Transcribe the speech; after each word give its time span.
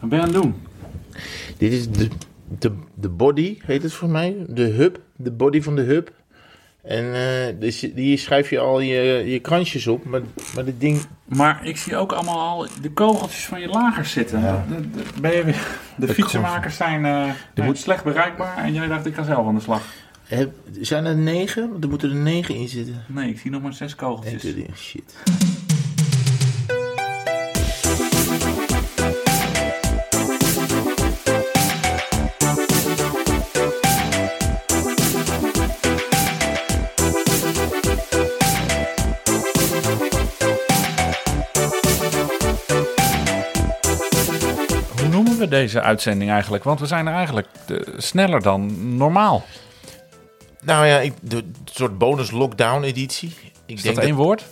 Wat 0.00 0.10
ben 0.10 0.18
je 0.18 0.24
aan 0.24 0.32
het 0.32 0.42
doen? 0.42 0.54
Dit 1.58 1.72
is 1.72 1.90
de, 1.90 2.08
de, 2.58 2.72
de 2.94 3.08
body, 3.08 3.58
heet 3.62 3.82
het 3.82 3.92
voor 3.92 4.08
mij. 4.08 4.36
De 4.48 4.62
hub, 4.66 5.00
de 5.16 5.30
body 5.30 5.62
van 5.62 5.76
de 5.76 5.82
hub. 5.82 6.12
En 6.82 7.14
eh, 7.14 7.54
dus 7.60 7.80
hier 7.94 8.18
schrijf 8.18 8.50
je 8.50 8.58
al 8.58 8.80
je, 8.80 9.02
je 9.26 9.38
kransjes 9.38 9.86
op. 9.86 10.04
Maar, 10.04 10.20
maar 10.54 10.64
dit 10.64 10.80
ding... 10.80 11.00
Maar 11.24 11.66
ik 11.66 11.76
zie 11.76 11.96
ook 11.96 12.12
allemaal 12.12 12.40
al 12.40 12.66
de 12.82 12.90
kogeltjes 12.90 13.46
van 13.46 13.60
je 13.60 13.68
lagers 13.68 14.12
zitten. 14.12 14.40
De, 14.40 14.80
de, 14.90 15.02
ben 15.20 15.32
je 15.36 15.54
de 15.96 16.08
fietsenmakers 16.08 16.76
zijn, 16.76 17.04
eh, 17.04 17.30
zijn 17.54 17.66
moet- 17.66 17.78
slecht 17.78 18.04
bereikbaar 18.04 18.56
en 18.56 18.72
jij 18.72 18.86
dacht 18.86 19.06
ik 19.06 19.14
ga 19.14 19.22
zelf 19.22 19.46
aan 19.46 19.54
de 19.54 19.60
slag. 19.60 19.82
Heb, 20.24 20.52
zijn 20.80 21.04
er 21.04 21.16
negen? 21.16 21.76
Er 21.80 21.88
moeten 21.88 22.10
er 22.10 22.16
negen 22.16 22.54
in 22.54 22.68
zitten. 22.68 23.04
Nee, 23.06 23.30
ik 23.30 23.38
zie 23.38 23.50
nog 23.50 23.62
maar 23.62 23.72
zes 23.72 23.94
kogeltjes. 23.94 24.54
Shit. 24.76 25.14
Deze 45.48 45.80
uitzending 45.80 46.30
eigenlijk? 46.30 46.64
Want 46.64 46.80
we 46.80 46.86
zijn 46.86 47.06
er 47.06 47.14
eigenlijk 47.14 47.46
eh, 47.68 47.76
sneller 47.96 48.42
dan 48.42 48.96
normaal. 48.96 49.44
Nou 50.62 50.86
ja, 50.86 50.98
ik, 50.98 51.12
de, 51.20 51.36
een 51.36 51.54
soort 51.64 51.98
bonus 51.98 52.30
lockdown 52.30 52.82
editie. 52.82 53.34
Ik 53.66 53.76
Is 53.76 53.82
denk 53.82 53.94
dat 53.94 54.04
één 54.04 54.14
woord? 54.14 54.44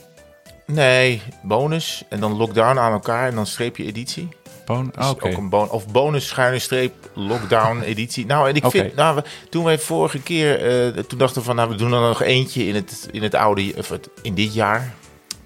Nee, 0.66 1.22
bonus 1.42 2.04
en 2.08 2.20
dan 2.20 2.32
lockdown 2.36 2.78
aan 2.78 2.92
elkaar 2.92 3.28
en 3.28 3.34
dan 3.34 3.46
streepje 3.46 3.84
editie. 3.84 4.28
Bon 4.64 4.86
Oké. 4.86 5.26
ook 5.26 5.36
een 5.36 5.48
bon 5.48 5.70
of 5.70 5.88
bonus 5.88 6.26
schuine 6.28 6.58
streep 6.58 6.92
lockdown 7.14 7.80
editie. 7.92 8.26
Nou, 8.26 8.48
en 8.48 8.54
ik 8.54 8.64
vind, 8.66 8.94
nou, 8.94 9.14
we- 9.16 9.24
toen 9.50 9.64
wij 9.64 9.78
vorige 9.78 10.18
keer, 10.22 10.60
eh, 10.86 11.02
toen 11.04 11.18
dachten 11.18 11.38
we 11.40 11.46
van, 11.46 11.56
nou, 11.56 11.68
we 11.68 11.74
doen 11.74 11.92
er 11.92 12.00
nog 12.00 12.22
eentje 12.22 12.66
in 12.66 12.74
het, 12.74 13.08
in 13.10 13.22
het 13.22 13.34
oude, 13.34 13.72
of 13.76 13.88
het, 13.88 14.08
in 14.22 14.34
dit 14.34 14.54
jaar. 14.54 14.94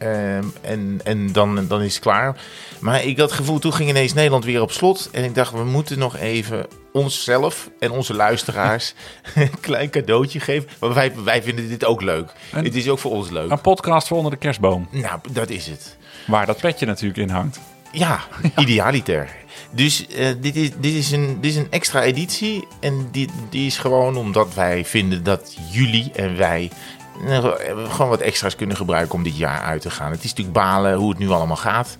Ehm, 0.00 0.44
en 0.60 1.00
en 1.04 1.32
dan, 1.32 1.66
dan 1.68 1.82
is 1.82 1.94
het 1.94 2.02
klaar. 2.02 2.36
Maar 2.78 3.04
ik 3.04 3.18
had 3.18 3.28
het 3.28 3.38
gevoel, 3.38 3.58
toen 3.58 3.72
ging 3.72 3.88
ineens 3.88 4.12
Nederland 4.14 4.44
weer 4.44 4.62
op 4.62 4.72
slot. 4.72 5.08
En 5.12 5.24
ik 5.24 5.34
dacht, 5.34 5.52
we 5.52 5.64
moeten 5.64 5.98
nog 5.98 6.16
even 6.16 6.66
onszelf 6.92 7.70
en 7.78 7.90
onze 7.90 8.14
luisteraars 8.14 8.94
een 9.34 9.60
klein 9.60 9.90
cadeautje 9.90 10.40
geven. 10.40 10.68
Maar 10.80 10.94
wij, 10.94 11.12
wij 11.24 11.42
vinden 11.42 11.68
dit 11.68 11.84
ook 11.84 12.02
leuk. 12.02 12.32
En- 12.52 12.64
het 12.64 12.74
is 12.74 12.88
ook 12.88 12.98
voor 12.98 13.10
ons 13.10 13.30
leuk. 13.30 13.50
Een 13.50 13.60
podcast 13.60 14.06
voor 14.08 14.16
onder 14.16 14.32
de 14.32 14.38
kerstboom. 14.38 14.88
Nou, 14.90 15.20
dat 15.30 15.50
is 15.50 15.66
het. 15.66 15.96
Waar 16.26 16.46
dat 16.46 16.60
petje 16.60 16.86
natuurlijk 16.86 17.18
in 17.20 17.30
hangt. 17.30 17.60
Ja, 17.92 18.20
idealiter. 18.56 19.28
Dus 19.70 20.06
eh, 20.06 20.26
dit, 20.40 20.56
is, 20.56 20.70
dit, 20.76 20.94
is 20.94 21.10
een, 21.10 21.38
dit 21.40 21.50
is 21.50 21.56
een 21.56 21.66
extra 21.70 22.02
editie. 22.02 22.66
En 22.80 23.08
die, 23.12 23.28
die 23.50 23.66
is 23.66 23.78
gewoon 23.78 24.16
omdat 24.16 24.54
wij 24.54 24.84
vinden 24.84 25.22
dat 25.22 25.56
jullie 25.70 26.10
en 26.14 26.36
wij 26.36 26.70
gewoon 27.88 28.08
wat 28.08 28.20
extra's 28.20 28.56
kunnen 28.56 28.76
gebruiken 28.76 29.14
om 29.14 29.22
dit 29.22 29.36
jaar 29.36 29.60
uit 29.60 29.80
te 29.82 29.90
gaan. 29.90 30.10
Het 30.10 30.24
is 30.24 30.28
natuurlijk 30.30 30.56
balen 30.56 30.94
hoe 30.94 31.10
het 31.10 31.18
nu 31.18 31.28
allemaal 31.30 31.56
gaat. 31.56 31.96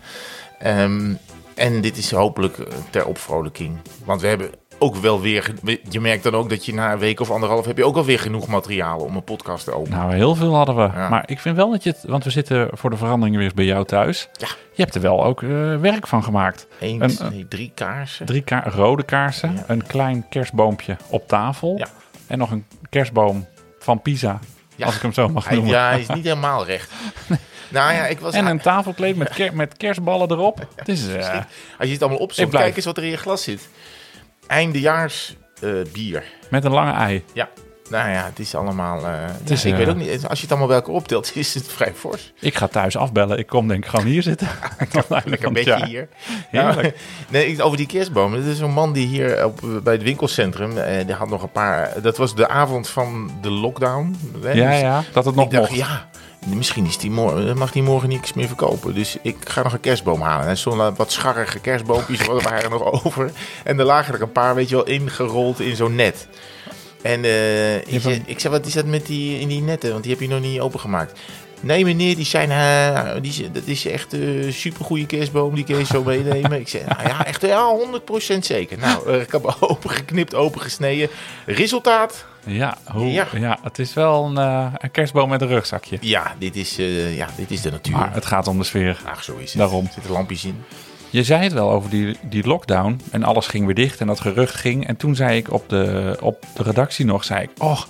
Ehm, 0.58 1.12
en 1.54 1.80
dit 1.80 1.96
is 1.96 2.10
hopelijk 2.10 2.58
eh, 2.58 2.66
ter 2.90 3.06
opvrolijking. 3.06 3.76
Want 4.04 4.20
we 4.20 4.26
hebben 4.26 4.50
ook 4.78 4.96
wel 4.96 5.20
weer... 5.20 5.54
Je 5.90 6.00
merkt 6.00 6.22
dan 6.22 6.34
ook 6.34 6.48
dat 6.48 6.64
je 6.66 6.74
na 6.74 6.92
een 6.92 6.98
week 6.98 7.20
of 7.20 7.30
anderhalf... 7.30 7.66
heb 7.66 7.76
je 7.76 7.84
ook 7.84 7.96
alweer 7.96 8.18
genoeg 8.18 8.46
materiaal 8.46 8.98
om 8.98 9.16
een 9.16 9.24
podcast 9.24 9.64
te 9.64 9.72
openen. 9.74 9.98
Nou, 9.98 10.14
heel 10.14 10.34
veel 10.34 10.54
hadden 10.54 10.76
we. 10.76 10.82
Ja. 10.94 11.08
Maar 11.08 11.22
ik 11.26 11.38
vind 11.40 11.56
wel 11.56 11.70
dat 11.70 11.82
je 11.82 11.90
het... 11.90 12.04
Want 12.06 12.24
we 12.24 12.30
zitten 12.30 12.68
voor 12.72 12.90
de 12.90 12.96
verandering 12.96 13.36
weer 13.36 13.52
bij 13.54 13.64
jou 13.64 13.84
thuis. 13.84 14.28
Ja. 14.32 14.46
Je 14.74 14.82
hebt 14.82 14.94
er 14.94 15.00
wel 15.00 15.24
ook 15.24 15.42
eh, 15.42 15.76
werk 15.76 16.06
van 16.06 16.24
gemaakt. 16.24 16.66
Eén, 16.80 17.02
een- 17.02 17.16
nee, 17.30 17.48
drie 17.48 17.72
kaarsen. 17.74 18.26
Drie 18.26 18.42
ka- 18.42 18.64
rode 18.66 19.02
kaarsen, 19.02 19.52
Ja. 19.54 19.64
een 19.66 19.86
klein 19.86 20.26
kerstboompje 20.28 20.96
op 21.08 21.28
tafel. 21.28 21.78
Ja. 21.78 21.86
En 22.26 22.38
nog 22.38 22.50
een 22.50 22.64
kerstboom 22.90 23.46
van 23.78 24.02
Pisa, 24.02 24.38
Ja. 24.80 24.86
als 24.86 24.96
ik 24.96 25.02
hem 25.02 25.12
zo 25.12 25.28
mag 25.28 25.44
Hij, 25.44 25.54
noemen. 25.56 25.72
ja, 25.74 25.88
hij 25.90 26.00
is 26.00 26.08
niet 26.08 26.24
helemaal 26.24 26.64
recht. 26.66 26.90
Nou 27.68 27.92
ja, 27.92 28.06
ik 28.06 28.18
was... 28.20 28.34
En 28.34 28.46
een 28.46 28.60
tafelkleed 28.60 29.16
met, 29.16 29.28
ker- 29.28 29.54
met 29.56 29.76
kerstballen 29.76 30.30
erop. 30.30 30.66
Het 30.76 30.88
is, 30.88 31.08
eh, 31.08 31.34
Als 31.78 31.86
je 31.86 31.92
het 31.92 32.00
allemaal 32.02 32.18
opzoekt, 32.20 32.50
kijk 32.50 32.76
eens 32.76 32.84
wat 32.84 32.96
er 32.96 33.02
in 33.04 33.10
je 33.10 33.16
glas 33.16 33.42
zit. 33.42 33.68
Eindejaars 34.46 35.34
eh, 35.60 35.70
bier. 35.92 36.24
met 36.50 36.64
een 36.64 36.70
lange 36.70 36.92
ei. 36.92 37.24
Ja. 37.32 37.48
Nou 37.90 38.10
ja, 38.10 38.24
het 38.24 38.38
is 38.38 38.54
allemaal... 38.54 39.06
eh, 39.06 39.12
is, 39.44 39.64
ik 39.64 39.72
eh, 39.72 39.78
weet 39.78 39.88
ook 39.88 39.96
niet, 39.96 40.10
als 40.28 40.38
je 40.38 40.42
het 40.42 40.50
allemaal 40.50 40.66
bij 40.68 40.76
elkaar 40.76 40.94
optelt, 40.94 41.32
is 41.36 41.54
het 41.54 41.68
vrij 41.68 41.92
fors. 41.94 42.32
Ik 42.40 42.54
ga 42.54 42.66
thuis 42.68 42.96
afbellen. 42.96 43.38
Ik 43.38 43.46
kom 43.46 43.68
denk 43.68 43.84
ik 43.84 43.90
gewoon 43.90 44.06
hier 44.06 44.22
zitten. 44.22 44.48
Lekker 45.24 45.46
een 45.46 45.52
beetje 45.52 45.86
hier. 45.86 46.08
Nou, 46.50 46.92
nee, 47.28 47.62
over 47.62 47.76
die 47.76 47.86
kerstboom. 47.86 48.32
Dat 48.32 48.44
is 48.44 48.60
een 48.60 48.70
man 48.72 48.92
die 48.92 49.06
hier 49.06 49.44
op, 49.44 49.60
bij 49.82 49.92
het 49.92 50.02
winkelcentrum, 50.02 50.78
eh, 50.78 51.06
die 51.06 51.14
had 51.14 51.28
nog 51.28 51.42
een 51.42 51.50
paar... 51.52 52.02
Dat 52.02 52.16
was 52.16 52.34
de 52.34 52.48
avond 52.48 52.88
van 52.88 53.30
de 53.40 53.50
lockdown. 53.50 54.16
Hè? 54.42 54.52
Ja, 54.52 54.70
Dus 54.70 54.80
ja, 54.80 55.02
dat 55.12 55.24
het 55.24 55.34
nog 55.34 55.48
dacht, 55.48 55.70
mocht. 55.70 55.80
ja, 55.80 56.08
misschien 56.46 56.86
is 56.86 56.98
die 56.98 57.10
morgen, 57.10 57.58
mag 57.58 57.72
die 57.72 57.82
morgen 57.82 58.08
niks 58.08 58.32
meer 58.32 58.46
verkopen. 58.46 58.94
Dus 58.94 59.16
ik 59.22 59.36
ga 59.44 59.62
nog 59.62 59.72
een 59.72 59.80
kerstboom 59.80 60.20
halen. 60.20 60.44
En 60.44 60.50
er 60.50 60.56
stonden 60.58 60.94
wat 60.96 61.12
scharrige 61.12 61.58
kerstboompjes 61.58 62.26
waren 62.26 62.62
er 62.62 62.70
nog 62.70 63.04
over. 63.04 63.30
En 63.64 63.78
er 63.78 63.84
lagen 63.84 64.14
er 64.14 64.22
een 64.22 64.32
paar, 64.32 64.54
weet 64.54 64.68
je 64.68 64.74
wel, 64.74 64.86
ingerold 64.86 65.60
in 65.60 65.76
zo'n 65.76 65.94
net. 65.94 66.28
En 67.02 67.24
eh, 67.24 67.76
ik, 67.76 68.04
ik 68.26 68.40
zei, 68.40 68.52
wat 68.54 68.66
is 68.66 68.72
dat 68.72 68.84
met 68.86 69.06
die, 69.06 69.38
in 69.40 69.48
die 69.48 69.60
netten? 69.62 69.90
Want 69.90 70.02
die 70.02 70.12
heb 70.12 70.20
je 70.20 70.28
nog 70.28 70.40
niet 70.40 70.60
opengemaakt. 70.60 71.18
Nee 71.62 71.84
meneer, 71.84 72.16
die 72.16 72.24
zijn, 72.24 72.50
eh, 72.50 73.22
die, 73.22 73.32
zijn- 73.32 73.52
dat 73.52 73.62
is 73.66 73.86
echt 73.86 74.12
een 74.12 74.52
supergoeie 74.52 75.06
kerstboom, 75.06 75.54
die 75.54 75.64
kun 75.64 75.78
je 75.78 75.84
zo 75.84 76.02
meenemen. 76.04 76.60
Ik 76.60 76.68
zei, 76.68 76.84
nou 76.88 77.02
ja, 77.08 77.26
echt 77.26 77.42
ja, 77.42 77.76
100% 78.34 78.38
zeker. 78.44 78.78
Nou, 78.78 79.10
eh, 79.12 79.20
ik 79.20 79.32
heb 79.32 79.56
opengeknipt, 79.60 80.34
opengesneden. 80.34 81.08
Resultaat? 81.46 82.24
Ja, 82.46 82.78
hoe, 82.92 83.12
ja. 83.12 83.26
Ja. 83.34 83.58
het 83.62 83.78
is 83.78 83.94
wel 83.94 84.24
een, 84.24 84.38
eh, 84.38 84.66
een 84.78 84.90
kerstboom 84.90 85.28
met 85.28 85.40
een 85.40 85.48
rugzakje. 85.48 85.96
Ja, 86.00 86.34
dit 86.38 86.56
is, 86.56 86.78
eh, 86.78 87.16
ja, 87.16 87.28
dit 87.36 87.50
is 87.50 87.60
de 87.60 87.70
natuur. 87.70 87.96
Maar 87.96 88.14
het 88.14 88.26
gaat 88.26 88.46
om 88.46 88.58
de 88.58 88.64
sfeer. 88.64 89.00
Ach, 89.04 89.24
zo 89.24 89.36
is 89.36 89.50
het. 89.50 89.58
Daarom. 89.58 89.84
Er 89.86 89.92
zitten 89.92 90.12
lampjes 90.12 90.44
in. 90.44 90.62
Je 91.10 91.22
zei 91.24 91.42
het 91.42 91.52
wel 91.52 91.70
over 91.70 91.90
die, 91.90 92.16
die 92.22 92.46
lockdown 92.46 93.00
en 93.10 93.22
alles 93.22 93.46
ging 93.46 93.66
weer 93.66 93.74
dicht 93.74 94.00
en 94.00 94.06
dat 94.06 94.20
gerucht 94.20 94.54
ging. 94.54 94.86
En 94.86 94.96
toen 94.96 95.14
zei 95.14 95.36
ik 95.36 95.52
op 95.52 95.68
de, 95.68 96.16
op 96.20 96.46
de 96.54 96.62
redactie 96.62 97.04
nog, 97.04 97.24
zei 97.24 97.42
ik, 97.42 97.50
oh, 97.58 97.82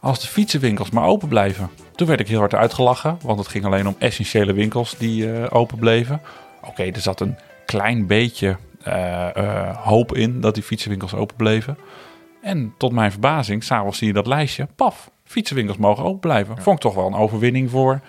als 0.00 0.20
de 0.20 0.26
fietsenwinkels 0.26 0.90
maar 0.90 1.04
open 1.04 1.28
blijven. 1.28 1.70
Toen 1.94 2.06
werd 2.06 2.20
ik 2.20 2.28
heel 2.28 2.38
hard 2.38 2.54
uitgelachen, 2.54 3.18
want 3.22 3.38
het 3.38 3.48
ging 3.48 3.64
alleen 3.64 3.86
om 3.86 3.96
essentiële 3.98 4.52
winkels 4.52 4.94
die 4.98 5.32
eh, 5.32 5.46
open 5.50 5.78
bleven. 5.78 6.20
Oké, 6.62 6.82
er 6.82 7.00
zat 7.00 7.20
een 7.20 7.36
klein 7.66 8.06
beetje 8.06 8.56
eh, 8.82 9.36
eh, 9.36 9.76
hoop 9.76 10.14
in 10.14 10.40
dat 10.40 10.54
die 10.54 10.62
fietsenwinkels 10.62 11.14
open 11.14 11.36
bleven. 11.36 11.78
En 12.42 12.74
tot 12.78 12.92
mijn 12.92 13.10
verbazing, 13.10 13.64
s'avonds 13.64 13.98
zie 13.98 14.06
je 14.06 14.12
dat 14.12 14.26
lijstje, 14.26 14.68
paf, 14.76 15.10
fietsenwinkels 15.24 15.76
mogen 15.78 16.04
open 16.04 16.20
blijven. 16.20 16.62
Vond 16.62 16.76
ik 16.76 16.82
toch 16.82 16.94
wel 16.94 17.06
een 17.06 17.14
overwinning 17.14 17.70
voor 17.70 18.00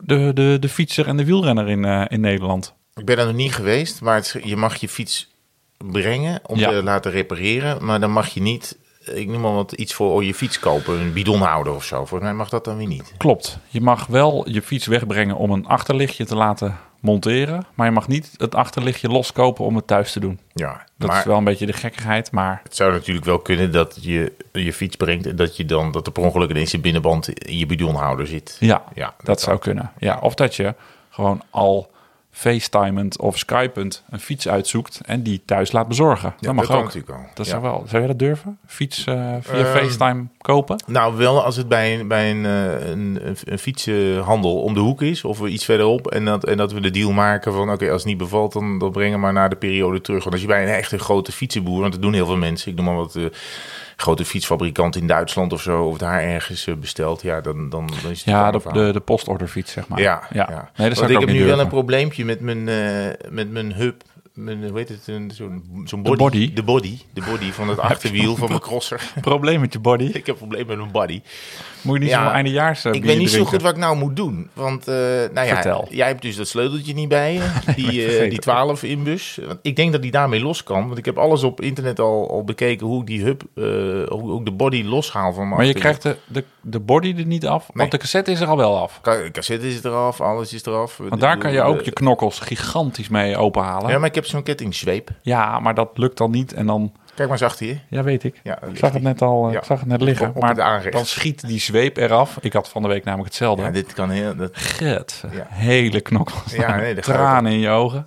de, 0.00 0.30
de, 0.34 0.56
de 0.60 0.68
fietser 0.68 1.06
en 1.06 1.16
de 1.16 1.24
wielrenner 1.24 1.68
in, 1.68 1.84
in 1.84 2.20
Nederland. 2.20 2.74
Ik 2.94 3.04
ben 3.04 3.18
er 3.18 3.26
nog 3.26 3.34
niet 3.34 3.54
geweest, 3.54 4.00
maar 4.00 4.14
het, 4.14 4.36
je 4.42 4.56
mag 4.56 4.76
je 4.76 4.88
fiets 4.88 5.30
brengen 5.76 6.40
om 6.46 6.58
Ja. 6.58 6.68
te 6.68 6.82
laten 6.82 7.10
repareren. 7.10 7.84
Maar 7.84 8.00
dan 8.00 8.10
mag 8.10 8.28
je 8.28 8.40
niet, 8.40 8.78
ik 9.04 9.28
noem 9.28 9.40
maar 9.40 9.52
wat, 9.54 9.72
iets 9.72 9.94
voor 9.94 10.24
je 10.24 10.34
fiets 10.34 10.58
kopen. 10.58 10.98
Een 11.00 11.12
bidonhouder 11.12 11.74
of 11.74 11.84
zo. 11.84 11.96
Volgens 11.96 12.20
mij 12.20 12.34
mag 12.34 12.48
dat 12.48 12.64
dan 12.64 12.76
weer 12.76 12.86
niet. 12.86 13.12
Klopt. 13.16 13.58
Je 13.68 13.80
mag 13.80 14.06
wel 14.06 14.48
je 14.50 14.62
fiets 14.62 14.86
wegbrengen 14.86 15.36
om 15.36 15.50
een 15.50 15.66
achterlichtje 15.66 16.24
te 16.24 16.34
laten 16.34 16.78
monteren. 17.00 17.66
Maar 17.74 17.86
je 17.86 17.92
mag 17.92 18.08
niet 18.08 18.30
het 18.36 18.54
achterlichtje 18.54 19.08
loskopen 19.08 19.64
om 19.64 19.76
het 19.76 19.86
thuis 19.86 20.12
te 20.12 20.20
doen. 20.20 20.38
Ja, 20.52 20.86
Dat 20.98 21.08
maar 21.08 21.18
is 21.18 21.24
wel 21.24 21.36
een 21.36 21.44
beetje 21.44 21.66
de 21.66 21.72
gekkigheid. 21.72 22.30
Maar 22.30 22.60
het 22.62 22.76
zou 22.76 22.92
natuurlijk 22.92 23.26
wel 23.26 23.38
kunnen 23.38 23.72
dat 23.72 23.98
je 24.00 24.32
je 24.52 24.72
fiets 24.72 24.96
brengt... 24.96 25.26
en 25.26 25.36
dat 25.36 25.56
je 25.56 25.64
dan, 25.64 25.92
dat 25.92 26.06
er 26.06 26.12
per 26.12 26.22
ongeluk 26.22 26.50
ineens 26.50 26.72
een 26.72 26.80
binnenband 26.80 27.28
in 27.28 27.58
je 27.58 27.66
bidonhouder 27.66 28.26
zit. 28.26 28.56
ja, 28.60 28.84
Ja, 28.94 29.14
dat, 29.22 29.40
zou 29.40 29.58
kunnen. 29.58 29.92
Ja, 29.98 30.18
of 30.20 30.34
dat 30.34 30.54
je 30.56 30.74
gewoon 31.10 31.42
al 31.50 31.90
facetimend 32.34 33.18
of 33.18 33.38
skypend 33.38 34.02
een 34.10 34.20
fiets 34.20 34.48
uitzoekt 34.48 35.00
en 35.04 35.22
die 35.22 35.42
thuis 35.44 35.72
laat 35.72 35.88
bezorgen. 35.88 36.28
Ja, 36.28 36.46
dat 36.46 36.54
mag 36.54 36.66
kan 36.66 36.76
ook. 36.76 36.84
natuurlijk 36.84 37.12
al. 37.12 37.24
Dat 37.34 37.46
Ja. 37.46 37.50
zou 37.52 37.62
wel. 37.62 37.84
Zou 37.88 38.02
je 38.02 38.08
dat 38.08 38.18
durven? 38.18 38.58
Fiets 38.66 39.04
eh, 39.06 39.14
via 39.40 39.54
Ehm, 39.64 39.76
FaceTime 39.76 40.26
kopen? 40.38 40.82
Nou, 40.86 41.16
wel 41.16 41.44
als 41.44 41.56
het 41.56 41.68
bij, 41.68 41.98
een, 42.00 42.08
bij 42.08 42.30
een, 42.30 42.46
eh, 42.46 42.88
een, 42.90 43.20
een, 43.44 43.58
fietsenhandel 43.58 44.62
om 44.62 44.74
de 44.74 44.80
hoek 44.80 45.02
is, 45.02 45.24
of 45.24 45.40
iets 45.46 45.64
verderop. 45.64 46.06
En 46.10 46.24
dat, 46.24 46.44
en 46.44 46.56
dat 46.56 46.72
we 46.72 46.80
de 46.80 46.90
deal 46.90 47.12
maken 47.12 47.52
van: 47.52 47.70
oké, 47.72 47.84
als 47.90 48.00
het 48.00 48.08
niet 48.10 48.18
bevalt, 48.18 48.52
dan, 48.52 48.78
dan 48.78 48.90
brengen 48.92 49.12
we 49.14 49.18
maar 49.20 49.32
naar 49.32 49.50
de 49.50 49.56
periode 49.56 50.00
terug. 50.00 50.20
Want 50.22 50.32
als 50.32 50.42
je 50.42 50.48
bij 50.48 50.62
een 50.62 50.68
echte 50.74 50.98
grote 50.98 51.32
fietsenboer, 51.32 51.80
want 51.80 51.92
dat 51.92 52.02
doen 52.02 52.12
heel 52.14 52.26
veel 52.26 52.36
mensen, 52.36 52.70
ik 52.70 52.76
noem 52.76 52.84
maar 52.86 52.94
wat. 52.96 53.16
eh, 53.16 53.24
grote 53.96 54.24
fietsfabrikant 54.24 54.96
in 54.96 55.06
Duitsland 55.06 55.52
of 55.52 55.62
zo, 55.62 55.82
of 55.84 55.98
daar 55.98 56.22
ergens 56.22 56.68
besteld, 56.80 57.22
ja, 57.22 57.40
dan, 57.40 57.68
dan, 57.68 57.86
dan 58.02 58.10
is 58.10 58.18
het 58.18 58.24
Ja, 58.24 58.50
de, 58.50 58.60
de, 58.72 58.90
de 58.92 59.00
postorderfiets, 59.00 59.72
zeg 59.72 59.88
maar. 59.88 60.00
Ja, 60.00 60.22
ja. 60.32 60.46
ja. 60.50 60.70
Nee, 60.76 60.88
dat 60.88 60.98
Want 60.98 61.10
ik 61.10 61.18
heb 61.20 61.28
nu 61.28 61.44
wel 61.44 61.60
een 61.60 61.68
probleempje 61.68 62.21
met 62.24 62.40
mijn, 62.40 62.68
eh, 62.68 63.30
met 63.30 63.50
mijn 63.50 63.74
hub 63.74 64.02
mijn, 64.34 64.68
hoe 64.68 64.78
heet 64.78 64.88
het, 64.88 65.06
een- 65.06 65.30
zo'n 65.34 65.82
zo'n 65.84 66.02
De 66.02 66.08
body, 66.08 66.22
body? 66.22 66.52
De 66.52 66.62
body. 66.62 66.98
De 67.12 67.22
body 67.30 67.50
van 67.52 67.68
het 67.68 67.78
achterwiel 67.90 68.36
van 68.36 68.48
mijn 68.48 68.60
crosser. 68.60 69.12
Probleem 69.20 69.60
met 69.60 69.72
je 69.72 69.78
body. 69.78 70.04
ik 70.14 70.14
heb 70.14 70.26
een 70.28 70.34
probleem 70.36 70.66
met 70.66 70.76
mijn 70.78 70.90
body. 70.90 71.22
Moet 71.82 71.94
je 71.94 72.00
niet 72.02 72.10
Ja, 72.10 72.24
zo 72.26 72.30
eindejaars 72.32 72.84
uh, 72.84 72.92
Ik 72.92 73.04
weet 73.04 73.18
niet 73.18 73.30
zo 73.30 73.44
goed 73.44 73.62
wat 73.62 73.70
ik 73.72 73.76
nou 73.78 73.96
moet 73.96 74.16
doen. 74.16 74.48
Want, 74.52 74.88
eh, 74.88 74.94
nou 75.32 75.46
ja, 75.46 75.54
Vertel. 75.54 75.86
jij 75.90 76.06
hebt 76.06 76.22
dus 76.22 76.36
dat 76.36 76.48
sleuteltje 76.48 76.94
niet 76.94 77.08
bij 77.08 77.32
je. 77.32 77.50
Die, 77.76 78.06
eh, 78.18 78.30
die 78.30 78.38
12 78.38 78.82
inbus. 78.82 79.38
Want 79.46 79.58
ik 79.62 79.76
denk 79.76 79.92
dat 79.92 80.02
die 80.02 80.10
daarmee 80.10 80.40
los 80.40 80.62
kan. 80.62 80.86
Want 80.86 80.98
ik 80.98 81.04
heb 81.04 81.18
alles 81.18 81.42
op 81.42 81.60
internet 81.60 82.00
al, 82.00 82.30
al 82.30 82.44
bekeken 82.44 82.86
hoe 82.86 83.00
ik 83.00 83.06
die 83.06 83.22
hub, 83.22 83.42
eh, 83.54 83.64
hoe 84.08 84.38
ik 84.38 84.44
de 84.44 84.50
body 84.52 84.82
loshaal 84.82 85.32
van 85.32 85.44
mijn 85.44 85.56
Maar 85.56 85.66
je 85.66 85.74
krijgt 85.74 86.02
de, 86.02 86.16
de, 86.26 86.44
de 86.60 86.80
body 86.80 87.14
er 87.18 87.26
niet 87.26 87.46
af, 87.46 87.60
Nee. 87.60 87.70
want 87.74 87.90
de 87.90 87.98
cassette 87.98 88.30
is 88.30 88.40
er 88.40 88.46
al 88.48 88.56
wel 88.56 88.78
af. 88.78 88.98
Ka- 89.00 89.30
Cassette 89.30 89.68
is 89.68 89.84
eraf, 89.84 90.20
alles 90.20 90.52
is 90.52 90.64
eraf. 90.66 90.96
Want 90.96 91.20
daar 91.20 91.38
kan 91.38 91.50
je 91.50 91.56
De- 91.56 91.62
ook 91.62 91.78
de- 91.78 91.84
je 91.84 91.90
knokkels 91.92 92.38
gigantisch 92.38 93.08
mee 93.08 93.36
openhalen. 93.36 93.90
Ja, 93.90 93.98
maar 93.98 94.08
ik 94.08 94.14
heb 94.14 94.21
zo'n 94.26 94.42
kettingzweep. 94.42 95.10
maar 95.60 95.74
dat 95.74 95.98
lukt 95.98 96.16
dan 96.18 96.30
niet 96.30 96.52
en 96.52 96.66
dan... 96.66 96.92
Kijk 97.14 97.28
maar 97.28 97.40
eens 97.40 97.50
achter 97.50 97.66
je. 97.66 97.78
Ja, 97.88 98.02
weet 98.02 98.24
ik. 98.24 98.40
Ja, 98.42 98.62
ik 98.62 98.76
zag 98.76 98.92
het 98.92 99.02
net 99.02 99.22
al 99.22 99.46
eh, 99.46 99.52
Ja. 99.52 99.58
ik 99.58 99.64
zag 99.64 99.78
het 99.80 99.88
net 99.88 100.00
liggen. 100.02 100.28
Op- 100.28 100.36
op 100.36 100.42
maar 100.42 100.90
dan 100.90 101.04
schiet 101.06 101.46
die 101.46 101.60
zweep 101.60 101.96
eraf. 101.96 102.38
Ik 102.40 102.52
had 102.52 102.68
van 102.68 102.82
de 102.82 102.88
week 102.88 103.04
namelijk 103.04 103.28
hetzelfde. 103.28 103.62
Ja, 103.62 103.70
dit 103.70 103.92
kan 103.92 104.10
heel... 104.10 104.36
Dat, 104.36 104.50
Ja. 105.32 105.46
hele 105.48 106.00
knokkels. 106.00 106.54
Ja, 106.54 106.76
nee, 106.76 106.94
Tranen 107.00 107.52
in 107.52 107.58
je 107.58 107.68
ogen. 107.68 108.06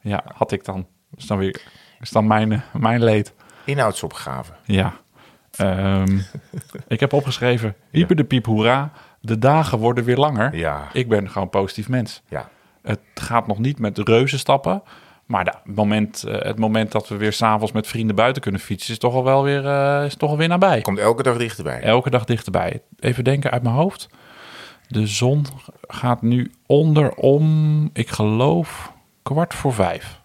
Ja, 0.00 0.24
had 0.34 0.52
ik 0.52 0.64
dan. 0.64 0.86
Is 1.16 1.26
dan 1.26 1.38
weer 1.38 1.62
is 2.00 2.10
dan 2.10 2.26
mijn, 2.26 2.52
eh, 2.52 2.60
mijn 2.72 3.04
leed. 3.04 3.32
inhoudsopgave. 3.64 4.52
Ja. 4.64 4.92
Ehm, 5.56 6.18
ik 6.88 7.00
heb 7.00 7.12
opgeschreven, 7.12 7.74
hyper 7.90 8.16
de 8.16 8.24
piep 8.24 8.46
hoera. 8.46 8.90
De 9.20 9.38
dagen 9.38 9.78
worden 9.78 10.04
weer 10.04 10.16
langer. 10.16 10.56
Ja, 10.56 10.88
Ik 10.92 11.08
ben 11.08 11.26
gewoon 11.28 11.42
een 11.42 11.50
positief 11.50 11.88
mens. 11.88 12.22
ja. 12.28 12.48
Het 12.82 13.00
gaat 13.14 13.46
nog 13.46 13.58
niet 13.58 13.78
met 13.78 13.98
reuzen 13.98 14.38
stappen. 14.38 14.82
Maar 15.26 15.44
da- 15.44 15.60
het, 15.64 15.76
moment, 15.76 16.22
eh, 16.22 16.42
het 16.42 16.58
moment 16.58 16.92
dat 16.92 17.08
we 17.08 17.16
weer 17.16 17.32
s'avonds 17.32 17.72
met 17.72 17.86
vrienden 17.86 18.16
buiten 18.16 18.42
kunnen 18.42 18.60
fietsen... 18.60 18.92
is 18.92 18.98
toch 18.98 19.14
al 19.14 19.24
wel 19.24 19.42
weer, 19.42 19.66
eh, 19.66 20.04
is 20.04 20.16
toch 20.16 20.30
al 20.30 20.36
weer 20.36 20.48
nabij. 20.48 20.80
Komt 20.80 20.98
elke 20.98 21.22
dag 21.22 21.36
dichterbij. 21.36 21.80
Elke 21.80 22.10
dag 22.10 22.24
dichterbij. 22.24 22.82
Even 22.98 23.24
denken 23.24 23.50
uit 23.50 23.62
mijn 23.62 23.74
hoofd. 23.74 24.08
De 24.88 25.06
zon 25.06 25.46
gaat 25.80 26.22
nu 26.22 26.52
onder 26.66 27.14
om, 27.14 27.90
ik 27.92 28.08
geloof, 28.08 28.92
kwart 29.22 29.54
voor 29.54 29.72
vijf. 29.74 30.20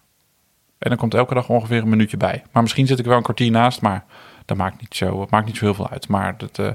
En 0.78 0.88
dan 0.88 0.98
komt 0.98 1.14
elke 1.14 1.34
dag 1.34 1.48
ongeveer 1.48 1.82
een 1.82 1.88
minuutje 1.88 2.16
bij. 2.16 2.42
Maar 2.52 2.62
misschien 2.62 2.86
zit 2.86 2.98
ik 2.98 3.04
wel 3.04 3.16
een 3.16 3.22
kwartier 3.22 3.50
naast, 3.50 3.80
maar 3.80 4.04
dat 4.44 4.56
maakt 4.56 4.80
niet 4.80 4.94
zo, 4.94 5.20
het 5.20 5.30
maakt 5.30 5.46
niet 5.46 5.56
zo 5.56 5.64
heel 5.64 5.74
veel 5.74 5.90
uit. 5.90 6.08
Maar 6.08 6.38
dat, 6.38 6.58
eh, 6.58 6.70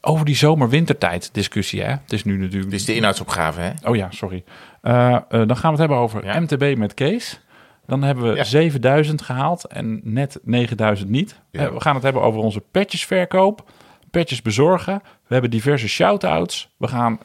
over 0.00 0.24
die 0.24 0.36
zomer-wintertijd 0.36 1.34
discussie, 1.34 1.82
hè. 1.82 1.90
Het 1.90 2.12
is 2.12 2.24
nu 2.24 2.36
natuurlijk... 2.36 2.70
Dit 2.70 2.80
is 2.80 2.86
de 2.86 2.94
inhoudsopgave, 2.94 3.60
hè? 3.60 3.70
Oh 3.84 3.96
ja, 3.96 4.10
sorry. 4.10 4.44
Eh, 4.82 5.14
eh, 5.14 5.22
dan 5.28 5.56
gaan 5.56 5.62
we 5.62 5.68
het 5.68 5.78
hebben 5.78 5.96
over 5.96 6.24
Ja. 6.24 6.40
MTB 6.40 6.74
met 6.76 6.94
Kees. 6.94 7.40
Dan 7.86 8.02
hebben 8.02 8.30
we 8.30 8.36
Ja. 8.36 8.44
7000 8.44 9.22
gehaald 9.22 9.66
en 9.66 10.00
net 10.04 10.38
9000 10.42 11.10
niet. 11.10 11.40
Ja. 11.50 11.60
Eh, 11.60 11.72
we 11.72 11.80
gaan 11.80 11.94
het 11.94 12.02
hebben 12.02 12.22
over 12.22 12.40
onze 12.40 12.60
petjesverkoop, 12.70 13.70
petjes 14.10 14.42
bezorgen. 14.42 15.02
We 15.04 15.32
hebben 15.32 15.50
diverse 15.50 15.88
shout-outs. 15.88 16.70
We 16.76 16.88
gaan 16.88 17.18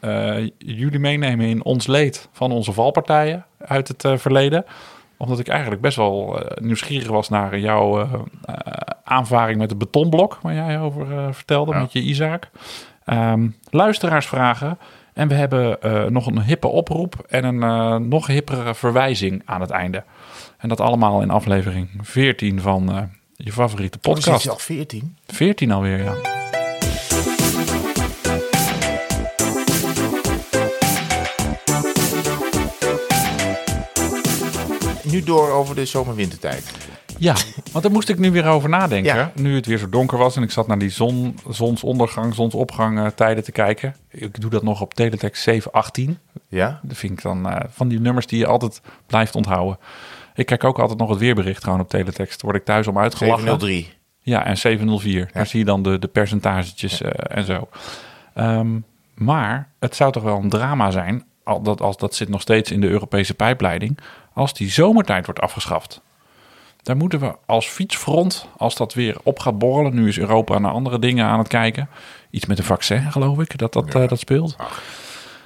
jullie 0.58 0.98
meenemen 0.98 1.46
in 1.46 1.64
ons 1.64 1.86
leed 1.86 2.28
van 2.32 2.52
onze 2.52 2.72
valpartijen 2.72 3.46
uit 3.58 3.88
het 3.88 4.20
verleden. 4.20 4.64
Omdat 5.16 5.38
ik 5.38 5.48
eigenlijk 5.48 5.80
best 5.80 5.96
wel 5.96 6.40
eh, 6.40 6.62
nieuwsgierig 6.62 7.08
was 7.08 7.28
naar 7.28 7.58
jouw 7.58 8.00
eh, 8.00 8.12
eh, 8.44 8.54
aanvaring 9.04 9.58
met 9.58 9.70
het 9.70 9.78
betonblok... 9.78 10.38
waar 10.42 10.54
jij 10.54 10.80
over 10.80 11.34
vertelde 11.34 11.72
Ja. 11.72 11.80
met 11.80 11.92
je 11.92 12.00
Isaac. 12.00 12.50
Ehm, 13.04 13.48
luisteraarsvragen. 13.70 14.78
En 15.12 15.28
we 15.28 15.34
hebben 15.34 15.78
nog 16.12 16.26
een 16.26 16.42
hippe 16.42 16.66
oproep 16.66 17.14
en 17.28 17.44
een 17.44 18.08
nog 18.08 18.26
hippere 18.26 18.74
verwijzing 18.74 19.42
aan 19.44 19.60
het 19.60 19.70
einde. 19.70 20.04
En 20.58 20.68
dat 20.68 20.80
allemaal 20.80 21.20
in 21.22 21.30
aflevering 21.30 21.88
14 22.00 22.60
van 22.60 23.10
je 23.36 23.52
favoriete 23.52 23.98
Podcast. 23.98 24.26
podcast. 24.26 24.44
je 24.44 24.50
al 24.50 24.58
14? 24.58 25.16
14 25.26 25.72
alweer, 25.72 26.04
ja. 26.04 26.45
Door 35.26 35.50
over 35.50 35.74
de 35.74 35.84
zomer-wintertijd. 35.84 36.72
Ja, 37.18 37.34
want 37.72 37.84
daar 37.84 37.92
moest 37.92 38.08
ik 38.08 38.18
nu 38.18 38.30
weer 38.30 38.46
over 38.46 38.68
nadenken. 38.68 39.14
Ja. 39.14 39.32
Nu 39.34 39.54
het 39.54 39.66
weer 39.66 39.78
zo 39.78 39.88
donker 39.88 40.18
was 40.18 40.36
en 40.36 40.42
ik 40.42 40.50
zat 40.50 40.66
naar 40.66 40.78
die 40.78 40.90
zon, 40.90 41.38
zonsondergang, 41.48 42.34
zonsopgang 42.34 42.98
eh, 42.98 43.06
tijden 43.06 43.44
te 43.44 43.52
kijken. 43.52 43.96
Ik 44.10 44.40
doe 44.40 44.50
dat 44.50 44.62
nog 44.62 44.80
op 44.80 44.94
teletext 44.94 45.42
718. 45.42 46.18
Ja? 46.48 46.80
Dat 46.82 46.96
vind 46.96 47.12
ik 47.12 47.22
dan 47.22 47.48
eh, 47.48 47.60
van 47.68 47.88
die 47.88 48.00
nummers 48.00 48.26
die 48.26 48.38
je 48.38 48.46
altijd 48.46 48.80
blijft 49.06 49.34
onthouden. 49.34 49.78
Ik 50.34 50.46
kijk 50.46 50.64
ook 50.64 50.78
altijd 50.78 50.98
nog 50.98 51.08
het 51.08 51.18
weerbericht 51.18 51.64
gewoon 51.64 51.80
op 51.80 51.88
teletext. 51.88 52.42
Word 52.42 52.56
ik 52.56 52.64
thuis 52.64 52.86
om 52.86 52.98
uitgelachen. 52.98 53.40
703. 53.40 53.94
Ja, 54.20 54.44
en 54.44 54.58
704. 54.58 55.30
Daar 55.32 55.46
zie 55.46 55.58
je 55.58 55.64
dan 55.64 55.82
de, 55.82 55.98
de 55.98 56.08
percentagetjes 56.08 57.02
eh, 57.02 57.36
en 57.36 57.44
zo. 57.44 57.68
Ehm, 58.34 58.78
maar 59.14 59.68
het 59.78 59.96
zou 59.96 60.12
toch 60.12 60.22
wel 60.22 60.36
een 60.36 60.48
drama 60.48 60.90
zijn, 60.90 61.24
al 61.44 61.62
dat, 61.62 61.80
als 61.80 61.96
dat 61.96 62.14
zit 62.14 62.28
nog 62.28 62.40
steeds 62.40 62.70
in 62.70 62.80
de 62.80 62.88
Europese 62.88 63.34
pijpleiding, 63.34 63.98
als 64.36 64.54
die 64.54 64.70
zomertijd 64.70 65.24
wordt 65.24 65.40
afgeschaft. 65.40 66.00
Daar 66.82 66.96
moeten 66.96 67.20
we 67.20 67.34
als 67.46 67.66
fietsfront, 67.66 68.48
als 68.56 68.74
dat 68.76 68.94
weer 68.94 69.16
op 69.22 69.38
gaat 69.38 69.58
borrelen, 69.58 69.94
nu 69.94 70.08
is 70.08 70.18
Europa 70.18 70.58
naar 70.58 70.72
andere 70.72 70.98
dingen 70.98 71.26
aan 71.26 71.38
het 71.38 71.48
kijken. 71.48 71.88
Iets 72.30 72.46
met 72.46 72.58
een 72.58 72.64
vaccin, 72.64 73.12
geloof 73.12 73.38
ik, 73.38 73.58
dat 73.58 73.72
dat, 73.72 73.94
eh, 73.94 74.08
dat 74.08 74.18
speelt. 74.18 74.56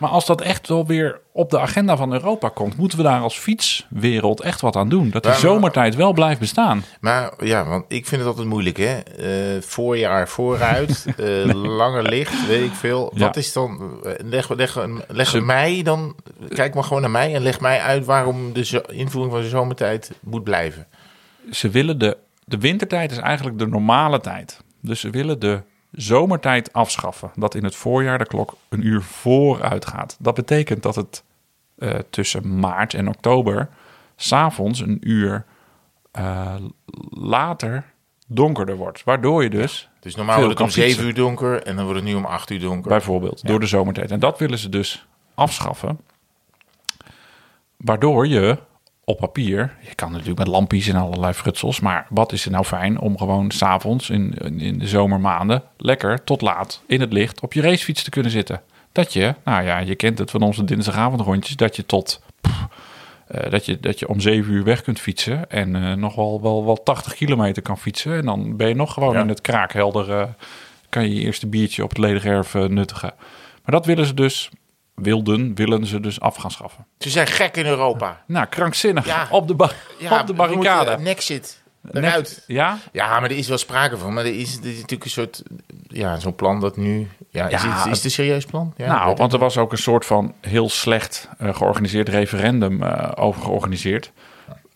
Maar 0.01 0.11
als 0.11 0.27
dat 0.27 0.41
echt 0.41 0.69
wel 0.69 0.87
weer 0.87 1.21
op 1.33 1.51
de 1.51 1.59
agenda 1.59 1.97
van 1.97 2.13
Europa 2.13 2.49
komt, 2.49 2.77
moeten 2.77 2.99
we 2.99 3.05
daar 3.05 3.21
als 3.21 3.39
fietswereld 3.39 4.41
echt 4.41 4.61
wat 4.61 4.77
aan 4.77 4.89
doen. 4.89 5.11
Dat 5.11 5.23
die 5.23 5.31
Maar- 5.31 5.41
zomertijd 5.41 5.95
wel 5.95 6.13
blijft 6.13 6.41
bestaan. 6.41 6.85
Maar 7.01 7.33
ja, 7.45 7.65
want 7.65 7.85
ik 7.89 8.07
vind 8.07 8.21
het 8.21 8.31
altijd 8.31 8.47
moeilijk, 8.49 8.77
hè? 8.77 8.99
Eh, 8.99 9.63
voorjaar 9.63 10.29
vooruit, 10.29 11.07
eh, 11.17 11.55
langer 11.55 12.03
licht, 12.03 12.47
weet 12.47 12.65
ik 12.65 12.73
veel. 12.73 13.13
Ja. 13.15 13.25
Wat 13.27 13.37
is 13.37 13.53
dan... 13.53 13.99
eh, 14.05 14.13
Leg, 14.25 14.49
leg, 14.49 14.79
leg 15.09 15.29
Ze- 15.29 15.41
mij 15.41 15.83
dan... 15.83 16.15
Kijk 16.49 16.75
maar 16.75 16.85
gewoon 16.85 17.01
naar 17.03 17.11
mij 17.11 17.35
en 17.35 17.43
leg 17.43 17.61
mij 17.61 17.81
uit 17.81 18.05
waarom 18.05 18.53
de 18.53 18.85
invoering 18.89 19.33
van 19.33 19.43
de 19.43 19.49
zomertijd 19.49 20.11
moet 20.21 20.45
blijven. 20.45 20.87
ze 21.51 21.69
willen 21.69 21.99
de, 21.99 22.17
de 22.45 22.59
wintertijd 22.59 23.11
is 23.11 23.19
eigenlijk 23.19 23.59
de 23.59 23.67
normale 23.67 24.21
tijd. 24.21 24.61
Dus 24.83 25.01
ze 25.01 25.11
willen 25.11 25.39
de 25.39 25.63
zomertijd 25.93 26.73
afschaffen. 26.73 27.31
Dat 27.35 27.55
in 27.55 27.65
het 27.65 27.77
voorjaar 27.77 28.19
de 28.19 28.27
klok 28.27 28.57
een 28.69 28.87
uur 28.87 29.03
vooruit 29.03 29.87
gaat. 29.87 30.17
Dat 30.19 30.35
betekent 30.35 30.83
dat 30.83 30.95
het 30.95 31.25
eh, 31.79 31.95
tussen 32.11 32.59
maart 32.59 32.95
en 32.95 33.09
oktober 33.09 33.69
s'avonds 34.17 34.81
een 34.81 34.99
uur 35.01 35.45
eh, 36.11 36.55
later 37.11 37.85
donkerder 38.27 38.77
wordt. 38.77 39.05
Waardoor 39.05 39.43
je 39.43 39.51
dus 39.51 39.89
Dus 40.01 40.15
normaal 40.15 40.37
wordt 40.37 40.51
het 40.51 40.61
om 40.61 40.65
kan 40.65 40.75
7 40.75 40.91
fietsen. 40.91 41.09
uur 41.09 41.15
donker 41.15 41.63
en 41.63 41.77
dan 41.77 41.85
wordt 41.85 42.01
het 42.01 42.09
nu 42.09 42.15
om 42.15 42.25
8 42.25 42.51
uur 42.51 42.61
donker. 42.61 42.91
Bijvoorbeeld, 42.91 43.47
door 43.47 43.61
de 43.61 43.67
zomertijd. 43.67 44.11
En 44.11 44.21
dat 44.21 44.39
willen 44.39 44.59
ze 44.59 44.69
dus 44.69 45.07
afschaffen. 45.35 46.01
Waardoor 47.77 48.27
je 48.27 48.59
op 49.11 49.19
papier, 49.19 49.77
je 49.89 49.95
kan 49.95 50.11
natuurlijk 50.11 50.39
met 50.39 50.49
lampjes 50.49 50.89
en 50.89 50.97
allerlei 50.97 51.33
frutsels, 51.33 51.81
maar 51.81 52.07
wat 52.09 52.33
is 52.33 52.45
er 52.45 52.51
nou 52.51 52.65
fijn 52.65 52.99
om 53.01 53.19
gewoon 53.19 53.51
s'avonds 53.51 54.11
in, 54.11 54.35
in, 54.59 54.79
de 54.79 54.87
zomermaanden 54.87 55.63
lekker 55.77 56.25
tot 56.25 56.41
laat 56.41 56.83
in 56.87 57.01
het 57.01 57.13
licht 57.13 57.41
op 57.41 57.53
je 57.53 57.61
racefiets 57.61 58.03
te 58.03 58.11
kunnen 58.11 58.31
zitten. 58.31 58.61
Dat 58.93 59.13
je, 59.13 59.35
nou 59.45 59.65
ja, 59.65 59.79
je 59.79 59.95
kent 59.95 60.19
het 60.19 60.31
van 60.31 60.43
onze 60.43 60.65
dinsdagavondrondjes, 60.65 61.57
dat 61.57 61.77
je 61.77 61.87
tot 61.87 62.21
pff, 62.41 62.67
eh, 63.27 63.51
dat, 63.51 63.67
je, 63.67 63.81
dat 63.81 63.99
je 63.99 64.09
om 64.09 64.21
zeven 64.21 64.53
uur 64.53 64.65
weg 64.65 64.83
kunt 64.83 65.01
fietsen 65.01 65.51
en 65.51 65.77
eh, 65.77 65.93
nog 65.95 66.15
wel, 66.15 66.43
wel, 66.43 66.65
wel 66.65 66.83
80 66.83 67.15
kilometer 67.15 67.63
kan 67.63 67.79
fietsen. 67.79 68.17
En 68.17 68.25
dan 68.25 68.57
ben 68.57 68.69
je 68.69 68.75
nog 68.75 68.93
gewoon 68.93 69.15
Ja. 69.15 69.21
in 69.21 69.29
het 69.29 69.41
kraakhelder, 69.41 70.11
eh, 70.11 70.27
kan 70.89 71.03
je 71.03 71.15
je 71.15 71.21
eerste 71.21 71.47
biertje 71.47 71.83
op 71.83 71.89
het 71.89 71.99
ledig 71.99 72.25
erf 72.25 72.55
nuttigen. 72.55 73.13
Maar 73.65 73.75
dat 73.75 73.87
willen 73.87 74.07
ze 74.07 74.15
dus, 74.15 74.51
wilden, 75.03 75.55
willen 75.55 75.87
ze 75.87 76.01
dus 76.01 76.21
af 76.21 76.37
gaan 76.37 76.51
schaffen. 76.51 76.87
Ze 76.99 77.11
zijn 77.11 77.27
gek 77.27 77.57
in 77.57 77.67
Europa. 77.67 78.23
Nou, 78.27 78.47
krankzinnig. 78.47 79.07
Ja. 79.07 79.27
Op, 79.31 79.49
de 79.49 79.55
ba- 79.55 79.71
Ja, 79.99 80.19
op 80.21 80.27
de 80.27 80.33
barricade. 80.33 80.85
moeten- 80.87 81.03
Nexit, 81.05 81.63
eruit. 81.93 82.45
Ja? 82.47 82.79
Ja, 82.93 83.21
maar 83.21 83.31
er 83.31 83.37
is 83.37 83.49
wel 83.49 83.59
sprake 83.59 83.97
van. 83.99 84.13
Maar 84.15 84.25
er 84.25 84.39
is, 84.39 84.57
er 84.57 84.65
is 84.67 84.75
natuurlijk 84.75 85.05
een 85.05 85.11
soort... 85.11 85.43
Ja, 85.89 86.19
zo'n 86.19 86.35
plan 86.35 86.61
dat 86.61 86.77
nu... 86.77 87.09
Ja, 87.31 87.49
is, 87.49 87.63
het, 87.63 87.87
is 87.87 87.97
het 87.97 88.05
een 88.05 88.11
serieus 88.11 88.45
plan? 88.45 88.75
Ja, 88.77 88.87
nou, 88.87 89.15
want 89.17 89.33
er 89.33 89.39
was 89.39 89.57
ook 89.59 89.73
een 89.73 89.79
soort 89.79 90.07
van 90.07 90.35
heel 90.41 90.69
slecht 90.69 91.29
eh, 91.39 91.55
georganiseerd 91.55 92.09
referendum 92.09 92.83
eh, 92.83 93.11
over 93.15 93.43
georganiseerd. 93.43 94.13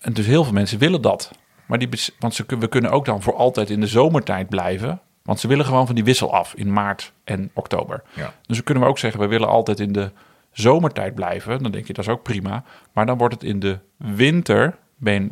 En 0.00 0.12
dus 0.12 0.26
heel 0.26 0.44
veel 0.44 0.52
mensen 0.52 0.78
willen 0.78 1.02
dat. 1.02 1.30
Maar 1.66 1.78
die, 1.78 1.88
want 2.18 2.34
ze, 2.34 2.44
we 2.58 2.66
kunnen 2.68 2.90
ook 2.90 3.04
dan 3.04 3.22
voor 3.22 3.34
altijd 3.36 3.70
in 3.70 3.80
de 3.80 3.86
zomertijd 3.86 4.48
blijven. 4.48 5.00
Want 5.24 5.40
ze 5.40 5.48
willen 5.48 5.64
gewoon 5.64 5.86
van 5.86 5.94
die 5.94 6.04
wissel 6.04 6.34
af 6.34 6.54
in 6.54 6.72
maart 6.72 7.12
en 7.24 7.50
oktober. 7.54 8.02
Ja. 8.12 8.32
Dus 8.46 8.56
dan 8.56 8.64
kunnen 8.64 8.82
we 8.82 8.88
ook 8.88 8.98
zeggen, 8.98 9.20
we 9.20 9.26
willen 9.26 9.48
altijd 9.48 9.80
in 9.80 9.92
de 9.92 10.10
zomertijd 10.52 11.14
blijven. 11.14 11.62
Dan 11.62 11.72
denk 11.72 11.86
je, 11.86 11.92
dat 11.92 12.04
is 12.04 12.10
ook 12.10 12.22
prima. 12.22 12.64
Maar 12.92 13.06
dan 13.06 13.18
wordt 13.18 13.34
het 13.34 13.42
in 13.42 13.60
de 13.60 13.78
winter... 13.96 14.76
Ben, 14.96 15.30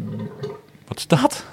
wat 0.86 0.98
is 0.98 1.06
dat? 1.06 1.44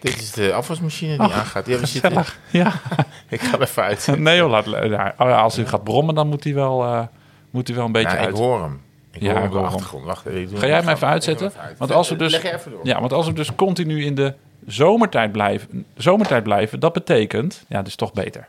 Dit 0.00 0.16
is 0.20 0.32
de 0.32 0.52
afwasmachine 0.52 1.16
die 1.18 1.26
Oh, 1.26 1.36
aangaat. 1.38 1.66
Ja, 1.66 1.76
zitten, 1.86 2.00
Gezellig. 2.10 2.38
Ja. 2.50 2.72
ik 3.28 3.40
ga 3.40 3.54
er 3.54 3.62
even 3.62 3.82
uit. 3.82 4.08
Nee 4.18 4.36
joh, 4.36 4.50
laat, 4.50 4.64
ja, 4.88 5.14
als 5.18 5.56
hij 5.56 5.66
gaat 5.66 5.84
brommen, 5.84 6.14
dan 6.14 6.28
moet 6.28 6.44
hij 6.44 6.54
wel, 6.54 6.84
eh, 6.84 7.02
moet 7.50 7.66
hij 7.66 7.76
wel 7.76 7.86
een 7.86 7.92
beetje 7.92 8.08
Nou, 8.08 8.20
ik 8.20 8.26
uit. 8.26 8.38
hoor 8.38 8.62
hem. 8.62 8.80
Ik 9.12 9.22
Ja, 9.22 9.32
hoor 9.34 9.44
ik 9.44 9.50
de 9.50 9.56
hem. 9.56 9.66
achtergrond. 9.66 10.04
Wacht, 10.04 10.26
ik 10.26 10.48
doe 10.50 10.58
Ga 10.58 10.66
jij 10.66 10.76
hem 10.76 10.88
ik 10.88 10.94
even 10.94 11.08
uitzetten? 11.08 11.46
hem 11.46 11.54
even 11.56 11.68
uit. 11.68 11.78
Want 11.78 11.92
als 11.92 12.08
we 12.08 12.16
dus, 12.16 12.32
Leg 12.32 12.42
je 12.42 12.54
even 12.54 12.70
door. 12.70 12.80
ja, 12.82 13.00
want 13.00 13.12
als 13.12 13.26
we 13.26 13.32
dus 13.32 13.54
continu 13.54 14.04
in 14.04 14.14
de 14.14 14.34
zomertijd 14.66 15.32
blijven, 15.32 15.84
zomertijd 15.96 16.42
blijven 16.42 16.80
dat 16.80 16.92
betekent, 16.92 17.64
ja, 17.68 17.76
dat 17.76 17.86
is 17.86 17.96
toch 17.96 18.12
beter. 18.12 18.48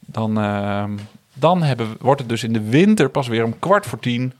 Dan, 0.00 0.38
ehm, 0.38 0.90
dan 1.34 1.62
hebben, 1.62 1.90
we- 1.90 1.96
wordt 2.00 2.20
het 2.20 2.28
dus 2.28 2.44
in 2.44 2.52
de 2.52 2.62
winter 2.68 3.08
pas 3.08 3.28
weer 3.28 3.44
om 3.44 3.58
kwart 3.58 3.86
voor 3.86 3.98
tien 3.98 4.32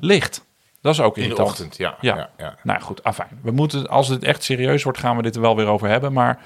licht. 0.00 0.44
Dat 0.80 0.92
is 0.94 1.00
ook 1.00 1.16
In 1.16 1.28
de 1.28 1.42
ochtend, 1.42 1.76
ja. 1.76 1.96
Ja. 2.00 2.16
ja, 2.16 2.30
ja. 2.38 2.54
Nou 2.62 2.80
goed, 2.80 3.04
afijn. 3.04 3.38
We 3.42 3.50
moeten, 3.50 3.88
als 3.88 4.08
het 4.08 4.24
echt 4.24 4.42
serieus 4.42 4.82
wordt, 4.82 4.98
gaan 4.98 5.16
we 5.16 5.22
dit 5.22 5.34
er 5.34 5.40
wel 5.40 5.56
weer 5.56 5.66
over 5.66 5.88
hebben. 5.88 6.12
Maar 6.12 6.38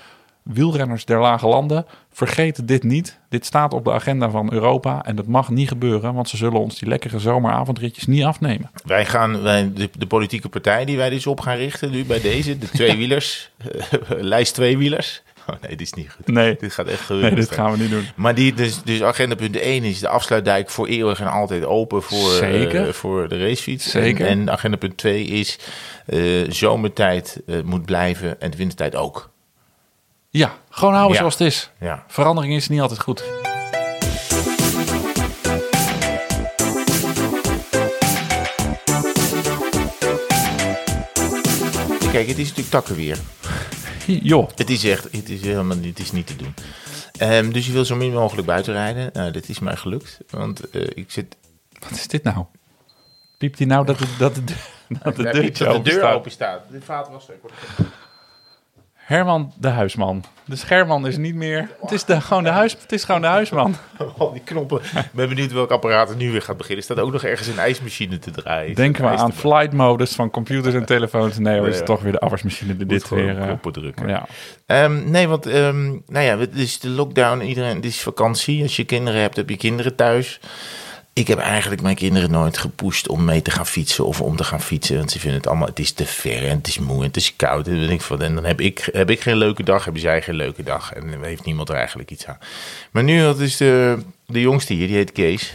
wielrenners 0.47 1.05
der 1.05 1.21
lage 1.21 1.47
landen, 1.47 1.87
vergeet 2.13 2.69
dit 2.69 2.83
niet. 2.83 3.19
Dit 3.29 3.47
staat 3.47 3.73
op 3.73 3.85
de 3.85 3.93
agenda 3.93 4.31
van 4.31 4.53
Europa 4.53 5.05
en 5.05 5.17
dat 5.17 5.27
mag 5.27 5.49
niet 5.51 5.69
gebeuren, 5.69 6.15
want 6.15 6.29
ze 6.29 6.37
zullen 6.37 6.61
ons 6.61 6.79
die 6.79 6.89
lekkere 6.89 7.19
zomeravondritjes 7.19 8.07
niet 8.07 8.25
afnemen. 8.25 8.71
Wij 8.85 9.07
gaan, 9.07 9.43
wij, 9.43 9.73
de, 9.75 9.91
de 9.99 10.07
politieke 10.07 10.49
partij 10.49 10.85
die 10.85 10.97
wij 10.97 11.11
dus 11.11 11.27
op 11.27 11.41
gaan 11.41 11.57
richten 11.57 11.91
nu 11.91 12.05
bij 12.05 12.21
deze, 12.21 12.59
de 12.59 12.69
tweewielers, 12.79 13.51
lijst 14.09 14.55
tweewielers. 14.55 15.23
Oh 15.51 15.55
nee, 15.61 15.71
dit 15.71 15.81
is 15.81 15.93
niet 15.93 16.11
goed. 16.11 16.27
Nee, 16.27 16.57
Dit 16.61 16.73
gaat 16.73 16.87
echt 16.87 17.01
gebeuren. 17.01 17.33
nee 17.33 17.41
dit 17.41 17.51
gaan 17.55 17.73
we 17.73 17.79
niet 17.79 17.91
doen. 17.91 18.05
Maar 18.17 18.35
die, 18.35 18.55
dus, 18.55 18.83
dus 18.83 19.03
agenda 19.03 19.35
punt 19.35 19.57
1 19.57 19.85
is 19.85 19.99
de 19.99 20.09
afsluitdijk 20.09 20.71
voor 20.71 20.87
eeuwig 20.87 21.21
en 21.21 21.31
altijd 21.31 21.65
open 21.65 22.03
voor, 22.03 22.31
Zeker. 22.31 22.87
eh, 22.87 22.93
voor 22.93 23.29
de 23.29 23.39
racefiets. 23.39 23.91
Zeker. 23.91 24.27
En, 24.27 24.41
en 24.41 24.51
agenda 24.51 24.77
punt 24.77 24.97
2 24.97 25.25
is 25.25 25.59
eh, 26.07 26.21
zomertijd 26.49 27.43
eh, 27.47 27.57
moet 27.65 27.85
blijven 27.85 28.41
en 28.41 28.51
de 28.51 28.57
wintertijd 28.57 28.97
ook. 28.97 29.31
Ja, 30.37 30.53
gewoon 30.71 30.95
houden 30.95 31.13
Ja. 31.13 31.19
zoals 31.19 31.39
het 31.39 31.47
is. 31.47 31.71
Ja. 31.81 32.05
Verandering 32.09 32.55
is 32.55 32.69
niet 32.69 32.81
altijd 32.81 33.01
goed. 33.01 33.25
Kijk, 42.13 42.29
het 42.29 42.39
is 42.39 42.49
natuurlijk 42.49 42.69
takkenweer. 42.69 43.19
Joh, 44.07 44.49
Het 44.55 44.71
is 44.71 44.85
echt, 44.85 45.05
het 45.13 45.29
is 45.29 45.41
helemaal 45.41 45.77
niet, 45.77 45.99
het 45.99 45.99
is 46.07 46.13
niet 46.13 46.27
te 46.27 46.37
doen. 46.37 46.55
Ehm, 47.19 47.51
dus 47.51 47.67
je 47.67 47.73
wil 47.73 47.85
zo 47.85 47.97
min 47.97 48.13
mogelijk 48.13 48.47
buiten 48.47 48.73
rijden. 48.73 49.11
Nou, 49.13 49.31
dat 49.31 49.49
is 49.49 49.59
mij 49.59 49.77
gelukt. 49.77 50.19
Want 50.31 50.71
eh, 50.71 50.83
ik 50.95 51.11
zit... 51.11 51.37
wat 51.79 51.91
is 51.91 52.09
dit 52.09 52.23
nou? 52.23 52.45
Piept 53.39 53.59
hij 53.59 53.67
nou 53.67 53.87
dat 53.87 53.99
de, 53.99 54.07
dat 54.19 54.35
de, 54.35 54.43
dat 54.45 55.17
de, 55.17 55.23
Daar 55.23 55.33
deur, 55.33 55.59
dat 55.59 55.85
de 55.85 55.91
deur 55.91 55.99
staat? 55.99 56.15
open 56.15 56.31
staat. 56.31 56.61
De 56.71 56.81
vaatwasser. 56.81 57.35
ik 57.35 57.41
word- 57.41 57.53
Herman 59.07 59.53
de 59.59 59.69
huisman. 59.69 60.25
De 60.45 60.57
scherman 60.57 61.07
is 61.07 61.17
niet 61.17 61.35
meer. 61.35 61.69
Het 61.81 61.91
is, 61.91 62.05
de, 62.05 62.21
gewoon, 62.21 62.45
de 62.45 62.51
huis, 62.51 62.77
het 62.81 62.93
is 62.93 63.05
gewoon 63.05 63.21
de 63.21 63.27
huisman. 63.27 63.77
Al 64.19 64.33
die 64.33 64.43
knoppen. 64.45 64.79
Ik 64.79 65.13
ben 65.13 65.29
benieuwd 65.29 65.53
welk 65.53 65.71
apparaat 65.71 66.11
er 66.11 66.17
nu 66.17 66.31
weer 66.31 66.43
gaat 66.43 66.57
beginnen. 66.57 66.85
Staat 66.85 66.99
ook 66.99 67.13
nog 67.13 67.25
ergens 67.25 67.49
een 67.49 67.59
ijsmachine 67.59 68.19
te 68.19 68.31
draaien? 68.31 68.75
Denken 68.75 69.05
we 69.05 69.11
aan 69.11 69.33
flight 69.33 69.73
modus 69.73 70.13
van 70.13 70.31
computers 70.31 70.75
en 70.75 70.85
telefoons. 70.85 71.39
Nee 71.39 71.61
Nee, 71.61 71.71
is 71.71 71.77
het 71.77 71.87
toch 71.87 72.03
weer 72.03 72.13
de 72.13 72.21
afwasmachine 72.21 72.77
die 72.77 72.87
dit 72.87 73.09
weer... 73.09 73.31
op 73.33 73.39
eh, 73.39 73.45
knoppen 73.45 73.73
drukken. 73.73 74.09
ja. 74.09 74.27
Ehm, 74.67 75.11
nee, 75.11 75.29
want 75.29 75.47
ehm, 75.47 75.87
nou 76.07 76.25
ja, 76.25 76.39
het 76.39 76.55
is 76.55 76.79
de 76.79 76.89
lockdown. 76.89 77.41
Iedereen, 77.41 77.77
het 77.77 77.85
is 77.85 78.01
vakantie. 78.01 78.63
Als 78.63 78.77
je 78.77 78.85
kinderen 78.85 79.21
hebt, 79.21 79.37
heb 79.37 79.51
je 79.51 79.57
kinderen 79.57 79.95
thuis. 79.95 80.41
Ik 81.19 81.27
heb 81.27 81.39
eigenlijk 81.39 81.83
mijn 81.83 81.95
kinderen 81.95 82.31
nooit 82.31 82.59
gepusht 82.59 83.09
om 83.09 83.25
mee 83.25 83.43
te 83.43 83.51
gaan 83.51 83.67
fietsen 83.67 84.07
of 84.07 84.21
om 84.21 84.37
te 84.37 84.45
gaan 84.45 84.61
fietsen. 84.61 84.97
Want 84.97 85.11
ze 85.11 85.19
vinden 85.19 85.39
het 85.39 85.49
allemaal, 85.49 85.69
het 85.69 85.79
is 85.79 85.93
te 85.93 86.07
ver 86.07 86.49
en 86.49 86.57
het 86.57 86.67
is 86.67 86.79
moe 86.79 86.97
en 86.97 87.07
het 87.07 87.17
is 87.17 87.37
koud. 87.37 87.67
En 87.69 88.01
van, 88.01 88.23
en 88.23 88.35
dan 88.35 88.45
heb 88.45 88.61
ik, 88.61 88.89
heb 88.93 89.11
ik 89.11 89.21
geen 89.21 89.37
leuke 89.37 89.63
dag, 89.63 89.85
hebben 89.85 90.03
zij 90.03 90.23
geen 90.23 90.35
leuke 90.35 90.63
dag. 90.63 90.93
En 90.93 91.11
dan 91.11 91.23
heeft 91.23 91.45
niemand 91.45 91.69
er 91.69 91.75
eigenlijk 91.75 92.11
iets 92.11 92.27
aan. 92.27 92.39
Maar 92.91 93.03
nu, 93.03 93.21
dat 93.21 93.39
is 93.41 93.57
de, 93.57 93.99
de 94.27 94.41
jongste 94.41 94.73
hier, 94.73 94.87
die 94.87 94.97
heet 94.97 95.13
Kees. 95.13 95.55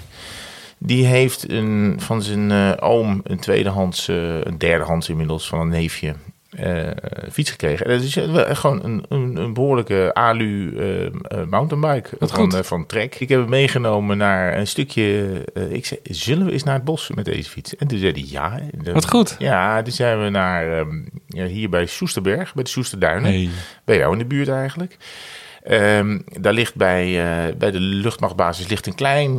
Die 0.78 1.06
heeft 1.06 1.50
een, 1.50 1.96
van 1.98 2.22
zijn 2.22 2.52
eh, 2.52 2.72
oom 2.80 3.22
een 3.24 3.40
tweedehands, 3.40 4.08
eh, 4.08 4.42
een 4.44 4.58
derdehands 4.58 5.10
inmiddels, 5.10 5.48
van 5.48 5.60
een 5.60 5.70
neefje, 5.70 6.16
eh, 6.52 6.88
fiets 7.32 7.50
gekregen. 7.52 7.86
En 7.86 7.92
dat 7.92 8.02
is 8.02 8.16
eh, 8.18 8.32
wel 8.32 8.56
gewoon 8.56 8.84
een, 8.84 9.06
een, 9.10 9.36
een 9.38 9.54
behoorlijke 9.54 10.12
alu 10.14 10.78
eh, 10.78 11.44
mountainbike 11.50 12.10
Wat 12.20 12.32
van, 12.32 12.52
goed. 12.52 12.68
van 12.68 12.86
Trek. 12.86 13.16
Ik 13.20 13.30
heb 13.30 13.40
hem 13.40 13.50
meegenomen 13.50 14.18
naar 14.18 14.58
een 14.58 14.68
stukje. 14.68 15.28
ik 15.70 15.86
zei, 15.86 16.00
zullen 16.04 16.46
we 16.46 16.52
eens 16.52 16.64
naar 16.64 16.74
het 16.76 16.84
bos 16.84 17.10
met 17.16 17.26
deze 17.26 17.50
fiets? 17.50 17.76
En 17.76 17.88
toen 17.88 17.98
zei 17.98 18.12
hij 18.12 18.26
ja. 18.28 18.60
Dan- 18.84 18.94
Wat 18.94 19.10
goed. 19.10 19.36
Ja, 19.40 19.82
toen 19.82 19.94
zijn 19.94 20.24
we 20.24 20.30
naar 20.30 20.78
ehm, 20.80 21.02
ja, 21.28 21.46
hier 21.46 21.70
bij 21.70 21.86
Soesterberg, 21.86 22.54
bij 22.54 22.64
de 22.64 22.70
Soesterduinen. 22.70 23.32
Nee. 23.32 23.50
Bij 23.86 23.98
jou 23.98 24.12
in 24.14 24.20
de 24.20 24.26
buurt 24.26 24.48
eigenlijk. 24.50 24.98
Ehm, 25.64 26.20
daar 26.26 26.54
ligt 26.54 26.76
bij, 26.76 27.14
bij 27.58 27.72
de 27.72 27.80
luchtmachtbasis 27.80 28.68
ligt 28.68 28.88
een 28.88 28.96
klein, 28.96 29.32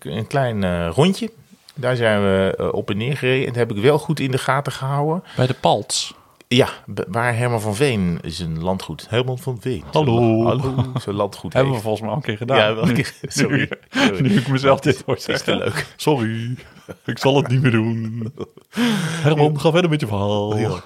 een 0.00 0.26
klein 0.26 0.88
rondje. 0.90 1.30
Daar 1.74 1.96
zijn 1.96 2.20
we 2.22 2.68
op 2.72 2.90
en 2.90 2.96
neer 2.96 3.16
gereden. 3.16 3.40
En 3.46 3.52
dat 3.52 3.68
heb 3.68 3.76
ik 3.76 3.82
wel 3.82 3.98
goed 3.98 4.20
in 4.20 4.30
de 4.30 4.38
gaten 4.38 4.72
gehouden. 4.72 5.22
Bij 5.36 5.46
de 5.46 5.54
Palts. 5.54 6.14
Ja, 6.48 6.68
waar 7.08 7.36
Herman 7.36 7.60
van 7.60 7.74
Veen 7.74 8.18
is 8.22 8.38
een 8.38 8.62
landgoed. 8.62 9.06
Herman 9.08 9.38
van 9.38 9.58
Veen. 9.60 9.84
Hallo. 9.92 10.44
Hallo. 10.44 10.92
Zijn 11.00 11.14
landgoed 11.14 11.52
Hebben 11.54 11.74
we 11.74 11.80
volgens 11.80 12.00
mij 12.00 12.10
al 12.10 12.16
een 12.16 12.22
keer 12.22 12.36
gedaan. 12.36 12.56
Ja, 12.56 12.74
wel 12.74 12.88
een 12.88 12.94
keer. 12.94 13.14
Sorry. 13.22 13.68
Nu, 13.94 14.20
nu 14.20 14.38
ik 14.38 14.48
mezelf 14.48 14.80
dit 14.80 15.02
hoor 15.06 15.16
is 15.26 15.42
te 15.42 15.56
leuk. 15.56 15.86
Sorry, 15.96 16.56
ik 17.04 17.18
zal 17.18 17.36
het 17.36 17.48
niet 17.48 17.62
meer 17.62 17.70
doen. 17.70 18.32
Herman, 19.24 19.60
ga 19.60 19.70
verder 19.70 19.90
met 19.90 20.00
je 20.00 20.06
verhaal. 20.06 20.56
Ja. 20.56 20.82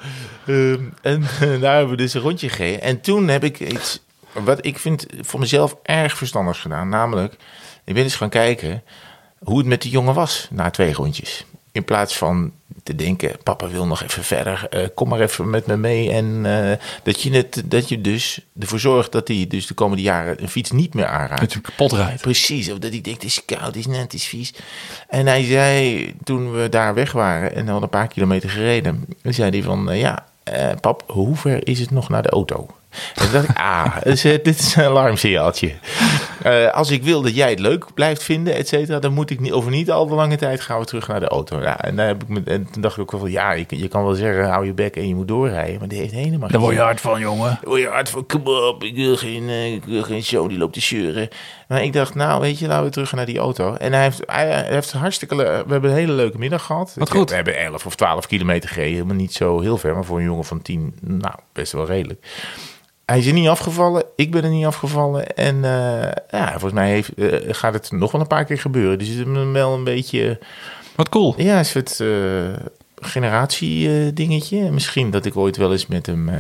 Ehm, 0.47 0.81
en 1.03 1.21
daar 1.61 1.75
hebben 1.75 1.91
we 1.91 1.97
dus 1.97 2.15
een 2.15 2.21
rondje 2.21 2.49
gereden. 2.49 2.83
En 2.83 3.01
toen 3.01 3.29
heb 3.29 3.45
ik 3.45 3.61
iets, 3.61 4.03
wat 4.33 4.65
ik 4.65 4.79
vind 4.79 5.07
voor 5.21 5.41
mezelf 5.41 5.77
erg 5.83 6.17
verstandig 6.17 6.61
gedaan. 6.61 6.89
Namelijk, 6.89 7.33
ik 7.85 7.95
ben 7.95 8.03
eens 8.03 8.17
gaan 8.17 8.29
kijken 8.29 8.83
hoe 9.39 9.59
het 9.59 9.67
met 9.67 9.83
die 9.83 9.91
jongen 9.91 10.15
was 10.15 10.49
na 10.51 10.71
twee 10.71 10.93
rondjes. 10.93 11.45
In 11.73 11.85
plaats 11.85 12.17
van 12.17 12.53
te 12.83 12.95
denken, 12.95 13.37
papa 13.43 13.69
wil 13.69 13.87
nog 13.87 14.03
even 14.03 14.25
verder, 14.25 14.67
eh, 14.71 14.87
kom 14.95 15.09
maar 15.09 15.21
even 15.21 15.51
met 15.51 15.67
me 15.67 15.77
mee. 15.77 16.11
En 16.11 16.47
eh, 16.47 16.79
dat, 17.03 17.23
je 17.23 17.31
het, 17.31 17.63
dat 17.65 17.89
je 17.89 18.01
dus 18.01 18.41
ervoor 18.59 18.79
zorgt 18.79 19.13
dat 19.13 19.29
hij 19.29 19.47
dus 19.49 19.67
de 19.67 19.75
komende 19.75 20.03
jaren 20.03 20.43
een 20.43 20.49
fiets 20.49 20.71
niet 20.71 20.95
meer 20.95 21.07
aanraakt. 21.07 21.41
Dat 21.41 21.53
je 21.53 21.59
hem 21.63 21.71
kapot 21.71 21.93
rijdt. 21.93 22.23
Precies, 22.23 22.71
of 22.71 22.79
dat 22.79 22.91
hij 22.91 23.01
denkt, 23.01 23.23
het 23.23 23.31
is 23.31 23.45
koud, 23.45 23.65
het 23.65 23.77
is 23.77 23.87
net, 23.87 24.01
het 24.01 24.15
is 24.15 24.27
vies. 24.27 24.55
En 25.09 25.27
hij 25.27 25.45
zei, 25.45 26.15
toen 26.25 26.53
we 26.53 26.69
daar 26.69 26.95
weg 26.95 27.13
waren 27.13 27.55
en 27.55 27.69
al 27.69 27.83
een 27.83 27.89
paar 27.89 28.09
kilometer 28.09 28.51
gereden, 28.51 29.05
zei 29.23 29.51
hij 29.51 29.63
van, 29.63 29.99
ja, 29.99 30.27
eh, 30.43 30.71
pap, 30.81 31.05
hoe 31.07 31.37
ver 31.37 31.67
is 31.67 31.79
het 31.79 31.91
nog 31.91 32.09
naar 32.09 32.23
de 32.23 32.31
auto? 32.31 32.67
En 33.15 33.23
toen 33.23 33.33
dacht 33.33 33.49
ik, 33.49 33.57
ah, 33.59 33.97
dus, 34.05 34.25
eh, 34.25 34.39
dit 34.43 34.59
is 34.59 34.75
een 34.77 34.85
alarmsignaaltje. 34.85 35.73
Eh, 36.43 36.71
als 36.71 36.91
ik 36.91 37.03
wil 37.03 37.23
dat 37.23 37.35
jij 37.35 37.51
het 37.51 37.59
leuk 37.59 37.87
blijft 37.95 38.23
vinden, 38.23 38.55
et 38.55 38.69
cetera, 38.69 38.99
dan 38.99 39.13
moet 39.13 39.31
ik 39.31 39.41
niet, 39.41 39.53
over 39.53 39.71
niet 39.71 39.91
al 39.91 40.07
te 40.07 40.15
lange 40.15 40.37
tijd 40.37 40.61
gaan 40.61 40.79
we 40.79 40.85
terug 40.85 41.09
naar 41.09 41.21
de 41.21 41.29
auto. 41.29 41.61
Ja, 41.61 41.81
en, 41.81 41.97
daar 41.97 42.07
heb 42.07 42.23
ik 42.23 42.29
me, 42.29 42.43
en 42.45 42.69
toen 42.73 42.83
dacht 42.83 42.95
ik 42.97 43.01
ook 43.03 43.11
wel 43.11 43.21
van, 43.21 43.31
ja, 43.31 43.53
je, 43.53 43.65
kan- 43.65 43.79
je 43.79 43.89
kan 43.89 44.05
wel 44.05 44.15
zeggen, 44.15 44.49
hou 44.51 44.67
je 44.67 44.73
bek 44.73 44.97
en 44.97 45.09
je 45.09 45.15
moet 45.15 45.29
doorrijden, 45.29 45.79
maar 45.79 45.89
die 45.89 45.99
heeft 45.99 46.13
helemaal 46.13 46.49
Daar 46.49 46.61
word 46.61 46.75
je 46.75 46.81
hard 46.81 47.01
van, 47.01 47.21
jongen. 47.21 47.49
daar 47.49 47.59
word 47.65 47.81
je 47.81 47.89
hard 47.89 48.09
van, 48.11 48.27
kom 48.27 48.47
op, 48.47 48.85
ik 48.85 48.95
wil 48.95 49.17
geen, 49.17 49.49
eh, 49.49 49.73
ik 49.73 49.85
wil 49.85 50.03
geen 50.03 50.23
show 50.23 50.49
die 50.49 50.59
loopt 50.59 50.73
te 50.73 50.81
zeuren. 50.81 51.29
Maar 51.69 51.83
ik 51.83 51.93
dacht, 51.93 52.15
nou 52.15 52.41
weet 52.41 52.59
je, 52.59 52.67
laten 52.67 52.85
we 52.85 52.91
terug 52.91 53.13
naar 53.13 53.27
die 53.27 53.39
auto. 53.39 53.75
En 53.75 53.93
hij 53.93 54.03
heeft, 54.03 54.23
hij, 54.27 54.63
heeft 54.65 54.93
hartstikke, 54.93 55.35
le- 55.37 55.63
we 55.67 55.73
hebben 55.73 55.91
een 55.91 55.97
hele 55.97 56.13
leuke 56.13 56.39
middag 56.39 56.65
gehad. 56.65 56.93
Wat 56.97 57.11
goed. 57.11 57.29
We 57.31 57.35
hebben 57.37 57.59
11 57.59 57.87
of 57.87 57.95
12 57.97 58.27
kilometer 58.27 58.69
gereden, 58.69 58.93
helemaal 58.93 59.15
niet 59.17 59.33
zo 59.33 59.61
heel 59.61 59.79
ver, 59.79 59.95
maar 59.95 60.05
voor 60.05 60.19
een 60.19 60.25
jongen 60.25 60.45
van 60.45 60.63
10, 60.63 60.95
nou, 61.01 61.35
best 61.53 61.73
wel 61.73 61.87
redelijk. 61.87 62.27
Hij 63.13 63.21
is 63.21 63.27
er 63.27 63.33
niet 63.33 63.49
afgevallen, 63.49 64.05
ik 64.17 64.31
ben 64.31 64.45
er 64.45 64.51
niet 64.51 64.67
afgevallen. 64.67 65.37
En 65.37 65.65
eh, 65.65 66.11
ja, 66.31 66.51
volgens 66.51 66.73
mij 66.73 66.91
heeft, 66.91 67.15
eh, 67.15 67.55
gaat 67.55 67.75
het 67.75 67.91
nog 67.91 68.13
wel 68.13 68.21
een 68.21 68.27
paar 68.27 68.45
keer 68.45 68.59
gebeuren. 68.59 68.99
Dus 68.99 69.09
het 69.09 69.19
is 69.19 69.25
hem 69.25 69.53
wel 69.53 69.75
een 69.75 69.85
beetje... 69.85 70.39
Wat 70.95 71.09
cool. 71.09 71.35
Ja, 71.37 71.59
een 71.59 71.65
soort 71.65 72.03
generatie 72.97 73.89
eh, 73.89 74.11
dingetje. 74.15 74.71
Misschien 74.71 75.11
dat 75.11 75.25
ik 75.25 75.37
ooit 75.37 75.57
wel 75.57 75.73
eens 75.73 75.87
met 75.87 76.07
hem 76.07 76.31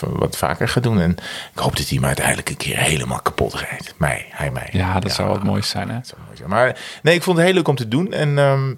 wat 0.00 0.36
vaker 0.36 0.68
ga 0.68 0.80
doen. 0.80 1.00
En 1.00 1.10
ik 1.52 1.58
hoop 1.58 1.76
dat 1.76 1.88
hij 1.88 1.98
me 1.98 2.06
uiteindelijk 2.06 2.48
een 2.48 2.56
keer 2.56 2.78
helemaal 2.78 3.22
kapot 3.22 3.54
rijdt. 3.54 3.94
Mij, 3.96 4.26
hij 4.30 4.50
mij. 4.50 4.68
Ja, 4.72 5.00
dat 5.00 5.12
zou 5.12 5.34
het 5.34 5.42
mooiste 5.42 5.70
zijn, 5.70 5.88
hè? 5.88 5.94
dat 5.94 6.06
zou 6.06 6.20
mooi 6.24 6.36
zijn. 6.36 6.48
Maar 6.48 6.80
nee, 7.02 7.14
ik 7.14 7.22
vond 7.22 7.36
het 7.36 7.46
heel 7.46 7.54
leuk 7.54 7.68
om 7.68 7.76
te 7.76 7.88
doen. 7.88 8.12
En, 8.12 8.38
ehm, 8.38 8.74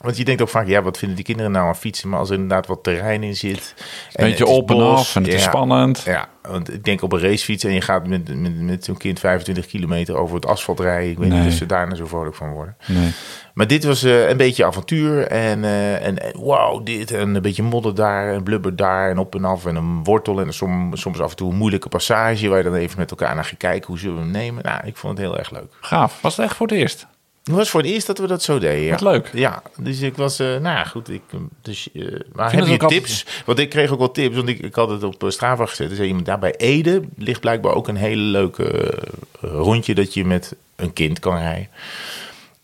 want 0.00 0.16
je 0.16 0.24
denkt 0.24 0.42
ook 0.42 0.48
vaak, 0.48 0.66
ja, 0.66 0.82
wat 0.82 0.98
vinden 0.98 1.16
die 1.16 1.24
kinderen 1.26 1.52
nou 1.52 1.66
aan 1.66 1.76
fietsen? 1.76 2.08
Maar 2.08 2.18
als 2.18 2.28
er 2.28 2.34
inderdaad 2.34 2.66
wat 2.66 2.82
terrein 2.82 3.22
in 3.22 3.36
zit. 3.36 3.74
en 4.12 4.24
Beetje 4.24 4.46
op 4.46 4.70
en 4.70 4.80
af 4.80 5.16
en 5.16 5.22
het 5.22 5.32
is 5.34 5.42
spannend. 5.42 6.02
Ja, 6.04 6.28
want 6.42 6.72
ik 6.72 6.84
denk 6.84 7.02
op 7.02 7.12
een 7.12 7.20
racefiets 7.20 7.64
en 7.64 7.72
je 7.72 7.80
gaat 7.80 8.06
met, 8.06 8.40
met, 8.40 8.60
met 8.60 8.84
zo'n 8.84 8.96
kind 8.96 9.18
25 9.20 9.66
kilometer 9.66 10.16
over 10.16 10.34
het 10.34 10.46
asfalt 10.46 10.80
rijden. 10.80 11.10
Ik 11.10 11.18
weet 11.18 11.28
Nee. 11.28 11.38
niet 11.38 11.48
of 11.48 11.54
ze 11.54 11.66
daar 11.66 11.84
nou 11.86 11.96
zo 11.96 12.06
vrolijk 12.06 12.36
van 12.36 12.50
worden. 12.52 12.76
Nee. 12.86 13.10
Maar 13.54 13.66
dit 13.66 13.84
was 13.84 14.02
eh, 14.02 14.28
een 14.28 14.36
beetje 14.36 14.64
avontuur 14.64 15.26
en, 15.26 15.64
eh, 15.64 16.06
en, 16.06 16.16
wauw, 16.38 16.82
dit 16.82 17.10
en 17.10 17.34
een 17.34 17.42
beetje 17.42 17.62
modder 17.62 17.94
daar 17.94 18.32
en 18.34 18.42
blubber 18.42 18.76
daar 18.76 19.10
en 19.10 19.18
op 19.18 19.34
en 19.34 19.44
af 19.44 19.66
en 19.66 19.76
een 19.76 20.04
wortel 20.04 20.40
en 20.40 20.52
som, 20.52 20.96
soms 20.96 21.20
af 21.20 21.30
en 21.30 21.36
toe 21.36 21.50
een 21.50 21.56
moeilijke 21.56 21.88
passage 21.88 22.48
waar 22.48 22.58
je 22.58 22.64
dan 22.64 22.74
even 22.74 22.98
met 22.98 23.10
elkaar 23.10 23.34
naar 23.34 23.44
gaat 23.44 23.56
kijken 23.58 23.86
hoe 23.86 23.98
zullen 23.98 24.16
we 24.16 24.22
hem 24.22 24.30
nemen. 24.30 24.62
Nou, 24.64 24.80
ik 24.86 24.96
vond 24.96 25.18
het 25.18 25.26
heel 25.26 25.38
erg 25.38 25.50
leuk. 25.50 25.72
Gaaf. 25.80 26.18
Was 26.20 26.36
het 26.36 26.46
echt 26.46 26.56
voor 26.56 26.66
het 26.66 26.76
eerst? 26.76 27.06
Het 27.44 27.54
was 27.54 27.70
voor 27.70 27.80
het 27.80 27.90
eerst 27.90 28.06
dat 28.06 28.18
we 28.18 28.26
dat 28.26 28.42
zo 28.42 28.58
deden. 28.58 28.82
Ja. 28.84 28.90
Wat 28.90 29.00
leuk. 29.00 29.30
Ja, 29.32 29.62
dus 29.76 30.00
ik 30.00 30.16
was, 30.16 30.38
eh, 30.38 30.46
nou 30.46 30.62
ja, 30.62 30.84
goed. 30.84 31.08
Ik, 31.08 31.22
eh, 31.30 31.38
dus, 31.62 31.88
eh, 31.92 32.04
maar 32.32 32.52
heb 32.52 32.66
je 32.66 32.76
tips? 32.76 33.26
Want 33.44 33.58
ik 33.58 33.68
kreeg 33.70 33.90
ook 33.90 33.98
wel 33.98 34.10
tips, 34.10 34.36
want 34.36 34.48
ik, 34.48 34.58
ik 34.58 34.74
had 34.74 34.90
het 34.90 35.02
op 35.04 35.24
Strava 35.28 35.66
gezet. 35.66 35.90
Er 35.90 35.96
zei 35.96 36.08
iemand 36.08 36.26
daar 36.26 36.38
bij 36.38 36.54
Ede 36.56 37.02
ligt 37.16 37.40
blijkbaar 37.40 37.74
ook 37.74 37.88
een 37.88 37.96
hele 37.96 38.22
leuke 38.22 38.98
rondje 39.40 39.94
dat 39.94 40.14
je 40.14 40.24
met 40.24 40.56
een 40.76 40.92
kind 40.92 41.18
kan 41.18 41.36
rijden. 41.38 41.68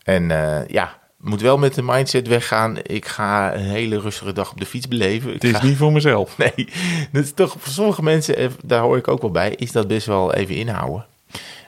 En 0.05 0.29
ja, 0.69 0.99
moet 1.17 1.41
wel 1.41 1.59
met 1.59 1.75
de 1.75 1.83
mindset 1.83 2.29
weggaan. 2.29 2.77
Ik 2.83 3.07
ga 3.07 3.55
een 3.55 3.65
hele 3.65 4.01
rustige 4.01 4.33
dag 4.33 4.51
op 4.51 4.61
de 4.61 4.67
fiets 4.67 4.89
beleven. 4.89 5.29
Ik 5.29 5.43
Het 5.43 5.45
is 5.53 5.59
ga- 5.59 5.67
niet 5.67 5.77
voor 5.77 5.93
mezelf. 5.93 6.37
Nee, 6.39 6.69
dat 7.13 7.25
is 7.25 7.33
toch 7.33 7.55
voor 7.59 7.73
sommige 7.73 8.03
mensen, 8.03 8.53
daar 8.65 8.81
hoor 8.81 8.97
ik 8.97 9.09
ook 9.09 9.21
wel 9.21 9.31
bij, 9.31 9.51
is 9.57 9.73
dat 9.73 9.89
best 9.89 10.07
wel 10.07 10.35
even 10.35 10.55
inhouden. 10.55 11.07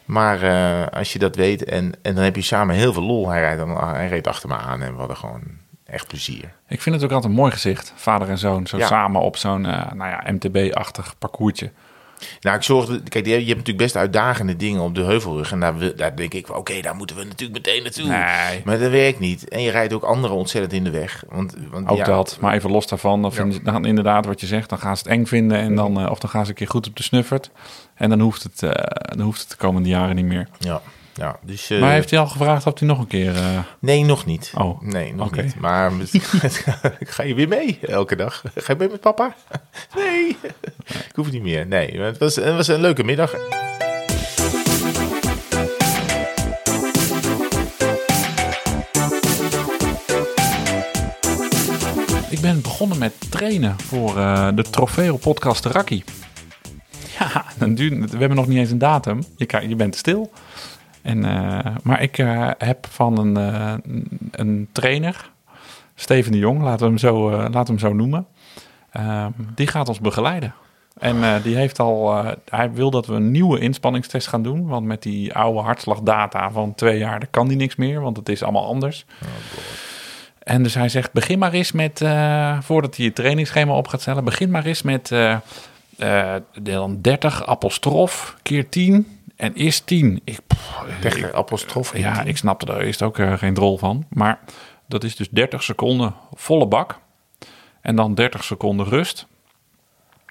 Maar 0.09 0.43
eh, 0.43 0.99
als 0.99 1.12
je 1.12 1.19
dat 1.19 1.37
weet 1.37 1.65
en, 1.65 1.93
en 2.03 2.15
dan 2.15 2.25
heb 2.25 2.37
je 2.37 2.43
samen 2.43 2.75
heel 2.75 2.93
veel 2.93 3.03
lol. 3.03 3.29
Hij, 3.29 3.41
rijdt 3.41 3.62
hij 3.81 4.09
reed 4.09 4.27
achter 4.27 4.49
me 4.49 4.57
aan 4.57 4.83
en 4.83 4.93
we 4.93 4.99
hadden 4.99 5.17
gewoon 5.17 5.43
echt 5.85 6.07
plezier. 6.07 6.55
Ik 6.69 6.83
vind 6.83 6.95
het 6.95 7.05
ook 7.05 7.12
altijd 7.12 7.33
een 7.33 7.38
mooi 7.38 7.53
gezicht. 7.53 7.93
Vader 7.97 8.29
en 8.29 8.38
zoon, 8.38 8.67
zo 8.67 8.77
Ja. 8.77 8.87
samen 8.87 9.21
op 9.21 9.37
zo'n 9.37 9.67
eh, 9.67 9.93
nou 9.93 10.11
ja, 10.11 10.25
MTB-achtig 10.31 11.19
parcoursje. 11.19 11.71
Nou, 12.41 12.57
ik 12.57 12.62
zorgde, 12.62 13.03
kijk, 13.03 13.27
je 13.27 13.33
hebt 13.33 13.47
natuurlijk 13.47 13.77
best 13.79 13.97
uitdagende 13.97 14.57
dingen 14.57 14.81
op 14.81 14.95
de 14.95 15.03
heuvelrug. 15.03 15.53
En 15.53 15.61
daar, 15.61 15.97
daar 15.97 16.17
denk 16.17 16.35
ik, 16.35 16.47
van, 16.47 16.57
oké, 16.57 16.81
daar 16.81 16.95
moeten 16.95 17.17
we 17.17 17.25
natuurlijk 17.25 17.67
meteen 17.67 17.83
naartoe. 17.83 18.05
Nee. 18.05 18.62
Maar 18.65 18.79
dat 18.79 18.91
werkt 18.91 19.19
niet. 19.19 19.49
En 19.49 19.62
je 19.62 19.71
rijdt 19.71 19.93
ook 19.93 20.03
anderen 20.03 20.37
ontzettend 20.37 20.73
in 20.73 20.85
de 20.85 20.91
weg. 20.91 21.25
Want, 21.29 21.57
want 21.71 21.88
Ook 21.88 21.97
ja, 21.97 22.05
dat, 22.05 22.37
maar 22.41 22.55
even 22.55 22.71
los 22.71 22.87
daarvan. 22.87 23.23
Dan, 23.23 23.61
dan 23.62 23.85
inderdaad 23.85 24.27
wat 24.27 24.41
je 24.41 24.47
zegt, 24.47 24.69
dan 24.69 24.79
gaan 24.79 24.97
ze 24.97 25.03
het 25.03 25.12
eng 25.12 25.25
vinden. 25.25 25.59
En 25.59 25.75
dan, 25.75 26.00
eh, 26.00 26.11
of 26.11 26.19
dan 26.19 26.31
gaan 26.31 26.45
ze 26.45 26.50
een 26.50 26.57
keer 26.57 26.69
goed 26.69 26.88
op 26.88 26.97
de 26.97 27.03
snuffert. 27.03 27.50
En 27.99 28.09
dan 28.11 28.21
hoeft 28.21 28.43
het, 28.43 28.62
eh, 28.62 28.71
dan 29.17 29.21
hoeft 29.26 29.40
het 29.40 29.50
de 29.50 29.57
komende 29.57 29.88
jaren 29.88 30.17
niet 30.17 30.25
meer. 30.25 30.49
Ja, 30.59 30.81
ja 31.14 31.37
dus... 31.43 31.71
eh, 31.71 31.81
Maar 31.81 31.93
heeft 31.93 32.11
hij 32.11 32.19
al 32.19 32.26
gevraagd 32.26 32.67
of 32.67 32.78
hij 32.78 32.88
nog 32.88 32.99
een 32.99 33.07
keer... 33.07 33.37
eh, 33.37 33.59
Nee, 33.78 34.05
nog 34.05 34.26
niet. 34.26 34.52
Oh, 34.55 34.83
nee, 34.83 35.14
nog 35.14 35.37
niet. 35.37 35.61
Maar 35.61 35.93
ga 37.00 37.23
je 37.23 37.35
weer 37.35 37.49
mee 37.49 37.78
elke 37.83 38.17
dag? 38.17 38.43
Ga 38.55 38.73
je 38.73 38.78
mee 38.78 38.88
met 38.88 39.00
papa? 39.00 39.35
Nee, 39.97 40.37
ik 40.88 41.12
hoef 41.14 41.31
niet 41.31 41.43
meer. 41.43 41.67
Nee, 41.67 42.00
het 42.00 42.19
was, 42.19 42.37
het 42.37 42.55
was 42.55 42.69
een 42.69 42.81
leuke 42.81 43.05
middag. 43.05 43.35
Ik 52.31 52.40
ben 52.40 52.61
begonnen 52.62 52.99
met 52.99 53.12
trainen 53.31 53.76
voor 53.81 54.17
eh, 54.19 54.49
de 54.55 54.62
Trofeo 54.62 55.17
podcast 55.17 55.64
Rakkie. 55.64 56.05
Ja, 57.19 57.45
dan 57.59 57.75
duurt, 57.75 58.11
we 58.11 58.19
hebben 58.19 58.37
nog 58.37 58.47
niet 58.47 58.59
eens 58.59 58.71
een 58.71 58.79
datum. 58.79 59.23
Je, 59.37 59.47
kan- 59.47 59.69
je 59.69 59.77
bent 59.77 59.97
stil. 59.97 60.33
En, 61.03 61.25
eh, 61.25 61.73
maar 61.83 62.03
ik 62.03 62.19
eh, 62.19 62.51
heb 62.59 62.87
van 62.91 63.19
een, 63.19 63.37
eh, 63.37 63.75
een 64.31 64.69
trainer, 64.73 65.31
Steven 65.95 66.33
de 66.33 66.39
Jong, 66.39 66.63
laten 66.63 66.79
we 66.81 66.87
hem 66.87 66.99
zo, 66.99 67.31
laten 67.31 67.51
we 67.53 67.67
hem 67.67 67.79
zo 67.79 67.93
noemen. 67.93 68.27
eh, 68.91 69.27
die 69.55 69.67
gaat 69.67 69.89
ons 69.89 70.01
begeleiden. 70.01 70.55
En 70.99 71.43
die 71.43 71.57
heeft 71.57 71.79
al, 71.81 72.25
hij 72.49 72.73
wil 72.73 72.91
dat 72.91 73.07
we 73.07 73.15
een 73.15 73.31
nieuwe 73.31 73.59
inspanningstest 73.59 74.27
gaan 74.29 74.43
doen. 74.43 74.67
Want 74.67 74.87
met 74.87 75.03
die 75.03 75.35
oude 75.35 75.61
hartslagdata 75.61 76.51
van 76.51 76.75
twee 76.75 76.99
jaar, 76.99 77.19
daar 77.19 77.29
kan 77.31 77.49
die 77.49 77.57
niks 77.57 77.77
meer. 77.77 78.01
Want 78.01 78.17
het 78.17 78.29
is 78.29 78.43
allemaal 78.43 78.67
anders. 78.67 79.07
En 80.43 80.63
dus 80.63 80.75
hij 80.75 80.89
zegt, 80.89 81.13
begin 81.13 81.39
maar 81.39 81.53
eens 81.53 81.73
met, 81.73 81.99
voordat 82.61 82.97
hij 82.97 83.05
je 83.05 83.13
trainingsschema 83.13 83.73
op 83.73 83.89
gaat 83.89 84.01
stellen, 84.01 84.25
begin 84.25 84.51
maar 84.51 84.65
eens 84.65 84.83
met 84.83 85.13
eh, 85.99 86.35
dan 86.62 87.00
30 87.00 87.47
apostrof 87.47 88.37
keer 88.43 88.69
10 88.69 89.19
en 89.37 89.55
is 89.55 89.81
10. 89.81 90.21
Ik, 90.25 90.38
pff, 90.47 90.85
Tegen 91.00 91.35
apostrof. 91.35 91.97
ja, 91.99 92.23
ik 92.23 92.37
snapte 92.37 92.73
er 92.73 92.81
eerst 92.81 93.02
ook 93.02 93.19
eh, 93.19 93.33
geen 93.33 93.55
drol 93.55 93.78
van. 93.78 94.05
Maar 94.11 94.40
dat 94.88 95.05
is 95.05 95.17
dus 95.17 95.28
30 95.31 95.62
seconden 95.62 96.14
volle 96.35 96.67
bak. 96.67 96.99
En 97.81 97.97
dan 97.97 98.14
30 98.14 98.45
seconden 98.45 98.87
rust. 98.87 99.26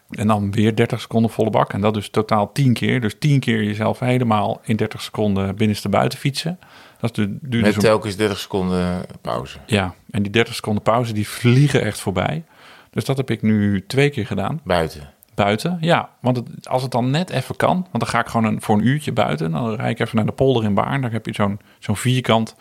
En 0.10 0.28
dan 0.28 0.52
weer 0.52 0.76
30 0.76 1.02
seconden 1.02 1.32
volle 1.32 1.50
bak. 1.50 1.74
En 1.74 1.82
dat 1.82 1.94
dus 1.94 2.10
totaal 2.10 2.52
10 2.52 2.74
keer. 2.74 3.02
Dus 3.02 3.16
10 3.20 3.40
keer 3.40 3.64
jezelf 3.64 4.00
helemaal 4.00 4.62
in 4.64 4.76
30 4.76 5.02
seconden 5.02 5.56
binnenste 5.56 5.90
buiten 5.90 6.20
fietsen. 6.20 6.60
Dat 7.00 7.16
du- 7.16 7.38
duurt 7.42 7.64
Met 7.66 7.74
dus 7.74 7.84
telkens 7.84 8.16
30 8.16 8.38
seconden 8.40 9.06
pauze. 9.22 9.58
ja, 9.66 9.94
en 10.12 10.24
die 10.24 10.32
30 10.32 10.56
seconden 10.56 10.84
pauze, 10.84 11.14
die 11.14 11.28
vliegen 11.28 11.82
echt 11.82 12.00
voorbij. 12.00 12.44
Dus 12.92 13.06
dat 13.06 13.18
heb 13.18 13.30
ik 13.30 13.42
nu 13.42 13.86
twee 13.88 14.10
keer 14.10 14.26
gedaan. 14.26 14.62
Buiten. 14.64 15.14
Buiten, 15.38 15.78
ja. 15.82 16.10
Want 16.20 16.44
als 16.68 16.82
het 16.82 16.92
dan 16.92 17.10
net 17.10 17.30
even 17.30 17.56
kan, 17.56 17.76
want 17.76 18.00
dan 18.00 18.08
ga 18.08 18.20
ik 18.20 18.28
gewoon 18.28 18.46
een, 18.46 18.62
voor 18.62 18.76
een 18.76 18.88
uurtje 18.88 19.12
buiten. 19.12 19.52
Dan 19.52 19.76
rijd 19.76 20.00
ik 20.00 20.00
even 20.00 20.16
naar 20.16 20.26
de 20.26 20.32
polder 20.32 20.64
in 20.64 20.74
Baarn. 20.74 21.02
Daar 21.02 21.12
heb 21.12 21.26
je 21.26 21.34
zo'n 21.34 21.60
zo'n 21.80 21.96
vierkant, 21.96 22.56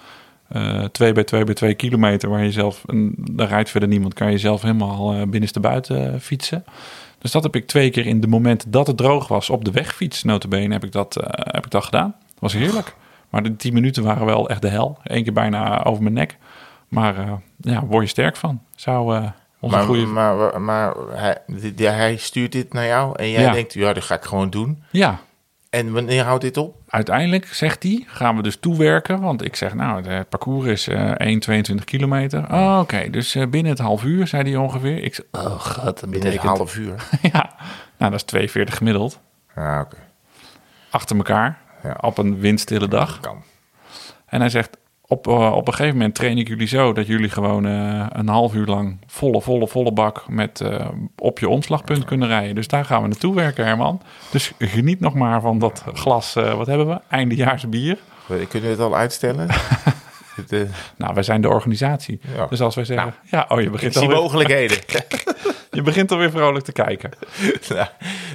eh 0.49 0.85
2 0.85 1.13
bij 1.13 1.25
2 1.25 1.45
bij 1.45 1.55
2 1.55 1.75
kilometer, 1.75 2.29
waar 2.29 2.45
je 2.45 2.53
zelf, 2.53 2.85
en 2.87 3.15
daar 3.17 3.49
rijdt 3.49 3.71
verder 3.71 3.89
niemand, 3.89 4.15
kan 4.15 4.31
je 4.31 4.39
zelf 4.39 4.63
helemaal 4.63 5.13
eh 5.13 5.23
binnenste 5.23 5.61
buiten 5.61 6.13
eh, 6.13 6.21
fietsen. 6.21 6.65
Dus 7.19 7.31
dat 7.31 7.43
heb 7.43 7.57
ik 7.57 7.67
twee 7.67 7.91
keer 7.91 8.07
in 8.07 8.21
de 8.21 8.27
momenten 8.27 8.71
dat 8.71 8.87
het 8.87 8.97
droog 8.97 9.29
was 9.29 9.51
op 9.51 9.65
de 9.65 9.71
wegfiets, 9.71 10.23
notabene, 10.23 10.73
heb 10.73 10.85
ik 10.85 10.93
dat, 10.93 11.15
heb 11.31 11.65
ik 11.65 11.71
dat 11.71 11.85
gedaan. 11.85 12.15
Dat 12.29 12.41
was 12.41 12.53
heerlijk. 12.53 12.95
Maar 13.31 13.43
de 13.43 13.57
10 13.57 13.75
minuten 13.75 14.03
waren 14.03 14.27
wel 14.27 14.49
echt 14.49 14.63
de 14.63 14.69
hel. 14.69 14.99
Eén 15.03 15.23
keer 15.23 15.33
bijna 15.33 15.85
over 15.85 16.03
mijn 16.03 16.15
nek. 16.15 16.39
Maar 16.89 17.41
ja, 17.61 17.85
word 17.85 18.03
je 18.03 18.11
sterk 18.11 18.37
van. 18.37 18.61
Zou 18.75 19.31
onze 19.67 19.77
Maar, 19.77 19.87
goede... 19.87 20.07
maar, 20.07 20.61
maar, 20.61 20.95
hij, 21.13 21.39
hij 21.77 22.17
stuurt 22.17 22.53
dit 22.53 22.73
naar 22.73 22.87
jou 22.87 23.19
en 23.19 23.31
jij 23.31 23.43
Ja. 23.43 23.53
denkt, 23.53 23.73
ja, 23.73 23.93
dat 23.93 24.03
ga 24.05 24.15
ik 24.15 24.25
gewoon 24.25 24.51
doen. 24.51 24.83
Ja, 24.91 25.19
En 25.71 25.93
wanneer 25.93 26.25
houdt 26.25 26.43
dit 26.43 26.57
op? 26.57 26.77
uiteindelijk, 26.89 27.47
zegt 27.47 27.83
hij, 27.83 28.05
gaan 28.07 28.37
we 28.37 28.43
dus 28.43 28.57
toewerken. 28.57 29.21
Want 29.21 29.45
ik 29.45 29.57
zeg, 29.57 29.75
nou, 29.75 30.09
het 30.09 30.29
parcours 30.29 30.67
is 30.67 30.89
eh 30.89 31.71
1,22 31.79 31.85
kilometer. 31.85 32.53
Oh, 32.53 32.79
Oké, 32.83 33.11
dus 33.11 33.35
eh, 33.35 33.47
binnen 33.47 33.73
het 33.73 33.81
half 33.81 34.05
uur, 34.05 34.27
zei 34.27 34.43
hij 34.43 34.57
ongeveer. 34.57 35.03
Ik 35.03 35.15
zeg, 35.15 35.25
oh 35.31 35.61
god, 35.61 36.01
dat 36.01 36.11
Binnen 36.11 36.33
een 36.33 36.39
half 36.39 36.77
uur. 36.77 36.95
ja, 37.33 37.55
nou, 37.99 38.11
dat 38.11 38.15
is 38.21 38.23
42 38.23 38.77
gemiddeld. 38.77 39.21
Ja, 39.57 39.81
oké. 39.81 39.97
Achter 40.91 41.17
elkaar, 41.17 41.59
Ja. 41.83 41.97
op 42.01 42.19
een 42.19 42.39
windstille 42.39 42.89
dag. 42.89 43.21
Kan. 43.21 43.43
En 44.27 44.41
hij 44.41 44.49
zegt, 44.51 44.77
op, 45.09 45.27
eh, 45.27 45.53
op 45.53 45.67
een 45.67 45.75
gegeven 45.75 45.97
moment 45.97 46.15
train 46.15 46.39
ik 46.39 46.49
jullie 46.49 46.67
zo... 46.67 46.93
dat 46.93 47.07
jullie 47.07 47.29
gewoon 47.29 47.67
eh, 47.67 48.07
een 48.09 48.29
half 48.29 48.55
uur 48.55 48.67
lang 48.67 48.99
volle, 49.07 49.43
volle, 49.43 49.69
volle 49.69 49.93
bak... 49.93 50.29
met 50.29 50.61
eh, 50.61 50.89
op 51.17 51.39
je 51.39 51.49
omslagpunt 51.49 52.05
kunnen 52.05 52.29
rijden. 52.29 52.55
Dus 52.55 52.69
daar 52.69 52.85
gaan 52.85 53.03
we 53.03 53.09
naartoe 53.09 53.35
werken, 53.35 53.65
Herman. 53.65 54.03
Dus 54.31 54.53
geniet 54.59 55.01
nog 55.01 55.15
maar 55.15 55.41
van 55.41 55.59
dat 55.59 55.85
glas, 55.95 56.33
wat 56.35 56.67
hebben 56.67 56.89
we? 56.89 57.01
Eindejaars 57.09 57.69
bier. 57.69 57.99
Kunnen 58.27 58.69
we 58.69 58.75
het 58.75 58.81
al 58.81 58.97
uitstellen? 58.97 59.49
Nou, 60.97 61.15
wij 61.15 61.23
zijn 61.23 61.41
de 61.41 61.49
organisatie. 61.49 62.21
Ja. 62.37 62.47
Dus 62.47 62.61
als 62.61 62.75
wij 62.75 62.85
zeggen... 62.85 63.15
ja, 63.31 63.47
oh, 63.49 63.59
je 63.59 63.67
ik 63.67 63.73
begint, 63.73 63.95
zie 63.95 64.09
mogelijkheden. 64.09 64.79
je 65.77 65.83
begint 65.83 66.13
alweer 66.13 66.31
vrolijk 66.31 66.65
te 66.65 66.73
kijken. 66.73 67.11
nou, 67.69 67.89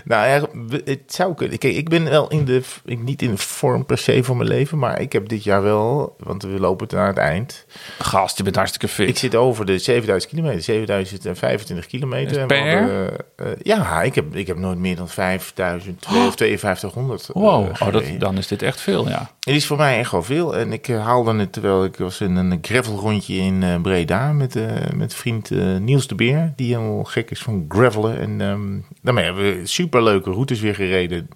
nou 0.04 0.28
ja, 0.28 0.48
het 0.86 1.14
zou 1.14 1.34
kunnen. 1.34 1.58
Kijk, 1.58 1.76
ik 1.76 1.90
ben 1.90 2.04
wel 2.04 2.28
in 2.30 2.46
de, 2.46 2.62
ik, 2.86 3.00
niet 3.00 3.22
in 3.22 3.32
de 3.32 3.38
vorm 3.38 3.86
per 3.86 3.98
se 3.98 4.24
van 4.24 4.38
mijn 4.38 4.50
leven, 4.50 4.78
maar 4.78 5.02
ik 5.02 5.14
heb 5.14 5.30
dit 5.30 5.44
jaar 5.44 5.64
wel, 5.64 6.16
want 6.20 6.44
we 6.44 6.60
lopen 6.60 6.88
het 6.88 6.96
naar 6.96 7.08
het 7.08 7.18
eind. 7.18 7.66
Gast, 8.00 8.38
je 8.38 8.44
bent 8.44 8.56
hartstikke 8.56 8.88
fit. 8.88 9.10
Ik 9.10 9.18
zit 9.18 9.36
over 9.36 9.66
de 9.66 9.78
7000 9.78 10.34
kilometer, 10.34 10.62
7025 10.62 11.86
kilometer. 11.86 12.38
En 12.38 12.48
we 12.48 12.54
per? 12.54 12.80
hadden, 12.80 13.18
eh, 13.36 13.46
ja, 13.64 14.02
ik 14.02 14.16
heb, 14.16 14.36
ik 14.36 14.48
heb 14.48 14.58
nooit 14.58 14.78
meer 14.78 14.96
dan 14.96 15.10
5000 15.10 16.06
of 16.06 16.36
5200 16.36 17.30
eh, 17.30 17.42
wow, 17.42 17.70
oh, 17.80 17.92
dat, 17.92 18.04
dan 18.18 18.38
is 18.38 18.48
dit 18.48 18.62
echt 18.62 18.82
veel, 18.82 19.08
ja. 19.08 19.32
Het 19.40 19.56
is 19.56 19.66
voor 19.66 19.78
mij 19.78 19.98
echt 19.98 20.12
wel 20.12 20.24
veel. 20.24 20.58
En 20.58 20.74
ik 20.74 20.88
eh, 20.88 21.06
haalde 21.06 21.36
het 21.36 21.54
terwijl 21.54 21.84
ik 21.84 21.96
was 21.98 22.22
in 22.22 22.36
een 22.36 22.60
gravelrondje 22.62 23.36
in 23.36 23.64
eh, 23.64 23.82
Breda 23.82 24.32
met, 24.32 24.56
met 24.96 25.14
vriend 25.14 25.50
Niels 25.80 26.08
de 26.08 26.16
Beer. 26.16 26.54
Die 26.56 26.76
helemaal 26.76 27.04
gek 27.04 27.31
is 27.32 27.42
van 27.42 27.66
gravelen. 27.70 28.20
En 28.20 28.42
ehm, 28.42 28.80
daarmee 29.02 29.24
hebben 29.26 29.44
we 29.44 29.66
superleuke 29.68 30.32
routes 30.32 30.60
weer 30.60 30.76
gereden. 30.76 31.28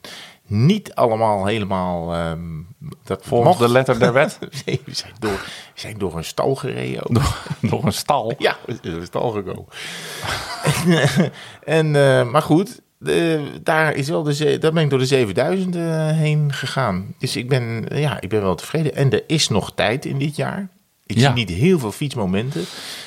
Niet 0.47 0.93
allemaal 0.95 1.45
helemaal... 1.45 2.13
ehm, 2.13 2.39
dat 3.03 3.25
Volgens 3.25 3.57
de 3.57 3.69
letter 3.69 3.99
der 3.99 4.13
wet. 4.13 4.39
Nee, 4.65 4.81
we 4.85 4.93
zijn 4.95 5.13
door, 5.19 5.31
we 5.31 5.79
zijn 5.79 5.97
door 5.97 6.17
een 6.17 6.23
stal 6.23 6.55
gereden 6.55 7.03
ook. 7.09 7.21
Nog 7.59 7.83
een 7.83 7.93
stal. 7.93 8.33
Ja, 8.37 8.57
we 8.65 8.77
zijn 8.81 8.93
door 8.93 9.01
een 9.01 9.05
stal 9.07 9.29
gekomen. 9.31 9.65
en, 11.63 11.95
eh, 11.95 12.19
en, 12.19 12.29
maar 12.31 12.41
goed, 12.41 12.81
de- 12.97 13.51
daar, 13.63 13.93
is 13.95 14.09
wel 14.09 14.23
de, 14.23 14.33
ze- 14.33 14.57
daar 14.57 14.73
ben 14.73 14.83
ik 14.83 14.89
door 14.89 14.99
de 14.99 15.05
7000 15.05 15.75
eh, 15.75 15.81
heen 16.11 16.53
gegaan. 16.53 17.13
Dus 17.17 17.35
ik 17.35 17.49
ben, 17.49 17.85
ja, 17.89 18.21
ik 18.21 18.29
ben 18.29 18.41
wel 18.41 18.55
tevreden. 18.55 18.95
En 18.95 19.11
er 19.11 19.23
is 19.27 19.49
nog 19.49 19.73
tijd 19.73 20.05
in 20.05 20.17
dit 20.17 20.35
jaar. 20.35 20.69
Ik 21.07 21.17
Ja. 21.17 21.21
zie 21.21 21.45
niet 21.45 21.49
heel 21.49 21.79
veel 21.79 21.91
fietsmomenten. 21.91 22.63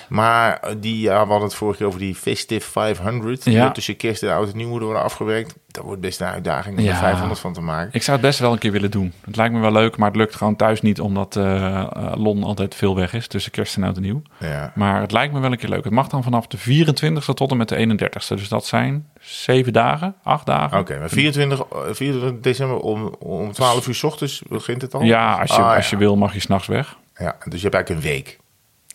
Maar 0.08 0.56
eh, 0.60 0.74
die, 0.80 1.00
ja, 1.00 1.12
we 1.22 1.30
hadden 1.30 1.48
het 1.48 1.54
vorige 1.54 1.78
keer 1.78 1.86
over 1.86 1.98
die 1.98 2.14
Festive 2.14 2.70
500. 2.70 3.42
Die 3.44 3.52
Ja. 3.54 3.66
ook 3.66 3.74
tussen 3.74 3.96
kerst 3.96 4.22
en 4.22 4.32
oud 4.34 4.50
en 4.50 4.56
nieuw 4.56 4.68
moeten 4.68 4.86
worden 4.86 5.04
afgewerkt. 5.04 5.54
Dat 5.66 5.84
wordt 5.84 6.00
best 6.00 6.20
een 6.20 6.26
uitdaging 6.26 6.78
om 6.78 6.84
Ja. 6.84 6.90
er 6.90 6.96
500 6.96 7.40
van 7.40 7.52
te 7.52 7.60
maken. 7.60 7.90
Ik 7.92 8.02
zou 8.02 8.16
het 8.16 8.26
best 8.26 8.38
wel 8.38 8.52
een 8.52 8.58
keer 8.58 8.72
willen 8.72 8.90
doen. 8.90 9.12
Het 9.24 9.36
lijkt 9.36 9.54
me 9.54 9.60
wel 9.60 9.72
leuk, 9.72 9.96
maar 9.96 10.08
het 10.08 10.16
lukt 10.16 10.34
gewoon 10.36 10.56
thuis 10.56 10.80
niet... 10.80 11.00
omdat 11.00 11.36
eh, 11.36 12.12
Lon 12.14 12.42
altijd 12.44 12.74
veel 12.74 12.94
weg 12.94 13.12
is 13.14 13.26
tussen 13.26 13.52
kerst 13.52 13.76
en 13.76 13.82
oud 13.84 13.96
en 13.96 14.02
nieuw. 14.02 14.22
Ja. 14.38 14.72
Maar 14.74 15.00
het 15.00 15.12
lijkt 15.12 15.32
me 15.34 15.40
wel 15.40 15.52
een 15.52 15.58
keer 15.58 15.68
leuk. 15.68 15.84
Het 15.84 15.92
mag 15.92 16.08
dan 16.08 16.22
vanaf 16.22 16.46
de 16.46 16.58
24e 16.58 17.34
tot 17.34 17.50
en 17.50 17.56
met 17.56 17.68
de 17.68 17.76
31e. 17.76 18.34
Dus 18.36 18.48
dat 18.48 18.66
zijn 18.66 19.08
zeven 19.20 19.72
dagen, 19.72 20.14
acht 20.22 20.46
dagen. 20.46 20.78
Oké, 20.78 20.98
maar 20.98 21.08
24, 21.08 21.60
eh, 21.60 21.78
24 21.92 22.40
december 22.40 22.76
om, 22.78 23.14
om 23.18 23.52
12 23.52 23.86
uur 23.86 23.94
s 23.94 24.02
ochtends 24.02 24.42
begint 24.48 24.82
het 24.82 24.94
al? 24.94 25.02
Ja, 25.02 25.34
als 25.40 25.50
je, 25.56 25.62
Ah, 25.62 25.74
als 25.76 25.90
je 25.90 25.96
wil 25.96 26.16
mag 26.16 26.34
je 26.34 26.40
s'nachts 26.40 26.66
weg. 26.66 26.96
Ja, 27.18 27.36
dus 27.48 27.60
je 27.60 27.68
hebt 27.68 27.74
eigenlijk 27.74 27.88
een 27.88 28.12
week. 28.12 28.38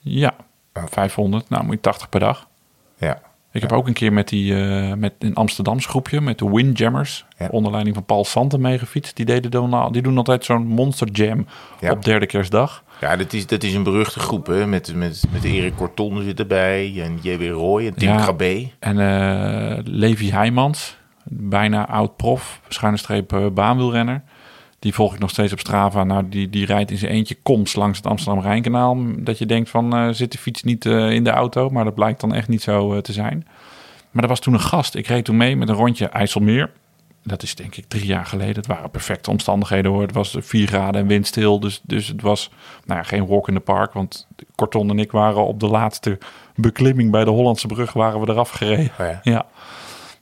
Ja, 0.02 0.34
500. 0.74 1.50
Nou, 1.50 1.64
moet 1.64 1.74
je 1.76 1.82
80 1.82 2.10
per 2.10 2.20
dag. 2.20 2.48
Ja. 2.98 3.22
Ik 3.52 3.62
heb 3.62 3.72
ook 3.72 3.88
een 3.88 3.94
keer 3.94 4.14
met 4.14 4.28
die 4.30 4.56
eh, 4.66 4.94
met 4.94 5.14
een 5.20 5.36
Amsterdamse 5.36 5.90
groepje, 5.90 6.22
met 6.22 6.38
de 6.40 6.50
Windjammers, 6.50 7.26
Ja. 7.38 7.48
onder 7.52 7.72
leiding 7.72 7.96
van 7.96 8.06
Paul 8.06 8.26
Santen 8.26 8.62
meegefietst. 8.62 9.16
Die, 9.16 9.26
deden 9.26 9.52
dan, 9.52 9.92
die 9.92 10.02
doen 10.02 10.18
altijd 10.18 10.46
zo'n 10.46 10.68
monster 10.68 11.08
jam 11.12 11.46
Ja. 11.80 11.92
op 11.92 12.06
derde 12.06 12.26
kerstdag. 12.26 12.84
Ja, 13.02 13.16
dat 13.16 13.34
is, 13.34 13.48
dat 13.48 13.64
is 13.64 13.74
een 13.74 13.84
beruchte 13.84 14.20
groep, 14.20 14.46
hè. 14.48 14.68
Met, 14.68 14.96
met, 14.96 15.24
met 15.32 15.44
Erik 15.44 15.76
Corton 15.76 16.22
zit 16.22 16.40
erbij. 16.40 17.02
En 17.02 17.20
J.W. 17.22 17.52
Roy 17.52 17.86
en 17.88 17.94
Tim 17.96 18.10
Ja. 18.10 18.22
Krabbe. 18.22 18.68
En 18.80 19.00
eh, 19.00 19.78
Levi 19.84 20.32
Heijmans, 20.32 20.98
bijna 21.24 21.88
oud-prof, 21.88 22.62
schuine 22.70 22.98
streep 22.98 23.34
eh, 23.34 23.46
baanwielrenner. 23.48 24.22
Die 24.84 24.94
volg 24.94 25.14
ik 25.14 25.20
nog 25.20 25.30
steeds 25.30 25.54
op 25.54 25.60
Strava. 25.60 26.04
Nou, 26.04 26.30
die, 26.30 26.50
die 26.50 26.66
rijdt 26.66 26.92
in 26.92 26.98
zijn 26.98 27.12
eentje 27.12 27.38
komst 27.44 27.76
langs 27.76 27.98
het 27.98 28.08
Amsterdam-Rijnkanaal. 28.08 28.98
Dat 29.18 29.38
je 29.38 29.46
denkt 29.46 29.70
van, 29.70 29.96
eh, 29.96 30.10
zit 30.10 30.32
de 30.32 30.38
fiets 30.38 30.64
niet 30.64 30.86
eh, 30.86 31.12
in 31.12 31.24
de 31.24 31.30
auto? 31.30 31.70
Maar 31.70 31.84
dat 31.84 31.96
blijkt 31.96 32.22
dan 32.22 32.34
echt 32.34 32.48
niet 32.48 32.62
zo 32.62 32.94
eh, 32.94 33.00
te 33.00 33.14
zijn. 33.14 33.48
Maar 34.12 34.24
er 34.24 34.30
was 34.30 34.40
toen 34.40 34.54
een 34.54 34.60
gast. 34.60 34.96
Ik 34.96 35.08
reed 35.08 35.26
toen 35.26 35.38
mee 35.38 35.56
met 35.56 35.70
een 35.70 35.76
rondje 35.76 36.08
IJsselmeer. 36.08 36.72
Dat 37.24 37.44
is 37.44 37.56
denk 37.56 37.76
ik 37.76 37.86
drie 37.88 38.06
jaar 38.06 38.26
geleden. 38.26 38.56
Het 38.56 38.68
waren 38.68 38.90
perfecte 38.90 39.30
omstandigheden 39.30 39.92
hoor. 39.92 40.02
Het 40.02 40.14
was 40.14 40.36
4 40.40 40.68
graden 40.68 41.02
en 41.02 41.08
windstil. 41.08 41.60
Dus, 41.60 41.82
dus 41.84 42.08
het 42.08 42.22
was 42.22 42.52
nou 42.86 43.00
ja, 43.00 43.06
geen 43.06 43.28
walk 43.28 43.48
in 43.48 43.54
the 43.54 43.60
park. 43.60 43.94
Want 43.94 44.28
Corton 44.56 44.90
en 44.90 45.00
ik 45.00 45.12
waren 45.12 45.46
op 45.46 45.60
de 45.60 45.68
laatste 45.68 46.18
beklimming 46.56 47.12
bij 47.12 47.24
de 47.24 47.32
Hollandse 47.32 47.68
brug 47.68 47.94
waren 47.94 48.20
we 48.20 48.30
eraf 48.30 48.50
gereden. 48.50 48.92
Oh 49.00 49.06
ja. 49.06 49.20
Ja, 49.24 49.46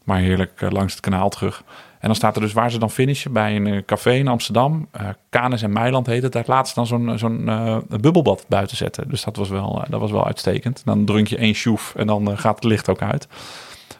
maar 0.03 0.19
heerlijk 0.19 0.65
langs 0.69 0.93
het 0.93 1.01
kanaal 1.01 1.29
terug. 1.29 1.63
En 2.01 2.07
dan 2.07 2.15
staat 2.15 2.35
er 2.35 2.41
dus 2.41 2.53
waar 2.53 2.71
ze 2.71 2.79
dan 2.79 2.89
finishen 2.89 3.33
bij 3.33 3.55
een 3.55 3.67
eh, 3.67 3.81
café 3.85 4.11
in 4.11 4.27
Amsterdam. 4.27 4.87
eh 4.91 5.07
Canis 5.29 5.61
en 5.61 5.71
Meiland 5.71 6.07
heet 6.07 6.23
het. 6.23 6.31
Daar 6.31 6.43
laat 6.47 6.67
ze 6.67 6.73
dan 6.75 6.87
zo'n 6.87 7.17
zo'n 7.17 7.49
eh, 7.49 7.77
bubbelbad 7.99 8.45
buiten 8.47 8.77
zetten. 8.77 9.09
Dus 9.09 9.23
dat 9.23 9.35
was 9.35 9.49
wel, 9.49 9.83
dat 9.89 9.99
was 9.99 10.11
wel 10.11 10.25
uitstekend. 10.25 10.81
Dan 10.85 11.05
drink 11.05 11.27
je 11.27 11.37
één 11.37 11.53
sjoef 11.53 11.93
en 11.95 12.07
dan 12.07 12.37
gaat 12.37 12.55
het 12.55 12.63
licht 12.63 12.89
ook 12.89 13.01
uit. 13.01 13.27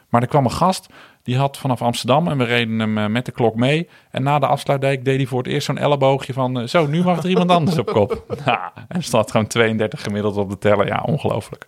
Maar 0.09 0.21
er 0.21 0.27
kwam 0.27 0.45
een 0.45 0.51
gast, 0.51 0.87
die 1.23 1.37
had 1.37 1.57
vanaf 1.57 1.81
Amsterdam 1.81 2.27
en 2.27 2.37
we 2.37 2.43
reden 2.43 2.79
hem 2.79 3.11
met 3.11 3.25
de 3.25 3.31
klok 3.31 3.55
mee. 3.55 3.89
En 4.11 4.23
na 4.23 4.39
de 4.39 4.47
afsluitdijk 4.47 5.05
deed 5.05 5.17
hij 5.17 5.25
voor 5.25 5.37
het 5.37 5.47
eerst 5.47 5.65
zo'n 5.65 5.77
elleboogje 5.77 6.33
van... 6.33 6.69
zo, 6.69 6.87
nu 6.87 7.03
mag 7.03 7.23
er 7.23 7.29
iemand 7.29 7.51
anders 7.51 7.77
op 7.77 7.85
kop. 7.85 8.23
Nou, 8.45 8.59
en 8.87 9.03
staat 9.03 9.31
gewoon 9.31 9.47
32 9.47 10.01
gemiddeld 10.03 10.37
op 10.37 10.49
de 10.49 10.57
teller. 10.57 10.87
Ja, 10.87 11.03
ongelooflijk. 11.05 11.67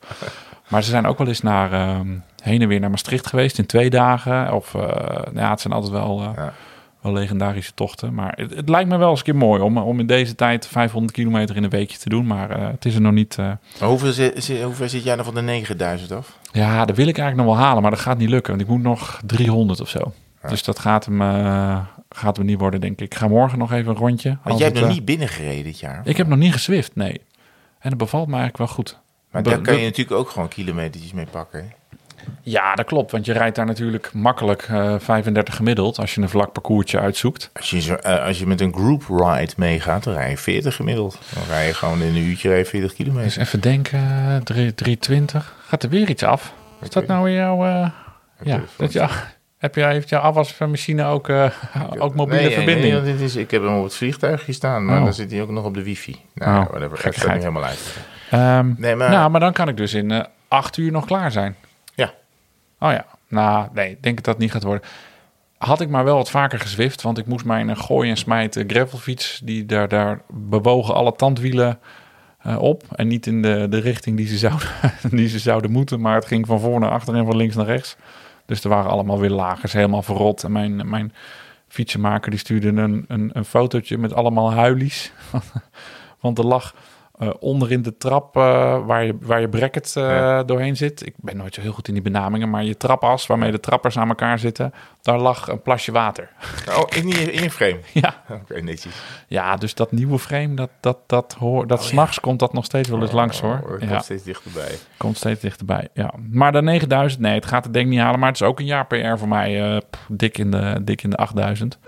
Maar 0.73 0.83
ze 0.83 0.89
zijn 0.89 1.05
ook 1.05 1.17
wel 1.17 1.27
eens 1.27 1.41
naar, 1.41 1.71
ehm, 1.73 2.07
heen 2.41 2.61
en 2.61 2.67
weer 2.67 2.79
naar 2.79 2.89
Maastricht 2.89 3.27
geweest 3.27 3.57
in 3.57 3.65
twee 3.65 3.89
dagen. 3.89 4.53
Of, 4.53 4.73
eh, 4.75 4.81
nou 5.25 5.35
ja, 5.39 5.49
het 5.49 5.61
zijn 5.61 5.73
altijd 5.73 5.91
wel, 5.91 6.21
eh, 6.21 6.29
Ja. 6.35 6.53
wel 7.01 7.13
legendarische 7.13 7.73
tochten. 7.73 8.13
Maar 8.13 8.33
het, 8.35 8.55
het 8.55 8.69
lijkt 8.69 8.89
me 8.89 8.97
wel 8.97 9.09
eens 9.09 9.19
een 9.19 9.25
keer 9.25 9.35
mooi 9.35 9.61
om, 9.61 9.77
om 9.77 9.99
in 9.99 10.07
deze 10.07 10.35
tijd 10.35 10.67
500 10.67 11.13
kilometer 11.13 11.55
in 11.55 11.63
een 11.63 11.69
weekje 11.69 11.97
te 11.97 12.09
doen. 12.09 12.27
Maar 12.27 12.49
eh, 12.49 12.67
het 12.67 12.85
is 12.85 12.95
er 12.95 13.01
nog 13.01 13.13
niet... 13.13 13.37
hoeveel, 13.79 14.11
zit, 14.11 14.43
zit- 14.43 14.61
hoeveel 14.63 14.89
zit 14.89 15.03
jij 15.03 15.13
nou 15.13 15.25
van 15.25 15.35
de 15.35 15.41
9000 15.41 16.11
af? 16.11 16.37
ja, 16.51 16.85
dat 16.85 16.95
wil 16.95 17.07
ik 17.07 17.17
eigenlijk 17.17 17.47
nog 17.47 17.57
wel 17.57 17.65
halen, 17.65 17.81
maar 17.81 17.91
dat 17.91 17.99
gaat 17.99 18.17
niet 18.17 18.29
lukken. 18.29 18.51
Want 18.51 18.63
ik 18.69 18.73
moet 18.73 18.81
nog 18.83 19.19
300 19.25 19.81
of 19.81 19.89
zo. 19.89 20.11
Dus 20.49 20.63
dat 20.63 20.79
gaat 20.79 21.05
hem, 21.05 21.19
gaat 22.09 22.37
hem 22.37 22.45
niet 22.45 22.59
worden, 22.59 22.81
denk 22.81 22.93
ik. 22.93 23.05
Ik 23.11 23.15
ga 23.15 23.27
morgen 23.27 23.57
nog 23.59 23.71
even 23.71 23.91
een 23.91 23.97
rondje. 23.97 24.37
Want 24.43 24.57
jij 24.59 24.67
hebt 24.67 24.79
nog 24.79 24.89
niet 24.89 25.05
binnengereden 25.05 25.63
dit 25.63 25.79
jaar. 25.79 26.01
Ik 26.03 26.17
heb 26.17 26.27
nog 26.27 26.37
niet 26.37 26.53
geswift, 26.53 26.95
nee. 26.95 27.21
En 27.79 27.89
dat 27.89 27.97
bevalt 27.97 28.27
me 28.27 28.35
eigenlijk 28.37 28.57
wel 28.57 28.67
goed. 28.75 28.99
Maar 29.33 29.43
daar 29.43 29.61
kan 29.61 29.77
je 29.77 29.83
natuurlijk 29.83 30.17
ook 30.19 30.29
gewoon 30.29 30.47
kilometertjes 30.47 31.13
mee 31.13 31.25
pakken. 31.31 31.59
hè? 31.59 31.65
Ja, 32.41 32.75
dat 32.75 32.85
klopt. 32.85 33.11
Want 33.11 33.25
je 33.25 33.33
rijdt 33.33 33.55
daar 33.55 33.65
natuurlijk 33.65 34.09
makkelijk 34.13 34.61
eh 34.69 34.95
35 34.99 35.55
gemiddeld 35.55 35.99
als 35.99 36.15
je 36.15 36.21
een 36.21 36.29
vlak 36.29 36.51
parcoursje 36.51 36.99
uitzoekt. 36.99 37.49
Als 37.53 37.69
je, 37.69 37.81
zo, 37.81 37.93
eh, 37.93 38.25
als 38.25 38.39
je 38.39 38.47
met 38.47 38.61
een 38.61 38.73
group 38.73 39.03
ride 39.09 39.53
meegaat, 39.57 40.03
dan 40.03 40.13
rij 40.13 40.29
je 40.29 40.37
40 40.37 40.75
gemiddeld. 40.75 41.19
Dan 41.33 41.43
rij 41.49 41.67
je 41.67 41.73
gewoon 41.73 42.01
in 42.01 42.07
een 42.15 42.21
uurtje 42.23 42.49
rij 42.49 42.57
je 42.57 42.65
40 42.65 42.95
Dus 42.95 42.97
kilometer. 43.05 43.41
even 43.41 43.59
denken, 43.61 43.99
eh, 43.99 44.35
drie- 44.37 44.75
320. 44.75 45.55
Gaat 45.67 45.83
er 45.83 45.89
weer 45.89 46.09
iets 46.09 46.23
af? 46.23 46.53
Is 46.81 46.89
dat 46.89 47.07
nou 47.07 47.23
weer 47.23 47.35
jouw... 47.35 47.65
eh, 47.65 47.89
ja, 48.43 48.59
dat 48.75 48.93
je, 48.93 49.07
heb 49.57 49.75
je, 49.75 49.85
heeft 49.85 50.09
jouw 50.09 50.21
afwasmachine 50.21 51.03
ook, 51.05 51.29
eh, 51.29 51.49
ook 51.97 52.15
mobiele 52.15 52.41
nee, 52.41 52.51
verbinding? 52.53 52.93
Nee, 52.93 53.01
dit 53.13 53.21
is, 53.21 53.35
ik 53.35 53.51
heb 53.51 53.61
hem 53.63 53.77
op 53.77 53.83
het 53.83 53.95
vliegtuigje 53.95 54.53
staan, 54.53 54.85
maar 54.85 54.97
Oh. 54.97 55.03
dan 55.03 55.13
zit 55.13 55.31
hij 55.31 55.41
ook 55.41 55.49
nog 55.49 55.65
op 55.65 55.73
de 55.73 55.83
wifi. 55.83 56.15
Nou, 56.33 56.63
Oh, 56.63 56.69
whatever. 56.69 57.07
Ik 57.07 57.15
niet 57.17 57.25
helemaal 57.43 57.63
uit. 57.63 57.97
Ehm, 58.33 58.73
Nee, 58.77 58.95
maar... 58.95 59.09
Nou, 59.09 59.29
maar 59.29 59.39
dan 59.39 59.53
kan 59.53 59.67
ik 59.67 59.77
dus 59.77 59.93
in 59.93 60.11
eh 60.11 60.23
acht 60.47 60.77
uur 60.77 60.91
nog 60.91 61.05
klaar 61.05 61.31
zijn. 61.31 61.55
Ja. 61.95 62.13
Oh 62.79 62.91
ja. 62.91 63.05
Nou, 63.27 63.67
nee, 63.73 63.89
ik 63.89 64.03
denk 64.03 64.15
dat 64.15 64.25
dat 64.25 64.37
niet 64.37 64.51
gaat 64.51 64.63
worden. 64.63 64.83
Had 65.57 65.81
ik 65.81 65.89
maar 65.89 66.03
wel 66.03 66.15
wat 66.15 66.29
vaker 66.29 66.59
gezwift, 66.59 67.01
want 67.01 67.17
ik 67.17 67.25
moest 67.25 67.45
mijn 67.45 67.69
eh, 67.69 67.77
gooi 67.77 68.09
en 68.09 68.17
smijt 68.17 68.55
eh, 68.55 68.63
gravelfiets, 68.67 69.41
die 69.43 69.65
daar, 69.65 69.87
daar 69.87 70.21
bewogen 70.29 70.95
alle 70.95 71.15
tandwielen 71.15 71.79
op. 72.57 72.83
En 72.95 73.07
niet 73.07 73.25
in 73.25 73.41
de, 73.41 73.67
de 73.69 73.79
richting 73.79 74.17
die 74.17 74.27
ze, 74.27 74.37
zouden, 74.37 74.67
die 75.17 75.27
ze 75.27 75.39
zouden 75.39 75.71
moeten, 75.71 76.01
maar 76.01 76.15
het 76.15 76.25
ging 76.25 76.47
van 76.47 76.59
voor 76.59 76.79
naar 76.79 76.89
achter 76.89 77.15
en 77.15 77.25
van 77.25 77.35
links 77.35 77.55
naar 77.55 77.65
rechts. 77.65 77.95
Dus 78.45 78.63
er 78.63 78.69
waren 78.69 78.91
allemaal 78.91 79.19
weer 79.19 79.29
lagers, 79.29 79.73
helemaal 79.73 80.01
verrot. 80.01 80.43
En 80.43 80.51
mijn, 80.51 80.89
mijn 80.89 81.13
fietsenmaker 81.67 82.29
die 82.31 82.39
stuurde 82.39 82.67
een, 82.67 83.05
een, 83.07 83.29
een 83.33 83.45
fotootje 83.45 83.97
met 83.97 84.13
allemaal 84.13 84.53
huilies. 84.53 85.11
Want 86.21 86.37
er 86.37 86.45
lag 86.45 86.75
eh, 87.27 87.33
onder 87.39 87.71
in 87.71 87.81
de 87.81 87.97
trap 87.97 88.35
eh, 88.37 88.85
waar, 88.85 89.03
je, 89.05 89.17
waar 89.21 89.41
je 89.41 89.49
bracket 89.49 89.95
eh, 89.95 90.03
Ja. 90.03 90.43
doorheen 90.43 90.77
zit. 90.77 91.05
Ik 91.05 91.13
ben 91.17 91.37
nooit 91.37 91.53
zo 91.53 91.61
heel 91.61 91.71
goed 91.71 91.87
in 91.87 91.93
die 91.93 92.03
benamingen, 92.03 92.49
maar 92.49 92.63
je 92.63 92.77
trapas 92.77 93.27
waarmee 93.27 93.51
de 93.51 93.59
trappers 93.59 93.97
aan 93.97 94.07
elkaar 94.09 94.39
zitten, 94.39 94.73
daar 95.01 95.19
lag 95.19 95.47
een 95.47 95.61
plasje 95.61 95.91
water. 95.91 96.29
Oh, 96.69 96.83
in 96.95 97.07
je, 97.07 97.31
in 97.31 97.43
je 97.43 97.51
frame. 97.51 97.79
ja. 98.03 98.23
Oké, 98.29 98.61
netjes. 98.61 98.93
ja, 99.27 99.55
dus 99.55 99.73
dat 99.73 99.91
nieuwe 99.91 100.19
frame, 100.19 100.53
dat, 100.55 100.69
dat, 100.79 100.97
dat, 101.07 101.35
hoor, 101.39 101.67
dat 101.67 101.77
Oh, 101.77 101.83
ja. 101.83 101.89
s'nachts 101.91 102.19
komt 102.19 102.39
dat 102.39 102.53
nog 102.53 102.65
steeds 102.65 102.89
wel 102.89 103.01
eens 103.01 103.11
langs 103.11 103.41
hoor. 103.41 103.61
Oh, 103.63 103.71
het 103.71 103.81
ja, 103.81 103.87
komt 103.87 104.03
steeds 104.03 104.23
dichterbij. 104.23 104.77
komt 104.97 105.17
steeds 105.17 105.41
dichterbij. 105.41 105.87
Ja. 105.93 106.13
Maar 106.31 106.51
de 106.51 106.61
9000, 106.61 107.21
nee, 107.21 107.33
het 107.33 107.45
gaat 107.45 107.63
het 107.63 107.73
denk 107.73 107.85
ik 107.85 107.91
niet 107.91 108.01
halen. 108.01 108.19
Maar 108.19 108.29
het 108.31 108.41
is 108.41 108.47
ook 108.47 108.59
een 108.59 108.65
jaar 108.65 108.87
PR 108.87 109.17
voor 109.17 109.27
mij. 109.27 109.81
pff, 109.89 110.05
dik, 110.09 110.37
in 110.37 110.51
de, 110.51 110.79
dik 110.83 111.03
in 111.03 111.09
de 111.09 111.15
8000. 111.17 111.79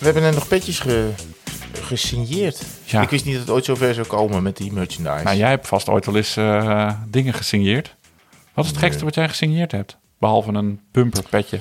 We 0.00 0.06
hebben 0.06 0.22
net 0.22 0.34
nog 0.34 0.48
petjes 0.48 0.78
ge, 0.78 1.10
gesigneerd. 1.72 2.62
Ja. 2.84 3.02
Ik 3.02 3.08
wist 3.08 3.24
niet 3.24 3.34
dat 3.34 3.42
het 3.42 3.54
ooit 3.54 3.64
zover 3.64 3.94
zou 3.94 4.06
komen 4.06 4.42
met 4.42 4.56
die 4.56 4.72
merchandise. 4.72 5.24
Nou, 5.24 5.36
jij 5.36 5.48
hebt 5.48 5.66
vast 5.66 5.88
ooit 5.88 6.06
wel 6.06 6.16
eens 6.16 6.36
eh, 6.36 6.92
dingen 7.08 7.34
gesigneerd. 7.34 7.96
Wat 8.54 8.64
is 8.64 8.70
het 8.70 8.80
gekste 8.80 9.04
wat 9.04 9.14
jij 9.14 9.28
gesigneerd 9.28 9.72
hebt? 9.72 9.98
Behalve 10.18 10.52
een 10.52 10.80
pumperpetje. 10.92 11.60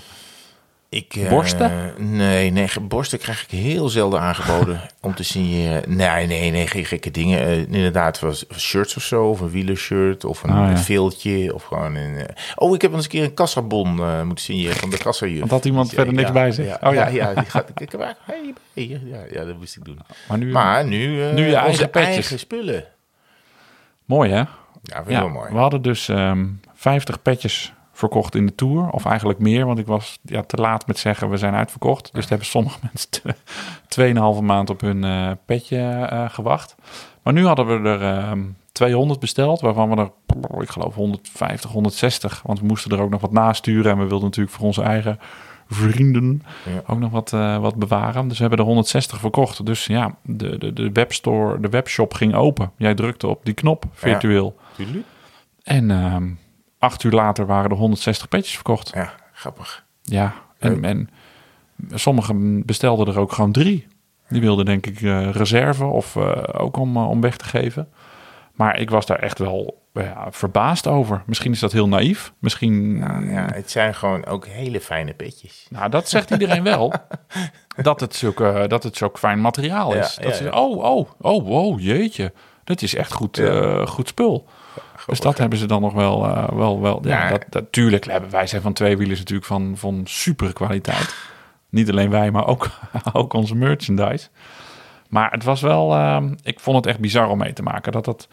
Ik, 0.91 1.15
eh, 1.15 1.29
Borsten? 1.29 1.93
nee, 1.97 2.49
nee, 2.51 2.67
borsten 2.81 3.19
krijg 3.19 3.43
ik 3.43 3.49
heel 3.59 3.89
zelden 3.89 4.19
aangeboden 4.21 4.81
om 5.01 5.15
te 5.15 5.23
signeren. 5.23 5.95
Nee, 5.95 6.27
nee, 6.27 6.51
nee, 6.51 6.67
geen 6.67 6.85
gekke 6.85 7.11
dingen. 7.11 7.39
Eh, 7.41 7.57
inderdaad, 7.59 8.19
was 8.19 8.45
shirts 8.57 8.95
of 8.95 9.03
zo, 9.03 9.29
of 9.29 9.39
een 9.39 9.49
wielershirt, 9.49 10.25
of 10.25 10.43
een, 10.43 10.49
Ah, 10.49 10.69
ja. 10.69 10.77
veeltje, 10.77 11.53
of 11.53 11.63
gewoon 11.63 11.95
een... 11.95 12.15
eh, 12.15 12.35
Oh, 12.55 12.75
ik 12.75 12.81
heb 12.81 12.93
eens 12.93 13.03
een 13.03 13.09
keer 13.09 13.23
een 13.23 13.33
kassabon 13.33 13.99
eh, 13.99 14.21
moeten 14.23 14.43
signeren 14.43 14.75
van 14.77 14.89
de 14.89 14.97
kassajuf. 14.97 15.39
Want 15.39 15.51
had 15.51 15.65
iemand 15.65 15.89
Ja, 15.89 15.95
verder 15.95 16.13
niks 16.13 16.27
ja, 16.27 16.33
bij 16.33 16.51
zich? 16.51 16.65
Ja, 16.65 16.79
Oh, 16.89 16.93
ja. 16.93 17.07
ja. 17.07 17.33
die 17.33 17.45
gaat, 17.49 17.69
ik 17.75 17.91
heb 17.91 18.01
eigenlijk, 18.01 18.57
hey, 18.73 18.99
ja, 19.05 19.19
ja, 19.31 19.45
dat 19.45 19.57
moest 19.57 19.75
ik 19.75 19.85
doen. 19.85 19.99
Maar 20.27 20.37
nu, 20.37 20.51
Maar 20.51 20.85
nu, 20.85 21.23
eh, 21.27 21.33
Nu 21.33 21.45
je 21.45 21.53
eigen 21.53 21.69
onze 21.69 21.87
petjes. 21.87 22.13
eigen 22.15 22.39
spullen. 22.39 22.85
mooi 24.05 24.31
hè? 24.31 24.43
Ja, 24.83 25.03
wel 25.05 25.29
mooi. 25.29 25.51
we 25.51 25.57
hadden 25.57 25.81
dus 25.81 26.09
ehm 26.09 26.45
50 26.73 27.21
petjes 27.21 27.73
verkocht 27.99 28.35
in 28.35 28.45
de 28.45 28.55
Tour. 28.55 28.89
Of 28.89 29.05
eigenlijk 29.05 29.39
meer, 29.39 29.65
want 29.65 29.79
ik 29.79 29.85
was 29.85 30.19
ja, 30.23 30.41
te 30.43 30.57
laat 30.57 30.87
met 30.87 30.97
zeggen 30.99 31.29
we 31.29 31.37
zijn 31.37 31.53
uitverkocht. 31.53 32.03
Dus 32.03 32.21
daar 32.21 32.29
hebben 32.29 32.47
sommige 32.47 32.79
mensen 32.91 33.09
te- 33.09 33.35
tweeënhalve 33.87 34.41
maand 34.41 34.69
op 34.69 34.81
hun 34.81 35.03
eh, 35.03 35.31
petje 35.45 35.77
eh, 36.09 36.29
gewacht. 36.29 36.75
Maar 37.23 37.33
nu 37.33 37.45
hadden 37.45 37.65
we 37.83 37.89
er 37.89 38.01
ehm 38.01 38.39
200 38.71 39.19
besteld, 39.19 39.61
waarvan 39.61 39.89
we 39.89 39.95
er, 39.95 40.11
ik 40.61 40.69
geloof 40.69 40.95
150, 40.95 41.71
160. 41.71 42.41
Want 42.45 42.59
we 42.59 42.65
moesten 42.65 42.91
er 42.91 43.01
ook 43.01 43.09
nog 43.09 43.21
wat 43.21 43.31
nasturen. 43.31 43.91
En 43.91 43.97
we 43.97 44.05
wilden 44.07 44.25
natuurlijk 44.27 44.55
voor 44.55 44.65
onze 44.65 44.81
eigen 44.81 45.19
vrienden 45.67 46.43
Ja. 46.65 46.81
ook 46.87 46.99
nog 46.99 47.11
wat, 47.11 47.33
eh, 47.33 47.57
wat 47.57 47.75
bewaren. 47.75 48.27
Dus 48.27 48.35
we 48.37 48.41
hebben 48.41 48.59
er 48.59 48.65
160 48.65 49.19
verkocht. 49.19 49.65
Dus 49.65 49.85
ja, 49.85 50.15
de, 50.23 50.57
de, 50.57 50.73
de 50.73 50.91
webstore, 50.91 51.59
de 51.59 51.69
webshop 51.69 52.13
ging 52.13 52.33
open. 52.35 52.71
Jij 52.75 52.93
drukte 52.95 53.27
op 53.27 53.39
die 53.45 53.53
knop 53.53 53.85
virtueel. 53.91 54.55
Tuurlijk. 54.75 55.05
En 55.63 55.91
ehm, 55.91 56.29
acht 56.79 57.03
uur 57.03 57.11
later 57.11 57.45
waren 57.45 57.71
er 57.71 57.77
160 57.77 58.27
petjes 58.27 58.53
verkocht. 58.53 58.91
Ja, 58.93 59.13
grappig. 59.33 59.85
Ja, 60.01 60.33
en, 60.59 60.83
en 60.83 61.09
sommigen 61.93 62.65
bestelden 62.65 63.07
er 63.07 63.19
ook 63.19 63.31
gewoon 63.31 63.51
drie. 63.51 63.87
Die 64.29 64.41
wilden 64.41 64.65
denk 64.65 64.85
ik 64.85 65.01
eh, 65.01 65.29
reserve 65.31 65.85
of 65.85 66.15
eh, 66.15 66.61
ook 66.61 66.77
om, 66.77 66.97
eh, 66.97 67.09
om 67.09 67.21
weg 67.21 67.37
te 67.37 67.45
geven. 67.45 67.89
Maar 68.53 68.79
ik 68.79 68.89
was 68.89 69.05
daar 69.05 69.19
echt 69.19 69.39
wel 69.39 69.81
eh, 69.93 70.03
ja, 70.03 70.27
verbaasd 70.31 70.87
over. 70.87 71.23
Misschien 71.25 71.51
is 71.51 71.59
dat 71.59 71.71
heel 71.71 71.87
naïef. 71.87 72.33
Misschien, 72.39 72.97
Nou, 72.99 73.31
ja, 73.31 73.49
het 73.53 73.71
zijn 73.71 73.95
gewoon 73.95 74.25
ook 74.25 74.47
hele 74.47 74.81
fijne 74.81 75.13
petjes. 75.13 75.67
nou, 75.69 75.89
dat 75.89 76.09
zegt 76.09 76.31
iedereen 76.31 76.63
wel. 76.63 76.93
dat, 77.81 77.99
het 77.99 78.15
zulke, 78.15 78.65
dat 78.67 78.83
het 78.83 78.97
zulk 78.97 79.17
fijn 79.17 79.41
materiaal 79.41 79.93
is. 79.93 80.15
Ja, 80.15 80.23
dat 80.23 80.35
ze, 80.35 80.55
oh, 80.55 80.83
oh, 80.83 81.09
oh, 81.19 81.47
wow, 81.47 81.79
jeetje. 81.79 82.33
Dat 82.63 82.81
is 82.81 82.95
echt 82.95 83.11
goed, 83.13 83.37
eh, 83.37 83.87
goed 83.87 84.07
spul. 84.07 84.47
Dus 85.09 85.19
dat 85.19 85.37
hebben 85.37 85.59
ze 85.59 85.65
dan 85.65 85.81
nog 85.81 85.93
wel. 85.93 86.25
eh, 86.25 86.49
wel, 86.49 86.81
wel 86.81 86.99
ja, 87.03 87.23
Ja. 87.23 87.29
dat, 87.29 87.45
dat, 87.49 87.71
tuurlijk 87.71 88.05
hebben 88.05 88.29
wij 88.29 88.47
zijn 88.47 88.61
van 88.61 88.73
tweewielers 88.73 89.19
natuurlijk 89.19 89.47
van, 89.47 89.73
van 89.75 90.01
super 90.03 90.53
kwaliteit. 90.53 91.15
Niet 91.69 91.89
alleen 91.89 92.09
wij, 92.09 92.31
maar 92.31 92.47
ook, 92.47 92.69
ook 93.13 93.33
onze 93.33 93.55
merchandise. 93.55 94.27
Maar 95.09 95.31
het 95.31 95.43
was 95.43 95.61
wel, 95.61 95.93
ehm, 95.95 96.33
ik 96.43 96.59
vond 96.59 96.77
het 96.77 96.85
echt 96.85 96.99
bizar 96.99 97.27
om 97.29 97.37
mee 97.37 97.53
te 97.53 97.63
maken. 97.63 97.91
Dat 97.91 98.05
dat, 98.05 98.27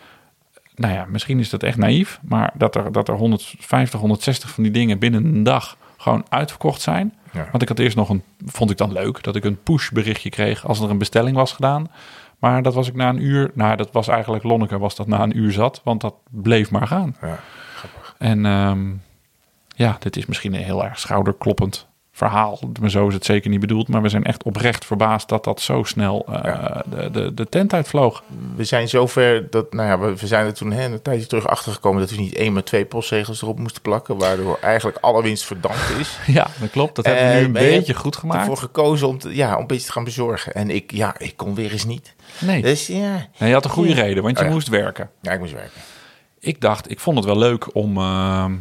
nou 0.74 0.94
ja, 0.94 1.04
misschien 1.08 1.38
is 1.38 1.50
dat 1.50 1.62
echt 1.62 1.76
naïef, 1.78 2.20
maar 2.28 2.52
dat 2.54 2.74
er, 2.76 2.92
dat 2.92 3.08
er 3.08 3.14
150, 3.14 4.00
160 4.00 4.50
van 4.50 4.62
die 4.62 4.72
dingen 4.72 4.98
binnen 4.98 5.24
een 5.24 5.42
dag 5.42 5.76
gewoon 5.96 6.24
uitverkocht 6.28 6.80
zijn. 6.80 7.14
Ja. 7.32 7.48
Want 7.50 7.62
ik 7.62 7.68
had 7.68 7.78
eerst 7.78 7.96
nog 7.96 8.08
een, 8.08 8.22
vond 8.46 8.70
ik 8.70 8.76
dan 8.76 8.92
leuk, 8.92 9.22
dat 9.22 9.36
ik 9.36 9.44
een 9.44 9.62
push 9.62 9.90
berichtje 9.90 10.30
kreeg 10.30 10.66
als 10.66 10.80
er 10.80 10.90
een 10.90 10.98
bestelling 10.98 11.36
was 11.36 11.52
gedaan. 11.52 11.90
Maar 12.46 12.62
dat 12.62 12.74
was 12.74 12.88
ik 12.88 12.94
na 12.94 13.08
een 13.08 13.22
uur, 13.22 13.50
nou 13.54 13.76
dat 13.76 13.92
was 13.92 14.08
eigenlijk 14.08 14.44
Lonneke, 14.44 14.78
was 14.78 14.96
dat 14.96 15.06
na 15.06 15.22
een 15.22 15.36
uur 15.36 15.52
zat, 15.52 15.80
want 15.84 16.00
dat 16.00 16.14
bleef 16.30 16.70
maar 16.70 16.86
gaan. 16.86 17.16
Ja. 17.22 17.38
En 18.18 18.46
ehm, 18.46 18.92
ja, 19.68 19.96
dit 19.98 20.16
is 20.16 20.26
misschien 20.26 20.54
een 20.54 20.62
heel 20.62 20.84
erg 20.84 20.98
schouderkloppend 20.98 21.88
verhaal. 22.16 22.58
Maar 22.80 22.90
zo 22.90 23.08
is 23.08 23.14
het 23.14 23.24
zeker 23.24 23.50
niet 23.50 23.60
bedoeld. 23.60 23.88
Maar 23.88 24.02
we 24.02 24.08
zijn 24.08 24.24
echt 24.24 24.42
oprecht 24.42 24.84
verbaasd 24.84 25.28
dat 25.28 25.44
dat 25.44 25.60
zo 25.60 25.82
snel 25.82 26.26
eh, 26.28 26.40
Ja. 26.44 26.82
de, 26.90 27.10
de, 27.10 27.34
de 27.34 27.48
tent 27.48 27.72
uitvloog. 27.72 28.22
We 28.56 28.64
zijn 28.64 28.88
zover 28.88 29.50
dat, 29.50 29.72
nou 29.72 29.88
ja, 29.88 29.98
we, 29.98 30.16
we 30.16 30.26
zijn 30.26 30.46
er 30.46 30.54
toen 30.54 30.72
hè, 30.72 30.84
een 30.84 31.02
tijdje 31.02 31.26
terug 31.26 31.46
achtergekomen 31.48 32.00
dat 32.00 32.10
we 32.10 32.16
niet 32.16 32.34
één 32.34 32.52
maar 32.52 32.62
twee 32.64 32.84
postzegels 32.84 33.42
erop 33.42 33.58
moesten 33.58 33.82
plakken, 33.82 34.16
waardoor 34.16 34.58
eigenlijk 34.62 34.98
alle 35.00 35.22
winst 35.22 35.44
verdampt 35.44 35.90
is. 35.98 36.18
Ja, 36.34 36.46
dat 36.60 36.70
klopt. 36.70 36.94
Dat 36.96 37.04
hebben 37.04 37.24
we 37.24 37.30
Eh, 37.32 37.38
nu 37.38 37.44
een 37.44 37.50
maar 37.52 37.62
je 37.62 37.68
beetje 37.70 37.94
goed 37.94 38.16
gemaakt. 38.16 38.40
Ervoor 38.40 38.56
gekozen 38.56 39.08
om, 39.08 39.18
te, 39.18 39.34
ja, 39.34 39.54
om 39.54 39.60
een 39.60 39.66
beetje 39.66 39.86
te 39.86 39.92
gaan 39.92 40.04
bezorgen. 40.04 40.54
En 40.54 40.70
ik, 40.70 40.92
ja, 40.92 41.14
ik 41.18 41.36
kon 41.36 41.54
weer 41.54 41.72
eens 41.72 41.84
niet. 41.86 42.14
Nee. 42.40 42.62
Dus 42.62 42.86
ja, 42.86 43.28
je 43.38 43.52
had 43.52 43.64
een 43.64 43.70
goede 43.70 43.94
reden, 43.94 44.22
want 44.22 44.36
je 44.36 44.42
Oh 44.42 44.48
ja. 44.48 44.54
moest 44.54 44.68
werken. 44.68 45.10
ja 45.22 45.32
ik 45.32 45.38
moest 45.38 45.52
werken. 45.52 45.80
Ik 46.40 46.60
dacht, 46.60 46.90
ik 46.90 47.00
vond 47.00 47.16
het 47.16 47.26
wel 47.26 47.38
leuk 47.38 47.74
om. 47.74 47.96
ehm, 47.96 48.52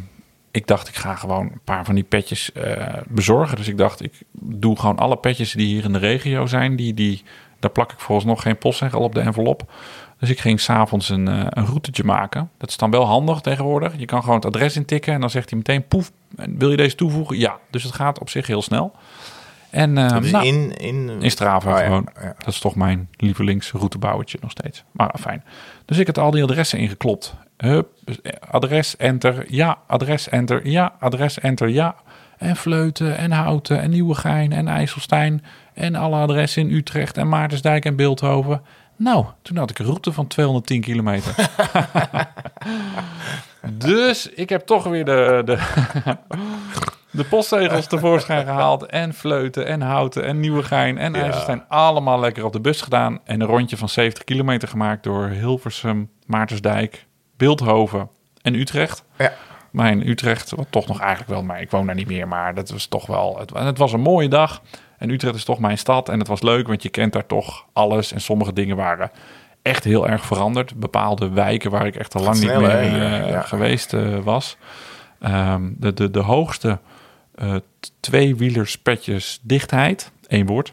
ik 0.56 0.66
dacht, 0.66 0.88
ik 0.88 0.94
ga 0.94 1.14
gewoon 1.14 1.42
een 1.42 1.60
paar 1.64 1.84
van 1.84 1.94
die 1.94 2.04
petjes 2.04 2.52
eh, 2.52 2.94
bezorgen. 3.08 3.56
Dus 3.56 3.68
ik 3.68 3.78
dacht, 3.78 4.02
ik 4.02 4.12
doe 4.32 4.78
gewoon 4.78 4.98
alle 4.98 5.16
petjes 5.16 5.52
die 5.52 5.66
hier 5.66 5.84
in 5.84 5.92
de 5.92 5.98
regio 5.98 6.46
zijn. 6.46 6.76
Die, 6.76 6.94
die, 6.94 7.22
daar 7.60 7.70
plak 7.70 7.92
ik 7.92 7.98
volgens 7.98 8.26
nog 8.26 8.42
geen 8.42 8.58
postzegel 8.58 9.00
op 9.00 9.14
de 9.14 9.20
envelop. 9.20 9.72
Dus 10.18 10.30
ik 10.30 10.40
ging 10.40 10.60
s'avonds 10.60 11.08
een, 11.08 11.28
eh, 11.28 11.46
een 11.48 11.66
routetje 11.66 12.04
maken. 12.04 12.50
Dat 12.58 12.68
is 12.68 12.76
dan 12.76 12.90
wel 12.90 13.04
handig 13.04 13.40
tegenwoordig. 13.40 13.92
Je 13.96 14.04
kan 14.04 14.20
gewoon 14.20 14.36
het 14.36 14.44
adres 14.44 14.76
intikken 14.76 15.14
en 15.14 15.20
dan 15.20 15.30
zegt 15.30 15.50
hij 15.50 15.58
meteen 15.58 15.86
poef. 15.88 16.12
En 16.36 16.58
wil 16.58 16.70
je 16.70 16.76
deze 16.76 16.96
toevoegen? 16.96 17.38
Ja. 17.38 17.58
Dus 17.70 17.82
het 17.82 17.94
gaat 17.94 18.18
op 18.18 18.28
zich 18.28 18.46
heel 18.46 18.62
snel. 18.62 18.92
En 19.70 19.98
eh, 19.98 20.22
is 20.22 20.30
nou, 20.30 20.46
in, 20.46 20.76
in, 20.76 21.10
in 21.20 21.30
Strava 21.30 21.72
Oh 21.72 21.78
ja, 21.78 21.84
gewoon. 21.84 22.08
ja. 22.22 22.34
Dat 22.38 22.54
is 22.54 22.58
toch 22.58 22.74
mijn 22.74 23.08
lievelingsroutebouwtje 23.16 24.38
nog 24.40 24.50
steeds. 24.50 24.84
Maar 24.92 25.14
fijn. 25.20 25.44
Dus 25.84 25.98
ik 25.98 26.06
had 26.06 26.18
al 26.18 26.30
die 26.30 26.42
adressen 26.42 26.78
ingeklopt. 26.78 27.34
Hup, 27.56 27.88
adres, 28.50 28.96
enter, 28.96 29.44
ja, 29.48 29.78
adres, 29.86 30.28
enter, 30.28 30.68
ja, 30.68 30.92
adres, 30.98 31.38
enter, 31.40 31.68
ja. 31.68 31.94
En 32.38 32.56
Vleuten 32.56 33.16
en 33.16 33.32
Houten 33.32 33.80
en 33.80 33.90
Nieuwegein 33.90 34.52
en 34.52 34.68
IJsselstein. 34.68 35.44
En 35.74 35.94
alle 35.94 36.16
adressen 36.16 36.62
in 36.62 36.76
Utrecht 36.76 37.16
en 37.16 37.28
Maartensdijk 37.28 37.84
en 37.84 37.96
Beeldhoven. 37.96 38.62
Nou, 38.96 39.24
toen 39.42 39.56
had 39.56 39.70
ik 39.70 39.78
een 39.78 39.84
route 39.86 40.12
van 40.12 40.26
210 40.26 40.80
kilometer. 40.80 41.34
dus 43.72 44.28
ik 44.28 44.48
heb 44.48 44.66
toch 44.66 44.84
weer 44.84 45.04
de, 45.04 45.42
de, 45.44 45.58
de 47.18 47.24
postzegels 47.24 47.86
tevoorschijn 47.86 48.44
gehaald. 48.46 48.86
En 48.86 49.14
Vleuten 49.14 49.66
en 49.66 49.80
Houten 49.80 50.24
en 50.24 50.40
Nieuwegein 50.40 50.98
en 50.98 51.14
Ja. 51.14 51.22
IJsselstein. 51.22 51.64
Allemaal 51.68 52.20
lekker 52.20 52.44
op 52.44 52.52
de 52.52 52.60
bus 52.60 52.80
gedaan. 52.80 53.20
En 53.24 53.40
een 53.40 53.46
rondje 53.46 53.76
van 53.76 53.88
70 53.88 54.24
kilometer 54.24 54.68
gemaakt 54.68 55.02
door 55.02 55.28
Hilversum, 55.28 56.10
Maartensdijk, 56.26 57.05
Beeldhoven 57.36 58.08
en 58.42 58.54
Utrecht. 58.54 59.04
Ja. 59.18 59.32
In 59.72 60.08
Utrecht, 60.08 60.50
wat 60.50 60.66
toch 60.70 60.86
nog 60.86 61.00
eigenlijk 61.00 61.30
wel, 61.30 61.42
maar 61.42 61.60
ik 61.60 61.70
woon 61.70 61.86
daar 61.86 61.94
niet 61.94 62.06
meer. 62.06 62.28
Maar 62.28 62.54
dat 62.54 62.70
was 62.70 62.86
toch 62.86 63.06
wel, 63.06 63.38
het, 63.38 63.50
het 63.54 63.78
was 63.78 63.92
een 63.92 64.00
mooie 64.00 64.28
dag. 64.28 64.62
En 64.98 65.10
Utrecht 65.10 65.34
is 65.34 65.44
toch 65.44 65.58
mijn 65.58 65.78
stad. 65.78 66.08
En 66.08 66.18
het 66.18 66.28
was 66.28 66.42
leuk, 66.42 66.66
want 66.66 66.82
je 66.82 66.88
kent 66.88 67.12
daar 67.12 67.26
toch 67.26 67.66
alles. 67.72 68.12
En 68.12 68.20
sommige 68.20 68.52
dingen 68.52 68.76
waren 68.76 69.10
echt 69.62 69.84
heel 69.84 70.08
erg 70.08 70.24
veranderd. 70.24 70.74
Bepaalde 70.74 71.28
wijken 71.28 71.70
waar 71.70 71.86
ik 71.86 71.96
echt 71.96 72.14
al 72.14 72.22
lang 72.22 72.38
niet 72.38 72.56
meer 72.56 72.70
eh, 72.70 73.28
Ja, 73.28 73.40
geweest 73.40 73.92
eh, 73.92 74.18
was. 74.18 74.56
Ehm, 75.20 75.72
de, 75.76 75.92
de, 75.94 76.10
de 76.10 76.20
hoogste 76.20 76.78
eh 77.34 77.54
tweewielerspetjes 78.00 79.40
dichtheid, 79.42 80.10
één 80.26 80.46
woord, 80.46 80.72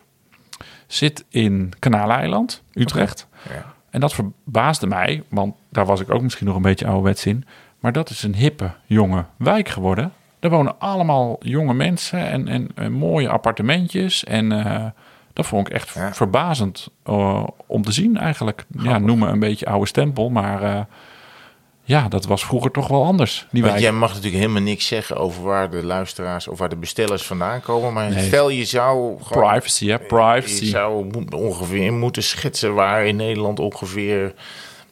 zit 0.88 1.26
in 1.30 1.73
Kanaaleiland, 1.80 2.63
Utrecht. 2.73 3.28
Ja. 3.49 3.72
En 3.93 3.99
dat 3.99 4.13
verbaasde 4.13 4.88
mij, 4.88 5.23
want 5.29 5.56
daar 5.69 5.86
was 5.86 5.99
ik 5.99 6.12
ook 6.12 6.21
misschien 6.21 6.47
nog 6.47 6.56
een 6.56 6.62
beetje 6.62 6.86
ouderwets 6.86 7.25
in. 7.25 7.45
Maar 7.79 7.91
dat 7.91 8.10
is 8.10 8.23
een 8.23 8.36
hippe, 8.36 8.71
jonge 8.86 9.25
wijk 9.38 9.69
geworden. 9.69 10.12
Daar 10.39 10.51
wonen 10.51 10.79
allemaal 10.79 11.36
jonge 11.39 11.73
mensen 11.73 12.19
en, 12.27 12.47
en, 12.47 12.69
en 12.75 12.91
mooie 12.91 13.29
appartementjes. 13.29 14.23
En 14.23 14.51
eh, 14.65 14.86
dat 15.34 15.45
vond 15.45 15.67
ik 15.67 15.73
echt 15.73 15.93
Ja. 15.93 16.13
verbazend 16.13 16.88
eh, 17.03 17.43
om 17.65 17.82
te 17.82 17.91
zien 17.91 18.17
eigenlijk. 18.17 18.65
Ja, 18.77 18.97
noem 18.97 19.19
me 19.19 19.27
een 19.27 19.39
beetje 19.39 19.65
oude 19.65 19.88
stempel, 19.88 20.29
maar 20.29 20.63
eh, 20.63 20.79
ja, 21.83 22.07
dat 22.07 22.25
was 22.25 22.45
vroeger 22.45 22.71
toch 22.71 22.87
wel 22.87 23.03
anders, 23.05 23.47
die 23.51 23.63
Want 23.63 23.79
jij 23.79 23.91
mag 23.91 24.09
natuurlijk 24.09 24.35
helemaal 24.41 24.61
niks 24.61 24.87
zeggen 24.87 25.17
over 25.17 25.43
waar 25.43 25.69
de 25.69 25.83
luisteraars 25.85 26.47
of 26.47 26.59
waar 26.59 26.69
de 26.69 26.75
bestellers 26.75 27.23
vandaan 27.23 27.61
komen. 27.61 27.93
Maar 27.93 28.09
Nee. 28.09 28.25
stel 28.25 28.49
je 28.49 28.65
zou 28.65 29.17
gewoon, 29.23 29.49
Privacy, 29.49 29.87
hè? 29.87 29.99
Privacy. 29.99 30.63
Je 30.63 30.69
zou 30.69 31.11
ongeveer 31.35 31.93
moeten 31.93 32.23
schetsen 32.23 32.73
waar 32.73 33.05
in 33.05 33.15
Nederland 33.15 33.59
ongeveer 33.59 34.33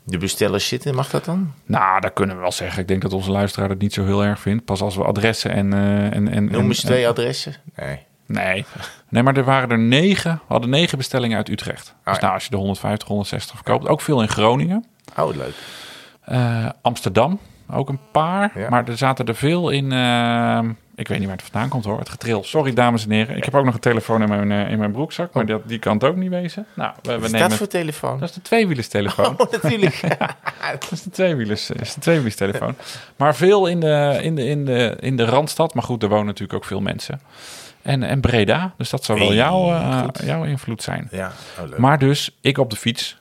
de 0.03 0.17
bestellers 0.17 0.67
zitten. 0.67 0.95
Mag 0.95 1.09
dat 1.09 1.25
dan? 1.25 1.53
Nou, 1.65 2.01
dat 2.01 2.13
kunnen 2.13 2.35
we 2.35 2.41
wel 2.41 2.51
zeggen. 2.51 2.81
Ik 2.81 2.87
denk 2.87 3.01
dat 3.01 3.13
onze 3.13 3.31
luisteraar 3.31 3.69
het 3.69 3.79
niet 3.81 3.93
zo 3.93 4.05
heel 4.05 4.23
erg 4.23 4.39
vindt. 4.39 4.65
Pas 4.65 4.81
als 4.81 4.95
we 4.95 5.03
adressen 5.03 5.51
en... 5.51 5.73
eh, 5.73 5.79
en, 6.03 6.27
en 6.27 6.45
Noem 6.45 6.53
en- 6.61 6.65
eens 6.67 6.81
twee 6.81 7.07
adressen. 7.07 7.55
Nee. 7.75 7.99
Nee. 8.25 8.65
nee, 9.09 9.23
maar 9.23 9.37
er 9.37 9.43
waren 9.43 9.69
er 9.69 9.79
negen. 9.79 10.31
We 10.33 10.53
hadden 10.53 10.69
negen 10.69 10.97
bestellingen 10.97 11.37
uit 11.37 11.49
Utrecht. 11.49 11.93
dus 12.05 12.15
ja. 12.15 12.21
nou, 12.21 12.33
als 12.33 12.43
je 12.43 12.49
de 12.49 12.55
150, 12.55 13.07
160 13.07 13.55
verkoopt. 13.55 13.87
Ook 13.87 14.01
veel 14.01 14.21
in 14.21 14.27
Groningen. 14.29 14.85
Oh, 15.17 15.35
leuk. 15.35 15.53
Eh, 16.31 16.69
Amsterdam, 16.81 17.39
ook 17.71 17.89
een 17.89 17.99
paar. 18.11 18.51
Ja. 18.59 18.69
Maar 18.69 18.87
er 18.87 18.97
zaten 18.97 19.25
er 19.25 19.35
veel 19.35 19.69
in... 19.69 19.91
eh, 19.91 20.59
ik 20.95 21.07
weet 21.07 21.17
niet 21.19 21.27
waar 21.27 21.37
het 21.37 21.45
vandaan 21.45 21.69
komt 21.69 21.85
hoor. 21.85 21.99
Het 21.99 22.09
getril. 22.09 22.43
Sorry 22.43 22.73
dames 22.73 23.03
en 23.03 23.11
heren. 23.11 23.37
Ik 23.37 23.43
heb 23.43 23.55
ook 23.55 23.65
nog 23.65 23.73
een 23.73 23.79
telefoon 23.79 24.21
in 24.21 24.29
mijn, 24.29 24.51
eh, 24.51 24.71
in 24.71 24.79
mijn 24.79 24.91
broekzak. 24.91 25.33
Maar 25.33 25.45
dat, 25.45 25.61
die 25.67 25.79
kan 25.79 25.93
het 25.93 26.03
ook 26.03 26.15
niet 26.15 26.29
wezen. 26.29 26.65
Nou, 26.75 26.93
we, 27.01 27.11
we 27.11 27.15
Wat 27.15 27.25
is 27.25 27.31
nemen... 27.31 27.49
dat 27.49 27.57
voor 27.57 27.67
telefoon? 27.67 28.19
Dat 28.19 28.29
is 28.29 28.35
de 28.35 28.41
tweewielerstelefoon. 28.41 29.35
Oh, 29.41 29.51
natuurlijk. 29.51 30.01
Dat 30.79 30.91
is 30.91 31.03
de 31.03 31.09
tweewielers, 31.09 31.69
is 31.69 31.93
de 31.93 31.99
tweewielerstelefoon. 31.99 32.75
Maar 33.15 33.35
veel 33.35 33.67
in 33.67 33.79
de, 33.79 34.19
in, 34.21 34.35
de, 34.35 34.45
in, 34.45 34.65
de, 34.65 34.97
in 34.99 35.15
de 35.15 35.25
Randstad. 35.25 35.73
Maar 35.73 35.83
goed, 35.83 36.03
er 36.03 36.09
wonen 36.09 36.25
natuurlijk 36.25 36.53
ook 36.53 36.65
veel 36.65 36.81
mensen. 36.81 37.21
En, 37.81 38.03
en 38.03 38.21
Breda. 38.21 38.73
Dus 38.77 38.89
dat 38.89 39.03
zou 39.03 39.19
wel 39.19 39.33
jouw, 39.33 39.81
jouw 40.23 40.43
invloed 40.43 40.83
zijn. 40.83 41.07
Ja, 41.11 41.31
oh, 41.59 41.69
leuk. 41.69 41.77
Maar 41.77 41.99
dus, 41.99 42.37
ik 42.41 42.57
op 42.57 42.69
de 42.69 42.75
fiets. 42.75 43.19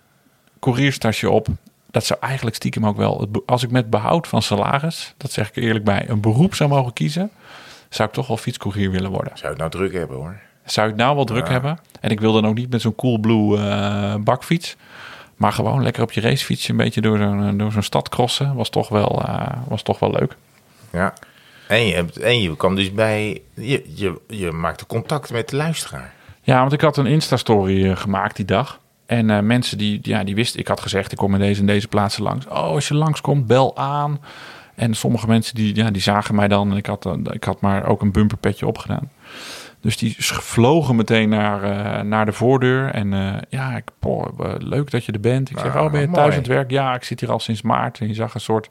Courierstasje 0.61 1.31
op. 1.31 1.49
Dat 1.90 2.05
zou 2.05 2.20
eigenlijk 2.20 2.57
stiekem 2.57 2.87
ook 2.87 2.96
wel... 2.96 3.29
Als 3.46 3.62
ik 3.62 3.70
met 3.70 3.90
behoud 3.90 4.29
van 4.29 4.42
salaris, 4.42 5.14
dat 5.16 5.33
zeg 5.33 5.48
ik 5.48 5.57
er 5.57 5.62
eerlijk 5.62 5.85
bij... 5.85 6.09
een 6.09 6.20
beroep 6.20 6.55
zou 6.55 6.70
mogen 6.70 6.92
kiezen... 6.92 7.31
zou 7.88 8.09
ik 8.09 8.14
toch 8.14 8.26
wel 8.26 8.37
fietscourier 8.37 8.90
willen 8.90 9.11
worden. 9.11 9.33
Zou 9.35 9.48
het 9.48 9.59
nou 9.59 9.70
druk 9.70 9.92
hebben 9.92 10.16
hoor. 10.16 10.40
Zou 10.64 10.88
ik 10.90 10.96
nou 10.96 11.16
wel 11.16 11.24
druk 11.24 11.46
Ja. 11.46 11.53
hebben? 11.53 11.79
En 12.00 12.11
ik 12.11 12.20
wil 12.20 12.33
dan 12.33 12.46
ook 12.46 12.55
niet 12.55 12.70
met 12.70 12.81
zo'n 12.81 12.94
Coolblue 12.94 13.59
eh 13.59 14.14
bakfiets. 14.14 14.76
Maar 15.37 15.53
gewoon 15.53 15.83
lekker 15.83 16.03
op 16.03 16.12
je 16.12 16.20
racefietsje 16.20 16.70
een 16.70 16.76
beetje 16.76 17.00
door 17.00 17.18
zo'n, 17.18 17.46
eh, 17.48 17.59
door 17.59 17.72
zo'n 17.72 17.83
stad 17.83 18.09
crossen. 18.09 18.55
Was 18.55 18.70
toch 18.70 18.88
wel, 18.88 19.22
eh, 19.26 19.46
was 19.68 19.83
toch 19.83 19.98
wel 19.98 20.11
leuk. 20.11 20.37
Ja. 20.92 21.14
En 21.68 21.87
je, 21.87 21.94
hebt, 21.94 22.18
en 22.18 22.40
je 22.42 22.57
kwam 22.57 22.74
dus 22.74 22.92
bij... 22.92 23.42
Je, 23.55 23.90
je, 23.94 24.20
je 24.29 24.50
maakte 24.50 24.87
contact 24.87 25.31
met 25.33 25.48
de 25.48 25.57
luisteraar. 25.57 26.12
Ja, 26.42 26.61
want 26.61 26.72
ik 26.72 26.81
had 26.81 26.96
een 26.96 27.07
Insta-story 27.07 27.96
gemaakt 27.96 28.37
die 28.37 28.44
dag. 28.44 28.81
En 29.11 29.31
eh, 29.31 29.38
mensen 29.40 29.79
die, 29.79 29.99
ja, 30.03 30.25
die 30.25 30.35
wisten, 30.35 30.61
ik 30.61 30.68
had 30.68 30.81
gezegd, 30.81 31.12
ik 31.12 31.18
kom 31.18 31.35
in 31.35 31.40
deze 31.40 31.61
en 31.61 31.66
deze 31.66 31.88
plaatsen 31.88 32.23
langs. 32.23 32.46
Oh, 32.46 32.53
als 32.53 32.88
je 32.88 32.94
langskomt, 32.94 33.46
bel 33.46 33.77
aan. 33.77 34.20
En 34.75 34.94
sommige 34.94 35.27
mensen 35.27 35.55
die, 35.55 35.77
ja, 35.77 35.90
die 35.90 36.03
zagen 36.03 36.35
mij 36.35 36.49
dan. 36.49 36.70
En 36.70 36.77
ik 36.77 36.87
had, 36.87 37.07
eh, 37.07 37.12
ik 37.31 37.44
had 37.44 37.61
maar 37.61 37.87
ook 37.87 38.03
een 38.03 38.12
bumperpetje 38.12 38.66
opgedaan. 38.66 39.11
Dus 39.81 39.96
die 39.96 40.14
vlogen 40.18 40.96
meteen 40.96 41.29
naar, 41.29 41.62
eh, 41.62 42.03
naar 42.03 42.27
de 42.27 42.33
voordeur. 42.33 42.90
En 42.90 43.11
ja, 43.49 43.77
ik, 43.77 43.90
leuk 44.59 44.90
dat 44.90 45.05
je 45.05 45.12
er 45.12 45.20
bent. 45.20 45.51
Ik 45.51 45.59
zeg, 45.59 45.77
Ah, 45.77 45.85
oh, 45.85 45.90
ben 45.90 46.01
je 46.01 46.07
mooi. 46.07 46.18
thuis 46.18 46.33
aan 46.33 46.38
het 46.38 46.49
werk? 46.49 46.70
Ja, 46.70 46.94
ik 46.94 47.05
zit 47.05 47.20
hier 47.20 47.31
al 47.31 47.40
sinds 47.40 47.62
maart. 47.62 47.99
En 47.99 48.09
je 48.09 48.14
zag 48.14 48.35
een 48.35 48.40
soort... 48.40 48.68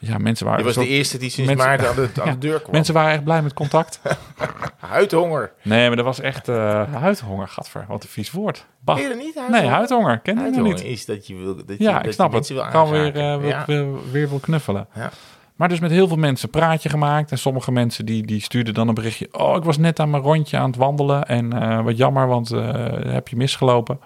Ja, 0.00 0.18
mensen 0.18 0.46
waren, 0.46 0.60
Je 0.60 0.66
was 0.66 0.76
een 0.76 0.82
de 0.82 0.88
eerste 0.88 1.18
die 1.18 1.30
sinds 1.30 1.50
mensen- 1.50 1.68
maart 1.68 1.86
aan 1.86 1.94
de, 1.94 2.08
aan 2.20 2.26
Ja, 2.28 2.32
de 2.32 2.38
deur 2.38 2.58
kwam. 2.60 2.72
Mensen 2.72 2.94
waren 2.94 3.12
echt 3.12 3.24
blij 3.24 3.42
met 3.42 3.54
contact. 3.54 4.00
Huidhonger. 4.76 5.52
Nee, 5.62 5.88
maar 5.88 5.98
er 5.98 6.04
was 6.04 6.20
echt 6.20 6.48
eh 6.48 6.82
huidhonger, 6.92 7.48
gadver. 7.48 7.84
Wat 7.88 8.02
een 8.02 8.08
vies 8.08 8.30
woord. 8.30 8.66
Bah. 8.80 8.96
Ken 8.96 9.04
je 9.04 9.10
dat 9.10 9.18
niet? 9.18 9.34
Huidhonger? 9.34 9.62
Nee, 9.62 9.70
huidhonger. 9.70 10.18
Ken 10.18 10.54
je 10.54 10.60
niet? 10.60 10.84
is 10.84 11.04
dat 11.04 11.26
je 11.26 11.34
wil... 11.34 11.56
Dat 11.56 11.64
je, 11.66 11.76
Ja, 11.78 11.90
dat 11.92 12.00
ik 12.00 12.06
je 12.06 12.12
snap 12.12 12.32
het. 12.32 12.46
Gewoon 12.54 12.90
weer, 12.90 13.16
eh, 13.16 13.36
wil, 13.38 13.48
ja. 13.48 13.64
weer 14.12 14.28
wil 14.28 14.38
knuffelen. 14.38 14.86
Ja. 14.94 15.10
Maar 15.56 15.68
dus 15.68 15.80
met 15.80 15.90
heel 15.90 16.08
veel 16.08 16.16
mensen 16.16 16.50
praatje 16.50 16.88
gemaakt. 16.88 17.30
En 17.30 17.38
sommige 17.38 17.72
mensen 17.72 18.06
die, 18.06 18.26
die 18.26 18.40
stuurden 18.42 18.74
dan 18.74 18.88
een 18.88 18.94
berichtje. 18.94 19.28
Oh, 19.32 19.56
ik 19.56 19.64
was 19.64 19.78
net 19.78 20.00
aan 20.00 20.10
mijn 20.10 20.22
rondje 20.22 20.56
aan 20.58 20.66
het 20.70 20.76
wandelen. 20.76 21.26
En 21.26 21.52
eh, 21.62 21.84
wat 21.84 21.96
jammer, 21.96 22.26
want 22.26 22.48
heb 22.48 23.28
je 23.28 23.36
misgelopen. 23.36 24.00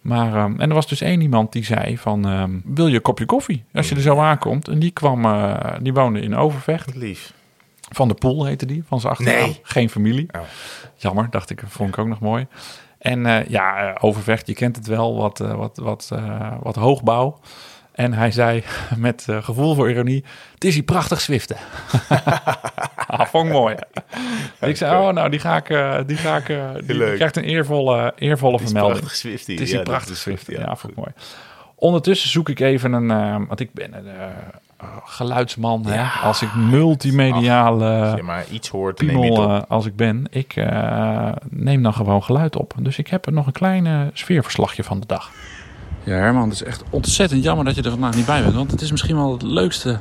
Maar, 0.00 0.34
ehm, 0.34 0.60
en 0.60 0.68
er 0.68 0.74
was 0.74 0.88
dus 0.88 1.00
één 1.00 1.20
iemand 1.20 1.52
die 1.52 1.64
zei 1.64 1.98
van... 1.98 2.26
ehm, 2.26 2.58
wil 2.64 2.86
je 2.86 2.94
een 2.94 3.02
kopje 3.02 3.26
koffie? 3.26 3.64
Als 3.72 3.88
je 3.88 3.94
er 3.94 4.00
zo 4.00 4.18
aankomt. 4.18 4.68
En 4.68 4.78
die 4.78 4.90
kwam, 4.90 5.24
eh, 5.24 5.74
die 5.80 5.92
woonde 5.92 6.20
in 6.20 6.36
Overvecht. 6.36 6.86
Wat 6.86 6.94
lief. 6.94 7.32
Van 7.90 8.08
de 8.08 8.14
Poel 8.14 8.44
heette 8.44 8.66
die, 8.66 8.84
van 8.86 9.00
zijn 9.00 9.12
achternaam. 9.12 9.40
Nee. 9.40 9.60
Geen 9.62 9.90
familie. 9.90 10.28
Oh. 10.34 10.40
Jammer, 10.96 11.30
dacht 11.30 11.50
ik, 11.50 11.62
vond 11.66 11.88
ik 11.88 11.98
ook 11.98 12.06
nog 12.06 12.20
mooi. 12.20 12.46
En 12.98 13.26
eh, 13.26 13.46
ja, 13.46 13.76
eh, 13.76 13.94
Overvecht, 14.04 14.46
je 14.46 14.54
kent 14.54 14.76
het 14.76 14.86
wel, 14.86 15.16
wat, 15.16 15.38
wat, 15.38 15.76
wat, 15.76 16.12
wat 16.62 16.74
hoogbouw. 16.74 17.38
En 17.98 18.12
hij 18.12 18.30
zei 18.30 18.64
met 18.96 19.26
eh, 19.28 19.42
gevoel 19.42 19.74
voor 19.74 19.90
ironie, 19.90 20.24
het 20.54 20.64
is 20.64 20.74
hier 20.74 20.82
prachtig 20.82 21.20
zwiften. 21.20 21.56
ah, 23.06 23.26
vond 23.26 23.50
mooi. 23.50 23.76
ik 24.60 24.76
zei, 24.76 25.06
oh 25.06 25.12
nou, 25.12 25.30
die 25.30 25.40
ga 25.40 25.56
ik, 25.56 25.70
eh, 25.70 25.98
die 26.06 26.16
ga 26.16 26.36
ik, 26.36 26.48
eh, 26.48 26.68
die 26.86 26.96
Leuk. 26.96 27.16
krijgt 27.16 27.36
een 27.36 27.44
eervolle, 27.44 28.12
eervolle 28.16 28.58
vermelding. 28.58 28.98
Prachtig 28.98 29.16
Swiftie. 29.16 29.54
Het 29.54 29.64
is 29.64 29.70
Ja, 29.70 29.82
prachtig 29.82 30.22
goed, 30.22 30.44
Ja, 30.46 30.76
vond 30.76 30.92
ik 30.92 30.98
mooi. 30.98 31.10
Ondertussen 31.74 32.30
zoek 32.30 32.48
ik 32.48 32.60
even 32.60 32.92
een, 32.92 33.46
want 33.46 33.60
ik 33.60 33.72
ben 33.72 33.94
een 33.94 34.32
geluidsman. 35.04 35.86
Hè? 35.86 36.04
Als 36.22 36.42
ik 36.42 36.54
multimediaal 36.54 37.82
Als 37.82 38.16
je 38.16 38.22
maar 38.22 38.44
iets 38.50 38.68
hoort, 38.68 39.00
neem 39.00 39.08
piemel 39.20 39.50
het 39.50 39.62
op. 39.62 39.70
als 39.70 39.86
ik 39.86 39.96
ben, 39.96 40.26
ik 40.30 40.54
neem 41.50 41.82
dan 41.82 41.94
gewoon 41.94 42.22
geluid 42.22 42.56
op. 42.56 42.74
Dus 42.78 42.98
ik 42.98 43.08
heb 43.08 43.26
er 43.26 43.32
nog 43.32 43.46
een 43.46 43.52
klein 43.52 44.10
sfeerverslagje 44.12 44.84
van 44.84 45.00
de 45.00 45.06
dag. 45.06 45.30
Ja, 46.08 46.14
Herman, 46.14 46.48
het 46.48 46.52
is 46.52 46.62
echt 46.62 46.82
ontzettend 46.90 47.42
jammer 47.42 47.64
dat 47.64 47.74
je 47.74 47.82
er 47.82 47.90
vandaag 47.90 48.14
niet 48.14 48.26
bij 48.26 48.42
bent. 48.42 48.54
Want 48.54 48.70
het 48.70 48.80
is 48.80 48.90
misschien 48.90 49.16
wel 49.16 49.32
het 49.32 49.42
leukste 49.42 50.00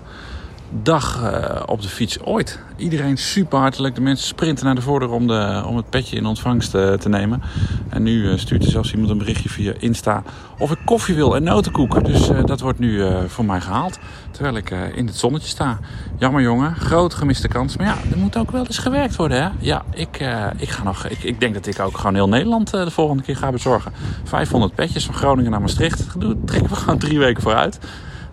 dag 0.69 1.23
eh, 1.23 1.63
op 1.65 1.81
de 1.81 1.87
fiets 1.87 2.19
ooit. 2.19 2.59
Iedereen 2.75 3.17
super 3.17 3.59
hartelijk. 3.59 3.95
De 3.95 4.01
mensen 4.01 4.27
sprinten 4.27 4.65
naar 4.65 4.75
de 4.75 4.81
voordeur 4.81 5.11
om, 5.11 5.27
de, 5.27 5.63
om 5.65 5.75
het 5.75 5.89
petje 5.89 6.15
in 6.15 6.25
ontvangst 6.25 6.75
eh, 6.75 6.93
te 6.93 7.09
nemen. 7.09 7.41
En 7.89 8.03
nu 8.03 8.31
eh, 8.31 8.37
stuurt 8.37 8.63
er 8.63 8.71
zelfs 8.71 8.91
iemand 8.91 9.09
een 9.09 9.17
berichtje 9.17 9.49
via 9.49 9.73
Insta 9.79 10.23
of 10.59 10.71
ik 10.71 10.77
koffie 10.85 11.15
wil 11.15 11.35
en 11.35 11.43
notenkoek. 11.43 12.05
Dus 12.05 12.29
dat 12.45 12.59
wordt 12.59 12.79
nu 12.79 13.01
voor 13.27 13.45
mij 13.45 13.61
gehaald. 13.61 13.99
Terwijl 14.31 14.55
ik 14.55 14.69
in 14.95 15.07
het 15.07 15.15
zonnetje 15.15 15.47
sta. 15.47 15.79
Jammer 16.17 16.41
jongen, 16.41 16.75
groot 16.75 17.13
gemiste 17.13 17.47
kans. 17.47 17.77
Maar 17.77 17.87
ja, 17.87 17.95
er 18.11 18.17
moet 18.17 18.37
ook 18.37 18.51
wel 18.51 18.65
eens 18.65 18.77
gewerkt 18.77 19.15
worden 19.15 19.43
hè. 19.43 19.49
Ja, 19.59 19.83
ik, 19.93 20.19
ik, 20.57 20.69
ga 20.69 20.83
nog, 20.83 21.07
ik, 21.07 21.23
ik 21.23 21.39
denk 21.39 21.53
dat 21.53 21.67
ik 21.67 21.79
ook 21.79 21.97
gewoon 21.97 22.15
heel 22.15 22.29
Nederland 22.29 22.71
de 22.71 22.91
volgende 22.91 23.23
keer 23.23 23.35
ga 23.35 23.51
bezorgen. 23.51 23.91
500 24.23 24.75
petjes 24.75 25.05
van 25.05 25.15
Groningen 25.15 25.51
naar 25.51 25.61
Maastricht. 25.61 26.19
Dat 26.19 26.35
trekken 26.45 26.69
we 26.69 26.75
gewoon 26.75 26.99
drie 26.99 27.19
weken 27.19 27.41
vooruit. 27.43 27.79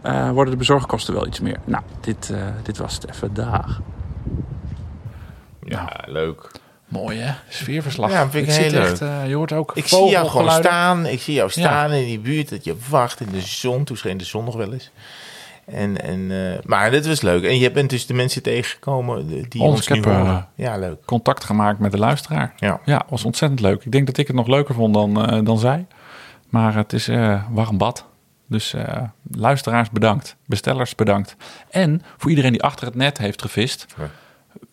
Eh, 0.05 0.31
worden 0.31 0.53
de 0.53 0.59
bezorgkosten 0.59 1.15
wel 1.15 1.27
iets 1.27 1.41
meer. 1.41 1.59
Nou, 1.65 1.83
dit, 2.01 2.31
eh, 2.31 2.39
dit 2.63 2.77
was 2.77 2.95
het 2.95 3.09
even. 3.09 3.35
Dag. 3.35 3.81
Ja, 5.65 6.01
leuk. 6.07 6.51
Mooi 6.89 7.19
hè? 7.19 7.35
Sfeerverslag. 7.49 8.11
Ja, 8.11 8.31
vind 8.31 8.47
ik 8.47 8.53
zit 8.53 8.73
heel 8.73 8.81
echt, 8.81 9.01
eh, 9.01 9.29
je 9.29 9.35
hoort 9.35 9.53
ook 9.53 9.73
Ik 9.75 9.87
zie 9.87 10.09
jou 10.09 10.29
gewoon 10.29 10.51
staan. 10.51 11.07
Ik 11.07 11.21
zie 11.21 11.35
jou 11.35 11.51
staan 11.51 11.91
in 11.91 12.05
die 12.05 12.19
buurt. 12.19 12.49
Dat 12.51 12.65
je 12.65 12.77
wacht 12.89 13.21
in 13.21 13.29
de 13.31 13.41
zon. 13.41 13.85
Toen 13.85 13.97
scheen 13.97 14.17
de 14.17 14.25
zon 14.25 14.45
nog 14.45 14.57
wel 14.57 14.73
eens. 14.73 14.91
En, 15.65 16.03
en, 16.03 16.31
eh, 16.31 16.59
maar 16.65 16.91
dit 16.91 17.07
was 17.07 17.21
leuk. 17.21 17.45
En 17.45 17.59
je 17.59 17.71
bent 17.71 17.91
dus 17.91 18.07
de 18.07 18.15
mensen 18.15 18.43
tegengekomen 18.43 19.29
die 19.49 19.61
Ons, 19.63 19.75
ons 19.75 19.89
heb, 19.89 20.07
eh. 20.07 20.37
Ja, 20.55 20.77
leuk. 20.77 21.05
Contact 21.05 21.45
gemaakt 21.45 21.79
met 21.79 21.93
de 21.93 21.99
luisteraar. 21.99 22.53
Ja. 22.57 22.81
Ja, 22.85 23.05
was 23.09 23.25
ontzettend 23.25 23.61
leuk. 23.61 23.85
Ik 23.85 23.93
denk 23.93 24.07
dat 24.07 24.17
ik 24.17 24.27
het 24.27 24.37
nog 24.37 24.47
leuker 24.47 24.75
vond 24.75 24.95
dan, 24.95 25.27
eh, 25.27 25.45
dan 25.45 25.59
zij. 25.59 25.87
Maar 26.49 26.75
het 26.75 26.93
is 26.93 27.09
eh, 27.09 27.43
warm 27.51 27.79
bad. 27.79 28.05
Dus 28.55 28.73
eh, 28.75 29.03
luisteraars 29.33 29.91
bedankt. 29.91 30.37
Bestellers 30.47 30.95
bedankt. 30.95 31.37
En 31.71 32.03
voor 32.17 32.31
iedereen 32.31 32.53
die 32.53 32.63
achter 32.63 32.87
het 32.87 32.95
net 32.95 33.19
heeft 33.19 33.43
gevist. 33.43 33.87
Ja. 33.99 34.11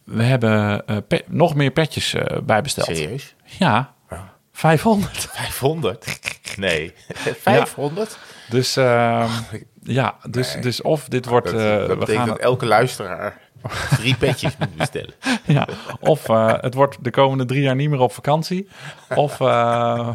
We 0.03 0.23
hebben 0.23 0.87
eh, 0.87 0.97
pe- 1.07 1.23
nog 1.27 1.55
meer 1.55 1.71
petjes 1.71 2.13
eh, 2.13 2.37
bijbesteld. 2.43 2.85
Serieus? 2.85 3.35
Ja, 3.43 3.93
Ja. 4.09 4.33
500. 4.51 5.27
500? 5.31 6.05
Nee. 6.57 6.93
500? 7.39 8.17
Dus 8.49 8.75
ehm, 8.75 9.29
ja, 9.83 10.15
dus, 10.29 10.53
Nee. 10.53 10.61
dus 10.63 10.81
of 10.81 11.07
dit 11.07 11.25
wordt... 11.25 11.51
Dat, 11.51 11.59
dat 11.79 11.87
we 11.87 11.95
betekent 11.95 12.17
gaan, 12.17 12.27
dat 12.27 12.39
elke 12.39 12.65
luisteraar 12.65 13.39
drie 13.97 14.15
petjes 14.15 14.57
moet 14.57 14.75
bestellen. 14.75 15.13
ja, 15.45 15.67
of 15.99 16.29
eh, 16.29 16.53
het 16.61 16.73
wordt 16.73 16.97
de 17.03 17.09
komende 17.09 17.45
drie 17.45 17.61
jaar 17.61 17.75
niet 17.75 17.89
meer 17.89 17.99
op 17.99 18.13
vakantie. 18.13 18.67
Of, 19.15 19.39
eh, 19.39 20.09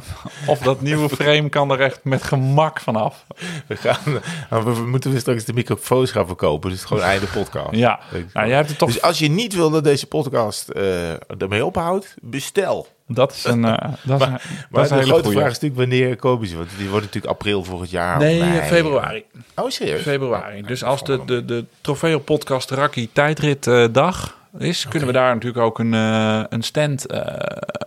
of 0.47 0.59
dat 0.59 0.81
nieuwe 0.81 1.09
frame 1.09 1.49
kan 1.49 1.71
er 1.71 1.81
echt 1.81 2.01
met 2.05 2.23
gemak 2.23 2.81
vanaf. 2.81 3.27
We, 3.67 3.77
gaan, 3.77 4.21
we, 4.51 4.75
we 4.75 4.87
moeten 4.87 5.13
we 5.13 5.19
straks 5.19 5.45
de 5.45 5.53
microfoons 5.53 6.11
gaan 6.11 6.27
verkopen. 6.27 6.71
Dus 6.71 6.81
het 6.81 6.91
is 6.91 6.97
gewoon 6.97 7.11
einde 7.11 7.27
podcast. 7.27 7.75
Ja, 7.75 8.01
nou, 8.33 8.47
jij 8.47 8.57
hebt 8.57 8.69
het 8.69 8.79
toch... 8.79 8.93
Dus 8.93 9.03
als 9.03 9.19
je 9.19 9.29
niet 9.29 9.55
wil 9.55 9.71
dat 9.71 9.85
deze 9.85 10.07
podcast 10.07 10.69
eh 10.69 11.13
ermee 11.41 11.65
ophoudt, 11.65 12.15
bestel. 12.21 12.96
Dat 13.07 13.33
is 13.33 13.45
een, 13.45 13.65
eh, 13.65 13.93
dat 14.05 14.21
is, 14.21 14.27
een- 14.27 14.33
dat 14.33 14.41
Maar 14.71 14.85
is 14.85 14.91
een 14.91 14.97
de 14.97 15.03
hele 15.03 15.07
grote 15.07 15.23
goeie. 15.23 15.39
vraag 15.39 15.51
is 15.51 15.61
natuurlijk 15.61 15.77
wanneer 15.91 16.17
komen 16.17 16.47
ze? 16.47 16.57
Want 16.57 16.69
die 16.79 16.89
wordt 16.89 17.05
natuurlijk 17.05 17.33
april 17.33 17.65
volgend 17.65 17.91
jaar. 17.91 18.19
Nee, 18.19 18.41
mei. 18.41 18.61
februari. 18.63 19.25
Oh, 19.55 19.69
serieus? 19.71 20.03
Februari. 20.03 20.63
Dus 20.63 20.85
als 20.85 21.05
de, 21.05 21.23
de, 21.27 21.45
de 21.45 21.65
Trofeo 21.81 22.19
Podcast 22.19 22.71
Rakkie 22.71 23.11
tijdrit 23.13 23.67
eh, 23.67 23.85
dag 23.93 24.37
is, 24.59 24.89
kunnen 24.89 25.09
we 25.09 25.15
daar 25.15 25.35
natuurlijk 25.35 25.65
ook 25.65 25.79
een, 25.79 25.95
eh, 25.95 26.41
een 26.49 26.63
stand 26.63 27.07
eh, 27.07 27.27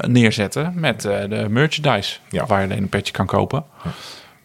neerzetten 0.08 0.72
met 0.76 1.06
eh, 1.06 1.30
de 1.30 1.46
merchandise. 1.50 2.18
Ja. 2.30 2.46
Waar 2.46 2.60
je 2.62 2.66
alleen 2.66 2.82
een 2.82 2.90
petje 2.90 3.14
kan 3.14 3.26
kopen. 3.26 3.64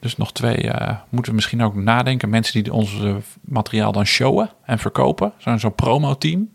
Dus 0.01 0.17
nog 0.17 0.33
twee 0.33 0.57
eh, 0.71 0.97
moeten 1.09 1.31
we 1.31 1.37
misschien 1.37 1.63
ook 1.63 1.75
nadenken. 1.75 2.29
Mensen 2.29 2.63
die 2.63 2.73
ons 2.73 2.97
materiaal 3.41 3.93
dan 3.93 4.07
showen 4.07 4.51
en 4.65 4.79
verkopen. 4.79 5.33
Zo'n 5.39 5.59
zo'n 5.59 5.75
promo-team. 5.75 6.49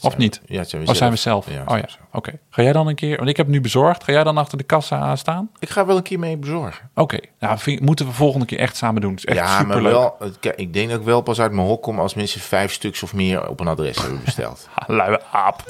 Of 0.00 0.16
niet? 0.16 0.40
Ja, 0.46 0.58
het 0.58 0.68
zijn 0.68 0.82
we 0.84 0.88
Of 0.90 0.96
zijn 0.96 1.10
we 1.10 1.16
zelf? 1.16 1.46
oh 1.46 1.52
ja, 1.52 1.64
zelf. 1.68 1.98
oké. 2.12 2.32
Ga 2.50 2.62
jij 2.62 2.72
dan 2.72 2.86
een 2.86 2.94
keer... 2.94 3.16
Want 3.16 3.28
ik 3.28 3.36
heb 3.36 3.46
nu 3.46 3.60
bezorgd. 3.60 4.04
Ga 4.04 4.12
jij 4.12 4.24
dan 4.24 4.38
achter 4.38 4.58
de 4.58 4.64
kassa 4.64 5.16
staan? 5.16 5.50
Ik 5.58 5.70
ga 5.70 5.86
wel 5.86 5.96
een 5.96 6.02
keer 6.02 6.18
mee 6.18 6.36
bezorgen. 6.36 6.90
Oké. 6.94 7.18
Nou, 7.38 7.58
vind- 7.58 7.80
moeten 7.80 8.06
we 8.06 8.12
volgende 8.12 8.46
keer 8.46 8.58
echt 8.58 8.76
samen 8.76 9.00
doen. 9.00 9.10
Het 9.10 9.18
is 9.18 9.24
echt 9.24 9.38
ja, 9.38 9.62
maar 9.62 9.82
wel. 9.82 10.16
Ik 10.56 10.72
denk 10.72 10.90
dat 10.90 10.98
ik 10.98 11.04
wel 11.04 11.20
pas 11.20 11.40
uit 11.40 11.52
mijn 11.52 11.66
hok 11.66 11.82
kom 11.82 11.98
als 12.00 12.14
mensen 12.14 12.40
vijf 12.40 12.72
stuks 12.72 13.02
of 13.02 13.14
meer 13.14 13.48
op 13.48 13.60
een 13.60 13.68
adres 13.68 13.98
hebben 14.00 14.20
besteld. 14.24 14.68
Ah, 14.74 14.88
luie 14.88 15.18
aap. 15.32 15.62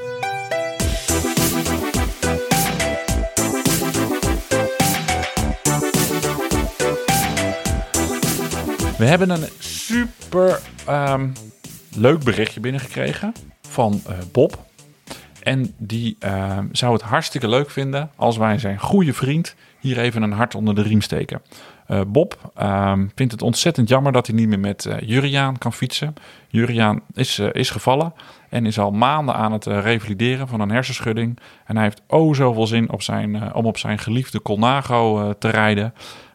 We 8.98 9.04
hebben 9.04 9.30
een 9.30 9.44
super 9.58 10.60
ehm, 10.86 11.28
leuk 11.96 12.24
berichtje 12.24 12.60
binnengekregen 12.60 13.32
van 13.74 14.00
eh, 14.06 14.18
Bob. 14.32 14.58
En 15.42 15.74
die 15.76 16.16
ehm, 16.18 16.66
zou 16.72 16.92
het 16.92 17.02
hartstikke 17.02 17.48
leuk 17.48 17.70
vinden 17.70 18.10
als 18.16 18.36
wij 18.36 18.58
zijn 18.58 18.78
goede 18.78 19.12
vriend 19.12 19.54
hier 19.80 19.98
even 19.98 20.22
een 20.22 20.32
hart 20.32 20.54
onder 20.54 20.74
de 20.74 20.82
riem 20.82 21.00
steken. 21.00 21.42
Eh, 21.86 22.00
Bob 22.06 22.52
ehm, 22.54 23.06
vindt 23.14 23.32
het 23.32 23.42
ontzettend 23.42 23.88
jammer 23.88 24.12
dat 24.12 24.26
hij 24.26 24.36
niet 24.36 24.48
meer 24.48 24.60
met 24.60 24.86
eh, 24.86 24.96
Juriaan 25.00 25.58
kan 25.58 25.72
fietsen. 25.72 26.14
Juriaan 26.48 27.00
is, 27.14 27.38
eh, 27.38 27.48
is 27.52 27.70
gevallen 27.70 28.12
en 28.54 28.66
is 28.66 28.78
al 28.78 28.90
maanden 28.90 29.34
aan 29.34 29.52
het 29.52 29.66
eh, 29.66 29.80
revalideren 29.82 30.48
van 30.48 30.60
een 30.60 30.70
hersenschudding. 30.70 31.38
En 31.64 31.74
hij 31.74 31.84
heeft 31.84 32.02
oh 32.06 32.34
zoveel 32.34 32.66
zin 32.66 32.90
op 32.90 33.02
zijn, 33.02 33.34
eh, 33.36 33.56
om 33.56 33.66
op 33.66 33.78
zijn 33.78 33.98
geliefde 33.98 34.42
Colnago 34.42 35.20
eh, 35.20 35.30
te 35.38 35.48
rijden. 35.48 35.94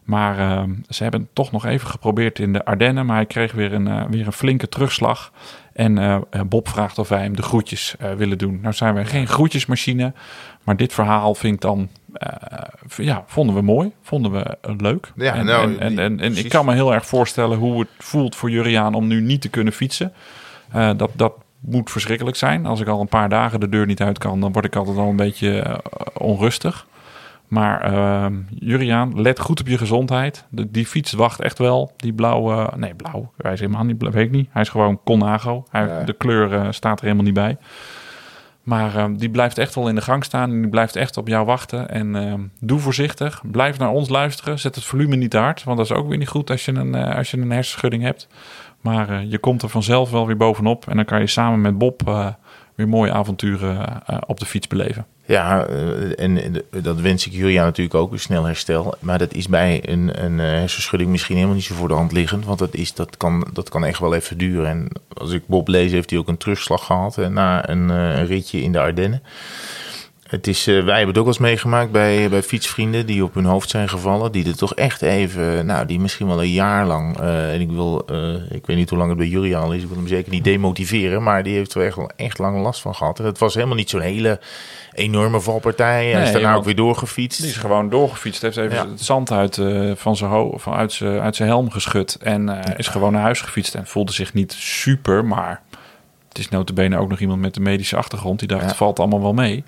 Maar 0.10 0.40
ehm, 0.40 0.74
ze 0.88 1.04
hebben 1.04 1.22
het 1.22 1.36
toch 1.36 1.52
nog 1.52 1.66
even 1.66 1.88
geprobeerd 1.88 2.40
in 2.40 2.54
de 2.54 2.66
Ardennen. 2.66 3.06
Maar 3.06 3.16
hij 3.16 3.26
kreeg 3.26 3.52
weer 3.52 3.74
een, 3.74 3.88
eh, 3.88 4.04
weer 4.10 4.26
een 4.26 4.34
flinke 4.34 4.70
terugslag. 4.70 5.32
En 5.80 5.98
eh, 5.98 6.16
eh, 6.30 6.42
Bob 6.42 6.68
vraagt 6.68 6.98
of 6.98 7.10
wij 7.10 7.22
hem 7.22 7.36
de 7.36 7.42
groetjes 7.42 7.96
eh, 8.00 8.14
willen 8.14 8.38
doen. 8.38 8.60
Nou 8.62 8.74
zijn 8.74 8.96
we 8.96 9.06
geen 9.06 9.28
groetjesmachine. 9.28 10.14
Maar 10.64 10.78
dit 10.78 10.94
verhaal 10.94 11.36
vind 11.36 11.54
ik 11.54 11.62
dan... 11.62 11.90
ja, 12.98 13.24
vonden 13.28 13.56
we 13.56 13.62
mooi. 13.62 13.92
Vonden 14.02 14.32
we 14.32 14.58
leuk. 14.78 15.12
Ja, 15.16 15.34
en, 15.34 15.46
nou, 15.46 15.64
en, 15.64 15.80
en, 15.80 16.00
en, 16.00 16.20
en 16.20 16.38
ik 16.38 16.50
kan 16.50 16.66
me 16.66 16.74
heel 16.74 16.94
erg 16.94 17.06
voorstellen 17.06 17.58
hoe 17.58 17.80
het 17.80 17.90
voelt 17.98 18.36
voor 18.36 18.50
Juriaan 18.50 18.94
om 18.94 19.08
nu 19.08 19.22
niet 19.22 19.42
te 19.42 19.50
kunnen 19.50 19.74
fietsen. 19.74 20.14
Dat, 20.72 21.10
dat 21.16 21.34
moet 21.60 21.92
verschrikkelijk 21.92 22.38
zijn. 22.38 22.66
Als 22.66 22.80
ik 22.80 22.88
al 22.88 23.02
een 23.02 23.08
paar 23.08 23.30
dagen 23.30 23.60
de 23.60 23.70
deur 23.70 23.86
niet 23.86 24.02
uit 24.02 24.18
kan, 24.18 24.40
dan 24.40 24.52
word 24.52 24.66
ik 24.66 24.76
altijd 24.76 24.98
al 24.98 25.10
een 25.10 25.16
beetje 25.16 25.82
onrustig. 26.14 26.88
Maar 27.50 27.82
ehm 27.82 28.34
Juriaan, 28.50 29.22
let 29.22 29.40
goed 29.40 29.60
op 29.60 29.68
je 29.68 29.78
gezondheid. 29.78 30.46
De, 30.50 30.72
die 30.72 30.86
fiets 30.86 31.12
wacht 31.12 31.40
echt 31.40 31.58
wel. 31.58 31.92
Die 31.98 32.14
blauwe, 32.14 32.72
nee 32.76 32.94
blauw, 32.94 33.32
hij 33.38 33.54
is 33.54 33.60
helemaal 33.60 33.84
niet 33.84 33.98
blauw, 33.98 34.12
weet 34.12 34.26
ik 34.26 34.32
niet. 34.32 34.50
Hij 34.52 34.62
is 34.62 34.70
gewoon 34.70 35.00
Conago. 35.04 35.66
Hij, 35.70 35.88
Ja. 35.88 36.04
De 36.04 36.14
kleur 36.14 36.54
eh, 36.54 36.68
staat 36.70 36.98
er 36.98 37.04
helemaal 37.04 37.26
niet 37.26 37.34
bij. 37.34 37.58
Maar 38.64 38.96
ehm, 38.96 39.16
die 39.16 39.30
blijft 39.30 39.58
echt 39.58 39.76
wel 39.76 39.88
in 39.88 39.96
de 39.96 40.02
gang 40.02 40.24
staan. 40.24 40.52
En 40.52 40.62
die 40.62 40.70
blijft 40.70 40.96
echt 40.96 41.18
op 41.18 41.28
jou 41.28 41.46
wachten. 41.46 41.90
En 41.90 42.16
ehm, 42.16 42.42
doe 42.60 42.80
voorzichtig. 42.80 43.42
Blijf 43.52 43.78
naar 43.78 43.90
ons 43.90 44.10
luisteren. 44.10 44.60
Zet 44.60 44.76
het 44.76 44.84
volume 44.84 45.16
niet 45.16 45.32
te 45.32 45.38
hard. 45.38 45.64
Want 45.64 45.78
dat 45.78 45.86
is 45.86 45.92
ook 45.96 46.08
weer 46.08 46.18
niet 46.18 46.28
goed 46.28 46.50
als 46.50 46.66
je 46.66 46.72
een, 46.72 46.96
eh, 46.96 47.16
als 47.16 47.32
je 47.32 47.38
een 47.38 47.52
hersenschudding 47.52 48.04
hebt. 48.04 48.28
Maar 48.82 49.10
eh, 49.10 49.32
je 49.32 49.40
komt 49.40 49.62
er 49.62 49.70
vanzelf 49.70 50.12
wel 50.12 50.28
weer 50.28 50.38
bovenop. 50.38 50.88
En 50.88 50.96
dan 50.96 51.06
kan 51.06 51.20
je 51.20 51.28
samen 51.28 51.62
met 51.62 51.78
Bob 51.78 52.36
weer 52.80 52.88
mooie 52.88 53.12
avonturen 53.12 54.04
eh, 54.06 54.18
op 54.28 54.40
de 54.40 54.46
fiets 54.46 54.68
beleven. 54.68 55.06
Ja, 55.26 55.66
eh, 55.66 56.20
en 56.20 56.38
eh, 56.38 56.84
dat 56.84 57.00
wens 57.00 57.26
ik 57.28 57.34
Julia 57.34 57.64
natuurlijk 57.64 57.96
ook, 57.96 58.12
een 58.12 58.20
snel 58.20 58.44
herstel. 58.44 58.96
Maar 59.00 59.18
dat 59.18 59.34
is 59.34 59.48
bij 59.48 59.82
een, 59.86 60.24
een 60.24 60.40
eh, 60.40 60.46
hersenschudding 60.46 61.12
misschien 61.12 61.36
helemaal 61.36 61.56
niet 61.56 61.66
zo 61.66 61.76
voor 61.76 61.88
de 61.88 61.94
hand 61.94 62.12
liggend. 62.12 62.46
Want 62.46 62.60
dat, 62.60 62.76
is, 62.76 62.94
dat, 62.94 63.18
kan, 63.18 63.48
dat 63.54 63.70
kan 63.70 63.86
echt 63.86 64.00
wel 64.00 64.16
even 64.16 64.38
duren. 64.38 64.68
En 64.68 64.88
als 65.14 65.32
ik 65.32 65.48
Bob 65.48 65.68
lees, 65.68 65.92
heeft 65.92 66.10
hij 66.10 66.20
ook 66.20 66.28
een 66.28 66.38
terugslag 66.38 66.86
gehad 66.86 67.18
eh, 67.18 67.28
na 67.28 67.70
een, 67.70 67.90
eh, 67.90 68.18
een 68.18 68.26
ritje 68.26 68.62
in 68.62 68.72
de 68.72 68.80
Ardennen. 68.80 69.22
Het 70.30 70.48
is, 70.48 70.68
eh, 70.68 70.74
wij 70.74 70.98
hebben 70.98 71.08
het 71.08 71.18
ook 71.18 71.24
wel 71.24 71.34
eens 71.34 71.38
meegemaakt 71.38 71.92
bij, 71.92 72.30
bij 72.30 72.44
fietsvrienden 72.44 73.06
die 73.06 73.24
op 73.24 73.34
hun 73.34 73.46
hoofd 73.46 73.70
zijn 73.70 73.90
gevallen. 73.90 74.32
Die 74.32 74.48
er 74.48 74.58
toch 74.58 74.74
echt 74.76 75.02
even, 75.02 75.66
nou, 75.66 75.86
die 75.86 76.00
misschien 76.00 76.28
wel 76.28 76.42
een 76.42 76.52
jaar 76.52 76.86
lang. 76.86 77.20
eh, 77.20 77.54
en 77.54 77.62
ik 77.62 77.70
wil, 77.72 78.06
eh, 78.08 78.34
ik 78.52 78.66
weet 78.66 78.78
niet 78.78 78.90
hoe 78.90 78.98
lang 78.98 79.10
het 79.10 79.18
bij 79.20 79.28
jullie 79.28 79.58
al 79.58 79.74
is. 79.74 79.82
Ik 79.82 79.88
wil 79.88 79.98
hem 79.98 80.08
zeker 80.08 80.32
niet 80.32 80.44
demotiveren. 80.44 81.24
Maar 81.24 81.44
die 81.44 81.56
heeft 81.56 81.74
er 81.74 81.86
echt, 81.86 81.96
wel 81.96 82.12
echt 82.16 82.38
lang 82.38 82.62
last 82.62 82.82
van 82.82 82.96
gehad. 82.96 83.20
En 83.20 83.26
het 83.26 83.38
was 83.38 83.54
helemaal 83.54 83.76
niet 83.76 83.90
zo'n 83.90 84.02
hele 84.02 84.40
enorme 84.94 85.42
valpartij. 85.42 86.06
Hij 86.12 86.24
is 86.24 86.32
daarna 86.32 86.54
ook 86.56 86.64
weer 86.64 86.76
doorgefietst. 86.76 87.42
Die 87.42 87.50
is 87.50 87.58
gewoon 87.58 87.90
doorgefietst. 87.90 88.42
Heeft 88.42 88.58
even 88.58 88.76
Ja. 88.76 88.88
het 88.90 89.02
zand 89.02 89.32
uit, 89.32 89.58
eh, 89.58 89.92
van 89.96 90.16
zijn 90.16 90.52
van 90.60 90.74
uit, 90.74 90.92
zijn, 90.92 91.20
uit 91.20 91.36
zijn 91.36 91.50
helm 91.50 91.72
geschud. 91.72 92.16
En 92.22 92.50
eh, 92.64 92.78
is 92.78 92.88
gewoon 92.88 93.12
naar 93.14 93.22
huis 93.22 93.42
gefietst. 93.42 93.76
En 93.76 93.88
voelde 93.88 94.12
zich 94.12 94.34
niet 94.34 94.52
super, 94.54 95.26
maar 95.26 95.62
is 96.40 96.50
notabene 96.50 96.98
ook 96.98 97.10
nog 97.10 97.20
iemand 97.20 97.42
met 97.42 97.56
een 97.56 97.62
medische 97.64 97.98
achtergrond. 97.98 98.40
Die 98.40 98.48
dacht, 98.48 98.66
het 98.66 98.76
valt 98.76 99.00
allemaal 99.00 99.22
wel 99.22 99.34
mee. 99.34 99.64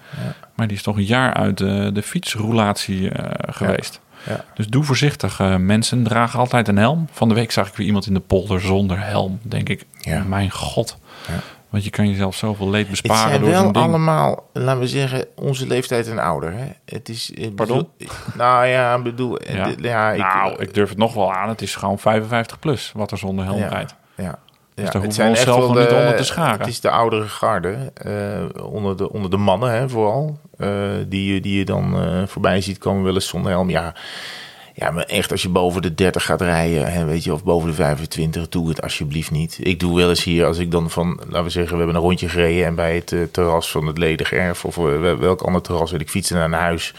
Maar 0.55 0.67
die 0.67 0.77
is 0.77 0.83
toch 0.83 0.95
een 0.97 1.03
jaar 1.05 1.33
uit 1.33 1.57
de, 1.57 1.89
de 1.93 2.01
fietsroulatie 2.01 3.09
eh, 3.09 3.53
geweest. 3.55 3.99
Ja. 4.27 4.43
Dus 4.55 4.67
doe 4.67 4.83
voorzichtig. 4.83 5.39
eh, 5.39 5.55
mensen 5.55 6.03
dragen 6.03 6.39
altijd 6.39 6.67
een 6.67 6.77
helm. 6.77 7.07
Van 7.11 7.27
de 7.29 7.33
week 7.35 7.51
zag 7.51 7.67
ik 7.67 7.75
weer 7.75 7.87
iemand 7.87 8.05
in 8.07 8.13
de 8.13 8.19
polder 8.19 8.61
zonder 8.61 8.99
helm. 9.05 9.39
Denk 9.41 9.69
ik, 9.69 9.85
Ja. 9.99 10.23
mijn 10.23 10.51
god. 10.51 10.97
Ja. 11.27 11.33
Want 11.69 11.83
je 11.83 11.89
kan 11.89 12.09
jezelf 12.09 12.35
zoveel 12.35 12.69
leed 12.69 12.81
Het 12.81 12.89
besparen 12.89 13.29
zijn 13.29 13.41
door 13.41 13.49
wel 13.49 13.61
zo'n 13.63 13.71
ding. 13.71 13.85
allemaal, 13.85 14.49
laten 14.53 14.79
we 14.79 14.87
zeggen, 14.87 15.25
onze 15.35 15.67
leeftijd 15.67 16.07
en 16.07 16.19
ouder. 16.19 16.53
Hè? 16.53 16.65
Het 16.85 17.09
is, 17.09 17.31
Pardon? 17.55 17.87
bedoel- 17.97 18.15
nou 18.37 18.65
ja, 18.65 18.95
ik 18.95 19.03
bedoel, 19.03 19.39
Ja. 19.51 19.65
ik, 20.11 20.17
nou, 20.19 20.61
ik 20.61 20.73
durf 20.73 20.89
het 20.89 20.97
nog 20.97 21.13
wel 21.13 21.33
aan. 21.33 21.49
Het 21.49 21.61
is 21.61 21.75
gewoon 21.75 21.99
55 21.99 22.59
plus 22.59 22.91
wat 22.95 23.11
er 23.11 23.17
zonder 23.17 23.45
helm 23.45 23.59
ja, 23.59 23.85
Ja. 24.75 24.83
daar 24.83 24.93
het 24.93 25.05
we 25.05 25.11
zijn 25.11 25.31
echt 25.35 25.45
wel 25.45 25.57
nog 25.57 25.67
niet 25.77 25.91
onder 25.91 26.15
te 26.15 26.23
scharen. 26.23 26.59
Het 26.59 26.67
is 26.67 26.79
de 26.79 26.89
oudere 26.89 27.27
garde, 27.27 27.91
eh, 27.93 28.63
onder, 28.65 28.97
de, 28.97 29.11
onder 29.11 29.29
de 29.29 29.37
mannen 29.37 29.71
hè, 29.71 29.89
vooral, 29.89 30.39
eh, 30.57 30.69
die, 31.07 31.33
je- 31.33 31.41
die 31.41 31.57
je 31.57 31.65
dan 31.65 32.01
eh, 32.01 32.27
voorbij 32.27 32.61
ziet 32.61 32.77
komen 32.77 33.03
wel 33.03 33.13
eens 33.13 33.27
zonder 33.27 33.51
helm. 33.51 33.69
Ja, 33.69 33.95
ja, 34.73 34.91
maar 34.91 35.03
echt 35.03 35.31
als 35.31 35.41
je 35.41 35.49
boven 35.49 35.81
de 35.81 35.95
30 35.95 36.25
gaat 36.25 36.41
rijden, 36.41 36.91
hè, 36.93 37.05
weet 37.05 37.23
je, 37.23 37.33
of 37.33 37.43
boven 37.43 37.69
de 37.69 37.75
25, 37.75 38.49
doe 38.49 38.69
het 38.69 38.81
alsjeblieft 38.81 39.31
niet. 39.31 39.57
Ik 39.61 39.79
doe 39.79 39.97
wel 39.97 40.09
eens 40.09 40.23
hier, 40.23 40.45
als 40.45 40.57
ik 40.57 40.71
dan 40.71 40.89
van, 40.89 41.19
laten 41.27 41.43
we 41.43 41.49
zeggen, 41.49 41.71
we 41.71 41.77
hebben 41.77 41.95
een 41.95 42.07
rondje 42.07 42.29
gereden 42.29 42.65
en 42.65 42.75
bij 42.75 42.95
het 42.95 43.33
terras 43.33 43.71
van 43.71 43.85
het 43.87 43.97
ledig 43.97 44.31
erf, 44.31 44.65
of 44.65 44.75
welk 44.75 45.41
ander 45.41 45.61
terras 45.61 45.91
wil 45.91 45.99
ik 45.99 46.09
fietsen 46.09 46.35
naar 46.35 46.45
een 46.45 46.53
huis... 46.53 46.93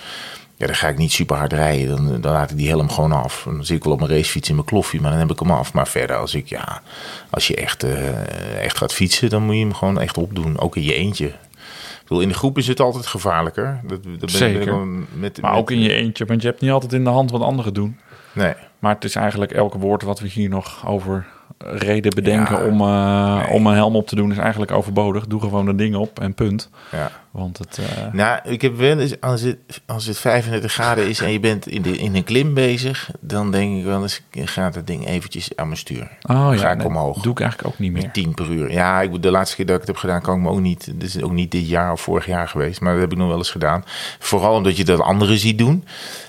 Ja, 0.63 0.69
dan 0.69 0.77
ga 0.77 0.89
ik 0.89 0.99
niet 0.99 1.13
super 1.13 1.37
hard 1.37 1.53
rijden. 1.53 1.89
Dan, 1.89 2.21
dan 2.21 2.33
laat 2.33 2.51
ik 2.51 2.57
die 2.57 2.69
helm 2.69 2.91
gewoon 2.91 3.13
af. 3.13 3.43
Dan 3.45 3.65
zit 3.65 3.77
ik 3.77 3.85
wel 3.85 3.93
op 3.93 3.99
mijn 3.99 4.11
racefiets 4.11 4.49
in 4.49 4.55
mijn 4.55 4.67
kloffie, 4.67 5.01
maar 5.01 5.11
dan 5.11 5.21
heb 5.21 5.31
ik 5.31 5.39
hem 5.39 5.51
af. 5.51 5.73
Maar 5.73 5.89
verder, 5.89 6.17
als, 6.17 6.35
ik, 6.35 6.47
ja, 6.49 6.83
als 7.31 7.47
je 7.47 7.57
echt, 7.57 7.83
eh, 7.83 8.63
echt 8.65 8.77
gaat 8.77 8.93
fietsen, 8.93 9.31
dan 9.31 9.43
moet 9.43 9.55
je 9.55 9.61
hem 9.61 9.75
gewoon 9.75 10.01
echt 10.01 10.19
opdoen. 10.19 10.59
Ook 10.59 10.77
in 10.77 10.83
je 10.83 10.95
eentje. 10.95 11.27
Ik 11.27 12.03
bedoel, 12.03 12.21
in 12.21 12.29
de 12.29 12.35
groep 12.35 12.59
is 12.59 12.67
het 12.69 12.81
altijd 12.81 13.07
gevaarlijker. 13.07 13.81
Dat, 13.85 14.03
dat 14.05 14.19
ben, 14.19 14.31
Zeker. 14.31 14.77
met, 14.77 15.41
Maar 15.41 15.51
met- 15.51 15.61
ook 15.61 15.71
in 15.71 15.81
je 15.81 15.93
eentje, 15.93 16.25
want 16.25 16.43
je 16.43 16.49
hebt 16.49 16.61
niet 16.61 16.71
altijd 16.71 16.93
in 16.93 17.05
de 17.05 17.11
hand 17.11 17.31
wat 17.31 17.41
anderen 17.43 17.75
doen. 17.75 17.99
Nee, 18.33 18.55
Maar 18.79 18.95
het 18.95 19.05
is 19.05 19.15
eigenlijk 19.15 19.53
elke 19.53 19.79
woord 19.79 20.03
wat 20.03 20.21
we 20.21 20.29
hier 20.29 20.49
nog 20.49 20.87
over 20.87 21.27
reden 21.59 22.15
bedenken 22.15 22.57
Ja. 22.59 22.65
om, 22.65 22.81
eh, 22.81 23.37
Nee. 23.37 23.49
om 23.49 23.67
een 23.67 23.75
helm 23.75 23.97
op 23.97 24.07
te 24.07 24.15
doen, 24.17 24.31
is 24.33 24.39
eigenlijk 24.39 24.71
overbodig. 24.73 25.27
Doe 25.27 25.41
gewoon 25.41 25.67
een 25.67 25.77
ding 25.77 25.95
op 25.97 26.21
en 26.21 26.35
punt. 26.35 26.71
ja. 26.93 27.11
Want 27.33 27.59
het, 27.59 27.79
eh, 27.79 28.13
Nou, 28.13 28.41
ik 28.45 28.63
heb 28.63 28.77
wel 28.77 28.99
eens, 28.99 29.21
als 29.21 29.41
het, 29.41 29.59
als 29.87 30.07
het 30.07 30.19
35 30.19 30.73
graden 30.73 31.09
is 31.09 31.21
en 31.21 31.33
je 31.33 31.41
bent 31.41 31.67
in, 31.67 31.83
de, 31.83 31.97
in 31.97 32.15
een 32.15 32.25
klim 32.25 32.55
bezig, 32.55 33.11
dan 33.21 33.51
denk 33.51 33.79
ik 33.79 33.85
wel 33.85 34.03
eens, 34.03 34.23
gaat 34.31 34.75
het 34.75 34.87
ding 34.87 35.07
eventjes 35.07 35.57
aan 35.57 35.67
mijn 35.67 35.79
stuur. 35.79 36.09
oh 36.23 36.49
ga 36.49 36.53
ja, 36.53 36.71
ik 36.71 36.77
nee, 36.77 36.87
omhoog. 36.87 37.23
doe 37.23 37.33
ik 37.33 37.41
eigenlijk 37.41 37.75
ook 37.75 37.79
niet 37.79 37.93
meer. 37.93 38.03
Met 38.03 38.15
10 38.15 38.35
per 38.35 38.51
uur. 38.51 38.73
Ja, 38.73 39.01
ik, 39.01 39.23
de 39.23 39.31
laatste 39.31 39.57
keer 39.57 39.67
dat 39.67 39.75
ik 39.75 39.81
het 39.81 39.91
heb 39.91 39.99
gedaan, 39.99 40.21
kan 40.21 40.37
ik 40.37 40.43
me 40.43 40.49
ook 40.49 40.61
niet. 40.61 40.85
Dit 40.95 41.15
is 41.15 41.23
ook 41.23 41.33
niet 41.33 41.51
dit 41.51 41.69
jaar 41.69 41.93
of 41.93 42.01
vorig 42.01 42.27
jaar 42.27 42.49
geweest, 42.49 42.81
maar 42.81 42.93
dat 42.93 43.01
heb 43.01 43.13
ik 43.13 43.19
nog 43.19 43.29
wel 43.29 43.37
eens 43.37 43.51
gedaan. 43.51 43.85
Vooral 44.19 44.55
omdat 44.55 44.77
je 44.77 44.85
dat 44.85 45.01
anderen 45.01 45.39
ziet 45.39 45.59
doen. 45.59 45.85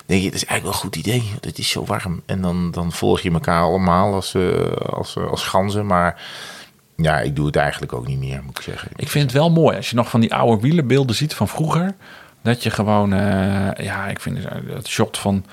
Denk 0.06 0.20
je, 0.20 0.26
het 0.26 0.34
is 0.34 0.44
eigenlijk 0.44 0.62
wel 0.62 0.72
een 0.72 0.92
goed 0.92 0.96
idee. 0.96 1.30
Het 1.40 1.58
is 1.58 1.68
zo 1.68 1.84
warm. 1.84 2.22
En 2.26 2.40
dan, 2.40 2.70
dan 2.70 2.92
volg 2.92 3.20
je 3.20 3.30
elkaar 3.30 3.62
allemaal 3.62 4.14
als, 4.14 4.34
eh, 4.34 4.72
als, 4.72 5.16
eh, 5.16 5.26
als 5.26 5.42
ganzen. 5.44 5.86
Maar 5.86 6.22
ja, 6.96 7.20
ik 7.20 7.36
doe 7.36 7.46
het 7.46 7.56
eigenlijk 7.56 7.92
ook 7.92 8.06
niet 8.06 8.18
meer, 8.18 8.42
moet 8.44 8.58
ik 8.58 8.64
zeggen. 8.64 8.90
Ik 8.96 9.08
vind 9.08 9.24
het 9.24 9.32
wel 9.32 9.50
mooi 9.50 9.76
als 9.76 9.90
je 9.90 9.96
nog 9.96 10.10
van 10.10 10.20
die 10.20 10.34
oude 10.34 10.62
wielerbeelden 10.62 11.16
ziet 11.16 11.34
van 11.34 11.48
vroeger. 11.48 11.94
Dat 12.42 12.62
je 12.62 12.70
gewoon, 12.70 13.12
eh, 13.12 13.84
ja, 13.84 14.06
ik 14.06 14.20
vind 14.20 14.38
het, 14.38 14.48
het 14.74 14.88
shot 14.88 15.18
van. 15.18 15.44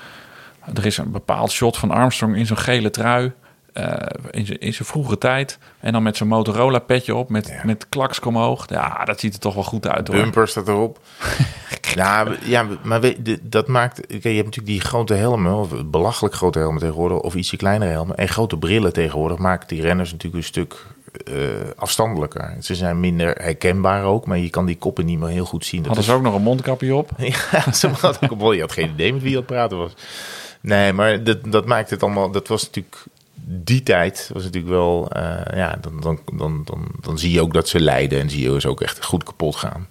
Er 0.74 0.86
is 0.86 0.98
een 0.98 1.10
bepaald 1.10 1.50
shot 1.50 1.76
van 1.76 1.90
Armstrong 1.90 2.36
in 2.36 2.46
zo'n 2.46 2.56
gele 2.58 2.90
trui. 2.90 3.32
eh, 3.72 3.92
in 4.30 4.46
zijn- 4.72 4.86
vroege 4.86 5.18
tijd. 5.18 5.58
En 5.80 5.92
dan 5.92 6.02
met 6.02 6.16
zo'n 6.16 6.28
Motorola 6.28 6.78
petje 6.78 7.14
op. 7.14 7.28
Met, 7.30 7.48
Ja. 7.48 7.60
met 7.64 7.86
klaks 7.88 8.20
omhoog. 8.20 8.68
Ja, 8.68 9.04
dat 9.04 9.20
ziet 9.20 9.34
er 9.34 9.40
toch 9.40 9.54
wel 9.54 9.62
goed 9.64 9.86
uit 9.88 10.08
hoor. 10.08 10.16
Bumper 10.16 10.48
staat 10.48 10.68
erop. 10.68 10.98
nou, 11.96 12.36
ja, 12.44 12.66
maar 12.82 13.00
weet, 13.00 13.38
dat 13.42 13.66
maakt... 13.68 14.06
Kijk, 14.06 14.22
je 14.22 14.28
hebt 14.28 14.44
natuurlijk 14.44 14.66
die 14.66 14.80
grote 14.80 15.14
helmen, 15.14 15.54
of 15.54 15.68
belachelijk 15.86 16.34
grote 16.34 16.58
helmen 16.58 16.80
tegenwoordig, 16.80 17.18
of 17.18 17.34
ietsje 17.34 17.56
kleinere 17.56 17.90
helmen. 17.90 18.16
En 18.16 18.28
grote 18.28 18.56
brillen 18.58 18.92
tegenwoordig 18.92 19.38
maken 19.38 19.68
die 19.68 19.80
renners 19.82 20.10
natuurlijk 20.10 20.42
een 20.42 20.48
stuk 20.48 20.86
eh, 21.24 21.34
afstandelijker. 21.76 22.56
Ze 22.60 22.74
zijn 22.74 23.00
minder 23.00 23.34
herkenbaar 23.42 24.04
ook, 24.04 24.26
maar 24.26 24.38
je 24.38 24.50
kan 24.50 24.66
die 24.66 24.76
koppen 24.76 25.04
niet 25.04 25.18
meer 25.18 25.28
heel 25.28 25.44
goed 25.44 25.64
zien. 25.64 25.80
Hadden 25.84 25.98
is- 26.02 26.08
ze 26.08 26.14
ook 26.14 26.22
nog 26.22 26.34
een 26.34 26.42
mondkapje 26.42 26.94
op? 26.94 27.10
ja, 27.52 27.72
ze 27.72 27.88
had 27.88 28.18
ook 28.30 28.40
een. 28.40 28.54
Je 28.54 28.60
had 28.60 28.72
geen 28.72 28.90
idee 28.90 29.12
met 29.12 29.22
wie 29.22 29.30
je 29.30 29.36
aan 29.36 29.42
het 29.42 29.52
praten 29.52 29.76
was. 29.78 29.92
Nee, 30.60 30.92
maar 30.92 31.24
dat, 31.24 31.38
dat 31.52 31.66
maakt 31.66 31.90
het 31.90 32.02
allemaal... 32.02 32.30
Dat 32.30 32.48
was 32.48 32.62
natuurlijk... 32.64 33.04
Die 33.44 33.82
tijd 33.82 34.30
was 34.32 34.42
natuurlijk 34.42 34.72
wel... 34.72 35.08
eh, 35.10 35.56
ja, 35.56 35.78
dan, 35.80 36.00
dan, 36.00 36.18
dan, 36.36 36.62
dan, 36.64 36.86
dan 37.00 37.18
zie 37.18 37.30
je 37.32 37.40
ook 37.40 37.52
dat 37.52 37.68
ze 37.68 37.80
lijden. 37.80 38.20
En 38.20 38.30
zie 38.30 38.50
je 38.52 38.60
ze 38.60 38.68
ook 38.68 38.80
echt 38.80 39.04
goed 39.04 39.24
kapot 39.24 39.56
gaan. 39.56 39.88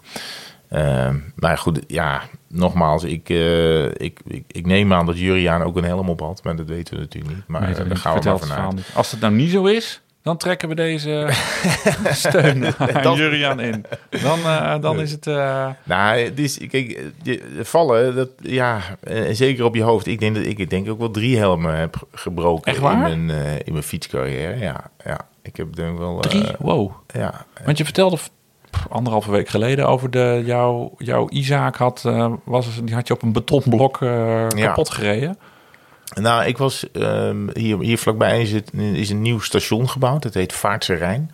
Ehm, 0.70 1.16
maar 1.36 1.58
goed, 1.58 1.80
ja, 1.88 2.22
nogmaals, 2.48 3.04
ik, 3.04 3.30
eh, 3.30 3.86
ik, 3.86 4.20
ik, 4.28 4.44
ik 4.48 4.66
neem 4.66 4.94
aan 4.94 5.06
dat 5.06 5.20
Juriaan 5.20 5.64
ook 5.64 5.78
een 5.78 5.84
helm 5.84 6.10
op 6.10 6.20
had. 6.20 6.44
Maar 6.44 6.56
dat 6.56 6.68
weten 6.68 6.94
we 6.96 7.00
natuurlijk 7.00 7.36
niet. 7.36 7.48
Maar 7.48 7.62
Nee, 7.62 7.74
daar 7.74 7.98
gaan 7.98 8.20
we 8.20 8.30
maar 8.30 8.40
vanuit. 8.40 8.82
Als 8.94 9.12
het 9.12 9.20
nou 9.20 9.34
niet 9.34 9.52
zo 9.52 9.66
is, 9.66 10.02
dan 10.24 10.38
trekken 10.38 10.70
we 10.70 10.76
deze 10.76 11.28
steun 12.12 12.66
aan 12.78 13.16
Juriaan 13.16 13.60
in. 13.60 13.86
Dan, 14.22 14.40
eh, 14.40 14.80
dan 14.82 15.00
is 15.02 15.12
het... 15.12 15.28
eh, 15.28 15.68
Nou, 15.84 16.20
het 16.20 16.40
is, 16.40 16.58
kijk, 16.70 17.00
vallen, 17.62 18.16
dat, 18.16 18.30
ja, 18.42 18.80
en 19.00 19.36
zeker 19.36 19.66
op 19.66 19.76
je 19.76 19.84
hoofd. 19.84 20.08
Ik 20.08 20.20
denk 20.20 20.36
dat 20.36 20.46
ik 20.46 20.70
denk 20.70 20.90
ook 20.90 21.00
wel 21.00 21.12
drie 21.12 21.38
helmen 21.38 21.76
heb 21.78 21.96
gebroken 22.14 22.72
Echt 22.72 22.80
waar? 22.82 23.12
in 23.12 23.26
mijn, 23.26 23.46
eh, 23.46 23.56
in 23.56 23.72
mijn 23.72 23.84
fietscarrière. 23.84 24.58
Ja, 24.60 24.84
ja, 25.06 25.20
ik 25.42 25.56
heb 25.56 25.76
denk 25.76 25.98
wel. 25.98 26.14
eh, 26.22 26.30
drie? 26.30 26.46
Wow. 26.60 26.92
ja, 27.14 27.46
Want 27.66 27.78
je 27.78 27.84
vertelde 27.84 28.18
anderhalve 28.90 29.32
week 29.32 29.48
geleden 29.50 29.88
over 29.88 30.10
de, 30.12 30.42
jouw, 30.46 30.94
jouw 30.98 31.30
Isaac 31.30 31.76
had, 31.76 32.04
eh, 32.06 32.34
was, 32.44 32.68
die 32.84 32.96
had 32.96 33.08
je 33.08 33.14
op 33.14 33.22
een 33.22 33.32
betonblok 33.34 34.02
eh, 34.02 34.10
Ja. 34.50 34.66
kapot 34.66 34.90
gereden. 34.90 35.38
Nou, 36.20 36.46
ik 36.46 36.58
was 36.58 36.92
ehm, 36.92 37.48
hier, 37.54 37.80
hier 37.80 37.98
vlakbij 37.98 38.42
is, 38.42 38.52
het, 38.52 38.72
is 38.74 39.10
een 39.10 39.22
nieuw 39.22 39.40
station 39.40 39.90
gebouwd. 39.90 40.24
Het 40.24 40.34
heet 40.34 40.54
Vaartse 40.54 40.94
Rijn. 40.94 41.32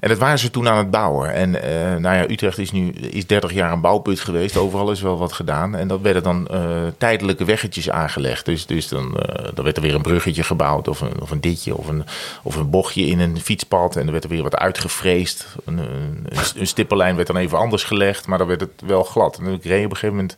En 0.00 0.08
dat 0.08 0.18
waren 0.18 0.38
ze 0.38 0.50
toen 0.50 0.68
aan 0.68 0.76
het 0.76 0.90
bouwen. 0.90 1.32
En 1.32 1.62
eh, 1.62 2.00
nou 2.00 2.16
ja, 2.16 2.30
Utrecht 2.30 2.58
is 2.58 2.72
nu 2.72 2.90
is 2.90 3.26
30 3.26 3.52
jaar 3.52 3.72
een 3.72 3.80
bouwput 3.80 4.20
geweest. 4.20 4.56
Overal 4.56 4.90
is 4.90 5.00
wel 5.00 5.18
wat 5.18 5.32
gedaan. 5.32 5.74
En 5.76 5.88
dat 5.88 6.00
werden 6.00 6.22
dan 6.22 6.46
eh, 6.48 6.82
tijdelijke 6.98 7.44
weggetjes 7.44 7.90
aangelegd. 7.90 8.44
Dus, 8.44 8.66
dus 8.66 8.88
dan, 8.88 9.18
eh, 9.18 9.48
dan 9.54 9.64
werd 9.64 9.76
er 9.76 9.82
weer 9.82 9.94
een 9.94 10.02
bruggetje 10.02 10.42
gebouwd. 10.42 10.88
Of 10.88 11.00
een, 11.00 11.20
of 11.20 11.30
een 11.30 11.40
ditje. 11.40 11.76
Of 11.76 11.88
een, 11.88 12.04
of 12.42 12.56
een 12.56 12.70
bochtje 12.70 13.06
in 13.06 13.20
een 13.20 13.40
fietspad. 13.40 13.96
En 13.96 14.06
er 14.06 14.12
werd 14.12 14.24
er 14.24 14.30
weer 14.30 14.42
wat 14.42 14.56
uitgevreesd. 14.56 15.46
Een, 15.64 15.78
een, 15.78 17.16
werd 17.16 17.26
dan 17.26 17.36
even 17.36 17.58
anders 17.58 17.84
gelegd. 17.84 18.26
Maar 18.26 18.38
dan 18.38 18.46
werd 18.46 18.60
het 18.60 18.82
wel 18.86 19.02
glad. 19.02 19.38
En 19.38 19.46
ik 19.46 19.64
reed 19.64 19.84
op 19.84 19.90
een 19.90 19.96
gegeven 19.96 20.16
moment 20.16 20.36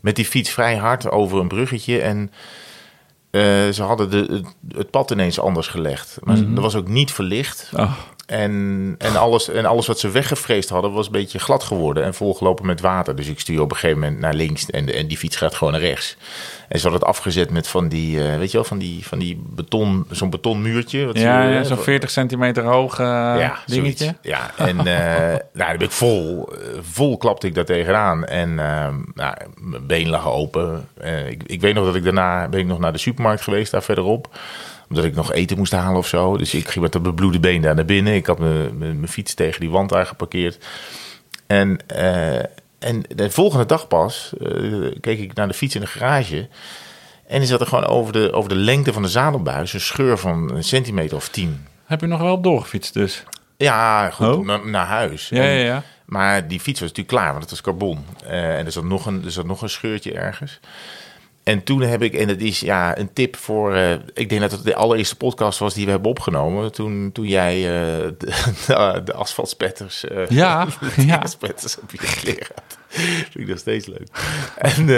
met 0.00 0.16
die 0.16 0.24
fiets 0.24 0.50
vrij 0.50 0.76
hard 0.76 1.10
over 1.10 1.40
een 1.40 1.48
bruggetje. 1.48 2.00
En 2.00 2.30
eh, 3.30 3.68
ze 3.68 3.82
hadden 3.82 4.10
de, 4.10 4.16
het, 4.30 4.76
het 4.76 4.90
pad 4.90 5.10
ineens 5.10 5.40
anders 5.40 5.68
gelegd. 5.68 6.18
Maar 6.22 6.36
Mhm. 6.36 6.54
dat 6.54 6.62
was 6.62 6.74
ook 6.76 6.88
niet 6.88 7.12
verlicht. 7.12 7.70
Oh, 7.76 7.92
En, 8.26 8.94
en, 8.98 9.16
alles, 9.16 9.48
en 9.48 9.66
alles 9.66 9.86
wat 9.86 9.98
ze 9.98 10.10
weggevreesd 10.10 10.68
hadden 10.68 10.92
was 10.92 11.06
een 11.06 11.12
beetje 11.12 11.38
glad 11.38 11.62
geworden 11.62 12.04
en 12.04 12.14
volgelopen 12.14 12.66
met 12.66 12.80
water. 12.80 13.16
Dus 13.16 13.28
ik 13.28 13.40
stuur 13.40 13.60
op 13.60 13.70
een 13.70 13.76
gegeven 13.76 14.00
moment 14.00 14.18
naar 14.20 14.34
links 14.34 14.70
en, 14.70 14.94
en 14.94 15.06
die 15.06 15.16
fiets 15.16 15.36
gaat 15.36 15.54
gewoon 15.54 15.72
naar 15.72 15.82
rechts. 15.82 16.16
En 16.68 16.78
ze 16.78 16.88
hadden 16.88 17.00
het 17.00 17.16
afgezet 17.16 17.50
met 17.50 17.68
van 17.68 17.88
die, 17.88 18.22
eh, 18.22 18.38
weet 18.38 18.50
je 18.50 18.56
wel, 18.56 18.66
van 18.66 18.78
die, 18.78 19.06
van 19.06 19.18
die 19.18 19.42
beton, 19.48 20.06
zo'n 20.10 20.30
betonmuurtje. 20.30 21.06
Wat 21.06 21.18
ja, 21.18 21.62
zo'n 21.62 21.78
40 21.78 22.10
centimeter 22.10 22.64
hoog 22.64 22.98
eh, 22.98 23.06
ja, 23.06 23.58
dingetje. 23.66 24.04
zoiets. 24.04 24.18
Ja, 24.22 24.50
en 24.56 24.78
eh 24.78 24.84
nou, 24.86 25.40
daar 25.52 25.76
ben 25.76 25.86
ik 25.86 25.92
vol, 25.92 26.48
vol 26.80 27.16
klapte 27.16 27.46
ik 27.46 27.54
daar 27.54 27.64
tegenaan. 27.64 28.24
En 28.24 28.58
eh, 28.58 28.88
nou, 29.14 29.34
mijn 29.54 29.86
been 29.86 30.08
lag 30.08 30.28
open. 30.28 30.88
Ik, 31.28 31.42
ik 31.46 31.60
weet 31.60 31.74
nog 31.74 31.84
dat 31.84 31.94
ik 31.94 32.04
daarna 32.04 32.48
ben 32.48 32.60
ik 32.60 32.66
nog 32.66 32.78
naar 32.78 32.92
de 32.92 32.98
supermarkt 32.98 33.42
geweest, 33.42 33.70
daar 33.70 33.82
verderop. 33.82 34.28
Omdat 34.88 35.04
ik 35.04 35.14
nog 35.14 35.32
eten 35.32 35.56
moest 35.56 35.72
halen 35.72 35.98
of 35.98 36.06
zo. 36.06 36.36
Dus 36.36 36.54
ik 36.54 36.68
ging 36.68 36.82
met 36.84 36.92
dat 36.92 37.02
bebloede 37.02 37.40
been 37.40 37.60
daar 37.60 37.74
naar 37.74 37.84
binnen. 37.84 38.14
Ik 38.14 38.26
had 38.26 38.38
mijn, 38.38 39.08
fiets 39.08 39.34
tegen 39.34 39.60
die 39.60 39.70
wand 39.70 39.88
daar 39.90 40.06
geparkeerd. 40.06 40.64
En, 41.46 41.78
eh, 41.86 42.36
en 42.78 43.02
de 43.08 43.30
volgende 43.30 43.66
dag 43.66 43.88
pas 43.88 44.32
eh, 44.40 44.96
keek 45.00 45.18
ik 45.18 45.34
naar 45.34 45.48
de 45.48 45.54
fiets 45.54 45.74
in 45.74 45.80
de 45.80 45.86
garage. 45.86 46.48
En 47.26 47.38
die 47.38 47.48
zat 47.48 47.60
er 47.60 47.66
gewoon 47.66 47.86
over 47.86 48.12
de, 48.12 48.32
over 48.32 48.48
de 48.48 48.54
lengte 48.56 48.92
van 48.92 49.02
de 49.02 49.08
zadelbuis 49.08 49.72
een 49.72 49.80
scheur 49.80 50.18
van 50.18 50.50
een 50.54 50.64
centimeter 50.64 51.16
of 51.16 51.28
tien. 51.28 51.66
Heb 51.84 52.00
je 52.00 52.06
nog 52.06 52.20
wel 52.20 52.40
doorgefietst 52.40 52.94
dus? 52.94 53.24
Ja, 53.56 54.10
goed, 54.10 54.26
Oh. 54.36 54.44
na- 54.46 54.64
naar 54.64 54.86
huis. 54.86 55.28
Ja, 55.28 55.42
En- 55.42 55.48
ja, 55.50 55.64
ja. 55.64 55.82
Maar 56.04 56.48
die 56.48 56.60
fiets 56.60 56.80
was 56.80 56.88
natuurlijk 56.88 57.16
klaar, 57.16 57.30
want 57.30 57.40
het 57.42 57.50
was 57.50 57.60
carbon. 57.60 58.04
Eh, 58.24 58.58
en 58.58 58.66
er 58.66 58.72
zat, 58.72 58.84
nog 58.84 59.06
een, 59.06 59.22
er 59.24 59.30
zat 59.30 59.46
nog 59.46 59.62
een 59.62 59.68
scheurtje 59.70 60.12
ergens. 60.12 60.60
En 61.46 61.62
toen 61.62 61.80
heb 61.80 62.02
ik, 62.02 62.14
en 62.14 62.26
dat 62.26 62.40
is 62.40 62.60
ja 62.60 62.98
een 62.98 63.12
tip 63.12 63.36
voor, 63.36 63.74
eh, 63.74 63.92
ik 64.14 64.28
denk 64.28 64.40
dat 64.40 64.50
het 64.50 64.64
de 64.64 64.74
allereerste 64.74 65.16
podcast 65.16 65.58
was 65.58 65.74
die 65.74 65.84
we 65.84 65.90
hebben 65.90 66.10
opgenomen. 66.10 66.72
Toen, 66.72 67.10
toen 67.12 67.26
jij 67.26 67.56
eh, 67.56 68.10
de, 68.18 69.02
de 69.04 69.12
asfaltspetters, 69.12 70.04
eh, 70.04 70.28
Ja, 70.28 70.64
de 70.96 71.06
ja. 71.06 71.14
asfaltspetters 71.14 71.78
op 71.78 71.90
je 71.90 71.98
kleren 71.98 72.46
had. 72.54 72.78
Vind 72.88 73.34
ik 73.34 73.48
nog 73.48 73.58
steeds 73.58 73.86
leuk. 73.86 74.08
En, 74.58 74.88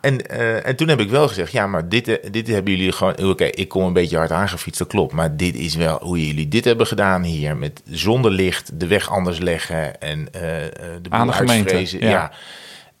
en, 0.00 0.30
en 0.64 0.76
toen 0.76 0.88
heb 0.88 1.00
ik 1.00 1.10
wel 1.10 1.28
gezegd, 1.28 1.52
ja, 1.52 1.66
maar 1.66 1.88
dit, 1.88 2.32
dit 2.32 2.48
hebben 2.48 2.76
jullie 2.76 2.92
gewoon... 2.92 3.30
Oké, 3.30 3.44
ik 3.44 3.68
kom 3.68 3.84
een 3.84 3.92
beetje 3.92 4.16
hard 4.16 4.30
aangefietst, 4.30 4.78
dat 4.78 4.88
klopt. 4.88 5.12
Maar 5.12 5.36
dit 5.36 5.54
is 5.54 5.74
wel 5.74 5.98
hoe 6.02 6.26
jullie 6.26 6.48
dit 6.48 6.64
hebben 6.64 6.86
gedaan 6.86 7.22
hier. 7.22 7.56
Met 7.56 7.82
zonder 7.90 8.30
licht 8.30 8.80
de 8.80 8.86
weg 8.86 9.10
anders 9.10 9.38
leggen 9.38 10.00
en 10.00 10.28
de 10.32 11.08
boel 11.08 11.18
Aan 11.18 11.26
de 11.26 11.32
gemeente, 11.32 11.98
ja. 11.98 12.32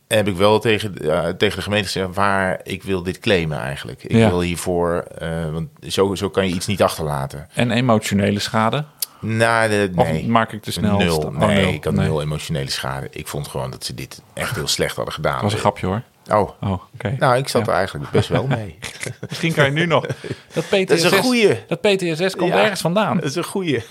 Heb 0.08 0.28
ik 0.28 0.36
wel 0.36 0.58
tegen, 0.58 0.98
eh, 0.98 1.28
tegen 1.28 1.56
de 1.56 1.62
gemeente 1.62 1.86
gezegd 1.86 2.14
waar 2.14 2.60
ik 2.62 2.82
wil 2.82 3.02
dit 3.02 3.18
claimen 3.18 3.58
eigenlijk. 3.58 4.04
Ik 4.04 4.16
Ja. 4.16 4.28
wil 4.28 4.40
hiervoor, 4.40 5.04
eh, 5.18 5.28
want 5.52 5.68
zo, 5.86 6.14
zo 6.14 6.30
kan 6.30 6.48
je 6.48 6.54
iets 6.54 6.66
niet 6.66 6.82
achterlaten. 6.82 7.48
En 7.54 7.70
emotionele 7.70 8.38
schade? 8.38 8.84
Nou, 9.20 9.68
de, 9.68 9.90
Of 9.94 10.06
nee. 10.10 10.26
maak 10.28 10.52
ik 10.52 10.62
te 10.62 10.72
snel? 10.72 10.98
Nul. 10.98 11.18
Oh, 11.18 11.38
nee, 11.38 11.64
nul. 11.64 11.72
ik 11.72 11.84
had 11.84 11.92
Nee. 11.94 12.06
nul 12.06 12.22
emotionele 12.22 12.70
schade. 12.70 13.06
Ik 13.10 13.26
vond 13.28 13.48
gewoon 13.48 13.70
dat 13.70 13.84
ze 13.84 13.94
dit 13.94 14.22
echt 14.34 14.54
heel 14.54 14.66
slecht 14.68 14.96
hadden 14.96 15.14
gedaan. 15.14 15.32
Dat 15.32 15.42
was 15.42 15.52
een 15.52 15.58
grapje 15.58 15.86
hoor. 15.86 16.02
Oh, 16.30 16.50
Oh, 16.60 16.72
oké. 16.94 17.16
nou, 17.18 17.36
ik 17.36 17.48
zat 17.48 17.66
Ja. 17.66 17.72
er 17.72 17.78
eigenlijk 17.78 18.10
best 18.10 18.28
wel 18.28 18.46
mee. 18.46 18.78
Misschien 19.28 19.52
kan 19.54 19.64
je 19.64 19.70
nu 19.70 19.86
nog. 19.86 20.06
Dat 20.52 20.64
PTSS, 20.68 20.86
Dat 20.86 20.98
is 20.98 21.02
een 21.04 21.22
goeie. 21.22 21.58
Dat 21.68 21.80
PTSS 21.80 22.36
komt 22.36 22.52
Ja. 22.52 22.62
ergens 22.62 22.80
vandaan. 22.80 23.16
Dat 23.16 23.24
is 23.24 23.34
een 23.34 23.44
goeie. 23.44 23.82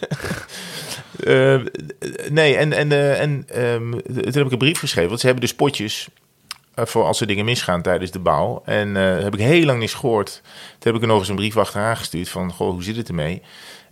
Eh, 1.23 1.59
nee, 2.29 2.55
en, 2.55 2.73
en, 2.73 2.91
eh, 2.91 3.21
en 3.21 3.45
ehm, 3.47 3.91
toen 3.91 4.33
heb 4.33 4.45
ik 4.45 4.51
een 4.51 4.57
brief 4.57 4.79
geschreven. 4.79 5.09
Want 5.09 5.19
ze 5.19 5.25
hebben 5.25 5.45
dus 5.45 5.55
potjes 5.55 6.07
eh, 6.73 6.85
voor 6.85 7.03
als 7.03 7.21
er 7.21 7.27
dingen 7.27 7.45
misgaan 7.45 7.81
tijdens 7.81 8.11
de 8.11 8.19
bouw. 8.19 8.61
En 8.65 8.95
heb 8.95 9.33
ik 9.33 9.39
heel 9.39 9.65
lang 9.65 9.79
niets 9.79 9.93
gehoord. 9.93 10.41
Toen 10.43 10.93
heb 10.93 10.95
ik 10.95 11.01
er 11.01 11.07
nog 11.07 11.19
eens 11.19 11.29
een 11.29 11.35
brief 11.35 11.57
achteraan 11.57 11.97
gestuurd 11.97 12.29
van, 12.29 12.51
goh, 12.51 12.69
hoe 12.71 12.83
zit 12.83 12.95
het 12.95 13.07
ermee? 13.07 13.41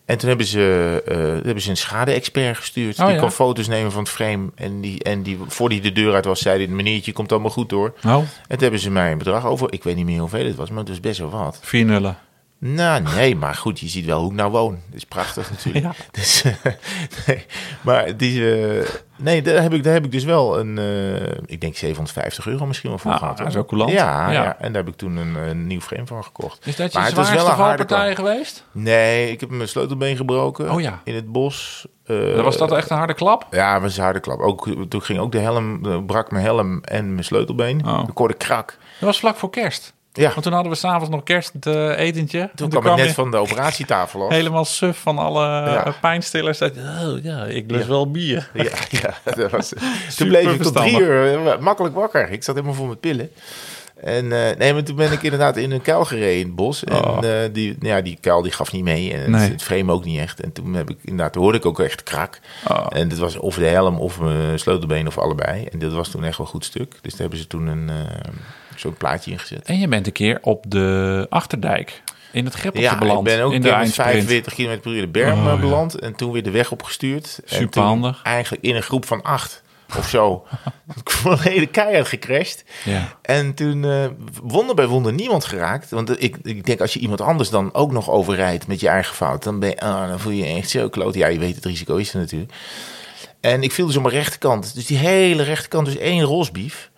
En 0.05 0.17
toen 0.17 0.27
hebben 0.27 0.47
ze, 0.47 1.01
hebben 1.43 1.61
ze 1.61 1.69
een 1.69 1.77
schade-expert 1.77 2.57
gestuurd. 2.57 2.99
Oh, 2.99 3.05
die 3.05 3.15
ja? 3.15 3.21
kon 3.21 3.31
foto's 3.31 3.67
nemen 3.67 3.91
van 3.91 4.03
het 4.03 4.11
frame. 4.11 4.49
En, 4.55 4.81
die, 4.81 5.03
en 5.03 5.23
die, 5.23 5.37
voor 5.47 5.69
die 5.69 5.81
de 5.81 5.91
deur 5.91 6.13
uit 6.13 6.25
was, 6.25 6.39
zei 6.39 6.57
die, 6.57 6.75
meneertje, 6.75 7.11
komt 7.11 7.31
allemaal 7.31 7.49
goed 7.49 7.69
door. 7.69 7.93
Oh, 8.05 8.13
En 8.13 8.27
toen 8.47 8.59
hebben 8.59 8.79
ze 8.79 8.91
mij 8.91 9.11
een 9.11 9.17
bedrag 9.17 9.45
over. 9.45 9.73
Ik 9.73 9.83
weet 9.83 9.95
niet 9.95 10.05
meer 10.05 10.19
hoeveel 10.19 10.45
het 10.45 10.55
was, 10.55 10.69
maar 10.69 10.79
het 10.79 10.89
was 10.89 10.99
best 10.99 11.19
wel 11.19 11.29
wat. 11.29 11.59
vier 11.61 11.85
nullen. 11.85 12.17
Nou, 12.65 13.01
nee, 13.15 13.35
maar 13.35 13.55
goed, 13.55 13.79
je 13.79 13.87
ziet 13.87 14.05
wel 14.05 14.19
hoe 14.21 14.29
ik 14.29 14.35
nou 14.35 14.51
woon. 14.51 14.71
Dat 14.85 14.95
is 14.95 15.05
prachtig 15.05 15.49
natuurlijk. 15.49 15.85
Ja. 15.85 15.91
Dus, 16.11 16.43
nee, 17.27 17.45
maar 17.81 18.17
die, 18.17 18.61
eh, 18.79 18.89
nee, 19.17 19.41
daar 19.41 19.61
heb, 19.61 19.73
ik, 19.73 19.83
daar 19.83 19.93
heb 19.93 20.05
ik 20.05 20.11
dus 20.11 20.23
wel 20.23 20.59
een, 20.59 20.77
eh, 20.77 21.37
ik 21.45 21.61
denk 21.61 21.75
750 21.75 22.47
euro 22.47 22.65
misschien 22.65 22.89
wel 22.89 22.99
voor 22.99 23.11
Ah, 23.11 23.17
gehad. 23.17 23.37
dat 23.37 23.45
hoor. 23.45 23.55
is 23.55 23.61
ook 23.61 23.67
coulant. 23.67 23.91
Ja, 23.91 24.31
Ja. 24.31 24.43
ja. 24.43 24.59
en 24.59 24.73
daar 24.73 24.83
heb 24.83 24.91
ik 24.93 24.97
toen 24.99 25.15
een, 25.15 25.35
een 25.35 25.67
nieuw 25.67 25.79
frame 25.81 26.07
van 26.07 26.23
gekocht. 26.23 26.67
Is 26.67 26.75
dat 26.75 26.91
je 26.91 26.97
Maar 26.97 27.07
het 27.07 27.15
was 27.15 27.31
wel 27.31 27.47
een 27.47 27.51
harde 27.53 28.15
geweest? 28.15 28.65
Nee, 28.71 29.31
ik 29.31 29.39
heb 29.39 29.49
mijn 29.49 29.69
sleutelbeen 29.69 30.15
gebroken 30.15 30.71
Oh 30.71 30.81
ja. 30.81 31.01
in 31.03 31.15
het 31.15 31.31
bos. 31.31 31.85
Eh, 32.05 32.41
was 32.41 32.57
dat 32.57 32.71
echt 32.71 32.89
een 32.89 32.97
harde 32.97 33.13
klap? 33.13 33.47
Ja, 33.51 33.81
was 33.81 33.97
een 33.97 34.03
harde 34.03 34.19
klap. 34.19 34.39
Ook, 34.39 34.69
toen 34.89 35.01
ging 35.01 35.19
ook 35.19 35.31
de 35.31 35.39
helm, 35.39 35.81
brak 36.05 36.31
mijn 36.31 36.43
helm 36.43 36.81
en 36.83 37.11
mijn 37.13 37.23
sleutelbeen. 37.25 37.85
Oh. 37.87 38.03
Ik 38.09 38.17
hoorde 38.17 38.33
krak. 38.33 38.77
Dat 38.99 39.09
was 39.09 39.19
vlak 39.19 39.35
voor 39.35 39.49
kerst. 39.49 39.93
Ja, 40.15 40.29
Want 40.29 40.43
toen 40.43 40.53
hadden 40.53 40.71
we 40.71 40.77
s'avonds 40.77 41.09
nog 41.09 41.23
kerstetentje. 41.23 42.39
En 42.39 42.49
toen 42.55 42.69
kwam 42.69 42.85
ik 42.85 42.95
net 42.95 43.05
je 43.07 43.13
van 43.13 43.31
de 43.31 43.37
operatietafel 43.37 44.23
af. 44.23 44.29
helemaal 44.31 44.65
suf 44.65 44.97
van 44.97 45.17
alle 45.17 45.43
Ja. 45.45 45.85
eh, 45.85 45.93
pijnstillers. 46.01 46.57
Dat, 46.57 46.71
oh 46.77 47.23
ja, 47.23 47.43
ik 47.45 47.71
lust 47.71 47.83
Ja. 47.83 47.89
wel 47.89 48.11
bier. 48.11 48.49
Ja, 48.53 48.69
ja 48.89 49.13
dat 49.35 49.51
was, 49.51 49.73
toen 50.17 50.27
bleef 50.27 50.53
ik 50.53 50.61
tot 50.61 50.75
drie 50.75 50.99
uur 50.99 51.47
eh, 51.47 51.59
makkelijk 51.59 51.95
wakker. 51.95 52.29
Ik 52.29 52.43
zat 52.43 52.55
helemaal 52.55 52.75
vol 52.75 52.85
met 52.87 52.99
pillen. 52.99 53.31
En 53.95 54.31
eh, 54.49 54.57
nee, 54.57 54.73
maar 54.73 54.83
toen 54.83 54.95
ben 54.95 55.11
ik 55.11 55.23
inderdaad 55.23 55.57
in 55.57 55.71
een 55.71 55.81
kuil 55.81 56.05
gereden 56.05 56.39
in 56.39 56.45
het 56.45 56.55
bos. 56.55 56.83
En 56.83 56.93
Oh. 57.05 57.19
die, 57.51 57.75
ja, 57.79 58.01
die 58.01 58.17
kuil 58.21 58.41
die 58.41 58.51
gaf 58.51 58.71
niet 58.71 58.83
mee. 58.83 59.13
En 59.13 59.19
het, 59.19 59.29
Nee. 59.29 59.49
het 59.49 59.63
frame 59.63 59.91
ook 59.91 60.05
niet 60.05 60.19
echt. 60.19 60.39
En 60.41 60.51
toen 60.51 60.73
heb 60.73 60.89
ik 60.89 60.97
inderdaad, 61.01 61.33
toen 61.33 61.41
hoorde 61.43 61.57
ik 61.57 61.65
ook 61.65 61.79
echt 61.79 62.03
krak. 62.03 62.39
Oh. 62.67 62.85
En 62.89 63.07
dat 63.09 63.17
was 63.17 63.37
of 63.37 63.55
de 63.55 63.65
helm 63.65 63.97
of 63.99 64.19
mijn 64.19 64.59
sleutelbeen 64.59 65.07
of 65.07 65.17
allebei. 65.17 65.63
En 65.71 65.79
dat 65.79 65.93
was 65.93 66.09
toen 66.09 66.23
echt 66.23 66.37
wel 66.37 66.45
een 66.45 66.51
goed 66.53 66.65
stuk. 66.65 66.91
Dus 67.01 67.11
daar 67.11 67.21
hebben 67.21 67.39
ze 67.39 67.47
toen 67.47 67.67
een, 67.67 67.89
zo'n 68.75 68.93
plaatje 68.97 69.31
ingezet. 69.31 69.65
En 69.65 69.79
je 69.79 69.87
bent 69.87 70.07
een 70.07 70.13
keer 70.13 70.39
op 70.41 70.65
de 70.67 71.25
Achterdijk 71.29 72.01
in 72.31 72.45
het 72.45 72.53
Greppeltje 72.53 72.89
Ja, 72.89 72.97
beland. 72.97 73.27
ik 73.27 73.35
ben 73.35 73.43
ook 73.43 73.53
in 73.53 73.61
de 73.61 73.67
keer 73.67 73.77
met 73.77 73.85
eindsprint. 73.99 74.25
45 74.25 74.53
km 74.53 74.79
per 74.79 74.91
uur 74.91 75.01
de 75.01 75.07
berm 75.07 75.39
Oh, 75.39 75.45
eh, 75.45 75.53
ja. 75.53 75.59
beland. 75.59 75.99
En 75.99 76.15
toen 76.15 76.31
weer 76.31 76.43
de 76.43 76.51
weg 76.51 76.71
opgestuurd. 76.71 77.39
Toen 77.45 77.57
Superhandig. 77.57 78.21
Eigenlijk 78.23 78.63
in 78.63 78.75
een 78.75 78.83
groep 78.83 79.05
van 79.05 79.21
acht 79.21 79.61
of 79.97 80.09
zo. 80.09 80.45
Volledig 81.03 81.71
keihard 81.71 82.07
gecrashed. 82.07 82.65
Ja. 82.83 83.17
En 83.21 83.53
toen 83.53 83.85
eh, 83.85 84.05
wonder 84.43 84.75
bij 84.75 84.87
wonder 84.87 85.13
niemand 85.13 85.45
geraakt. 85.45 85.89
Want 85.89 86.23
ik, 86.23 86.37
ik 86.43 86.65
denk 86.65 86.81
als 86.81 86.93
je 86.93 86.99
iemand 86.99 87.21
anders 87.21 87.49
dan 87.49 87.73
ook 87.73 87.91
nog 87.91 88.09
overrijdt 88.09 88.67
met 88.67 88.79
je 88.79 88.87
eigen 88.87 89.15
fout, 89.15 89.43
dan, 89.43 89.59
ben 89.59 89.69
je, 89.69 89.79
ah, 89.79 90.07
dan 90.07 90.19
voel 90.19 90.31
je 90.31 90.45
je 90.45 90.55
echt 90.55 90.69
zo 90.69 90.89
kloot. 90.89 91.13
Ja, 91.13 91.27
je 91.27 91.39
weet 91.39 91.55
het 91.55 91.65
risico 91.65 91.95
is 91.95 92.13
er 92.13 92.19
natuurlijk. 92.19 92.51
En 93.39 93.63
ik 93.63 93.71
viel 93.71 93.85
dus 93.85 93.95
op 93.95 94.01
mijn 94.03 94.15
rechterkant. 94.15 94.73
Dus 94.75 94.85
die 94.85 94.97
hele 94.97 95.43
rechterkant, 95.43 95.85
dus 95.85 95.97
één 95.97 96.23
rosbief. 96.23 96.91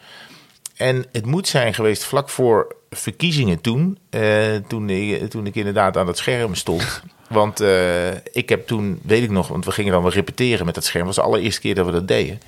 En 0.76 1.06
het 1.12 1.26
moet 1.26 1.48
zijn 1.48 1.74
geweest 1.74 2.04
vlak 2.04 2.30
voor 2.30 2.76
verkiezingen 2.90 3.62
toen. 3.62 3.98
eh, 4.10 4.56
toen, 4.68 4.90
ik, 4.90 5.30
toen 5.30 5.46
ik 5.46 5.56
inderdaad 5.56 5.98
aan 5.98 6.06
dat 6.06 6.18
scherm 6.18 6.56
stond. 6.56 7.02
Want 7.30 7.60
eh, 7.60 8.12
ik 8.12 8.50
heb 8.50 8.68
toen, 8.68 9.00
weet 9.04 9.24
ik 9.24 9.30
nog, 9.30 9.48
want 9.48 9.66
we 9.66 9.72
gingen 9.72 9.92
dan 9.92 10.02
wel 10.02 10.12
repeteren 10.12 10.66
met 10.66 10.76
dat 10.76 10.84
scherm. 10.84 11.06
Dat 11.06 11.16
was 11.16 11.26
de 11.26 11.32
allereerste 11.32 11.62
keer 11.62 11.76
dat 11.76 11.86
we 11.86 11.92
dat 11.92 12.08
deden. 12.08 12.40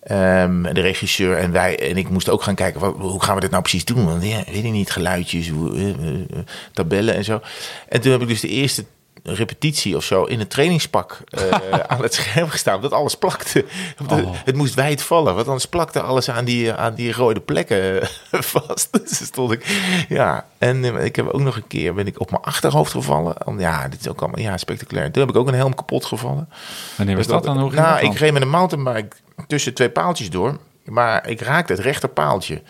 Ehm, 0.00 0.62
de 0.62 0.80
regisseur 0.80 1.36
en 1.36 1.52
wij 1.52 1.90
en 1.90 1.96
ik 1.96 2.08
moesten 2.08 2.32
ook 2.32 2.42
gaan 2.42 2.54
kijken, 2.54 2.80
wat, 2.80 2.94
hoe 2.98 3.22
gaan 3.22 3.34
we 3.34 3.40
dit 3.40 3.50
nou 3.50 3.62
precies 3.62 3.84
doen? 3.84 4.04
Want 4.04 4.24
ja, 4.24 4.42
weet 4.46 4.64
ik 4.64 4.70
niet, 4.70 4.90
geluidjes, 4.90 5.48
hoe, 5.48 5.78
eh, 5.78 6.38
tabellen 6.72 7.14
en 7.14 7.24
zo. 7.24 7.40
En 7.88 8.00
toen 8.00 8.12
heb 8.12 8.22
ik 8.22 8.28
dus 8.28 8.40
de 8.40 8.48
eerste 8.48 8.84
repetitie 9.26 9.96
of 9.96 10.04
zo 10.04 10.24
in 10.24 10.40
een 10.40 10.48
trainingspak 10.48 11.20
eh, 11.28 11.50
aan 11.92 12.02
het 12.02 12.14
scherm 12.14 12.48
gestaan, 12.48 12.80
dat 12.80 12.92
alles 12.92 13.14
plakte. 13.14 13.64
Oh. 14.10 14.30
Het 14.44 14.56
moest 14.56 14.74
wijd 14.74 15.02
vallen, 15.02 15.34
want 15.34 15.46
anders 15.46 15.66
plakte 15.66 16.00
alles 16.00 16.30
aan 16.30 16.44
die, 16.44 16.72
aan 16.72 16.94
die 16.94 17.12
rode 17.12 17.40
plekken 17.40 18.02
eh, 18.02 18.08
vast. 18.54 18.88
Dus 18.92 19.16
stond 19.16 19.52
ik, 19.52 19.66
ja. 20.08 20.46
En 20.58 20.84
eh, 20.84 21.04
ik 21.04 21.16
heb 21.16 21.28
ook 21.28 21.40
nog 21.40 21.56
een 21.56 21.66
keer, 21.66 21.94
ben 21.94 22.06
ik 22.06 22.20
op 22.20 22.30
mijn 22.30 22.42
achterhoofd 22.42 22.90
gevallen. 22.90 23.34
Ja, 23.58 23.88
dit 23.88 24.00
is 24.00 24.08
ook 24.08 24.20
allemaal, 24.20 24.40
ja, 24.40 24.56
spectaculair. 24.56 25.10
Toen 25.10 25.22
heb 25.22 25.30
ik 25.34 25.40
ook 25.40 25.48
een 25.48 25.54
helm 25.54 25.74
kapot 25.74 26.04
gevallen. 26.04 26.48
Wanneer 26.96 27.16
was 27.16 27.26
dat 27.26 27.44
dan? 27.44 27.58
Hoe 27.58 27.72
nou, 27.72 28.00
ik 28.00 28.18
reed 28.18 28.32
met 28.32 28.42
een 28.42 28.48
mountainbike 28.48 29.16
tussen 29.46 29.74
twee 29.74 29.90
paaltjes 29.90 30.30
door. 30.30 30.58
Maar 30.84 31.28
ik 31.28 31.40
raakte 31.40 31.72
het 31.72 31.82
rechterpaaltje. 31.82 32.62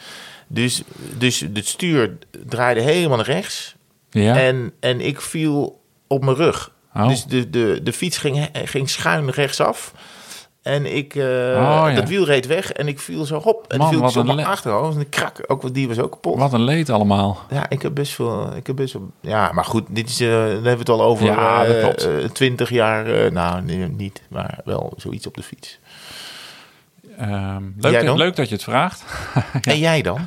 Dus, 0.47 0.83
dus 1.17 1.41
het 1.41 1.67
stuur 1.67 2.19
draaide 2.47 2.81
helemaal 2.81 3.17
naar 3.17 3.27
rechts. 3.27 3.75
Ja? 4.11 4.37
En, 4.37 4.73
en 4.81 5.01
ik 5.01 5.21
viel 5.21 5.83
op 6.07 6.25
mijn 6.25 6.37
rug. 6.37 6.71
Oh. 6.97 7.09
Dus 7.09 7.25
de, 7.25 7.51
de, 7.51 7.81
de 7.83 7.93
fiets 7.93 8.19
ging, 8.19 8.49
ging 8.53 8.91
schuin 8.91 9.31
rechtsaf. 9.31 9.93
En 10.63 10.97
ik, 10.97 11.13
Oh, 11.17 11.21
ja. 11.21 11.93
dat 11.95 12.09
wiel 12.09 12.25
reed 12.25 12.47
weg 12.47 12.73
en 12.73 12.89
ik 12.89 12.99
viel 13.01 13.25
zo 13.25 13.39
hop. 13.41 13.65
En 13.69 13.79
Man, 13.79 13.89
viel 13.89 14.05
ik 14.05 14.11
zo 14.11 14.21
op 14.21 14.39
achterhoofd. 14.39 14.93
En 14.93 14.99
de 14.99 15.05
krak, 15.05 15.45
ook, 15.47 15.75
die 15.75 15.89
was 15.89 15.99
ook 15.99 16.11
kapot. 16.11 16.39
Wat 16.39 16.53
een 16.53 16.63
leed 16.65 16.91
allemaal. 16.91 17.41
Ja, 17.51 17.69
ik 17.71 17.83
heb 17.83 17.95
best 17.95 18.13
veel. 18.13 18.57
Ik 18.57 18.67
heb 18.67 18.77
best 18.77 18.93
wel. 18.93 19.11
Ja, 19.21 19.53
maar 19.53 19.65
goed, 19.65 19.85
dit 19.89 20.09
is. 20.09 20.21
eh 20.21 20.29
dan 20.29 20.39
hebben 20.39 20.63
we 20.63 20.69
het 20.79 20.89
al 20.89 21.03
over. 21.03 21.25
Ja, 21.27 21.65
dat 21.65 21.77
eh, 21.77 21.83
klopt. 21.83 22.35
20 22.35 22.71
jaar. 22.71 23.33
nou, 23.33 23.63
nee, 23.63 23.89
niet, 23.89 24.23
maar 24.29 24.59
wel 24.65 24.93
zoiets 24.97 25.27
op 25.27 25.35
de 25.37 25.43
fiets. 25.43 25.79
Ehm, 27.19 27.63
leuk, 27.79 28.05
dat, 28.07 28.17
leuk 28.17 28.37
dat 28.37 28.49
je 28.49 28.55
het 28.55 28.65
vraagt. 28.65 29.05
En 29.63 29.79
jij 29.89 30.03
dan? 30.03 30.27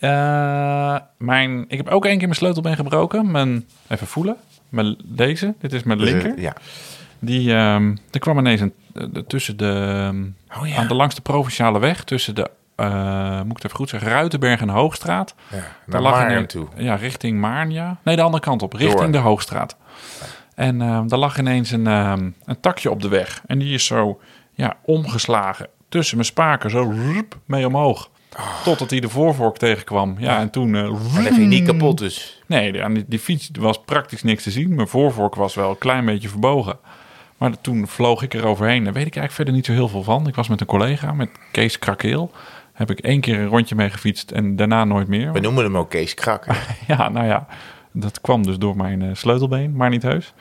Eh, 0.00 0.96
mijn, 1.18 1.64
ik 1.68 1.76
heb 1.76 1.88
ook 1.88 2.04
één 2.04 2.16
keer 2.18 2.26
mijn 2.26 2.38
sleutelbeen 2.38 2.76
gebroken. 2.76 3.30
Mijn, 3.30 3.66
even 3.88 4.06
voelen. 4.06 4.36
Mijn, 4.68 4.96
deze, 5.04 5.54
dit 5.58 5.72
is 5.72 5.82
mijn 5.82 6.00
linker. 6.00 6.40
Ja. 6.40 6.52
Die, 7.18 7.54
ehm, 7.54 7.96
er 8.10 8.18
kwam 8.20 8.38
ineens 8.38 8.60
een, 8.60 8.72
eh, 8.94 9.04
tussen 9.26 9.56
de, 9.56 10.10
Oh 10.60 10.66
ja. 10.68 10.76
aan 10.76 10.88
de 10.88 10.94
langste 10.94 11.20
provinciale 11.20 11.78
weg, 11.78 12.04
tussen 12.04 12.34
de, 12.34 12.50
eh, 12.76 13.36
moet 13.36 13.50
ik 13.50 13.56
het 13.56 13.64
even 13.64 13.76
goed 13.76 13.88
zeggen, 13.88 14.10
Ruitenberg 14.10 14.60
en 14.60 14.68
Hoogstraat. 14.68 15.34
ja 15.50 15.62
Daar 15.86 16.00
lag 16.00 16.12
Maarn 16.12 16.46
toe. 16.46 16.66
Ja, 16.76 16.94
richting 16.94 17.40
Maarn, 17.40 17.70
ja. 17.70 17.96
Nee, 18.04 18.16
de 18.16 18.22
andere 18.22 18.42
kant 18.42 18.62
op, 18.62 18.72
richting 18.72 19.00
Door. 19.00 19.12
de 19.12 19.18
Hoogstraat. 19.18 19.76
En 20.54 20.82
ehm, 20.82 21.06
daar 21.06 21.18
lag 21.18 21.38
ineens 21.38 21.70
een, 21.70 21.86
ehm, 21.86 22.30
een 22.44 22.60
takje 22.60 22.90
op 22.90 23.02
de 23.02 23.08
weg. 23.08 23.42
En 23.46 23.58
die 23.58 23.74
is 23.74 23.86
zo 23.86 24.20
ja, 24.54 24.76
omgeslagen 24.84 25.66
tussen 25.88 26.16
mijn 26.16 26.28
spaken, 26.28 26.70
zo 26.70 26.92
rup, 26.94 27.38
mee 27.44 27.66
omhoog. 27.66 28.10
Totdat 28.64 28.90
hij 28.90 29.00
de 29.00 29.08
voorvork 29.08 29.56
tegenkwam. 29.56 30.14
Ja, 30.18 30.38
en 30.38 30.50
toen... 30.50 30.74
eh, 30.74 30.82
En 30.82 31.24
dat 31.24 31.34
ging 31.34 31.48
niet 31.48 31.66
kapot 31.66 31.98
dus. 31.98 32.42
Nee, 32.46 32.72
die, 32.72 32.82
aan 32.84 32.94
die, 32.94 33.04
die 33.08 33.18
fiets 33.18 33.50
was 33.58 33.80
praktisch 33.84 34.22
niks 34.22 34.42
te 34.42 34.50
zien. 34.50 34.74
Mijn 34.74 34.88
voorvork 34.88 35.34
was 35.34 35.54
wel 35.54 35.70
een 35.70 35.78
klein 35.78 36.04
beetje 36.04 36.28
verbogen. 36.28 36.78
Maar 37.38 37.60
toen 37.60 37.86
vloog 37.88 38.22
ik 38.22 38.34
er 38.34 38.46
overheen. 38.46 38.84
Daar 38.84 38.92
weet 38.92 39.06
ik 39.06 39.16
eigenlijk 39.16 39.32
verder 39.34 39.54
niet 39.54 39.66
zo 39.66 39.72
heel 39.72 39.88
veel 39.88 40.02
van. 40.02 40.26
Ik 40.26 40.34
was 40.34 40.48
met 40.48 40.60
een 40.60 40.66
collega, 40.66 41.12
met 41.12 41.28
Kees 41.52 41.78
Krakeel. 41.78 42.30
Heb 42.72 42.90
ik 42.90 42.98
één 43.00 43.20
keer 43.20 43.38
een 43.38 43.46
rondje 43.48 43.74
mee 43.74 43.90
gefietst 43.90 44.30
en 44.30 44.56
daarna 44.56 44.84
nooit 44.84 45.08
meer. 45.08 45.32
We 45.32 45.40
noemen 45.40 45.64
hem 45.64 45.76
ook 45.76 45.90
Kees 45.90 46.14
Krak. 46.14 46.46
Ja, 46.86 47.08
nou 47.08 47.26
ja, 47.26 47.46
dat 47.92 48.20
kwam 48.20 48.42
dus 48.46 48.58
door 48.58 48.76
mijn 48.76 49.02
eh, 49.02 49.08
sleutelbeen, 49.12 49.76
maar 49.76 49.90
niet 49.90 50.02
heus. 50.02 50.32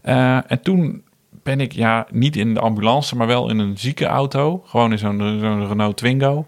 Eh, 0.00 0.50
en 0.50 0.62
toen 0.62 1.02
ben 1.42 1.60
ik 1.60 1.72
ja 1.72 2.06
niet 2.10 2.36
in 2.36 2.54
de 2.54 2.60
ambulance, 2.60 3.16
maar 3.16 3.26
wel 3.26 3.50
in 3.50 3.58
een 3.58 3.78
ziekenauto. 3.78 4.62
Gewoon 4.66 4.92
in 4.92 4.98
zo'n 4.98 5.18
zo'n 5.40 5.66
Renault 5.68 5.96
Twingo. 5.96 6.46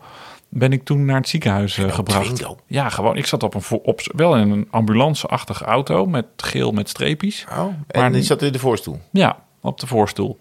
Ben 0.53 0.73
ik 0.73 0.85
toen 0.85 1.05
naar 1.05 1.17
het 1.17 1.29
ziekenhuis 1.29 1.79
eh, 1.79 1.93
gebracht. 1.93 2.35
Twingo? 2.35 2.57
Ja, 2.67 2.89
gewoon. 2.89 3.17
Ik 3.17 3.27
zat 3.27 3.43
op 3.43 3.55
een, 3.55 3.63
op, 3.83 4.01
wel 4.15 4.37
in 4.37 4.51
een 4.51 4.69
ambulance-achtige 4.71 5.65
auto 5.65 6.07
met 6.07 6.27
geel 6.37 6.73
met 6.73 6.89
streepjes. 6.89 7.47
Oh, 7.51 7.59
en 7.87 8.01
Maar- 8.01 8.13
die 8.13 8.23
zat 8.23 8.43
in 8.43 8.53
de 8.53 8.59
voorstoel. 8.59 9.01
Ja, 9.11 9.39
op 9.61 9.81
de 9.81 9.87
voorstoel. 9.87 10.39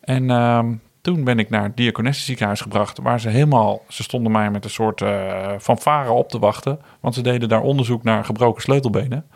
En 0.00 0.30
ehm, 0.30 0.72
toen 1.00 1.24
ben 1.24 1.38
ik 1.38 1.50
naar 1.50 1.62
het 1.62 1.76
Diakonesse 1.76 2.22
ziekenhuis 2.22 2.60
gebracht, 2.60 2.98
waar 3.02 3.20
ze 3.20 3.28
helemaal, 3.28 3.82
ze 3.88 4.02
stonden 4.02 4.32
mij 4.32 4.50
met 4.50 4.64
een 4.64 4.70
soort 4.70 5.02
eh 5.02 5.52
fanfare 5.60 6.10
op 6.10 6.28
te 6.28 6.38
wachten, 6.38 6.80
want 7.00 7.14
ze 7.14 7.22
deden 7.22 7.48
daar 7.48 7.62
onderzoek 7.62 8.02
naar 8.02 8.24
gebroken 8.24 8.62
sleutelbenen. 8.62 9.26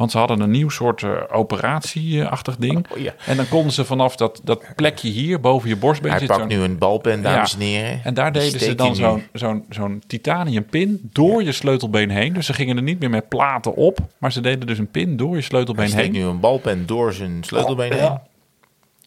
Want 0.00 0.12
ze 0.12 0.18
hadden 0.18 0.40
een 0.40 0.50
nieuw 0.50 0.68
soort 0.68 1.02
eh, 1.02 1.10
operatieachtig 1.32 2.56
ding. 2.56 2.86
Oh, 2.90 2.98
ja. 2.98 3.14
En 3.26 3.36
dan 3.36 3.48
konden 3.48 3.72
ze 3.72 3.84
vanaf 3.84 4.16
dat, 4.16 4.40
dat 4.44 4.62
plekje 4.76 5.08
hier 5.08 5.40
boven 5.40 5.68
je 5.68 5.76
borstbeen 5.76 6.12
Hij 6.12 6.26
pakt 6.26 6.48
nu 6.48 6.60
een 6.60 6.78
balpen, 6.78 7.22
dames 7.22 7.54
en 7.54 7.60
heren. 7.60 8.00
en 8.04 8.14
daar 8.14 8.32
deden 8.32 8.60
ze 8.60 8.74
dan 8.74 8.86
hij 8.86 8.96
zo'n 8.96 9.22
zo'n 9.32 9.64
zo'n 9.68 10.02
titanium 10.06 10.64
pin 10.64 11.10
door 11.12 11.42
je 11.42 11.52
sleutelbeen 11.52 12.10
heen. 12.10 12.32
Dus 12.32 12.46
ze 12.46 12.52
gingen 12.52 12.76
er 12.76 12.82
niet 12.82 13.00
meer 13.00 13.10
met 13.10 13.28
platen 13.28 13.74
op, 13.74 13.98
maar 14.18 14.32
ze 14.32 14.40
deden 14.40 14.66
dus 14.66 14.78
een 14.78 14.90
pin 14.90 15.16
door 15.16 15.28
je 15.28 15.34
Hij 15.34 15.42
sleutelbeen 15.42 15.88
steekt 15.88 16.02
heen. 16.02 16.12
nu 16.12 16.24
een 16.24 16.40
balpen 16.40 16.86
door 16.86 17.12
zijn 17.12 17.44
sleutelbeen 17.44 17.92
heen. 17.92 18.02
Ja. 18.02 18.22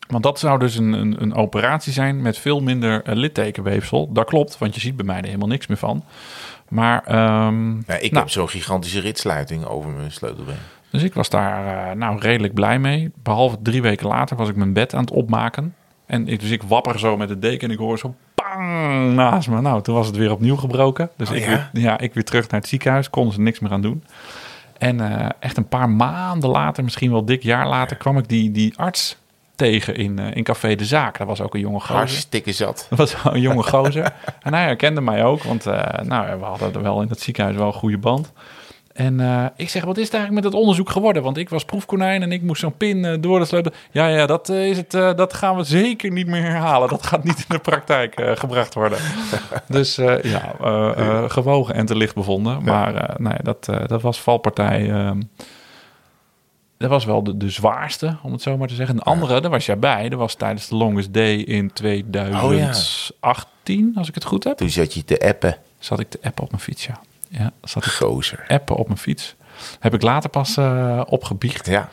Want 0.07 0.23
dat 0.23 0.39
zou 0.39 0.59
dus 0.59 0.75
een, 0.77 0.93
een, 0.93 1.21
een 1.21 1.33
operatie 1.33 1.93
zijn 1.93 2.21
met 2.21 2.37
veel 2.37 2.59
minder 2.59 3.03
eh, 3.03 3.15
littekenweefsel. 3.15 4.11
Dat 4.11 4.25
klopt, 4.25 4.57
want 4.57 4.75
je 4.75 4.81
ziet 4.81 4.95
bij 4.95 5.05
mij 5.05 5.17
er 5.17 5.25
helemaal 5.25 5.47
niks 5.47 5.67
meer 5.67 5.77
van. 5.77 6.03
Maar, 6.69 7.03
ehm, 7.05 7.75
Ja, 7.75 7.97
ik 7.99 8.11
nou, 8.11 8.23
heb 8.23 8.29
zo'n 8.29 8.49
gigantische 8.49 8.99
ritsluiting 8.99 9.65
over 9.65 9.89
mijn 9.89 10.11
sleutelbeen. 10.11 10.57
Dus 10.93 11.03
ik 11.03 11.13
was 11.13 11.29
daar 11.29 11.89
eh, 11.89 11.95
nou 11.95 12.19
redelijk 12.19 12.53
blij 12.53 12.79
mee. 12.79 13.11
Behalve 13.15 13.57
drie 13.61 13.81
weken 13.81 14.07
later 14.07 14.37
was 14.37 14.49
ik 14.49 14.55
mijn 14.55 14.73
bed 14.73 14.93
aan 14.93 15.01
het 15.01 15.11
opmaken. 15.11 15.75
En 16.05 16.27
ik, 16.27 16.39
dus 16.39 16.49
ik 16.49 16.63
wapper 16.63 16.99
zo 16.99 17.17
met 17.17 17.27
de 17.27 17.39
deken 17.39 17.67
en 17.67 17.73
ik 17.73 17.79
hoor 17.79 17.97
zo 17.97 18.15
pang 18.33 19.13
naast 19.13 19.49
me. 19.49 19.61
Nou, 19.61 19.81
toen 19.81 19.95
was 19.95 20.07
het 20.07 20.15
weer 20.15 20.31
opnieuw 20.31 20.55
gebroken. 20.55 21.09
Dus 21.17 21.29
Oh, 21.29 21.35
ik, 21.35 21.45
ja? 21.45 21.69
Weer, 21.73 21.83
ja, 21.83 21.99
ik 21.99 22.13
weer 22.13 22.23
terug 22.23 22.49
naar 22.49 22.59
het 22.59 22.69
ziekenhuis. 22.69 23.09
Konden 23.09 23.33
ze 23.33 23.41
niks 23.41 23.59
meer 23.59 23.71
aan 23.71 23.81
doen. 23.81 24.03
En 24.77 24.99
eh, 24.99 25.29
echt 25.39 25.57
een 25.57 25.67
paar 25.67 25.89
maanden 25.89 26.49
later, 26.49 26.83
misschien 26.83 27.11
wel 27.11 27.25
dik 27.25 27.43
jaar 27.43 27.67
later, 27.67 27.97
kwam 27.97 28.17
ik 28.17 28.27
die, 28.27 28.51
die 28.51 28.77
arts 28.77 29.17
tegen 29.55 29.95
in, 29.95 30.19
eh, 30.19 30.35
in 30.35 30.43
Café 30.43 30.75
de 30.75 30.85
Zaak. 30.85 31.17
Dat 31.17 31.27
was 31.27 31.41
ook 31.41 31.53
een 31.53 31.59
jonge 31.59 31.79
gozer. 31.79 31.95
Hartstikke 31.95 32.51
zat. 32.51 32.87
Dat 32.89 32.99
was 32.99 33.15
een 33.33 33.41
jonge 33.41 33.63
gozer. 33.63 34.13
en 34.41 34.53
hij 34.53 34.63
herkende 34.63 35.01
mij 35.01 35.23
ook, 35.23 35.43
want 35.43 35.65
nou, 36.03 36.39
we 36.39 36.45
hadden 36.45 36.73
er 36.73 36.81
wel 36.81 37.01
in 37.01 37.09
het 37.09 37.21
ziekenhuis 37.21 37.57
wel 37.57 37.67
een 37.67 37.73
goede 37.73 37.97
band. 37.97 38.31
En 38.93 39.19
eh, 39.19 39.45
ik 39.55 39.69
zeg, 39.69 39.83
wat 39.83 39.97
is 39.97 40.03
het 40.03 40.13
eigenlijk 40.13 40.43
met 40.43 40.53
het 40.53 40.61
onderzoek 40.61 40.89
geworden? 40.89 41.23
Want 41.23 41.37
ik 41.37 41.49
was 41.49 41.65
proefkonijn 41.65 42.21
en 42.21 42.31
ik 42.31 42.41
moest 42.41 42.61
zo'n 42.61 42.77
pin 42.77 43.05
eh, 43.05 43.17
door 43.19 43.39
de 43.39 43.45
sleutel. 43.45 43.71
Ja, 43.91 44.07
ja, 44.07 44.25
dat, 44.25 44.49
eh, 44.49 44.69
is 44.69 44.77
het, 44.77 44.91
dat 44.91 45.33
gaan 45.33 45.55
we 45.55 45.63
zeker 45.63 46.11
niet 46.11 46.27
meer 46.27 46.41
herhalen. 46.41 46.89
Dat 46.89 47.05
gaat 47.05 47.23
niet 47.23 47.37
in 47.37 47.45
de 47.47 47.59
praktijk 47.59 48.21
gebracht 48.39 48.73
worden. 48.73 48.97
dus 49.67 49.95
ja, 50.21 50.53
gewogen 51.27 51.75
en 51.75 51.85
te 51.85 51.95
licht 51.95 52.15
bevonden. 52.15 52.63
Maar 52.63 53.15
nee, 53.17 53.37
dat, 53.41 53.65
dat 53.85 54.01
was 54.01 54.21
valpartij. 54.21 54.91
ehm, 54.91 55.21
dat 56.77 56.89
was 56.89 57.05
wel 57.05 57.23
de, 57.23 57.37
de 57.37 57.49
zwaarste, 57.49 58.17
om 58.23 58.31
het 58.31 58.41
zo 58.41 58.57
maar 58.57 58.67
te 58.67 58.75
zeggen. 58.75 58.95
De 58.95 59.01
andere, 59.01 59.41
daar 59.41 59.51
was 59.51 59.65
jij 59.65 59.79
bij. 59.79 60.09
Dat 60.09 60.19
was 60.19 60.35
tijdens 60.35 60.67
de 60.67 60.75
Longest 60.75 61.13
Day 61.13 61.35
in 61.35 61.73
2018, 61.73 63.93
als 63.95 64.07
ik 64.07 64.15
het 64.15 64.23
goed 64.23 64.43
heb. 64.43 64.57
Toen 64.57 64.69
zat 64.69 64.93
je 64.93 65.05
te 65.05 65.19
appen. 65.19 65.57
Zat 65.79 65.99
ik 65.99 66.09
te 66.09 66.19
appen 66.21 66.43
op 66.43 66.49
mijn 66.49 66.63
fiets, 66.63 66.85
ja. 66.85 66.99
Ja, 67.38 67.51
zat 67.61 67.86
ik 67.86 67.91
Gozer. 67.91 68.45
appen 68.47 68.75
op 68.75 68.88
mijn 68.88 68.99
fiets. 68.99 69.36
Heb 69.79 69.93
ik 69.93 70.01
later 70.01 70.29
pas 70.29 70.57
eh, 70.57 71.01
opgebiecht. 71.05 71.65
Ja. 71.67 71.89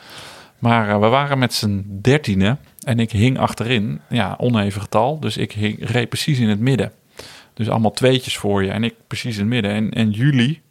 Maar 0.59 0.89
eh, 0.89 0.99
we 0.99 1.07
waren 1.07 1.39
met 1.39 1.53
z'n 1.53 1.99
dertienen 2.01 2.59
en 2.83 2.99
ik 2.99 3.11
hing 3.11 3.39
achterin. 3.39 4.01
Ja, 4.09 4.35
oneven 4.37 4.81
getal. 4.81 5.19
Dus 5.19 5.37
ik 5.37 5.51
hing, 5.51 5.89
reed 5.89 6.09
precies 6.09 6.39
in 6.39 6.49
het 6.49 6.59
midden. 6.59 6.91
Dus 7.53 7.69
allemaal 7.69 7.91
tweetjes 7.91 8.37
voor 8.37 8.63
je 8.63 8.71
en 8.71 8.83
ik 8.83 8.93
precies 9.07 9.35
in 9.35 9.41
het 9.41 9.49
midden. 9.49 9.71
En, 9.71 9.91
en 9.91 10.11
jullie, 10.11 10.61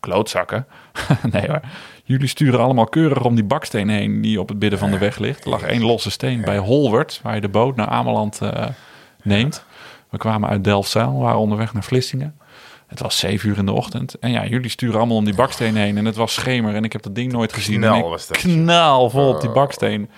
klootzakken, 0.00 0.66
nee 1.32 1.46
hoor. 1.46 1.60
Jullie 2.04 2.28
sturen 2.28 2.60
allemaal 2.60 2.86
keurig 2.86 3.24
om 3.24 3.34
die 3.34 3.44
baksteen 3.44 3.88
heen 3.88 4.20
die 4.20 4.40
op 4.40 4.48
het 4.48 4.60
midden 4.60 4.78
van 4.78 4.90
de 4.90 4.98
weg 4.98 5.18
ligt. 5.18 5.44
Er 5.44 5.50
lag 5.50 5.62
één 5.62 5.82
losse 5.82 6.10
steen 6.10 6.40
bij 6.40 6.58
Holwert, 6.58 7.20
waar 7.22 7.34
je 7.34 7.40
de 7.40 7.48
boot 7.48 7.76
naar 7.76 7.86
Ameland 7.86 8.40
eh, 8.42 8.66
neemt. 9.22 9.64
We 10.08 10.18
kwamen 10.18 10.48
uit 10.48 10.64
Delfzijl, 10.64 11.18
waren 11.18 11.38
onderweg 11.38 11.72
naar 11.72 11.84
Vlissingen. 11.84 12.34
Het 12.90 13.00
was 13.00 13.18
zeven 13.18 13.48
uur 13.48 13.58
in 13.58 13.66
de 13.66 13.72
ochtend. 13.72 14.18
En 14.18 14.30
ja, 14.30 14.46
jullie 14.46 14.70
sturen 14.70 14.96
allemaal 14.98 15.16
om 15.16 15.24
die 15.24 15.34
baksteen 15.34 15.76
heen. 15.76 15.96
En 15.98 16.04
het 16.04 16.16
was 16.16 16.34
schemer 16.34 16.74
en 16.74 16.84
ik 16.84 16.92
heb 16.92 17.02
dat 17.02 17.14
ding 17.14 17.32
nooit 17.32 17.52
gezien. 17.52 17.80
Knal 17.80 17.96
ik 17.98 18.04
was 18.04 18.26
dat. 18.26 18.36
knal 18.36 19.10
vol 19.10 19.28
op 19.28 19.40
die 19.40 19.50
baksteen. 19.50 20.10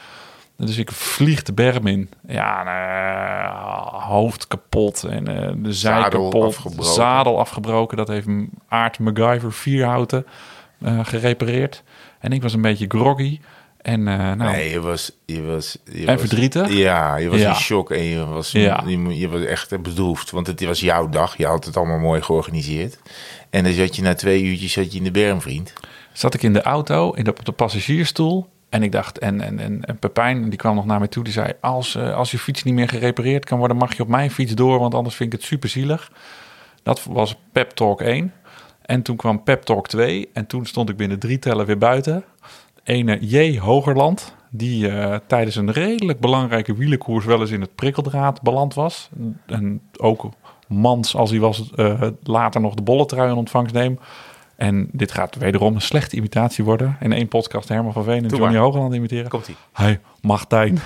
Dus 0.56 0.76
ik 0.76 0.92
vlieg 0.92 1.42
de 1.42 1.52
berm 1.52 1.86
in. 1.86 2.10
Ja, 2.26 2.64
eh, 2.64 4.08
hoofd 4.08 4.46
kapot 4.46 5.04
en 5.04 5.28
eh, 5.28 5.52
de 5.56 5.72
zij 5.72 6.02
Zadel 6.02 6.22
kapot. 6.28 6.44
afgebroken. 6.44 6.92
Zadel 6.92 7.38
afgebroken. 7.38 7.96
Dat 7.96 8.08
heeft 8.08 8.26
Aard 8.68 8.98
MacGyver 8.98 9.52
Vierhouten 9.52 10.26
eh, 10.80 10.98
gerepareerd. 11.02 11.82
En 12.18 12.32
ik 12.32 12.42
was 12.42 12.52
een 12.52 12.62
beetje 12.62 12.86
groggy. 12.88 13.40
En 13.82 14.08
eh, 14.08 14.16
nou, 14.18 14.36
Nee, 14.36 14.70
je 14.70 14.80
was... 14.80 15.12
Je 15.26 15.42
was 15.42 15.78
je 15.84 15.98
En 15.98 16.06
was- 16.06 16.20
verdrietig? 16.20 16.72
Ja, 16.72 17.16
je 17.16 17.28
was 17.28 17.40
Ja. 17.40 17.48
in 17.48 17.54
shock 17.54 17.90
en 17.90 18.02
je 18.02 18.26
was, 18.26 18.50
Ja. 18.52 18.82
je, 18.86 19.18
je 19.18 19.28
was 19.28 19.44
echt 19.44 19.82
bedroefd. 19.82 20.30
Want 20.30 20.46
het 20.46 20.64
was 20.64 20.80
jouw 20.80 21.08
dag. 21.08 21.36
Je 21.36 21.46
had 21.46 21.64
het 21.64 21.76
allemaal 21.76 21.98
mooi 21.98 22.22
georganiseerd. 22.22 22.98
En 23.50 23.64
dan 23.64 23.72
zat 23.72 23.96
je 23.96 24.02
na 24.02 24.14
twee 24.14 24.42
uurtjes 24.42 24.72
zat 24.72 24.92
je 24.92 24.98
in 24.98 25.04
de 25.04 25.10
berm, 25.10 25.40
vriend. 25.40 25.72
zat 26.12 26.34
ik 26.34 26.42
in 26.42 26.52
de 26.52 26.62
auto, 26.62 27.10
in 27.12 27.24
de, 27.24 27.30
op 27.30 27.44
de 27.44 27.52
passagiersstoel. 27.52 28.48
En 28.68 28.82
ik 28.82 28.92
dacht, 28.92 29.18
en, 29.18 29.40
en, 29.40 29.58
en, 29.58 29.84
en 29.84 29.98
Pepijn, 29.98 30.48
die 30.48 30.58
kwam 30.58 30.74
nog 30.74 30.86
naar 30.86 30.98
mij 30.98 31.08
toe. 31.08 31.24
Die 31.24 31.32
zei, 31.32 31.52
als, 31.60 31.94
eh, 31.94 32.14
als 32.14 32.30
je 32.30 32.38
fiets 32.38 32.62
niet 32.62 32.74
meer 32.74 32.88
gerepareerd 32.88 33.44
kan 33.44 33.58
worden... 33.58 33.76
mag 33.76 33.96
je 33.96 34.02
op 34.02 34.08
mijn 34.08 34.30
fiets 34.30 34.52
door, 34.54 34.78
want 34.78 34.94
anders 34.94 35.14
vind 35.14 35.32
ik 35.32 35.38
het 35.38 35.48
super 35.48 35.68
zielig. 35.68 36.10
Dat 36.82 37.04
was 37.10 37.36
Pep 37.52 37.70
Talk 37.70 38.00
1. 38.00 38.32
En 38.82 39.02
toen 39.02 39.16
kwam 39.16 39.42
Pep 39.42 39.62
Talk 39.62 39.88
2. 39.88 40.28
En 40.32 40.46
toen 40.46 40.66
stond 40.66 40.88
ik 40.88 40.96
binnen 40.96 41.18
drie 41.18 41.38
tellen 41.38 41.66
weer 41.66 41.78
buiten. 41.78 42.24
Ene 42.84 43.18
J. 43.20 43.58
Hogerland, 43.58 44.34
die 44.50 44.88
eh, 44.88 45.18
tijdens 45.26 45.56
een 45.56 45.72
redelijk 45.72 46.20
belangrijke 46.20 46.74
wielenkoers... 46.74 47.24
wel 47.24 47.40
eens 47.40 47.50
in 47.50 47.60
het 47.60 47.74
prikkeldraad 47.74 48.42
beland 48.42 48.74
was. 48.74 49.10
En 49.46 49.80
ook 49.96 50.28
mans, 50.66 51.16
als 51.16 51.30
hij 51.30 51.40
was, 51.40 51.70
eh, 51.74 52.02
later 52.22 52.60
nog 52.60 52.74
de 52.74 52.82
bolletrui 52.82 53.30
in 53.30 53.36
ontvangst 53.36 53.74
neemt. 53.74 54.00
En 54.56 54.88
dit 54.92 55.12
gaat 55.12 55.36
wederom 55.36 55.74
een 55.74 55.80
slechte 55.80 56.16
imitatie 56.16 56.64
worden. 56.64 56.96
In 57.00 57.12
één 57.12 57.28
podcast 57.28 57.68
Herman 57.68 57.92
van 57.92 58.04
Veen 58.04 58.22
en 58.22 58.28
Doe 58.28 58.38
Johnny 58.38 58.56
maar. 58.56 58.64
Hogeland 58.64 58.94
imiteren. 58.94 59.28
Komt-ie. 59.28 59.56
Hey, 59.72 60.00
Martijn. 60.20 60.78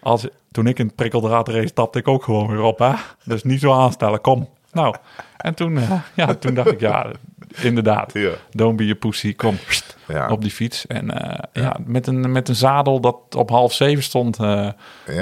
Als, 0.00 0.26
toen 0.50 0.66
ik 0.66 0.78
in 0.78 0.86
het 0.86 0.94
prikkeldraad 0.94 1.48
reed, 1.48 1.68
stapte 1.68 1.98
ik 1.98 2.08
ook 2.08 2.24
gewoon 2.24 2.46
weer 2.46 2.62
op. 2.62 2.78
Hè? 2.78 2.92
Dus 3.24 3.42
niet 3.42 3.60
zo 3.60 3.72
aanstellen, 3.72 4.20
kom. 4.20 4.48
Nou, 4.72 4.94
en 5.36 5.54
toen, 5.54 5.78
eh, 5.78 5.92
ja, 6.14 6.34
toen 6.34 6.54
dacht 6.54 6.72
ik, 6.72 6.80
ja, 6.80 7.10
inderdaad. 7.56 8.12
Ja. 8.12 8.30
Don't 8.50 8.76
be 8.76 8.90
a 8.90 8.94
pussy, 8.94 9.34
kom. 9.34 9.56
pst, 9.68 9.96
Ja. 10.08 10.28
Op 10.30 10.42
die 10.42 10.50
fiets. 10.50 10.86
En 10.86 11.10
eh, 11.10 11.62
ja. 11.62 11.76
met, 11.84 12.06
een, 12.06 12.32
met 12.32 12.48
een 12.48 12.54
zadel 12.54 13.00
dat 13.00 13.16
op 13.36 13.50
half 13.50 13.72
zeven 13.72 14.02
stond, 14.02 14.38
eh, 14.38 14.68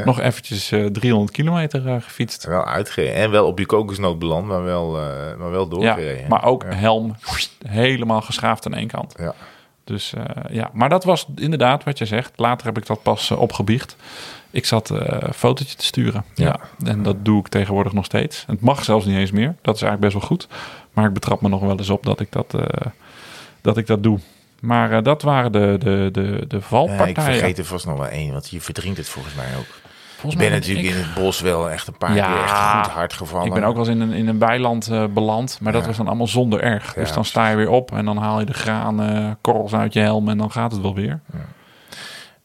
nog 0.05 0.21
eventjes 0.21 0.73
eh 0.73 0.85
300 0.87 1.33
kilometer 1.33 1.87
eh, 1.89 1.95
gefietst. 2.01 2.45
Wel 2.45 2.65
uitgereden. 2.65 3.15
En 3.15 3.31
wel 3.31 3.47
op 3.47 3.59
je 3.59 3.67
kokosnoot 3.67 4.19
beland, 4.19 4.47
maar 4.47 4.65
wel, 4.65 4.91
maar 5.39 5.51
wel 5.51 5.65
Ja, 5.65 5.69
doorgereden. 5.69 6.29
maar 6.29 6.45
ook 6.45 6.65
helm 6.67 7.17
helemaal 7.67 8.21
geschaafd 8.21 8.67
aan 8.67 8.75
één 8.75 8.89
kant. 8.89 9.15
Ja. 9.19 9.35
Dus 9.85 10.13
ja, 10.51 10.71
maar 10.73 10.89
dat 10.89 11.05
was 11.05 11.27
inderdaad 11.37 11.85
wat 11.85 11.99
je 11.99 12.07
zegt. 12.07 12.33
Later 12.37 12.67
heb 12.67 12.77
ik 12.79 12.87
dat 12.87 13.03
pas 13.03 13.31
opgebiecht. 13.31 13.97
Ik 14.51 14.67
zat 14.67 14.89
een 14.89 15.35
fotootje 15.35 15.77
te 15.77 15.85
sturen. 15.85 16.25
Ja. 16.35 16.61
En 16.85 17.03
dat 17.03 17.25
doe 17.25 17.41
ik 17.41 17.49
tegenwoordig 17.49 17.93
nog 17.93 18.05
steeds. 18.05 18.45
Het 18.47 18.61
mag 18.61 18.85
zelfs 18.85 19.07
niet 19.07 19.17
eens 19.17 19.31
meer. 19.31 19.55
Dat 19.63 19.75
is 19.75 19.83
eigenlijk 19.83 20.13
best 20.13 20.13
wel 20.13 20.37
goed. 20.37 20.49
Maar 20.93 21.05
ik 21.07 21.13
betrap 21.13 21.41
me 21.41 21.49
nog 21.49 21.61
wel 21.61 21.79
eens 21.79 21.91
op 21.91 22.03
dat 22.05 22.21
ik 22.21 22.33
dat, 22.33 22.55
eh, 22.55 22.87
dat, 23.61 23.77
ik 23.77 23.87
dat 23.87 24.03
doe. 24.03 24.19
Maar 24.61 24.93
eh, 24.93 25.03
dat 25.03 25.23
waren 25.23 25.53
de, 25.53 25.77
de, 25.79 26.09
de, 26.13 26.45
de 26.49 26.57
Ja, 26.57 26.63
valpartijen. 26.63 27.09
ik 27.09 27.21
vergeet 27.21 27.59
er 27.59 27.65
vast 27.65 27.87
nog 27.87 27.97
wel 27.99 28.09
één, 28.09 28.33
want 28.33 28.51
je 28.51 28.61
verdrinkt 28.61 28.99
het 28.99 29.09
volgens 29.09 29.35
mij 29.35 29.47
ook. 29.59 29.67
Volgens 30.17 30.43
Ik 30.43 30.49
mij 30.49 30.51
ben 30.51 30.61
ben 30.61 30.69
natuurlijk 30.69 30.89
ik- 30.99 31.03
in 31.05 31.11
het 31.15 31.25
bos 31.25 31.41
wel 31.41 31.71
echt 31.71 31.87
een 31.87 31.97
paar 31.99 32.15
Ja, 32.15 32.27
keer 32.33 32.43
echt 32.43 32.85
goed 32.85 32.93
hard 32.95 33.13
gevallen. 33.13 33.47
Ik 33.47 33.53
ben 33.53 33.65
ook 33.65 33.77
wel 33.77 33.87
eens 33.89 33.95
in 33.95 34.01
een, 34.01 34.13
in 34.13 34.29
een 34.29 34.39
weiland 34.39 34.89
eh, 34.89 35.05
beland, 35.07 35.59
maar 35.61 35.73
dat 35.73 35.87
was 35.87 35.97
dan 35.97 36.07
allemaal 36.07 36.27
zonder 36.27 36.61
erg. 36.61 36.95
Dus 36.95 37.13
dan 37.13 37.25
sta 37.25 37.49
je 37.49 37.57
weer 37.57 37.71
op 37.71 37.93
en 37.93 38.05
dan 38.05 38.17
haal 38.17 38.41
je 38.41 38.47
de 38.47 38.53
graan, 38.55 39.37
korrels 39.41 39.75
uit 39.75 39.93
je 39.93 40.01
helm 40.01 40.29
en 40.29 40.39
dan 40.39 40.51
gaat 40.51 40.73
het 40.73 40.81
wel 40.81 40.95
weer. 40.95 41.21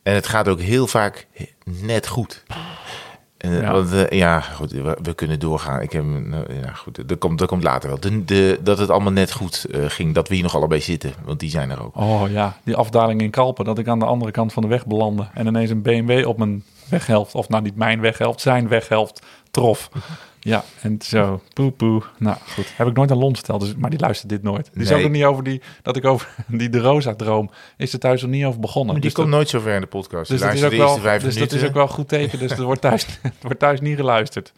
En 0.03 0.13
het 0.13 0.27
gaat 0.27 0.47
ook 0.47 0.59
heel 0.59 0.87
vaak 0.87 1.27
net 1.63 2.07
goed. 2.07 2.43
En, 3.45 3.61
Ja. 3.61 3.71
Want, 3.71 3.93
eh, 3.93 4.17
ja, 4.17 4.39
goed, 4.39 4.71
we, 4.71 4.97
we 5.01 5.13
kunnen 5.13 5.39
doorgaan. 5.39 5.81
Ik 5.81 5.91
heb, 5.91 6.03
eh, 6.03 6.61
ja, 6.61 6.73
goed, 6.73 7.09
dat 7.09 7.17
komt, 7.17 7.39
dat 7.39 7.47
komt 7.47 7.63
later 7.63 7.89
wel. 7.89 7.99
De, 7.99 8.25
de, 8.25 8.59
dat 8.63 8.77
het 8.77 8.89
allemaal 8.89 9.11
net 9.11 9.31
goed 9.31 9.65
eh, 9.71 9.85
ging, 9.87 10.13
dat 10.13 10.27
we 10.27 10.33
hier 10.33 10.43
nog 10.43 10.55
allebei 10.55 10.81
zitten. 10.81 11.13
Want 11.25 11.39
die 11.39 11.49
zijn 11.49 11.69
er 11.69 11.83
ook. 11.83 11.95
Oh 11.95 12.23
ja, 12.29 12.57
die 12.63 12.75
afdaling 12.75 13.21
in 13.21 13.29
Kalpen, 13.29 13.65
dat 13.65 13.77
ik 13.77 13.87
aan 13.87 13.99
de 13.99 14.05
andere 14.05 14.31
kant 14.31 14.53
van 14.53 14.63
de 14.63 14.69
weg 14.69 14.85
belandde 14.85 15.27
en 15.33 15.47
ineens 15.47 15.69
een 15.69 15.81
BMW 15.81 16.27
op 16.27 16.37
mijn 16.37 16.63
weghelft. 16.89 17.35
Of 17.35 17.49
nou 17.49 17.63
niet 17.63 17.75
mijn 17.75 18.01
weghelft, 18.01 18.41
zijn 18.41 18.67
weghelft 18.67 19.25
trof. 19.51 19.89
Ja, 20.45 20.63
en 20.81 20.97
zo, 21.03 21.41
poe 21.53 21.71
poe. 21.71 22.01
Nou 22.17 22.37
goed, 22.53 22.65
heb 22.75 22.87
ik 22.87 22.95
nooit 22.95 23.11
aan 23.11 23.17
Lon 23.17 23.35
verteld, 23.35 23.61
dus, 23.61 23.75
maar 23.75 23.89
die 23.89 23.99
luistert 23.99 24.29
dit 24.29 24.43
nooit. 24.43 24.69
Die 24.73 24.81
is 24.83 24.89
Nee. 24.89 24.97
ook 24.97 25.03
nog 25.03 25.11
niet 25.11 25.23
over 25.23 25.43
die, 25.43 25.61
dat 25.81 25.95
ik 25.95 26.05
over 26.05 26.29
die 26.47 26.69
De 26.69 26.79
Rosa-droom, 26.79 27.49
is 27.77 27.93
er 27.93 27.99
thuis 27.99 28.21
nog 28.21 28.31
niet 28.31 28.45
over 28.45 28.59
begonnen. 28.59 28.91
Maar 28.93 29.01
die 29.01 29.03
Dus 29.09 29.13
komt 29.13 29.27
dat- 29.27 29.35
nooit 29.35 29.49
zo 29.49 29.59
ver 29.59 29.75
in 29.75 29.81
de 29.81 29.87
podcast. 29.87 30.29
dus 30.31 30.39
dat, 30.39 30.53
is 30.53 30.63
ook 30.63 30.71
wel, 30.71 30.99
dus 31.19 31.37
dat 31.37 31.51
is 31.51 31.63
ook 31.63 31.73
wel 31.73 31.87
goed 31.87 32.07
teken. 32.07 32.39
Dus 32.39 32.51
er 32.51 32.63
wordt 32.63 32.81
thuis, 32.81 33.05
er 33.23 33.31
wordt 33.41 33.59
thuis 33.59 33.79
niet 33.79 33.95
geluisterd. 33.97 34.51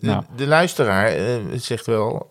Nou. 0.00 0.22
de 0.36 0.46
luisteraar 0.46 1.06
eh, 1.06 1.34
zegt 1.54 1.86
wel... 1.86 2.28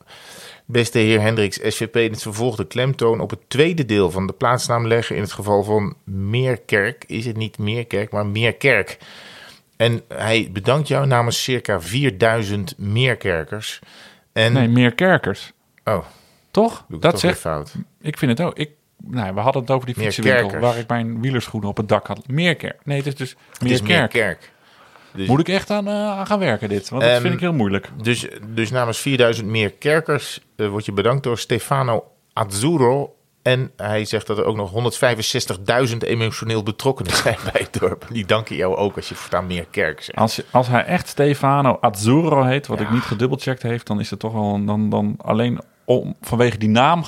Beste 0.65 0.99
heer 0.99 1.21
Hendricks, 1.21 1.59
SVP 1.63 1.95
in 1.95 2.11
het 2.11 2.21
vervolgde 2.21 2.65
klemtoon 2.67 3.19
op 3.19 3.29
het 3.29 3.39
tweede 3.47 3.85
deel 3.85 4.11
van 4.11 4.27
de 4.27 4.33
plaatsnaam 4.33 4.87
leggen. 4.87 5.15
In 5.15 5.21
het 5.21 5.31
geval 5.31 5.63
van 5.63 5.95
Meerkerk 6.03 7.03
is 7.07 7.25
het 7.25 7.37
niet 7.37 7.57
Meerkerk, 7.57 8.11
maar 8.11 8.25
Meerkerk. 8.25 8.97
En 9.81 10.01
hij 10.07 10.49
bedankt 10.51 10.87
jou 10.87 11.07
namens 11.07 11.43
circa 11.43 11.81
4000 11.81 12.77
Meerkerkers. 12.77 13.79
En, 14.33 14.53
Nee, 14.53 14.67
meer 14.67 14.93
kerkers. 14.93 15.51
oh, 15.83 16.05
Toch? 16.51 16.85
doe 16.87 16.95
ik 16.97 17.01
Dat 17.01 17.11
toch 17.11 17.19
zegt, 17.19 17.39
fout. 17.39 17.73
ik 18.01 18.17
vind 18.17 18.37
het 18.37 18.47
ook. 18.47 18.57
Ik, 18.57 18.69
nou, 19.03 19.33
we 19.33 19.39
hadden 19.39 19.61
het 19.61 19.71
over 19.71 19.85
die 19.85 19.95
Meer 19.97 20.05
fietsenwinkel 20.05 20.47
kerkers. 20.49 20.71
waar 20.71 20.77
ik 20.81 20.87
mijn 20.87 21.21
wielerschoenen 21.21 21.69
op 21.69 21.77
het 21.77 21.89
dak 21.89 22.07
had. 22.07 22.27
Meerkerk. 22.27 22.79
Nee, 22.83 22.97
het 22.97 23.07
is 23.07 23.15
dus 23.15 23.35
Meerkerk. 23.59 23.87
Meerkerk. 23.87 24.51
Dus, 25.13 25.27
Moet 25.27 25.39
ik 25.39 25.47
echt 25.49 25.69
aan, 25.69 25.87
eh, 25.87 25.93
aan 25.93 26.25
gaan 26.27 26.39
werken 26.39 26.69
dit? 26.69 26.89
Want 26.89 27.01
dat 27.01 27.11
Ehm, 27.11 27.21
vind 27.21 27.33
ik 27.33 27.39
heel 27.39 27.53
moeilijk. 27.53 27.89
dus, 28.01 28.27
dus 28.47 28.69
namens 28.71 28.97
4000 28.97 29.47
Meerkerkers 29.47 30.39
eh, 30.55 30.67
word 30.67 30.85
je 30.85 30.91
bedankt 30.91 31.23
door 31.23 31.37
Stefano 31.37 32.03
Azzurro. 32.33 33.15
En 33.41 33.71
hij 33.75 34.05
zegt 34.05 34.27
dat 34.27 34.37
er 34.37 34.45
ook 34.45 34.55
nog 34.55 34.71
165.000 35.91 35.97
emotioneel 35.99 36.63
betrokkenen 36.63 37.15
zijn 37.23 37.37
bij 37.51 37.61
het 37.71 37.79
dorp. 37.79 38.05
Die 38.11 38.25
danken 38.25 38.55
jou 38.55 38.75
ook 38.75 38.95
als 38.95 39.09
je 39.09 39.15
voortaan 39.15 39.47
Meerkerk 39.47 40.01
zegt. 40.01 40.17
Als, 40.17 40.41
als 40.51 40.67
hij 40.67 40.85
echt 40.85 41.07
Stefano 41.07 41.77
Azzurro 41.81 42.43
heet, 42.43 42.67
wat 42.67 42.79
Ja. 42.79 42.85
ik 42.85 42.91
niet 42.91 43.01
gedubbelcheckt 43.01 43.61
heeft, 43.61 43.87
dan 43.87 43.99
is 43.99 44.09
het 44.09 44.19
toch 44.19 44.33
wel 44.33 44.53
een- 44.53 44.65
dan, 44.65 44.89
dan 44.89 45.15
alleen 45.17 45.59
om, 45.85 46.15
vanwege 46.21 46.57
die 46.57 46.69
naam 46.69 47.03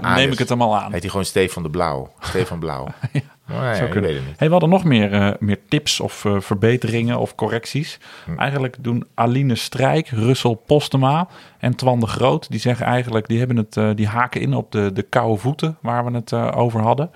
neem 0.00 0.32
ik 0.32 0.38
het 0.38 0.48
hem 0.48 0.62
al 0.62 0.76
aan. 0.78 0.92
Heet 0.92 1.00
hij 1.00 1.10
gewoon 1.10 1.24
Stefan 1.24 1.62
de 1.62 1.70
Blauw. 1.70 2.12
Stefan 2.20 2.58
Blauw. 2.58 2.86
Maar 3.12 3.37
ja, 3.48 3.74
Zou 3.74 3.88
kunnen. 3.88 4.10
Hey, 4.36 4.46
we 4.46 4.50
hadden 4.50 4.68
nog 4.68 4.84
meer, 4.84 5.12
eh, 5.12 5.30
meer 5.38 5.58
tips 5.68 6.00
of 6.00 6.24
eh, 6.24 6.40
verbeteringen 6.40 7.18
of 7.18 7.34
correcties. 7.34 7.98
Hm. 8.24 8.38
Eigenlijk 8.38 8.76
doen 8.80 9.06
Aline 9.14 9.54
Strijk, 9.54 10.08
Russell 10.08 10.56
Postema 10.66 11.28
en 11.58 11.74
Twan 11.74 12.00
de 12.00 12.06
Groot. 12.06 12.50
Die 12.50 12.60
zeggen 12.60 12.86
eigenlijk, 12.86 13.28
die, 13.28 13.38
hebben 13.38 13.56
het, 13.56 13.76
eh, 13.76 13.88
die 13.94 14.06
haken 14.06 14.40
in 14.40 14.54
op 14.54 14.72
de, 14.72 14.92
de 14.92 15.02
koude 15.02 15.40
voeten 15.40 15.76
waar 15.80 16.04
we 16.04 16.10
het 16.10 16.32
over 16.32 16.80
hadden. 16.80 17.10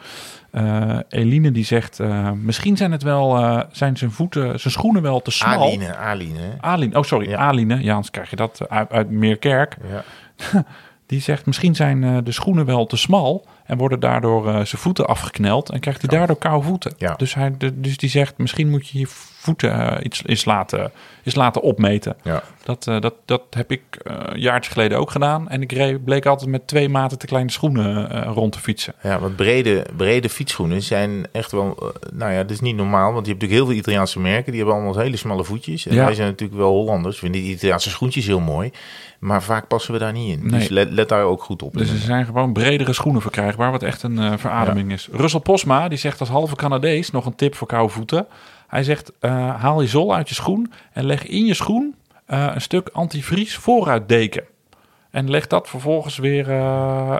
Eline 1.09 1.53
die 1.53 1.65
zegt, 1.65 1.99
misschien 2.35 2.77
zijn 2.77 2.93
het 2.93 3.03
wel, 3.03 3.31
zijn 3.71 3.97
zijn 3.97 4.11
voeten, 4.11 4.61
zijn 4.61 4.73
schoenen 4.73 5.03
wel 5.03 5.23
te 5.23 5.31
smal. 5.31 5.63
Aline, 5.63 5.97
Aline. 5.97 6.57
Aline, 6.61 6.99
oh 6.99 7.03
sorry, 7.03 7.29
Ja. 7.29 7.39
Aline. 7.39 7.83
Ja, 7.83 7.91
anders 7.91 8.11
krijg 8.11 8.31
je 8.31 8.37
dat 8.37 8.69
uit, 8.69 8.91
uit 8.91 9.11
Meerkerk. 9.11 9.77
Ja. 9.91 10.05
Die 11.07 11.21
zegt, 11.21 11.47
misschien 11.47 11.75
zijn 11.75 12.25
de 12.25 12.33
schoenen 12.33 12.65
wel 12.65 12.87
te 12.87 12.97
smal 12.97 13.47
en 13.73 13.79
worden 13.79 14.01
daardoor 14.01 14.47
eh, 14.49 14.53
zijn 14.55 14.83
voeten 14.83 15.07
afgekneld 15.07 15.71
en 15.71 15.81
krijgt 15.81 16.01
hij 16.01 16.19
daardoor 16.19 16.37
koude 16.37 16.67
voeten. 16.67 16.95
Ja. 16.97 17.15
Dus, 17.15 17.35
hij, 17.35 17.55
de- 17.59 17.81
dus 17.81 17.97
die 17.97 18.11
zegt, 18.11 18.39
misschien 18.39 18.71
moet 18.71 18.89
je 18.89 18.99
je 18.99 19.07
voeten 19.09 19.73
eh, 19.97 20.05
iets 20.05 20.23
eens 20.27 20.45
laten, 20.45 20.91
eens 21.25 21.35
laten 21.35 21.63
opmeten. 21.63 22.17
Ja. 22.23 22.43
Dat, 22.65 22.87
eh, 22.87 23.01
dat, 23.01 23.15
dat 23.25 23.43
heb 23.51 23.71
ik 23.71 23.83
een 24.03 24.41
jaartje 24.41 24.71
geleden 24.71 24.99
ook 24.99 25.11
gedaan. 25.11 25.49
En 25.49 25.63
ik 25.63 25.73
reed, 25.73 26.05
bleek 26.05 26.27
altijd 26.27 26.51
met 26.51 26.67
twee 26.67 26.89
maten 26.89 27.19
te 27.19 27.27
kleine 27.27 27.51
schoenen 27.51 28.25
rond 28.25 28.53
te 28.53 28.59
fietsen. 28.59 28.95
Ja, 29.03 29.19
want 29.19 29.37
brede, 29.37 29.87
brede 29.97 30.29
fietsschoenen 30.29 30.83
zijn 30.83 31.27
echt 31.33 31.53
wel... 31.53 31.93
nou 32.13 32.33
ja, 32.33 32.43
dat 32.43 32.51
is 32.51 32.61
niet 32.61 32.77
normaal. 32.77 33.13
Want 33.13 33.27
je 33.27 33.33
hebt 33.33 33.43
natuurlijk 33.43 33.61
heel 33.61 33.67
veel 33.67 33.77
Italiaanse 33.81 34.21
merken. 34.21 34.53
Die 34.53 34.61
hebben 34.61 34.75
allemaal 34.75 34.99
hele 34.99 35.17
smalle 35.17 35.45
voetjes. 35.45 35.87
En 35.87 35.95
Ja. 35.95 36.05
wij 36.05 36.15
zijn 36.15 36.29
natuurlijk 36.29 36.59
wel 36.61 36.71
Hollanders. 36.73 37.15
We 37.15 37.21
vinden 37.23 37.41
die 37.43 37.53
Italiaanse 37.53 37.91
schoentjes 37.91 38.27
heel 38.27 38.41
mooi. 38.41 38.71
Maar 39.19 39.43
vaak 39.43 39.67
passen 39.69 39.93
we 39.93 39.99
daar 39.99 40.13
niet 40.13 40.39
in. 40.39 40.47
Nee. 40.51 40.59
Dus 40.61 40.69
let, 40.69 40.91
let 40.91 41.09
daar 41.09 41.25
ook 41.25 41.43
goed 41.43 41.63
op. 41.63 41.73
Dus 41.73 41.91
er 41.91 41.97
zijn 41.97 42.25
gewoon 42.25 42.53
bredere 42.53 42.93
schoenen 42.93 43.23
verkrijgbaar, 43.23 43.62
wat 43.71 43.83
echt 43.83 44.03
een 44.03 44.19
eh, 44.19 44.33
verademing 44.37 44.93
is. 44.93 45.09
Russell 45.13 45.41
Posma, 45.41 45.89
die 45.89 45.99
zegt 45.99 46.21
als 46.21 46.29
halve 46.29 46.57
Canadees 46.57 47.11
nog 47.11 47.27
een 47.27 47.35
tip 47.35 47.55
voor 47.55 47.67
koude 47.67 47.93
voeten. 47.93 48.27
Hij 48.69 48.83
zegt, 48.83 49.13
eh, 49.21 49.61
haal 49.61 49.81
je 49.81 49.89
zol 49.89 50.15
uit 50.15 50.29
je 50.29 50.35
schoen 50.35 50.73
en 50.93 51.05
leg 51.05 51.27
in 51.27 51.45
je 51.47 51.55
schoen 51.55 51.95
eh, 52.27 52.51
een 52.55 52.61
stuk 52.61 52.89
antivries 52.93 53.57
vooruitdeken. 53.57 54.45
En 55.11 55.31
leg 55.31 55.47
dat 55.47 55.69
vervolgens 55.69 56.17
weer, 56.19 56.51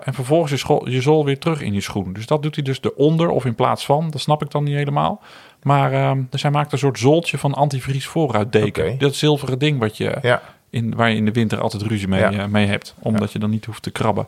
en 0.05 0.15
vervolgens 0.15 0.63
je, 0.63 0.91
je 0.91 1.01
zol 1.01 1.25
weer 1.25 1.39
terug 1.39 1.61
in 1.61 1.73
je 1.73 1.81
schoen. 1.81 2.13
Dus 2.13 2.27
dat 2.27 2.43
doet 2.43 2.55
hij 2.55 2.65
dus 2.65 2.79
eronder 2.83 3.29
of 3.29 3.45
in 3.45 3.55
plaats 3.55 3.85
van. 3.85 4.11
Dat 4.11 4.21
snap 4.21 4.43
ik 4.43 4.51
dan 4.51 4.65
niet 4.65 4.75
helemaal. 4.75 5.21
Maar 5.63 5.93
ehm, 5.93 6.23
dus 6.31 6.43
hij 6.43 6.51
maakt 6.51 6.73
een 6.73 6.79
soort 6.79 6.99
zoltje 6.99 7.39
van 7.39 7.55
antivries 7.55 8.07
vooruitdeken. 8.07 8.85
Oké. 8.85 8.97
Dat 8.97 9.15
zilveren 9.15 9.59
ding 9.59 9.79
wat 9.79 9.97
je, 9.97 10.19
Ja, 10.23 10.43
in, 10.71 10.95
waar 10.95 11.11
je 11.11 11.17
in 11.17 11.25
de 11.25 11.33
winter 11.33 11.61
altijd 11.61 11.83
ruzie 11.83 12.09
mee, 12.09 12.31
Ja. 12.31 12.47
mee 12.47 12.67
hebt. 12.67 12.95
Omdat 12.99 13.33
je 13.33 13.39
dan 13.39 13.51
niet 13.51 13.65
hoeft 13.65 13.83
te 13.83 13.91
krabben. 13.91 14.27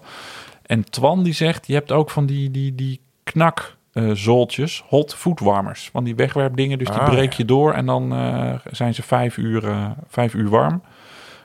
En 0.67 0.91
Twan 0.91 1.23
die 1.23 1.33
zegt, 1.33 1.67
je 1.67 1.75
hebt 1.75 1.93
ook 1.93 2.11
van 2.11 2.27
die, 2.27 2.51
die, 2.51 2.75
die 2.75 3.01
knak 3.23 3.77
zooltjes, 4.13 4.85
hot 4.89 5.15
voetwarmers. 5.15 5.89
Van 5.93 6.05
die 6.05 6.15
wegwerpdingen, 6.15 6.79
dus 6.79 6.89
die 6.89 6.99
Ah, 6.99 7.09
breek 7.09 7.31
ja. 7.31 7.37
je 7.37 7.45
door 7.45 7.73
en 7.73 7.87
dan 7.87 8.13
eh, 8.13 8.55
zijn 8.71 8.95
ze 8.95 9.03
vijf 9.03 9.37
uur, 9.37 9.69
eh, 9.69 9.91
vijf 10.09 10.35
uur 10.35 10.49
warm. 10.49 10.83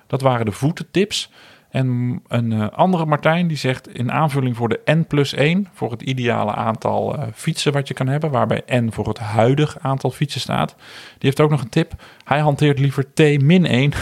Dat 0.07 0.21
waren 0.21 0.45
de 0.45 0.51
voetentips. 0.51 1.31
En 1.69 2.19
een 2.27 2.51
eh, 2.51 2.67
andere 2.69 3.05
Martijn 3.05 3.47
die 3.47 3.57
zegt 3.57 3.93
in 3.93 4.11
aanvulling 4.11 4.55
voor 4.55 4.69
de 4.69 4.81
N 4.85 5.05
plus 5.07 5.33
1, 5.33 5.67
voor 5.73 5.91
het 5.91 6.01
ideale 6.01 6.53
aantal 6.53 7.15
eh, 7.15 7.27
fietsen 7.33 7.73
wat 7.73 7.87
je 7.87 7.93
kan 7.93 8.07
hebben, 8.07 8.31
waarbij 8.31 8.61
N 8.73 8.89
voor 8.91 9.07
het 9.07 9.17
huidig 9.17 9.77
aantal 9.79 10.11
fietsen 10.11 10.41
staat. 10.41 10.75
Die 10.77 11.17
heeft 11.19 11.39
ook 11.39 11.49
nog 11.49 11.61
een 11.61 11.69
tip. 11.69 11.93
Hij 12.23 12.39
hanteert 12.39 12.79
liever 12.79 13.13
T 13.13 13.41
min 13.41 13.65
1 13.65 13.93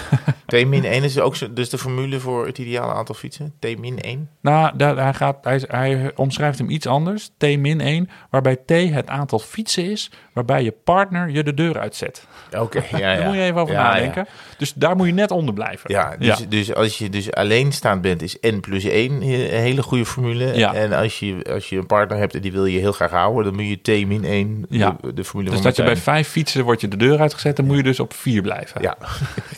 T-1 0.48 1.04
is 1.04 1.20
ook 1.20 1.36
zo, 1.36 1.54
dus 1.54 1.70
de 1.70 1.78
formule 1.78 2.20
voor 2.20 2.46
het 2.46 2.58
ideale 2.58 2.94
aantal 2.94 3.16
fietsen. 3.16 3.54
T-1. 3.60 4.18
Nou, 4.42 4.78
daar, 4.78 4.98
hij, 4.98 5.14
gaat, 5.14 5.38
hij, 5.44 5.64
hij 5.68 6.12
omschrijft 6.16 6.58
hem 6.58 6.70
iets 6.70 6.88
anders. 6.88 7.30
T-1, 7.38 8.12
waarbij 8.30 8.56
T 8.56 8.70
het 8.70 9.08
aantal 9.08 9.40
fietsen 9.40 9.92
is 9.92 10.12
waarbij 10.34 10.64
je 10.64 10.72
partner 10.72 11.30
je 11.30 11.44
de 11.44 11.54
deur 11.54 11.80
uitzet. 11.80 12.28
Oké, 12.58 12.84
ja, 12.92 12.98
ja. 13.12 13.16
Daar 13.16 13.26
moet 13.26 13.36
je 13.36 13.42
even 13.42 13.62
over 13.62 13.74
Ja, 13.74 13.84
nadenken. 13.84 14.28
Dus 14.58 14.74
daar 14.74 14.96
moet 14.96 15.08
je 15.08 15.14
net 15.14 15.32
onder 15.32 15.54
blijven. 15.54 15.92
Ja, 15.92 16.16
dus, 16.18 16.48
dus 16.50 16.74
als 16.74 16.98
je 16.98 17.10
dus 17.10 17.32
alleenstaand 17.58 18.02
bent, 18.02 18.22
is 18.22 18.38
N 18.42 18.60
plus 18.60 18.84
1 18.84 19.12
een 19.12 19.22
hele 19.50 19.84
goede 19.84 20.06
formule. 20.06 20.58
Ja. 20.58 20.74
En 20.74 20.94
als 20.94 21.20
je, 21.20 21.44
als 21.50 21.70
je 21.70 21.78
een 21.78 21.86
partner 21.86 22.18
hebt 22.18 22.36
en 22.36 22.42
die 22.42 22.52
wil 22.52 22.66
je 22.66 22.80
heel 22.80 22.92
graag 22.92 23.12
houden, 23.12 23.44
dan 23.44 23.56
moet 23.56 23.80
je 23.84 24.02
T 24.02 24.08
min 24.08 24.24
1, 24.26 24.66
Ja. 24.70 24.98
de, 25.02 25.14
de 25.14 25.24
formule 25.24 25.52
Dus 25.52 25.62
dat 25.62 25.76
je 25.76 25.84
bij 25.84 25.98
vijf 25.98 26.28
fietsen 26.28 26.64
wordt 26.64 26.82
je 26.82 26.88
de 26.88 26.98
deur 26.98 27.20
uitgezet, 27.20 27.56
dan 27.56 27.66
moet 27.66 27.76
je 27.78 27.84
dus 27.84 28.00
op 28.00 28.14
vier 28.14 28.42
blijven. 28.42 28.82
Ja. 28.82 28.98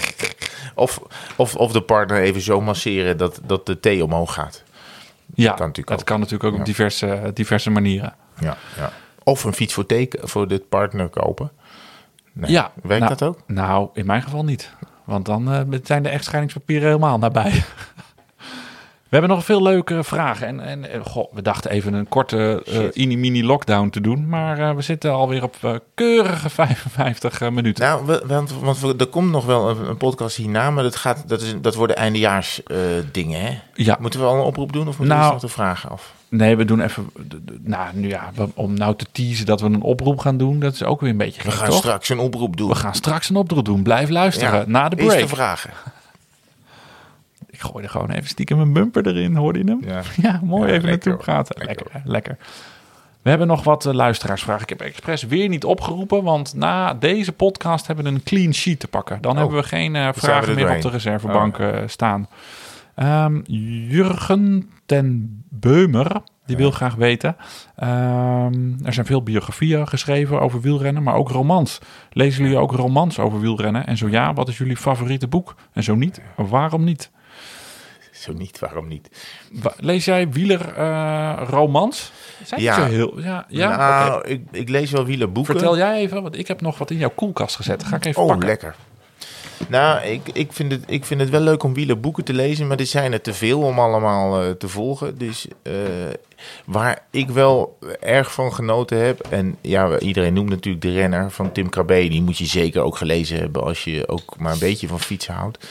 of, 0.75 1.01
of, 1.35 1.55
of 1.55 1.71
de 1.71 1.81
partner 1.81 2.21
even 2.21 2.41
zo 2.41 2.61
masseren 2.61 3.17
dat, 3.17 3.41
dat 3.45 3.65
de 3.65 3.79
T 3.79 4.01
omhoog 4.01 4.33
gaat. 4.33 4.63
ja 5.35 5.45
kan 5.53 5.57
natuurlijk 5.67 5.87
dat 5.87 5.99
ook. 5.99 6.05
kan 6.05 6.19
natuurlijk 6.19 6.43
ook 6.49 6.53
Ja. 6.53 6.59
op 6.59 6.65
diverse, 6.65 7.31
diverse 7.33 7.69
manieren. 7.69 8.13
Ja, 8.39 8.57
ja. 8.77 8.91
Of 9.23 9.43
een 9.43 9.53
fiets 9.53 9.73
voor, 9.73 9.85
teken, 9.85 10.29
voor 10.29 10.47
de 10.47 10.59
partner 10.69 11.07
kopen. 11.09 11.51
Nee. 12.33 12.51
Ja, 12.51 12.71
Werkt 12.83 13.03
nou, 13.05 13.15
dat 13.17 13.27
ook? 13.27 13.39
Nou, 13.47 13.89
in 13.93 14.05
mijn 14.05 14.21
geval 14.21 14.43
niet. 14.43 14.71
Want 15.09 15.25
dan 15.25 15.51
eh, 15.51 15.79
zijn 15.83 16.03
de 16.03 16.09
echtscheidingspapieren 16.09 16.87
helemaal 16.87 17.17
nabij. 17.17 17.51
We 19.09 19.17
hebben 19.17 19.35
nog 19.35 19.45
veel 19.45 19.61
leuke 19.61 20.03
vragen. 20.03 20.47
En, 20.47 20.91
en 20.91 21.05
goh, 21.05 21.33
we 21.33 21.41
dachten 21.41 21.71
even 21.71 21.93
een 21.93 22.07
korte 22.07 22.63
Shit. 22.69 22.95
mini 23.17 23.45
lockdown 23.45 23.89
te 23.89 24.01
doen. 24.01 24.27
Maar 24.27 24.59
eh, 24.59 24.75
we 24.75 24.81
zitten 24.81 25.11
alweer 25.11 25.43
op 25.43 25.55
eh, 25.61 25.73
keurige 25.93 26.49
55 26.59 27.41
eh, 27.41 27.49
minuten. 27.49 27.83
Nou, 27.85 28.05
we- 28.05 28.23
want, 28.25 28.53
want 28.61 28.79
we- 28.79 28.93
er 28.97 29.05
komt 29.07 29.31
nog 29.31 29.45
wel 29.45 29.69
een, 29.69 29.89
een 29.89 29.97
podcast 29.97 30.35
hierna, 30.35 30.71
maar 30.71 30.83
dat, 30.83 30.95
gaat, 30.95 31.23
dat, 31.27 31.41
is, 31.41 31.55
dat 31.61 31.75
worden 31.75 31.95
eindejaars 31.95 32.61
dingen, 33.11 33.41
hè? 33.41 33.59
ja, 33.73 33.97
Moeten 33.99 34.19
we 34.19 34.25
al 34.25 34.35
een 34.35 34.41
oproep 34.43 34.71
doen 34.73 34.87
of 34.87 34.97
moeten 34.97 35.17
Nou, 35.17 35.19
we 35.19 35.31
eerst 35.31 35.41
nog 35.41 35.51
de 35.51 35.57
vragen 35.61 35.89
af? 35.89 36.13
nee, 36.29 36.55
we 36.55 36.65
doen 36.65 36.81
even... 36.81 37.09
Nou, 37.61 37.87
nu 37.93 38.07
ja, 38.07 38.31
we- 38.35 38.47
om 38.53 38.73
nou 38.73 38.95
te 38.95 39.05
teasen 39.11 39.45
dat 39.45 39.61
we 39.61 39.65
een 39.67 39.81
oproep 39.81 40.19
gaan 40.19 40.37
doen, 40.37 40.59
dat 40.59 40.73
is 40.73 40.83
ook 40.83 41.01
weer 41.01 41.09
een 41.09 41.17
beetje 41.17 41.43
We 41.43 41.49
gek, 41.51 41.59
gaan 41.59 41.69
toch? 41.69 41.77
straks 41.77 42.09
een 42.09 42.19
oproep 42.19 42.57
doen. 42.57 42.69
We 42.69 42.75
gaan 42.75 42.95
straks 42.95 43.29
een 43.29 43.35
oproep 43.35 43.65
doen. 43.65 43.83
Blijf 43.83 44.09
luisteren 44.09 44.59
Ja, 44.59 44.63
na 44.67 44.89
de 44.89 44.95
Eerst 44.95 45.07
break. 45.07 45.21
de 45.29 45.35
vragen. 45.35 45.69
Ik 47.59 47.65
gooi 47.65 47.83
er 47.83 47.89
gewoon 47.89 48.09
even 48.09 48.27
stiekem 48.29 48.59
een 48.59 48.73
bumper 48.73 49.07
erin, 49.07 49.35
hoorde 49.35 49.59
je 49.59 49.65
hem? 49.65 49.79
Ja. 49.85 50.01
Ja, 50.31 50.39
mooi 50.43 50.69
Ja, 50.69 50.75
even 50.75 50.89
naartoe 50.89 51.15
praten. 51.15 51.55
Lekker 51.65 51.85
Lekker, 51.93 52.11
lekker. 52.11 52.37
We 53.21 53.29
hebben 53.29 53.47
nog 53.47 53.63
wat 53.63 53.85
eh, 53.85 53.93
luisteraarsvragen. 53.93 54.61
Ik 54.63 54.69
heb 54.69 54.81
expres 54.81 55.23
weer 55.23 55.49
niet 55.49 55.63
opgeroepen, 55.63 56.23
want 56.23 56.53
na 56.55 56.93
deze 56.93 57.31
podcast 57.31 57.87
hebben 57.87 58.05
we 58.05 58.11
een 58.11 58.23
clean 58.23 58.53
sheet 58.53 58.79
te 58.79 58.87
pakken. 58.87 59.21
Dan 59.21 59.31
Oh. 59.31 59.37
hebben 59.37 59.57
we 59.57 59.63
geen 59.63 59.95
eh, 59.95 60.09
vragen 60.13 60.55
meer 60.55 60.75
op 60.75 60.81
de 60.81 60.89
reservebank 60.89 61.57
eh, 61.59 61.77
staan. 61.85 62.27
Ehm, 62.95 63.39
Jurgen 63.89 64.69
ten 64.85 65.37
Beumer, 65.49 66.21
die 66.45 66.57
wil 66.57 66.71
graag 66.71 66.95
weten. 66.95 67.35
ehm, 67.75 68.85
er 68.85 68.93
zijn 68.93 69.05
veel 69.05 69.23
biografieën 69.23 69.87
geschreven 69.87 70.41
over 70.41 70.61
wielrennen, 70.61 71.03
maar 71.03 71.13
ook 71.15 71.29
romans. 71.29 71.79
Lezen 72.11 72.43
jullie 72.43 72.57
ook 72.57 72.71
romans 72.71 73.19
over 73.19 73.39
wielrennen? 73.39 73.87
En 73.87 73.97
zo 73.97 74.07
ja, 74.09 74.33
wat 74.33 74.47
is 74.47 74.57
jullie 74.57 74.77
favoriete 74.77 75.27
boek? 75.27 75.55
En 75.73 75.83
zo 75.83 75.95
niet, 75.95 76.21
waarom 76.35 76.83
niet? 76.83 77.11
Zo 78.19 78.33
niet, 78.33 78.59
waarom 78.59 78.87
niet? 78.87 79.09
Lees 79.77 80.05
jij 80.05 80.29
wielerromans? 80.29 82.11
Zijn 82.43 82.61
Ja. 82.61 82.77
ja. 82.77 82.85
Zo 82.85 82.91
heel, 82.91 83.21
ja, 83.21 83.45
ja? 83.49 83.77
nou, 83.77 84.27
ik, 84.27 84.41
ik 84.51 84.69
lees 84.69 84.91
wel 84.91 85.05
wielerboeken. 85.05 85.53
Vertel 85.53 85.77
jij 85.77 85.97
even, 85.97 86.21
want 86.21 86.37
ik 86.37 86.47
heb 86.47 86.61
nog 86.61 86.77
wat 86.77 86.91
in 86.91 86.97
jouw 86.97 87.11
koelkast 87.15 87.55
gezet. 87.55 87.83
Ga 87.83 87.95
ik 87.95 88.05
even 88.05 88.21
Oh, 88.21 88.27
pakken. 88.27 88.47
lekker. 88.47 88.75
Nou, 89.67 90.01
ik, 90.05 90.21
ik, 90.33 90.53
vind 90.53 90.71
het, 90.71 90.83
ik 90.87 91.05
vind 91.05 91.19
het 91.21 91.29
wel 91.29 91.39
leuk 91.41 91.63
om 91.63 91.73
wielerboeken 91.73 92.23
te 92.23 92.33
lezen, 92.33 92.67
maar 92.67 92.79
er 92.79 92.85
zijn 92.85 93.13
er 93.13 93.21
te 93.21 93.33
veel 93.33 93.61
om 93.61 93.79
allemaal 93.79 94.41
eh, 94.41 94.49
te 94.49 94.67
volgen. 94.67 95.17
Dus 95.17 95.47
eh, 95.61 95.73
waar 96.65 96.99
ik 97.11 97.29
wel 97.29 97.77
erg 97.99 98.33
van 98.33 98.53
genoten 98.53 98.97
heb, 99.05 99.27
en 99.29 99.57
ja, 99.61 99.99
iedereen 99.99 100.33
noemt 100.33 100.49
natuurlijk 100.49 100.83
de 100.83 100.91
renner 100.91 101.31
van 101.31 101.51
Tim 101.51 101.69
Krabbe, 101.69 102.07
die 102.07 102.21
moet 102.21 102.37
je 102.37 102.45
zeker 102.45 102.81
ook 102.81 102.97
gelezen 102.97 103.39
hebben 103.39 103.63
als 103.63 103.83
je 103.83 104.07
ook 104.07 104.37
maar 104.37 104.53
een 104.53 104.59
beetje 104.59 104.87
van 104.87 104.99
fietsen 104.99 105.33
houdt. 105.33 105.67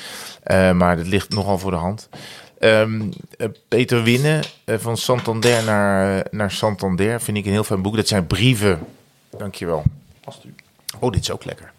Eh, 0.48 0.72
maar 0.72 0.96
dat 0.96 1.06
ligt 1.06 1.30
nogal 1.30 1.58
voor 1.58 1.70
de 1.70 1.76
hand. 1.76 2.08
Ehm, 2.58 3.00
eh, 3.36 3.48
Peter 3.68 4.02
Winnen, 4.02 4.42
eh, 4.64 4.76
van 4.78 4.96
Santander 4.96 5.64
naar, 5.64 6.26
naar 6.30 6.50
Santander, 6.50 7.20
vind 7.20 7.36
ik 7.36 7.44
een 7.44 7.52
heel 7.52 7.64
fijn 7.64 7.82
boek. 7.82 7.96
Dat 7.96 8.08
zijn 8.08 8.26
brieven. 8.26 8.78
Dankjewel. 9.36 9.82
Oh, 10.98 11.12
dit 11.12 11.20
is 11.20 11.30
ook 11.30 11.44
lekker. 11.44 11.72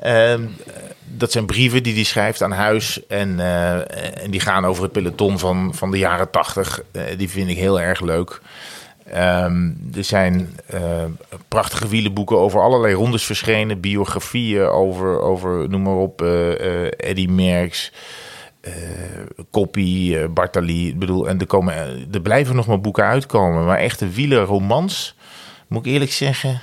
Ehm, 0.00 0.42
dat 1.04 1.32
zijn 1.32 1.46
brieven 1.46 1.82
die 1.82 1.94
hij 1.94 2.02
schrijft 2.02 2.42
aan 2.42 2.52
huis. 2.52 3.06
En, 3.06 3.40
en 4.20 4.30
die 4.30 4.40
gaan 4.40 4.64
over 4.64 4.82
het 4.82 4.92
peloton 4.92 5.38
van, 5.38 5.74
van 5.74 5.90
de 5.90 5.98
jaren 5.98 6.30
tachtig. 6.30 6.82
Eh, 6.92 7.02
die 7.18 7.30
vind 7.30 7.48
ik 7.48 7.56
heel 7.56 7.80
erg 7.80 8.00
leuk. 8.00 8.40
Ehm, 9.04 9.70
er 9.94 10.04
zijn 10.04 10.56
eh, 10.66 11.04
prachtige 11.48 11.88
wielenboeken 11.88 12.38
over 12.38 12.60
allerlei 12.60 12.94
rondes 12.94 13.24
verschenen. 13.24 13.80
Biografieën 13.80 14.66
over, 14.66 15.20
over 15.20 15.68
noem 15.68 15.82
maar 15.82 15.94
op, 15.94 16.22
eh, 16.22 16.84
eh, 16.84 16.92
Eddy 16.96 17.26
Merckx. 17.26 17.92
Koppie, 19.50 20.28
Bartali. 20.28 20.88
Ik 20.88 20.98
bedoel, 20.98 21.28
en 21.28 21.40
er, 21.40 21.46
komen, 21.46 21.74
er 22.12 22.20
blijven 22.20 22.56
nog 22.56 22.66
maar 22.66 22.80
boeken 22.80 23.04
uitkomen. 23.04 23.64
Maar 23.64 23.78
echte 23.78 24.08
wielerromans, 24.08 25.16
moet 25.66 25.86
ik 25.86 25.92
eerlijk 25.92 26.12
zeggen... 26.12 26.60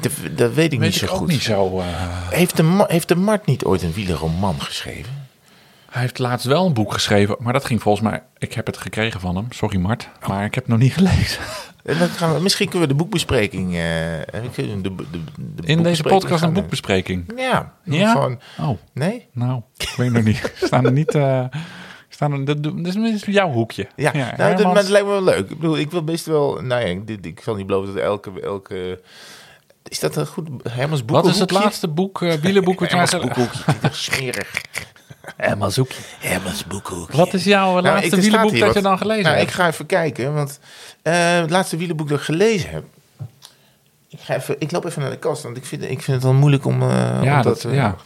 Dat, 0.00 0.12
dat 0.36 0.54
weet 0.54 0.72
ik 0.72 0.78
Weet 0.78 0.88
niet 0.88 0.98
zo 0.98 1.04
ik 1.04 1.10
goed. 1.10 1.28
niet 1.28 1.42
zo. 1.42 1.82
Heeft 2.30 2.56
de, 2.56 2.84
heeft 2.86 3.08
de 3.08 3.16
Mart 3.16 3.46
niet 3.46 3.64
ooit 3.64 3.82
een 3.82 3.92
wielerroman 3.92 4.60
geschreven? 4.60 5.23
Hij 5.94 6.02
heeft 6.02 6.18
laatst 6.18 6.46
wel 6.46 6.66
een 6.66 6.72
boek 6.74 6.92
geschreven, 6.92 7.36
maar 7.38 7.52
dat 7.52 7.64
ging 7.64 7.82
volgens 7.82 8.08
mij... 8.08 8.22
Ik 8.38 8.52
heb 8.52 8.66
het 8.66 8.76
gekregen 8.76 9.20
van 9.20 9.36
hem, 9.36 9.46
sorry 9.50 9.76
Mart, 9.78 10.08
maar 10.28 10.44
ik 10.44 10.54
heb 10.54 10.64
het 10.64 10.72
nog 10.72 10.78
niet 10.82 10.92
gelezen. 11.02 11.42
En 11.84 11.98
dan 11.98 12.08
gaan 12.08 12.34
we, 12.34 12.40
misschien 12.40 12.68
kunnen 12.68 12.88
we 12.88 12.94
de 12.94 13.00
boekbespreking... 13.00 13.66
eh, 13.74 13.80
we 14.32 14.80
de, 14.82 14.94
de, 14.94 15.04
de 15.36 15.66
In 15.66 15.82
deze 15.82 16.02
podcast 16.02 16.42
een 16.42 16.52
boekbespreking. 16.52 17.32
Ja, 17.36 17.72
Ja? 17.84 18.12
Gewoon, 18.12 18.40
Oh, 18.60 18.78
nee? 18.92 19.26
nou, 19.32 19.62
ik 19.76 19.94
weet 19.96 20.12
nog 20.12 20.22
niet. 20.22 20.52
Staan 20.64 20.84
er 20.84 20.92
niet... 20.92 21.14
eh 21.14 21.44
staan 22.08 22.32
er, 22.32 22.44
dat, 22.44 22.62
dat 22.62 22.94
is- 22.96 23.24
jouw 23.24 23.50
hoekje. 23.50 23.86
Ja, 23.96 24.12
nou, 24.36 24.56
dat, 24.56 24.64
maar 24.64 24.74
lijkt 24.88 25.06
me 25.06 25.12
wel 25.12 25.22
leuk. 25.24 25.50
Ik 25.50 25.58
bedoel, 25.58 25.78
ik 25.78 25.90
wil 25.90 26.04
best 26.04 26.26
wel... 26.26 26.60
Nou 26.62 26.86
ja, 26.88 27.00
dit, 27.04 27.26
ik 27.26 27.40
zal 27.42 27.54
niet 27.54 27.66
beloven 27.66 27.94
dat 27.94 28.02
elke... 28.02 28.40
elke 28.40 29.00
is 29.88 30.00
dat 30.00 30.16
een 30.16 30.26
goed... 30.26 30.48
Hermans 30.70 31.04
boek 31.04 31.16
Wat 31.16 31.26
is 31.26 31.38
het 31.38 31.50
laatste 31.50 31.88
boek, 31.88 32.22
eh 32.22 32.32
wielerboek 32.32 32.80
wat 32.80 32.90
jij 32.90 32.98
Hermans 32.98 33.26
boekhoekje. 33.26 33.62
Dit 33.80 33.94
smerig. 33.94 34.60
Hermans 35.36 35.76
hoekje. 35.76 36.00
Hermans 36.18 36.64
boekhoekje. 36.66 37.16
Wat 37.16 37.34
is 37.34 37.44
jouw 37.44 37.70
Nou, 37.72 37.82
laatste 37.82 38.20
hier 38.20 38.30
dat 38.30 38.40
wat. 38.60 38.74
je 38.74 38.80
dan 38.80 38.98
gelezen 38.98 39.22
Nou, 39.24 39.36
hebt? 39.36 39.48
ik 39.48 39.54
ga 39.54 39.66
even 39.66 39.86
kijken, 39.86 40.34
want 40.34 40.58
eh, 41.02 41.14
het 41.40 41.50
laatste 41.50 41.76
wielerboek 41.76 42.08
dat 42.08 42.18
ik 42.18 42.24
gelezen 42.24 42.70
heb. 42.70 42.84
Ik, 44.08 44.20
ga 44.20 44.34
even, 44.34 44.56
ik 44.58 44.70
loop 44.70 44.84
even 44.84 45.02
naar 45.02 45.10
de 45.10 45.16
kast, 45.18 45.42
want 45.42 45.56
ik 45.56 45.64
vind, 45.64 45.82
ik 45.82 45.88
vind 46.02 46.06
het 46.16 46.22
wel 46.22 46.32
moeilijk 46.32 46.64
om, 46.64 46.82
eh 46.82 46.88
Ja, 47.22 47.36
om 47.36 47.42
dat- 47.42 47.62
dat... 47.62 47.64
eh, 47.64 47.74
ja. 47.74 47.96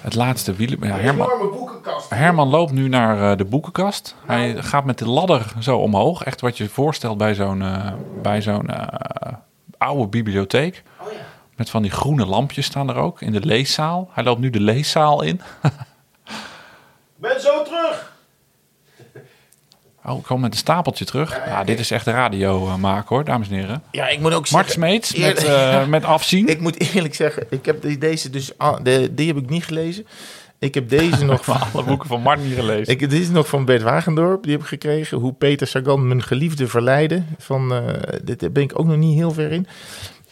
Het 0.00 0.14
laatste 0.14 0.54
wielerboek... 0.54 0.88
Ja, 0.88 0.94
Een 0.94 1.00
Herman, 1.00 1.26
enorme 1.30 1.56
boekenkast. 1.58 2.10
Herman 2.10 2.48
loopt 2.48 2.72
nu 2.72 2.88
naar 2.88 3.30
eh, 3.30 3.36
de 3.38 3.44
boekenkast. 3.44 4.14
Hij 4.26 4.62
gaat 4.62 4.84
met 4.84 4.98
de 4.98 5.08
ladder 5.08 5.52
zo 5.60 5.76
omhoog. 5.78 6.22
Echt 6.22 6.40
wat 6.40 6.56
je 6.56 6.64
je 6.64 6.70
voorstelt 6.70 7.18
bij 7.18 7.34
zo'n 7.34 7.64
bij 8.22 8.42
zo'n 8.42 8.70
oude 9.78 10.06
bibliotheek. 10.06 10.82
Oh 11.00 11.12
ja. 11.12 11.18
Met 11.56 11.70
van 11.70 11.82
die 11.82 11.90
groene 11.90 12.26
lampjes 12.26 12.66
staan 12.66 12.88
er 12.88 12.96
ook 12.96 13.20
in 13.20 13.32
de 13.32 13.40
leeszaal. 13.46 14.08
Hij 14.12 14.24
loopt 14.24 14.40
nu 14.40 14.50
de 14.50 14.60
leeszaal 14.60 15.22
in. 15.22 15.40
Ben 17.16 17.40
zo 17.40 17.62
terug! 17.62 18.14
Oh, 20.04 20.18
ik 20.18 20.24
kom 20.24 20.40
met 20.40 20.52
een 20.52 20.58
stapeltje 20.58 21.04
terug. 21.04 21.40
Ja, 21.46 21.64
dit 21.64 21.78
is 21.78 21.90
echt 21.90 22.06
radio 22.06 22.66
eh, 22.66 22.76
maken 22.76 23.08
hoor, 23.08 23.24
dames 23.24 23.48
en 23.48 23.54
heren. 23.54 23.82
Ja, 23.90 24.08
ik 24.08 24.20
moet 24.20 24.34
ook 24.34 24.50
Mart 24.50 24.70
zeggen... 24.70 24.72
Smeets 24.72 25.14
met, 25.14 25.44
eh, 25.44 25.86
met 25.96 26.04
afzien. 26.04 26.48
Ik 26.48 26.60
moet 26.60 26.80
eerlijk 26.80 27.14
zeggen, 27.14 27.46
ik 27.50 27.64
heb 27.64 28.00
deze 28.00 28.30
dus... 28.30 28.58
ah, 28.58 28.82
de, 28.82 29.14
die 29.14 29.26
heb 29.26 29.36
ik 29.36 29.48
niet 29.48 29.64
gelezen. 29.64 30.06
Ik 30.58 30.74
heb 30.74 30.88
deze 30.88 31.24
nog 31.32 31.44
van... 31.44 31.60
Alle 31.72 31.84
boeken 31.84 32.08
van 32.08 32.22
Mart 32.22 32.44
niet 32.44 32.54
gelezen. 32.54 32.92
Ik, 32.92 32.98
dit 32.98 33.12
is 33.12 33.28
nog 33.28 33.48
van 33.48 33.64
Bert 33.64 33.82
Wagendorp, 33.82 34.42
die 34.42 34.52
heb 34.52 34.60
ik 34.60 34.66
gekregen. 34.66 35.18
Hoe 35.18 35.32
Peter 35.32 35.66
Sagan 35.66 36.08
mijn 36.08 36.22
geliefde 36.22 36.66
verleidde. 36.66 37.22
Van, 37.38 37.74
eh, 37.74 38.18
dit 38.24 38.52
ben 38.52 38.62
ik 38.62 38.78
ook 38.78 38.86
nog 38.86 38.96
niet 38.96 39.14
heel 39.14 39.32
ver 39.32 39.52
in. 39.52 39.66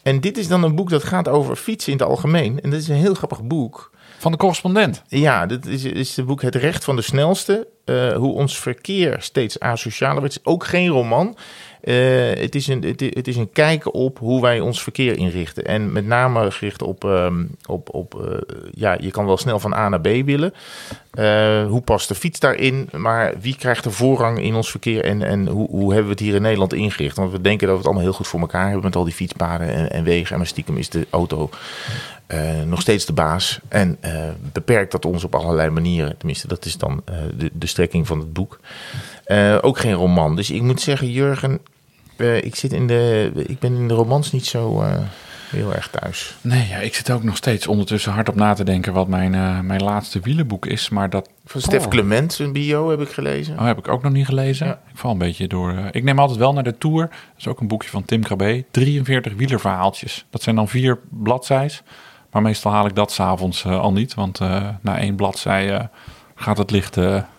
En 0.02 0.20
dit 0.20 0.38
is 0.38 0.48
dan 0.48 0.62
een 0.62 0.74
boek 0.74 0.90
dat 0.90 1.04
gaat 1.04 1.28
over 1.28 1.56
fietsen 1.56 1.92
in 1.92 1.98
het 1.98 2.08
algemeen. 2.08 2.60
En 2.60 2.70
dat 2.70 2.80
is 2.80 2.88
een 2.88 2.94
heel 2.94 3.14
grappig 3.14 3.42
boek. 3.42 3.90
Van 4.24 4.32
de 4.32 4.38
correspondent. 4.38 5.02
Ja, 5.08 5.46
dit 5.46 5.66
is, 5.66 5.84
is 5.84 6.16
het 6.16 6.26
boek 6.26 6.42
Het 6.42 6.54
Recht 6.54 6.84
van 6.84 6.96
de 6.96 7.02
Snelste. 7.02 7.68
Eh, 7.84 8.12
hoe 8.12 8.32
ons 8.32 8.58
verkeer 8.58 9.16
steeds 9.18 9.60
asocialer 9.60 10.18
wordt. 10.18 10.34
Het 10.34 10.42
is 10.46 10.52
ook 10.52 10.64
geen 10.64 10.88
roman. 10.88 11.36
Eh, 11.84 12.40
het, 12.40 12.54
is 12.54 12.66
een, 12.66 12.82
het, 13.12 13.28
is 13.28 13.36
een 13.36 13.52
kijk 13.52 13.94
op 13.94 14.18
hoe 14.18 14.42
wij 14.42 14.60
ons 14.60 14.82
verkeer 14.82 15.16
inrichten. 15.16 15.64
En 15.64 15.92
met 15.92 16.06
name 16.06 16.50
gericht 16.50 16.82
op, 16.82 17.04
ehm, 17.04 17.44
op, 17.66 17.94
op 17.94 18.20
eh, 18.20 18.56
ja, 18.74 18.96
je 19.00 19.10
kan 19.10 19.26
wel 19.26 19.36
snel 19.36 19.58
van 19.58 19.74
A 19.74 19.88
naar 19.88 20.00
B 20.00 20.08
willen. 20.24 20.54
Eh, 21.10 21.66
hoe 21.66 21.80
past 21.80 22.08
de 22.08 22.14
fiets 22.14 22.40
daarin? 22.40 22.88
Maar 22.92 23.34
wie 23.40 23.56
krijgt 23.56 23.84
de 23.84 23.90
voorrang 23.90 24.38
in 24.38 24.54
ons 24.54 24.70
verkeer? 24.70 25.04
En, 25.04 25.22
en 25.22 25.46
hoe, 25.46 25.68
hoe 25.68 25.86
hebben 25.86 26.04
we 26.04 26.10
het 26.10 26.20
hier 26.20 26.34
in 26.34 26.42
Nederland 26.42 26.72
ingericht? 26.72 27.16
Want 27.16 27.32
we 27.32 27.40
denken 27.40 27.66
dat 27.66 27.70
we 27.70 27.76
het 27.76 27.86
allemaal 27.86 28.04
heel 28.04 28.12
goed 28.12 28.28
voor 28.28 28.40
elkaar 28.40 28.64
hebben 28.64 28.84
met 28.84 28.96
al 28.96 29.04
die 29.04 29.14
fietspaden 29.14 29.68
en, 29.68 29.90
en 29.90 30.04
wegen. 30.04 30.38
En 30.38 30.46
stiekem 30.46 30.76
is 30.76 30.88
de 30.88 31.06
auto 31.10 31.50
nog 32.66 32.80
steeds 32.80 33.06
de 33.06 33.12
baas. 33.12 33.60
En 33.68 33.98
beperkt 34.52 34.92
dat 34.92 35.04
ons 35.04 35.24
op 35.24 35.34
allerlei 35.34 35.70
manieren. 35.70 36.16
Tenminste, 36.16 36.48
dat 36.48 36.64
is 36.64 36.76
dan 36.76 37.02
de, 37.36 37.50
de 37.52 37.66
strekking 37.66 38.06
van 38.06 38.18
het 38.18 38.32
boek. 38.32 38.60
Ook 39.60 39.78
geen 39.78 39.92
roman. 39.92 40.36
Dus 40.36 40.50
ik 40.50 40.62
moet 40.62 40.80
zeggen, 40.80 41.10
Jurgen, 41.10 41.60
eh, 42.16 42.36
ik, 42.36 42.54
zit 42.54 42.72
in 42.72 42.86
de, 42.86 43.32
ik 43.46 43.58
ben 43.58 43.74
in 43.74 43.88
de 43.88 43.94
romans 43.94 44.32
niet 44.32 44.46
zo 44.46 44.82
eh, 44.82 44.96
heel 45.50 45.74
erg 45.74 45.88
thuis. 45.88 46.34
Nee, 46.40 46.68
ja, 46.68 46.76
ik 46.76 46.94
zit 46.94 47.10
ook 47.10 47.22
nog 47.22 47.36
steeds 47.36 47.66
ondertussen 47.66 48.12
hard 48.12 48.28
op 48.28 48.34
na 48.34 48.54
te 48.54 48.64
denken 48.64 48.92
wat 48.92 49.08
mijn, 49.08 49.34
eh, 49.34 49.60
mijn 49.60 49.82
laatste 49.82 50.20
wielenboek 50.20 50.66
is. 50.66 50.88
Maar 50.88 51.10
dat 51.10 51.28
Van 51.44 51.60
Stef 51.60 51.84
Oh. 51.84 51.90
Clement, 51.90 52.38
een 52.38 52.52
bio 52.52 52.90
heb 52.90 53.00
ik 53.00 53.08
gelezen. 53.08 53.58
Oh, 53.58 53.64
heb 53.64 53.78
ik 53.78 53.88
ook 53.88 54.02
nog 54.02 54.12
niet 54.12 54.26
gelezen. 54.26 54.66
Ja. 54.66 54.72
Ik 54.72 54.98
val 54.98 55.10
een 55.10 55.18
beetje 55.18 55.48
door. 55.48 55.88
ik 55.90 56.02
neem 56.02 56.18
altijd 56.18 56.38
wel 56.38 56.52
naar 56.52 56.62
de 56.62 56.78
Tour. 56.78 57.00
Dat 57.08 57.38
is 57.38 57.46
ook 57.46 57.60
een 57.60 57.68
boekje 57.68 57.88
van 57.88 58.04
Tim 58.04 58.22
Krabbe. 58.22 58.64
43 58.70 59.34
wielerverhaaltjes. 59.34 60.24
Dat 60.30 60.42
zijn 60.42 60.56
dan 60.56 60.68
vier 60.68 60.98
bladzijs. 61.10 61.82
Maar 62.30 62.42
meestal 62.42 62.72
haal 62.72 62.86
ik 62.86 62.94
dat 62.94 63.12
s'avonds 63.12 63.66
avonds 63.66 63.82
al 63.82 63.92
niet. 63.92 64.14
Want 64.14 64.38
na 64.80 64.98
één 64.98 65.14
bladzij 65.14 65.88
gaat 66.34 66.58
het 66.58 66.70
licht 66.70 66.96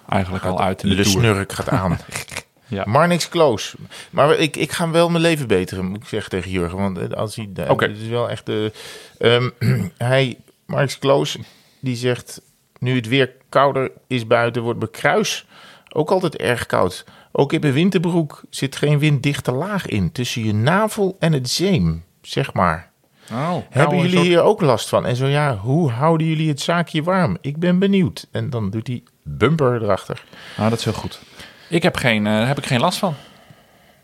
eigenlijk 0.10 0.46
al 0.46 0.62
uit 0.62 0.84
in 0.84 0.90
de, 0.90 0.96
de 0.96 1.04
Tour. 1.04 1.18
snurk 1.18 1.54
gaat 1.54 1.70
aan. 1.70 1.98
Ja. 2.68 2.84
Maar 2.88 3.08
niks 3.08 3.30
close. 3.30 3.76
Maar 4.10 4.36
ik, 4.38 4.56
ik 4.56 4.72
ga 4.72 4.90
wel 4.90 5.10
mijn 5.10 5.22
leven 5.24 5.48
beteren, 5.48 5.86
moet 5.86 6.02
ik 6.02 6.08
zeggen 6.08 6.30
tegen 6.30 6.52
Jurgen. 6.52 6.78
Want 6.78 6.98
eh, 6.98 7.10
als 7.10 7.36
hij, 7.36 7.50
eh, 7.56 7.70
Oké. 7.70 7.86
het 7.88 7.98
is 7.98 8.08
wel 8.08 8.30
echt 8.30 8.46
de. 8.46 8.72
ehm, 9.18 9.50
hij, 9.98 10.38
Marx 10.66 11.00
Kloos, 11.00 11.38
die 11.80 11.96
zegt: 11.96 12.42
Nu 12.80 12.96
het 12.96 13.08
weer 13.08 13.32
kouder 13.50 13.92
is 14.08 14.28
buiten, 14.28 14.62
wordt 14.62 14.80
bekruis 14.80 15.46
ook 15.94 16.12
altijd 16.12 16.36
erg 16.36 16.66
koud. 16.66 17.06
Ook 17.32 17.54
in 17.54 17.60
mijn 17.62 17.74
winterbroek 17.74 18.42
zit 18.50 18.76
geen 18.76 19.00
winddichte 19.00 19.52
laag 19.52 19.86
in 19.86 20.12
tussen 20.12 20.44
je 20.46 20.54
navel 20.54 21.16
en 21.20 21.34
het 21.34 21.50
zeem, 21.50 22.04
zeg 22.22 22.54
maar. 22.54 22.92
Oh, 23.32 23.56
Hebben 23.70 23.98
jullie 23.98 24.12
soort- 24.14 24.26
hier 24.26 24.42
ook 24.42 24.62
last 24.62 24.90
van? 24.90 25.06
En 25.06 25.16
zo 25.16 25.26
ja, 25.26 25.58
hoe 25.58 25.92
houden 25.92 26.28
jullie 26.28 26.50
het 26.50 26.62
zaakje 26.62 27.04
warm? 27.04 27.38
Ik 27.42 27.58
ben 27.58 27.80
benieuwd. 27.80 28.28
En 28.32 28.50
dan 28.50 28.70
doet 28.70 28.88
hij 28.88 29.04
bumper 29.24 29.84
erachter. 29.84 30.24
Nou, 30.58 30.70
dat 30.70 30.80
is 30.80 30.86
heel 30.86 30.94
goed. 30.94 31.20
Ik 31.68 31.84
heb 31.84 31.96
geen, 31.96 32.28
eh, 32.28 32.48
heb 32.48 32.58
ik 32.58 32.66
geen 32.66 32.80
last 32.80 32.98
van. 32.98 33.14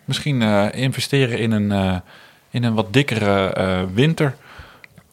Misschien 0.05 0.41
eh, 0.41 0.67
investeren 0.71 1.39
in 1.39 1.51
een, 1.51 1.71
eh, 1.71 1.99
in 2.49 2.63
een 2.63 2.73
wat 2.73 2.93
dikkere 2.93 3.87
winter. 3.93 4.35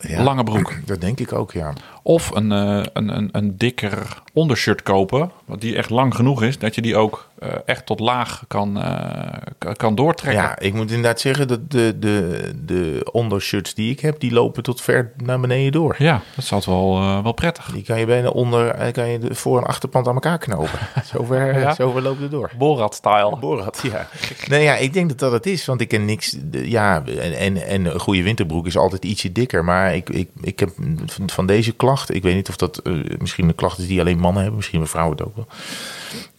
Ja. 0.01 0.23
Lange 0.23 0.45
broek. 0.45 0.73
Dat 0.85 1.01
denk 1.01 1.21
ik 1.21 1.33
ook, 1.33 1.53
ja. 1.53 1.73
Of 2.09 2.31
een, 2.35 2.53
eh, 2.53 2.83
een, 2.93 3.17
een, 3.17 3.29
een 3.33 3.57
dikker 3.57 4.23
ondershirt 4.33 4.83
kopen. 4.83 5.31
Wat 5.45 5.61
die 5.61 5.77
echt 5.77 5.91
lang 5.91 6.15
genoeg 6.15 6.43
is. 6.43 6.59
Dat 6.59 6.75
je 6.75 6.81
die 6.83 6.97
ook 6.97 7.29
eh, 7.39 7.49
echt 7.65 7.87
tot 7.87 8.01
laag 8.01 8.45
kan, 8.47 8.83
eh, 8.83 9.73
kan 9.77 9.95
doortrekken. 9.95 10.43
Ja, 10.43 10.59
ik 10.59 10.75
moet 10.75 10.89
inderdaad 10.89 11.21
zeggen 11.21 11.49
dat 11.49 11.71
de, 11.71 11.97
de, 11.99 12.51
de 12.65 13.09
ondershirts 13.13 13.75
die 13.75 13.91
ik 13.91 14.01
heb, 14.01 14.21
die 14.21 14.33
lopen 14.33 14.63
tot 14.63 14.81
ver 14.81 15.13
naar 15.17 15.41
beneden 15.41 15.73
door. 15.73 15.95
Ja, 15.99 16.21
dat 16.35 16.45
is 16.45 16.53
altijd 16.53 16.77
wel, 16.77 16.97
eh, 17.01 17.23
wel 17.23 17.33
prettig. 17.33 17.71
Die 17.73 17.83
kan 17.83 17.99
je 18.01 18.07
bijna 18.07 18.29
onder, 18.29 18.93
kan 18.93 19.09
je 19.09 19.19
de 19.19 19.35
voor- 19.35 19.59
en 19.59 19.67
achterpand 19.67 20.09
aan 20.09 20.15
elkaar 20.15 20.39
knopen. 20.39 20.79
Zover, 21.15 21.61
Ja. 21.61 21.75
zover 21.75 22.03
loopt 22.03 22.21
het 22.21 22.31
door. 22.31 22.51
Borat-style. 22.59 23.37
Borat, 23.41 23.81
ja. 23.83 24.09
Nee, 24.49 24.63
ja, 24.63 24.77
ik 24.77 24.93
denk 24.93 25.09
dat 25.09 25.19
dat 25.19 25.33
het 25.33 25.47
is, 25.47 25.67
want 25.67 25.81
ik 25.81 25.89
ken 25.89 26.05
niks. 26.05 26.37
de- 26.45 26.71
Ja, 26.71 27.03
en, 27.07 27.39
en, 27.39 27.67
en 27.67 27.85
een 27.85 28.01
goede 28.01 28.23
winterbroek 28.23 28.67
is 28.67 28.77
altijd 28.77 29.05
ietsje 29.05 29.33
dikker. 29.33 29.65
Maar 29.65 29.95
ik, 29.95 30.09
ik, 30.11 30.29
ik 30.41 30.59
heb 30.61 30.71
van, 31.07 31.31
van 31.31 31.47
deze 31.47 31.73
ik 32.07 32.23
weet 32.23 32.35
niet 32.35 32.49
of 32.49 32.57
dat 32.57 32.79
eh, 32.79 32.93
misschien 33.19 33.49
een 33.49 33.55
klacht 33.55 33.79
is 33.79 33.87
die 33.87 34.01
alleen 34.01 34.19
mannen 34.19 34.41
hebben, 34.41 34.57
misschien 34.57 34.87
vrouwen 34.87 35.17
het 35.17 35.27
ook 35.27 35.37
wel. 35.37 35.47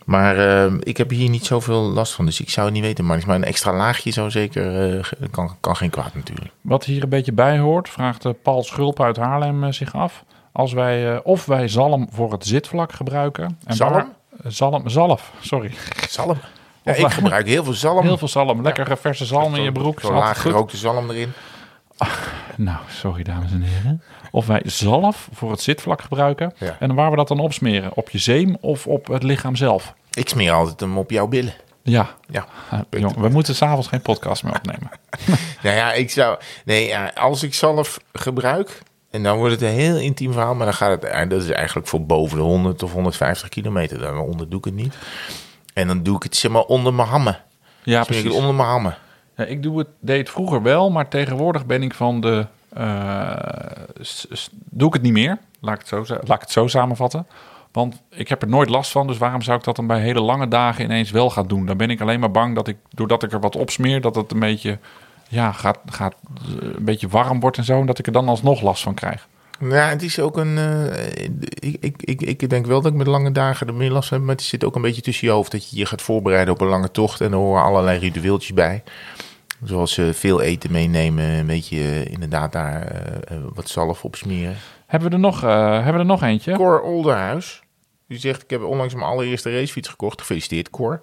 Maar 0.05 0.37
eh, 0.65 0.73
ik 0.79 0.97
heb 0.97 1.09
hier 1.09 1.29
niet 1.29 1.45
zoveel 1.45 1.81
last 1.81 2.13
van, 2.13 2.25
dus 2.25 2.39
ik 2.39 2.49
zou 2.49 2.65
het 2.65 2.75
niet 2.75 2.83
weten. 2.83 3.05
Maar, 3.05 3.27
een 3.27 3.43
extra 3.43 3.73
laagje 3.73 4.11
zou 4.11 4.31
zeker, 4.31 4.95
eh, 4.97 5.03
kan, 5.31 5.55
kan 5.59 5.75
geen 5.75 5.89
kwaad 5.89 6.15
natuurlijk. 6.15 6.51
Wat 6.61 6.83
hier 6.85 7.03
een 7.03 7.09
beetje 7.09 7.33
bij 7.33 7.59
hoort, 7.59 7.89
vraagt 7.89 8.41
Paul 8.41 8.63
Schulp 8.63 9.01
uit 9.01 9.17
Haarlem 9.17 9.71
zich 9.73 9.95
af. 9.95 10.23
Als 10.51 10.73
wij, 10.73 11.23
of 11.23 11.45
wij 11.45 11.67
zalm 11.67 12.07
voor 12.11 12.31
het 12.31 12.45
zitvlak 12.45 12.91
gebruiken. 12.93 13.59
En 13.65 13.75
Zalm? 13.75 13.91
waar- 13.93 14.07
zalm, 14.47 14.89
zalf, 14.89 15.31
sorry. 15.41 15.71
Zalm. 16.09 16.37
Ja, 16.83 16.93
ik 16.93 17.07
gebruik 17.07 17.47
heel 17.47 17.63
veel 17.63 17.73
zalm. 17.73 18.03
Heel 18.03 18.17
veel 18.17 18.27
zalm. 18.27 18.61
Lekkere 18.61 18.97
verse 18.97 19.25
zalm 19.25 19.55
in 19.55 19.61
je 19.61 19.71
broek. 19.71 19.99
Zo 19.99 20.07
is 20.07 20.13
altijd 20.13 20.23
laag 20.23 20.41
gerookte 20.41 20.77
zalm 20.77 21.09
erin. 21.09 21.31
Nou, 22.55 22.77
sorry 22.89 23.23
dames 23.23 23.51
en 23.51 23.61
heren. 23.61 24.01
Of 24.31 24.47
wij 24.47 24.61
zalf 24.65 25.29
voor 25.33 25.51
het 25.51 25.61
zitvlak 25.61 26.01
gebruiken. 26.01 26.53
Ja. 26.57 26.75
En 26.79 26.95
waar 26.95 27.09
we 27.09 27.15
dat 27.15 27.27
dan 27.27 27.39
opsmeren? 27.39 27.91
Op 27.93 28.09
je 28.09 28.17
zeem 28.17 28.57
of 28.61 28.87
op 28.87 29.07
het 29.07 29.23
lichaam 29.23 29.55
zelf? 29.55 29.93
Ik 30.13 30.29
smeer 30.29 30.51
altijd 30.51 30.79
hem 30.79 30.97
op 30.97 31.11
jouw 31.11 31.27
billen. 31.27 31.53
Ja, 31.83 32.09
Ja. 32.29 32.45
Jong, 32.89 33.15
we 33.15 33.29
moeten 33.29 33.55
s'avonds 33.55 33.87
geen 33.87 34.01
podcast 34.01 34.43
meer 34.43 34.55
opnemen. 34.55 34.89
Nou 35.63 35.75
ja, 35.75 35.93
ik 35.93 36.11
zou. 36.11 36.37
Nee, 36.65 36.97
als 36.97 37.43
ik 37.43 37.53
zalf 37.53 37.99
gebruik. 38.13 38.81
En 39.11 39.23
dan 39.23 39.37
wordt 39.37 39.51
het 39.51 39.61
een 39.61 39.75
heel 39.77 39.97
intiem 39.97 40.31
verhaal. 40.31 40.55
Maar 40.55 40.65
dan 40.65 40.75
gaat 40.75 41.01
het. 41.01 41.29
Dat 41.29 41.41
is 41.43 41.49
eigenlijk 41.49 41.87
voor 41.87 42.05
boven 42.05 42.37
de 42.37 42.43
100 42.43 42.83
of 42.83 42.91
150 42.93 43.49
kilometer. 43.49 43.99
Daaronder 43.99 44.49
doe 44.49 44.59
ik 44.59 44.65
het 44.65 44.73
niet. 44.73 44.95
En 45.73 45.87
dan 45.87 46.03
doe 46.03 46.15
ik 46.15 46.23
het 46.23 46.35
zeg 46.35 46.51
maar 46.51 46.61
onder 46.63 46.93
mijn 46.93 47.07
hammen. 47.07 47.39
Ja, 47.83 48.03
precies. 48.03 48.31
onder 48.31 48.53
mijn 48.53 48.67
hammen. 48.67 48.97
Ja, 49.37 49.43
ik 49.45 49.63
doe 49.63 49.77
het, 49.77 49.87
deed 50.01 50.17
het 50.17 50.29
vroeger 50.29 50.61
wel, 50.61 50.89
maar 50.89 51.07
tegenwoordig 51.07 51.65
ben 51.65 51.83
ik 51.83 51.93
van 51.93 52.21
de. 52.21 52.45
Eh, 52.73 53.35
doe 54.69 54.87
ik 54.87 54.93
het 54.93 55.01
niet 55.01 55.13
meer. 55.13 55.37
Laat 55.59 55.73
ik, 55.73 55.79
het 55.89 56.07
zo, 56.07 56.17
laat 56.23 56.41
het 56.41 56.51
zo 56.51 56.67
samenvatten. 56.67 57.27
Want 57.71 58.01
ik 58.09 58.27
heb 58.27 58.41
er 58.41 58.47
nooit 58.47 58.69
last 58.69 58.91
van. 58.91 59.07
Dus 59.07 59.17
waarom 59.17 59.41
zou 59.41 59.57
ik 59.57 59.63
dat 59.63 59.75
dan 59.75 59.87
bij 59.87 59.99
hele 60.01 60.21
lange 60.21 60.47
dagen 60.47 60.83
ineens 60.83 61.11
wel 61.11 61.29
gaan 61.29 61.47
doen? 61.47 61.65
Dan 61.65 61.77
ben 61.77 61.89
ik 61.89 62.01
alleen 62.01 62.19
maar 62.19 62.31
bang 62.31 62.55
dat 62.55 62.67
ik, 62.67 62.77
doordat 62.89 63.23
ik 63.23 63.31
er 63.31 63.39
wat 63.39 63.55
opsmeer, 63.55 64.01
dat 64.01 64.15
het 64.15 64.31
een 64.31 64.39
beetje, 64.39 64.77
ja, 65.27 65.51
gaat, 65.51 65.79
gaat, 65.85 66.15
eh, 66.35 66.67
een 66.75 66.83
beetje 66.85 67.07
warm 67.07 67.39
wordt 67.39 67.57
en 67.57 67.63
zo. 67.63 67.79
En 67.79 67.85
dat 67.85 67.99
ik 67.99 68.05
er 68.05 68.11
dan 68.11 68.29
alsnog 68.29 68.61
last 68.61 68.83
van 68.83 68.93
krijg. 68.93 69.27
Nou, 69.59 69.89
het 69.89 70.01
is 70.01 70.19
ook 70.19 70.37
een. 70.37 70.57
eh, 70.57 71.23
ik, 71.59 71.93
ik, 71.99 72.01
ik, 72.01 72.21
ik 72.21 72.49
denk 72.49 72.65
wel 72.65 72.81
dat 72.81 72.91
ik 72.91 72.97
met 72.97 73.07
lange 73.07 73.31
dagen 73.31 73.67
er 73.67 73.73
meer 73.73 73.91
last 73.91 74.09
heb. 74.09 74.21
Maar 74.21 74.35
het 74.35 74.43
zit 74.43 74.63
ook 74.63 74.75
een 74.75 74.81
beetje 74.81 75.01
tussen 75.01 75.27
je 75.27 75.33
hoofd. 75.33 75.51
Dat 75.51 75.69
je 75.69 75.77
je 75.77 75.85
gaat 75.85 76.01
voorbereiden 76.01 76.53
op 76.53 76.61
een 76.61 76.67
lange 76.67 76.91
tocht. 76.91 77.21
En 77.21 77.31
er 77.31 77.37
horen 77.37 77.63
allerlei 77.63 77.99
ritueeltjes 77.99 78.53
bij. 78.53 78.83
Zoals 79.63 79.97
eh, 79.97 80.09
veel 80.09 80.41
eten 80.41 80.71
meenemen. 80.71 81.25
Een 81.25 81.45
beetje 81.45 81.77
eh, 81.77 82.05
inderdaad 82.05 82.51
daar 82.51 82.81
eh, 82.83 83.37
wat 83.53 83.69
zalf 83.69 84.03
op 84.03 84.15
smeren. 84.15 84.55
Hebben 84.85 85.09
we 85.09 85.15
er 85.15 85.21
nog, 85.21 85.41
hebben 85.41 85.93
we 85.93 85.99
er 85.99 86.05
nog 86.05 86.23
eentje? 86.23 86.53
Cor 86.53 86.81
Olderhuis. 86.81 87.61
Die 88.07 88.19
zegt, 88.19 88.43
ik 88.43 88.49
heb 88.49 88.63
onlangs 88.63 88.93
mijn 88.93 89.05
allereerste 89.05 89.51
racefiets 89.51 89.89
gekocht. 89.89 90.19
Gefeliciteerd, 90.19 90.69
Cor. 90.69 90.99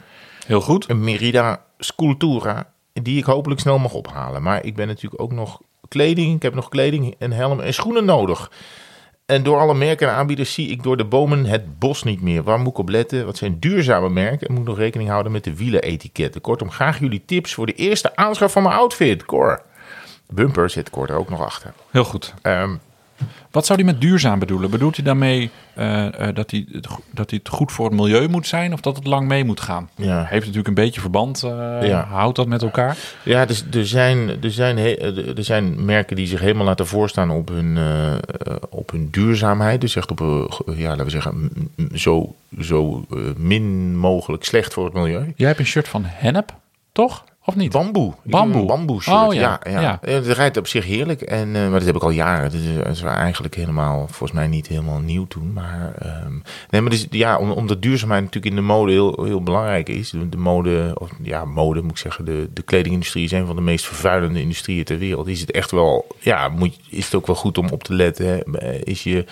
Heel 0.47 0.61
goed. 0.61 0.91
Een 0.91 1.05
Merida 1.05 1.65
Sculptura. 1.79 2.73
Die 2.93 3.19
ik 3.19 3.25
hopelijk 3.25 3.61
snel 3.61 3.79
mag 3.79 3.93
ophalen. 3.93 4.43
Maar 4.43 4.65
ik 4.65 4.75
ben 4.75 4.87
natuurlijk 4.87 5.23
ook 5.23 5.33
nog 5.33 5.61
kleding. 5.89 6.35
Ik 6.35 6.43
heb 6.43 6.55
nog 6.55 6.69
kleding, 6.69 7.15
een 7.19 7.33
helm 7.33 7.61
en 7.61 7.75
schoenen 7.75 8.05
nodig. 8.05 8.51
En 9.27 9.43
door 9.43 9.59
alle 9.59 9.75
merken 9.75 10.09
en 10.09 10.15
aanbieders 10.15 10.53
zie 10.53 10.69
ik 10.69 10.83
door 10.83 10.97
de 10.97 11.05
bomen 11.05 11.45
het 11.45 11.79
bos 11.79 12.03
niet 12.03 12.21
meer. 12.21 12.43
Waar 12.43 12.59
moet 12.59 12.69
ik 12.69 12.79
op 12.79 12.89
letten? 12.89 13.25
Wat 13.25 13.37
zijn 13.37 13.59
duurzame 13.59 14.09
merken? 14.09 14.47
En 14.47 14.53
moet 14.53 14.63
ik 14.63 14.69
nog 14.69 14.79
rekening 14.79 15.11
houden 15.11 15.33
met 15.33 15.45
de 15.45 15.57
wielenetiketten? 15.57 16.41
Kortom, 16.41 16.71
graag 16.71 16.99
jullie 16.99 17.23
tips 17.25 17.55
voor 17.55 17.67
de 17.67 17.73
eerste 17.73 18.17
aanschaf 18.17 18.53
van 18.53 18.63
mijn 18.63 18.75
outfit, 18.75 19.25
Cor. 19.25 19.63
Bumper 20.29 20.71
zit 20.71 20.91
Cor 20.91 21.11
er 21.11 21.17
ook 21.17 21.29
nog 21.29 21.45
achter. 21.45 21.73
Heel 21.91 22.05
goed. 22.05 22.35
Ehm, 22.43 22.75
Wat 23.57 23.67
zou 23.67 23.83
hij 23.83 23.93
met 23.93 24.01
duurzaam 24.01 24.39
bedoelen? 24.39 24.71
Bedoelt 24.71 24.97
hij 24.97 25.05
daarmee 25.05 25.51
eh, 25.75 26.29
eh, 26.29 26.35
dat, 26.35 26.51
hij 26.51 26.67
dat 27.11 27.31
hij 27.31 27.41
het 27.43 27.49
goed 27.49 27.73
voor 27.73 27.85
het 27.85 27.95
milieu 27.95 28.29
moet 28.29 28.47
zijn 28.47 28.73
of 28.73 28.81
dat 28.81 28.97
het 28.97 29.07
lang 29.07 29.29
mee 29.29 29.45
moet 29.45 29.61
gaan? 29.61 29.89
ja. 29.95 30.25
Heeft 30.25 30.41
natuurlijk 30.41 30.69
een 30.69 30.85
beetje 30.85 31.01
verband. 31.01 31.43
eh, 31.43 31.79
Ja. 31.89 32.05
Houdt 32.05 32.37
dat 32.37 32.47
met 32.47 32.63
elkaar? 32.63 32.97
Ja, 33.23 33.45
dus 33.45 33.65
er, 33.73 33.87
zijn, 33.87 34.43
er, 34.43 34.53
zijn 34.53 34.79
er 35.37 35.45
zijn 35.45 35.85
merken 35.85 36.17
die 36.17 36.27
zich 36.27 36.41
helemaal 36.41 36.65
laten 36.65 36.87
voorstaan 36.87 37.31
op 37.31 37.49
hun, 37.49 37.79
op 38.71 38.91
hun 38.91 39.09
duurzaamheid. 39.11 39.81
Dus 39.81 39.97
echt 39.97 40.11
op, 40.11 40.21
ja, 40.77 40.89
laten 40.89 41.05
we 41.05 41.11
zeggen, 41.11 41.51
zo, 41.95 42.35
zo 42.61 43.05
min 43.37 43.97
mogelijk 43.97 44.45
slecht 44.45 44.73
voor 44.73 44.85
het 44.85 44.95
milieu. 44.95 45.33
Jij 45.37 45.49
hebt 45.49 45.61
een 45.61 45.67
shirt 45.67 45.89
van 45.89 46.03
hennep, 46.05 46.55
toch? 46.93 47.25
Of 47.49 47.57
niet? 47.57 47.73
Bamboe. 47.73 48.13
Bamboe. 48.23 48.61
Een 48.61 48.67
bamboe 48.67 49.03
shirt. 49.03 49.17
Oh, 49.27 49.35
ja. 49.35 49.61
ja. 49.65 49.71
Ja, 49.71 49.81
Ja. 49.81 49.99
Het 50.01 50.27
rijdt 50.27 50.57
op 50.57 50.67
zich 50.67 50.85
heerlijk. 50.85 51.21
En, 51.21 51.57
eh, 51.57 51.63
maar 51.63 51.71
dat 51.79 51.85
heb 51.87 51.95
ik 51.97 52.03
al 52.03 52.11
jaren. 52.11 52.43
Dat 52.51 52.61
is, 52.61 52.75
dat 52.77 52.87
is 52.87 53.03
eigenlijk 53.03 53.55
helemaal, 53.55 53.99
volgens 54.09 54.33
mij 54.33 54.47
niet 54.47 54.67
helemaal 54.67 54.99
nieuw 54.99 55.27
toen. 55.27 55.53
Maar, 55.53 55.93
ehm, 55.99 56.33
nee, 56.71 56.81
maar 56.81 56.91
dus, 56.91 57.07
ja, 57.11 57.39
om- 57.39 57.51
omdat 57.51 57.83
duurzaamheid 57.83 58.23
natuurlijk 58.25 58.55
in 58.55 58.61
de 58.61 58.67
mode 58.67 58.93
heel, 58.93 59.25
heel 59.25 59.43
belangrijk 59.43 59.89
is. 59.89 60.11
De, 60.11 60.29
de 60.29 60.37
mode, 60.37 60.97
of 60.99 61.11
ja, 61.23 61.45
mode 61.45 61.83
moet 61.83 61.91
ik 61.91 61.97
zeggen. 61.99 62.25
De, 62.25 62.49
de 62.53 62.63
kledingindustrie 62.63 63.25
is 63.25 63.33
een 63.33 63.47
van 63.47 63.57
de 63.57 63.63
meest 63.63 63.85
vervuilende 63.87 64.41
industrieën 64.41 64.85
ter 64.85 64.99
wereld. 64.99 65.27
Is 65.27 65.41
het 65.41 65.51
echt 65.51 65.71
wel, 65.71 66.07
ja, 66.19 66.49
moet, 66.49 66.79
is 66.91 67.05
het 67.05 67.15
ook 67.15 67.27
wel 67.27 67.37
goed 67.37 67.59
om 67.59 67.69
op 67.69 67.83
te 67.85 67.95
letten. 67.95 68.27
Hè? 68.27 68.37
Eh, 68.59 68.81
Is 68.85 69.03
je 69.03 69.25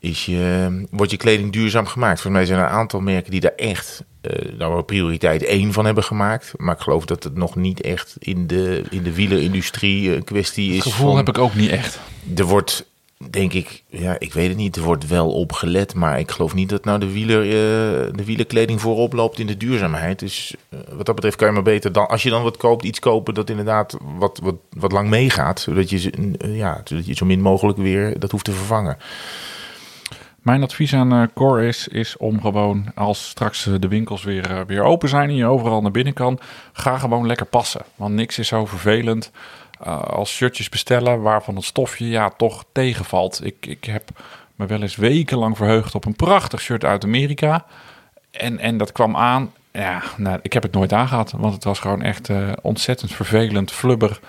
is 0.00 0.26
je, 0.26 0.68
wordt 0.90 1.10
je 1.10 1.16
kleding 1.16 1.52
duurzaam 1.52 1.86
gemaakt. 1.86 2.20
Volgens 2.20 2.34
mij 2.34 2.44
zijn 2.44 2.58
er 2.58 2.64
een 2.72 2.78
aantal 2.78 3.00
merken 3.00 3.30
die 3.30 3.40
daar 3.40 3.54
echt 3.56 4.04
eh 4.26 4.52
nou, 4.58 4.82
prioriteit 4.82 5.44
één 5.44 5.72
van 5.72 5.84
hebben 5.84 6.04
gemaakt. 6.04 6.52
Maar 6.56 6.74
ik 6.74 6.80
geloof 6.80 7.04
dat 7.04 7.24
het 7.24 7.36
nog 7.36 7.56
niet 7.56 7.80
echt 7.80 8.16
in 8.18 8.46
de, 8.46 8.82
in 8.90 9.02
de 9.02 9.12
wielerindustrie 9.14 10.14
een 10.16 10.24
kwestie 10.24 10.68
is. 10.70 10.74
Het 10.74 10.82
gevoel 10.92 11.08
van- 11.08 11.16
heb 11.16 11.28
ik 11.28 11.38
ook 11.38 11.54
niet 11.54 11.70
echt. 11.70 12.00
Er 12.36 12.44
wordt, 12.44 12.86
denk 13.30 13.52
ik, 13.52 13.82
ja, 13.88 14.16
ik 14.18 14.32
weet 14.32 14.48
het 14.48 14.56
niet, 14.56 14.76
er 14.76 14.82
wordt 14.82 15.06
wel 15.06 15.32
op 15.32 15.52
gelet. 15.52 15.94
Maar 15.94 16.18
ik 16.18 16.30
geloof 16.30 16.54
niet 16.54 16.68
dat 16.68 16.84
nou 16.84 16.98
de, 16.98 17.12
wieler, 17.12 17.42
eh, 17.42 18.12
de 18.14 18.24
wielerkleding 18.24 18.80
voorop 18.80 19.12
loopt 19.12 19.38
in 19.38 19.46
de 19.46 19.56
duurzaamheid. 19.56 20.18
Dus 20.18 20.54
eh, 20.68 20.78
wat 20.92 21.06
dat 21.06 21.14
betreft 21.14 21.36
kan 21.36 21.46
je 21.48 21.52
maar 21.54 21.62
beter 21.62 21.92
dan, 21.92 22.08
als 22.08 22.22
je 22.22 22.30
dan 22.30 22.42
wat 22.42 22.56
koopt, 22.56 22.84
iets 22.84 22.98
kopen 22.98 23.34
dat 23.34 23.50
inderdaad 23.50 23.96
wat, 24.18 24.40
wat, 24.42 24.54
wat 24.70 24.92
lang 24.92 25.08
meegaat. 25.08 25.60
Zodat 25.60 25.90
je, 25.90 25.98
ze- 25.98 26.34
eh, 26.38 26.56
ja, 26.56 26.80
zodat 26.84 27.06
je 27.06 27.14
zo 27.14 27.26
min 27.26 27.40
mogelijk 27.40 27.78
weer 27.78 28.18
dat 28.18 28.30
hoeft 28.30 28.44
te 28.44 28.52
vervangen. 28.52 28.96
Mijn 30.46 30.62
advies 30.62 30.94
aan 30.94 31.12
eh 31.12 31.22
Cor 31.34 31.62
is, 31.62 31.88
is 31.88 32.16
om 32.16 32.40
gewoon, 32.40 32.84
als 32.94 33.28
straks 33.28 33.66
eh, 33.66 33.74
de 33.78 33.88
winkels 33.88 34.24
weer, 34.24 34.50
eh, 34.50 34.60
weer 34.66 34.82
open 34.82 35.08
zijn 35.08 35.28
en 35.28 35.34
je 35.34 35.46
overal 35.46 35.82
naar 35.82 35.90
binnen 35.90 36.12
kan, 36.12 36.38
ga 36.72 36.98
gewoon 36.98 37.26
lekker 37.26 37.46
passen. 37.46 37.84
Want 37.96 38.14
niks 38.14 38.38
is 38.38 38.48
zo 38.48 38.66
vervelend 38.66 39.30
als 40.06 40.34
shirtjes 40.34 40.68
bestellen 40.68 41.20
waarvan 41.22 41.54
het 41.56 41.64
stofje 41.64 42.08
ja 42.08 42.30
toch 42.30 42.64
tegenvalt. 42.72 43.44
Ik, 43.44 43.66
ik 43.66 43.84
heb 43.84 44.08
me 44.56 44.66
wel 44.66 44.82
eens 44.82 44.96
wekenlang 44.96 45.56
verheugd 45.56 45.94
op 45.94 46.04
een 46.04 46.16
prachtig 46.16 46.60
shirt 46.60 46.84
uit 46.84 47.04
Amerika. 47.04 47.64
En, 48.30 48.58
en 48.58 48.76
dat 48.76 48.92
kwam 48.92 49.16
aan. 49.16 49.52
Ja, 49.72 50.02
nou, 50.16 50.38
ik 50.42 50.52
heb 50.52 50.62
het 50.62 50.72
nooit 50.72 50.92
aangehad, 50.92 51.30
want 51.36 51.54
het 51.54 51.64
was 51.64 51.78
gewoon 51.78 52.02
echt 52.02 52.30
ontzettend 52.62 53.12
vervelend, 53.12 53.72
flubber. 53.72 54.20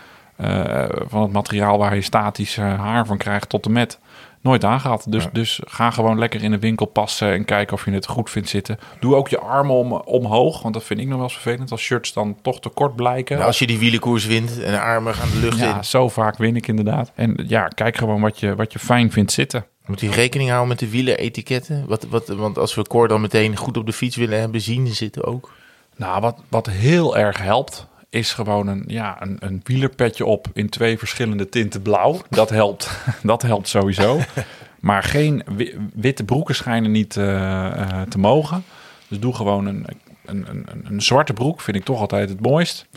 van 1.08 1.22
het 1.22 1.32
materiaal 1.32 1.78
waar 1.78 1.96
je 1.96 2.02
statisch 2.02 2.56
haar 2.56 3.06
van 3.06 3.18
krijgt 3.18 3.50
tot 3.50 3.66
en 3.66 3.72
met. 3.72 4.00
Nooit 4.42 4.64
aangehad. 4.64 5.06
Dus, 5.10 5.24
Ja. 5.24 5.30
dus 5.34 5.60
ga 5.66 5.92
gewoon 5.92 6.20
lekker 6.20 6.44
in 6.44 6.52
de 6.52 6.60
winkel 6.60 6.86
passen 6.86 7.32
en 7.32 7.46
kijken 7.46 7.74
of 7.74 7.86
je 7.86 7.92
het 7.92 8.08
goed 8.08 8.30
vindt 8.30 8.50
zitten. 8.50 8.80
Doe 9.00 9.16
ook 9.16 9.28
je 9.28 9.40
armen 9.40 9.76
om, 9.76 9.92
omhoog, 9.94 10.62
want 10.62 10.74
dat 10.74 10.84
vind 10.84 11.00
ik 11.00 11.06
nog 11.06 11.16
wel 11.16 11.24
eens 11.24 11.34
vervelend 11.34 11.72
als 11.72 11.82
shirts 11.82 12.14
dan 12.14 12.38
toch 12.42 12.60
te 12.60 12.70
kort 12.70 12.96
blijken. 12.96 13.36
Nou, 13.36 13.48
als 13.48 13.60
je 13.60 13.68
die 13.68 13.80
wielenkoers 13.80 14.26
wint 14.26 14.62
en 14.62 14.72
de 14.72 14.80
armen 14.80 15.14
gaan 15.16 15.30
de 15.30 15.38
lucht 15.40 15.58
in. 15.58 15.64
ja, 15.66 15.84
zo 15.84 16.10
vaak 16.10 16.38
win 16.38 16.56
ik 16.56 16.68
inderdaad. 16.68 17.12
En 17.16 17.44
ja, 17.48 17.68
kijk 17.68 17.98
gewoon 17.98 18.22
wat 18.22 18.40
je, 18.40 18.56
wat 18.56 18.74
je 18.74 18.80
fijn 18.80 19.12
vindt 19.12 19.32
zitten. 19.32 19.66
Moet 19.86 20.00
je 20.00 20.12
rekening 20.12 20.50
houden 20.50 20.70
met 20.70 20.80
de 20.80 20.90
wieleretiketten? 20.90 21.86
Wat, 21.88 22.06
wat, 22.10 22.28
want 22.28 22.58
als 22.58 22.76
we 22.76 22.82
Cor 22.82 23.08
dan 23.08 23.22
meteen 23.22 23.56
goed 23.56 23.78
op 23.78 23.86
de 23.86 23.94
fiets 23.94 24.16
willen 24.16 24.40
hebben, 24.40 24.62
zien 24.62 24.88
zitten 24.88 25.24
ook. 25.26 25.52
Nou, 25.96 26.22
wat, 26.22 26.40
wat 26.50 26.66
heel 26.70 27.18
erg 27.18 27.42
helpt, 27.42 27.88
is 28.18 28.34
gewoon 28.34 28.68
een, 28.68 28.84
ja, 28.88 29.22
een, 29.22 29.38
een 29.40 29.62
wielerpetje 29.64 30.26
op 30.26 30.48
in 30.54 30.70
twee 30.70 30.98
verschillende 30.98 31.50
tinten 31.50 31.82
blauw. 31.82 32.22
Dat 32.30 32.50
helpt, 32.50 33.00
dat 33.24 33.42
helpt 33.42 33.68
sowieso. 33.68 34.20
Maar 34.80 35.04
geen 35.04 35.44
wi- 35.46 35.76
witte 35.94 36.24
broeken 36.24 36.56
schijnen 36.56 36.92
niet 36.92 37.18
eh, 37.18 37.66
eh, 37.66 38.02
te 38.10 38.18
mogen. 38.20 38.64
Dus 39.08 39.20
doe 39.20 39.34
gewoon 39.34 39.66
een, 39.66 39.86
een, 40.26 40.46
een, 40.50 40.66
een 40.84 41.02
zwarte 41.02 41.34
broek, 41.34 41.62
vind 41.62 41.78
ik 41.78 41.84
toch 41.84 42.00
altijd 42.00 42.30
het 42.30 42.42
mooist. 42.42 42.88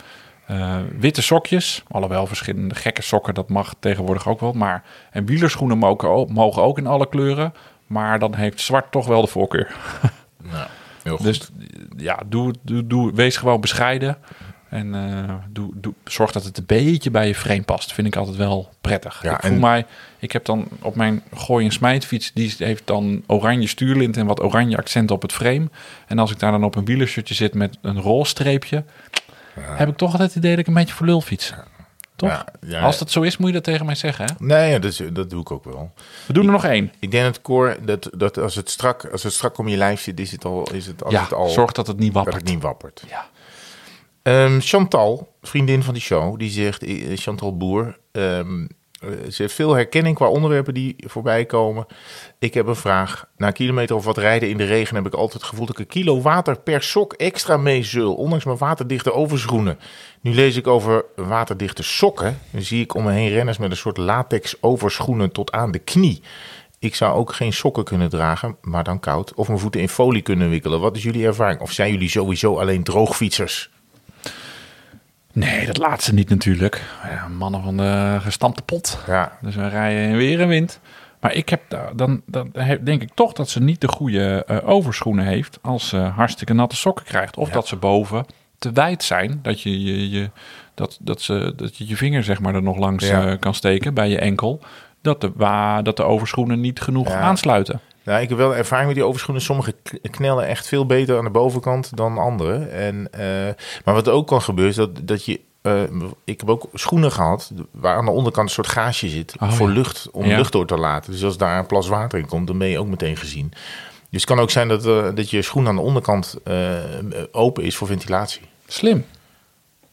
Eh, 0.45 0.77
witte 0.99 1.21
sokjes, 1.21 1.83
alhoewel 1.87 2.27
verschillende 2.27 2.75
gekke 2.75 3.01
sokken, 3.01 3.33
dat 3.33 3.49
mag 3.49 3.73
tegenwoordig 3.79 4.27
ook 4.27 4.39
wel. 4.39 4.51
Maar, 4.53 4.83
en 5.11 5.25
wielerschoenen 5.25 5.77
mogen 5.77 6.09
ook, 6.09 6.29
mogen 6.29 6.61
ook 6.61 6.77
in 6.77 6.87
alle 6.87 7.09
kleuren. 7.09 7.53
Maar 7.87 8.19
dan 8.19 8.35
heeft 8.35 8.61
zwart 8.61 8.91
toch 8.91 9.07
wel 9.07 9.21
de 9.21 9.27
voorkeur. 9.27 9.75
Nou, 10.43 10.67
heel 11.03 11.17
goed. 11.17 11.25
Dus 11.25 11.49
ja, 11.97 12.19
doe, 12.25 12.53
doe, 12.61 12.87
doe, 12.87 13.13
wees 13.13 13.37
gewoon 13.37 13.61
bescheiden. 13.61 14.17
En 14.71 14.95
eh, 14.95 15.33
doe, 15.49 15.71
doe, 15.75 15.93
zorg 16.03 16.31
dat 16.31 16.43
het 16.43 16.57
een 16.57 16.65
beetje 16.65 17.11
bij 17.11 17.27
je 17.27 17.35
frame 17.35 17.61
past. 17.63 17.93
Vind 17.93 18.07
ik 18.07 18.15
altijd 18.15 18.37
wel 18.37 18.69
prettig. 18.81 19.19
Ja, 19.23 19.33
ik 19.35 19.41
voel 19.41 19.51
en- 19.51 19.59
mij, 19.59 19.85
ik 20.19 20.31
heb 20.31 20.45
dan 20.45 20.67
op 20.81 20.95
mijn 20.95 21.23
gooi- 21.33 21.65
en 21.65 21.71
smijtfiets, 21.71 22.31
die 22.33 22.53
heeft 22.57 22.87
dan 22.87 23.23
oranje 23.27 23.67
stuurlint 23.67 24.17
en 24.17 24.25
wat 24.25 24.41
oranje 24.43 24.77
accenten 24.77 25.15
op 25.15 25.21
het 25.21 25.33
frame. 25.33 25.69
En 26.07 26.19
als 26.19 26.31
ik 26.31 26.39
daar 26.39 26.51
dan 26.51 26.63
op 26.63 26.75
een 26.75 26.85
wielershirtje 26.85 27.33
zit 27.33 27.53
met 27.53 27.77
een 27.81 28.01
roze 28.01 28.29
streepje, 28.29 28.83
heb 29.59 29.89
ik 29.89 29.97
toch 29.97 30.11
altijd 30.11 30.29
het 30.29 30.37
idee 30.37 30.51
dat 30.51 30.59
ik 30.59 30.67
een 30.67 30.73
beetje 30.73 30.93
voor 30.93 31.05
lul 31.05 31.21
fiets. 31.21 31.53
Toch? 32.15 32.45
Ja. 32.65 32.81
Als 32.81 32.97
dat 32.99 33.11
zo 33.11 33.21
is, 33.21 33.37
moet 33.37 33.47
je 33.47 33.53
dat 33.53 33.63
tegen 33.63 33.85
mij 33.85 33.95
zeggen. 33.95 34.25
Hè? 34.25 34.45
Nee, 34.45 34.79
dat, 34.79 34.91
is- 34.91 35.01
dat 35.13 35.29
doe 35.29 35.41
ik 35.41 35.51
ook 35.51 35.63
wel. 35.63 35.91
We 36.25 36.33
doen 36.33 36.45
er 36.45 36.51
nog 36.51 36.65
één. 36.65 36.91
Ik 36.99 37.11
denk 37.11 37.23
dat 37.25 37.41
Cor, 37.41 37.77
dat, 37.85 38.09
dat 38.17 38.37
als, 38.37 38.55
het 38.55 38.69
strak, 38.69 39.05
als 39.11 39.23
het 39.23 39.33
strak 39.33 39.57
om 39.57 39.67
je 39.67 39.77
lijf 39.77 40.01
zit, 40.01 40.19
is 40.19 40.31
het 40.31 40.45
al, 40.45 40.71
is 40.73 40.85
het, 40.85 41.03
als 41.03 41.19
het 41.19 41.33
al 41.33 41.49
zorg 41.49 41.71
dat 41.71 41.87
het 41.87 41.97
niet 41.97 42.13
dat 42.13 42.23
wappert. 42.23 42.35
het 42.43 42.53
niet 42.53 42.61
wappert. 42.63 43.03
Ja. 43.09 43.25
Ehm, 44.23 44.59
Chantal, 44.59 45.35
vriendin 45.41 45.83
van 45.83 45.93
die 45.93 46.03
show, 46.03 46.39
die 46.39 46.49
zegt, 46.49 46.83
eh, 46.83 47.17
Chantal 47.17 47.57
Boer, 47.57 47.97
ehm, 48.11 48.67
eh, 48.99 49.09
ze 49.29 49.41
heeft 49.41 49.53
veel 49.53 49.73
herkenning 49.73 50.15
qua 50.15 50.27
onderwerpen 50.27 50.73
die 50.73 50.95
voorbij 50.97 51.45
komen. 51.45 51.85
Ik 52.39 52.53
heb 52.53 52.67
een 52.67 52.75
vraag. 52.75 53.27
Na 53.37 53.47
een 53.47 53.53
kilometer 53.53 53.95
of 53.95 54.05
wat 54.05 54.17
rijden 54.17 54.49
in 54.49 54.57
de 54.57 54.65
regen 54.65 54.95
heb 54.95 55.05
ik 55.05 55.13
altijd 55.13 55.33
het 55.33 55.43
gevoel 55.43 55.65
dat 55.65 55.79
ik 55.79 55.81
een 55.81 56.01
kilo 56.01 56.21
water 56.21 56.59
per 56.59 56.83
sok 56.83 57.13
extra 57.13 57.57
mee 57.57 57.83
zul, 57.83 58.13
ondanks 58.13 58.45
mijn 58.45 58.57
waterdichte 58.57 59.13
overschoenen. 59.13 59.79
Nu 60.21 60.33
lees 60.33 60.55
ik 60.55 60.67
over 60.67 61.05
waterdichte 61.15 61.83
sokken. 61.83 62.39
Dan 62.51 62.61
zie 62.61 62.81
ik 62.81 62.95
om 62.95 63.03
me 63.03 63.11
heen 63.11 63.29
renners 63.29 63.57
met 63.57 63.71
een 63.71 63.77
soort 63.77 63.97
latex 63.97 64.61
overschoenen 64.61 65.31
tot 65.31 65.51
aan 65.51 65.71
de 65.71 65.79
knie. 65.79 66.21
Ik 66.79 66.95
zou 66.95 67.15
ook 67.15 67.33
geen 67.33 67.53
sokken 67.53 67.83
kunnen 67.83 68.09
dragen, 68.09 68.57
maar 68.61 68.83
dan 68.83 68.99
koud. 68.99 69.33
Of 69.33 69.47
mijn 69.47 69.59
voeten 69.59 69.81
in 69.81 69.89
folie 69.89 70.21
kunnen 70.21 70.49
wikkelen. 70.49 70.79
Wat 70.79 70.95
is 70.95 71.03
jullie 71.03 71.25
ervaring? 71.25 71.61
Of 71.61 71.71
zijn 71.71 71.91
jullie 71.91 72.09
sowieso 72.09 72.59
alleen 72.59 72.83
droogfietsers? 72.83 73.69
Nee, 75.33 75.65
dat 75.65 75.77
laatste 75.77 76.13
niet 76.13 76.29
natuurlijk. 76.29 76.81
Ja, 77.09 77.27
mannen 77.27 77.63
van 77.63 77.77
de 77.77 78.17
gestampte 78.21 78.61
pot. 78.61 79.03
Ja, 79.07 79.37
Dus 79.41 79.55
we 79.55 79.67
rijden 79.67 80.01
in 80.09 80.17
weer 80.17 80.41
en 80.41 80.47
wind. 80.47 80.79
Maar 81.19 81.33
ik 81.33 81.49
heb 81.49 81.61
dan, 81.95 82.21
dan 82.25 82.51
denk 82.83 83.01
ik 83.01 83.09
toch 83.13 83.33
dat 83.33 83.49
ze 83.49 83.61
niet 83.61 83.81
de 83.81 83.87
goede 83.87 84.43
eh, 84.47 84.57
overschoenen 84.69 85.25
heeft 85.25 85.59
als 85.61 85.87
ze 85.89 85.97
hartstikke 85.97 86.53
natte 86.53 86.75
sokken 86.75 87.05
krijgt. 87.05 87.37
Of 87.37 87.47
Ja. 87.47 87.53
dat 87.53 87.67
ze 87.67 87.75
boven 87.75 88.25
te 88.57 88.71
wijd 88.71 89.03
zijn, 89.03 89.39
dat 89.41 89.61
je 89.61 89.83
je, 89.83 90.09
je, 90.09 90.29
dat, 90.75 90.97
dat 91.01 91.21
ze, 91.21 91.53
dat 91.55 91.77
je 91.77 91.87
je 91.87 91.95
vinger 91.95 92.23
zeg 92.23 92.39
maar 92.39 92.55
er 92.55 92.63
nog 92.63 92.77
langs 92.77 93.07
Ja. 93.07 93.25
eh, 93.27 93.39
kan 93.39 93.53
steken 93.53 93.93
bij 93.93 94.09
je 94.09 94.19
enkel. 94.19 94.61
Dat 95.01 95.21
de, 95.21 95.31
wa, 95.35 95.81
dat 95.81 95.97
de 95.97 96.03
overschoenen 96.03 96.59
niet 96.59 96.81
genoeg 96.81 97.07
Ja. 97.07 97.19
aansluiten. 97.19 97.79
Nou, 98.11 98.23
ik 98.23 98.29
heb 98.29 98.37
wel 98.37 98.55
ervaring 98.55 98.87
met 98.87 98.95
die 98.95 99.05
overschoenen. 99.05 99.43
Sommige 99.43 99.75
knellen 100.11 100.47
echt 100.47 100.67
veel 100.67 100.85
beter 100.85 101.17
aan 101.17 101.23
de 101.23 101.29
bovenkant 101.29 101.97
dan 101.97 102.17
andere. 102.17 102.65
En, 102.65 103.07
eh, 103.11 103.53
maar 103.85 103.93
wat 103.93 104.09
ook 104.09 104.27
kan 104.27 104.41
gebeuren 104.41 104.71
is 104.71 104.77
dat, 104.77 104.89
dat 105.07 105.25
je... 105.25 105.39
eh, 105.61 105.81
ik 106.23 106.39
heb 106.39 106.49
ook 106.49 106.69
schoenen 106.73 107.11
gehad 107.11 107.51
waar 107.71 107.95
aan 107.97 108.05
de 108.05 108.11
onderkant 108.11 108.47
een 108.47 108.53
soort 108.53 108.67
gaasje 108.67 109.09
zit 109.09 109.33
Oh, 109.39 109.51
voor 109.51 109.67
ja. 109.67 109.73
lucht, 109.73 110.09
om 110.11 110.25
Ja. 110.25 110.37
lucht 110.37 110.51
door 110.51 110.65
te 110.67 110.77
laten. 110.77 111.11
Dus 111.11 111.23
als 111.23 111.37
daar 111.37 111.59
een 111.59 111.65
plas 111.65 111.87
water 111.87 112.19
in 112.19 112.25
komt, 112.27 112.47
dan 112.47 112.57
ben 112.57 112.67
je 112.67 112.79
ook 112.79 112.87
meteen 112.87 113.17
gezien. 113.17 113.49
Dus 114.09 114.21
het 114.21 114.25
kan 114.29 114.39
ook 114.39 114.49
zijn 114.51 114.67
dat, 114.67 114.85
eh, 114.85 115.07
dat 115.15 115.29
je 115.29 115.41
schoen 115.41 115.67
aan 115.67 115.75
de 115.75 115.81
onderkant 115.81 116.37
open 117.31 117.63
is 117.63 117.75
voor 117.75 117.87
ventilatie. 117.87 118.41
Slim. 118.67 119.05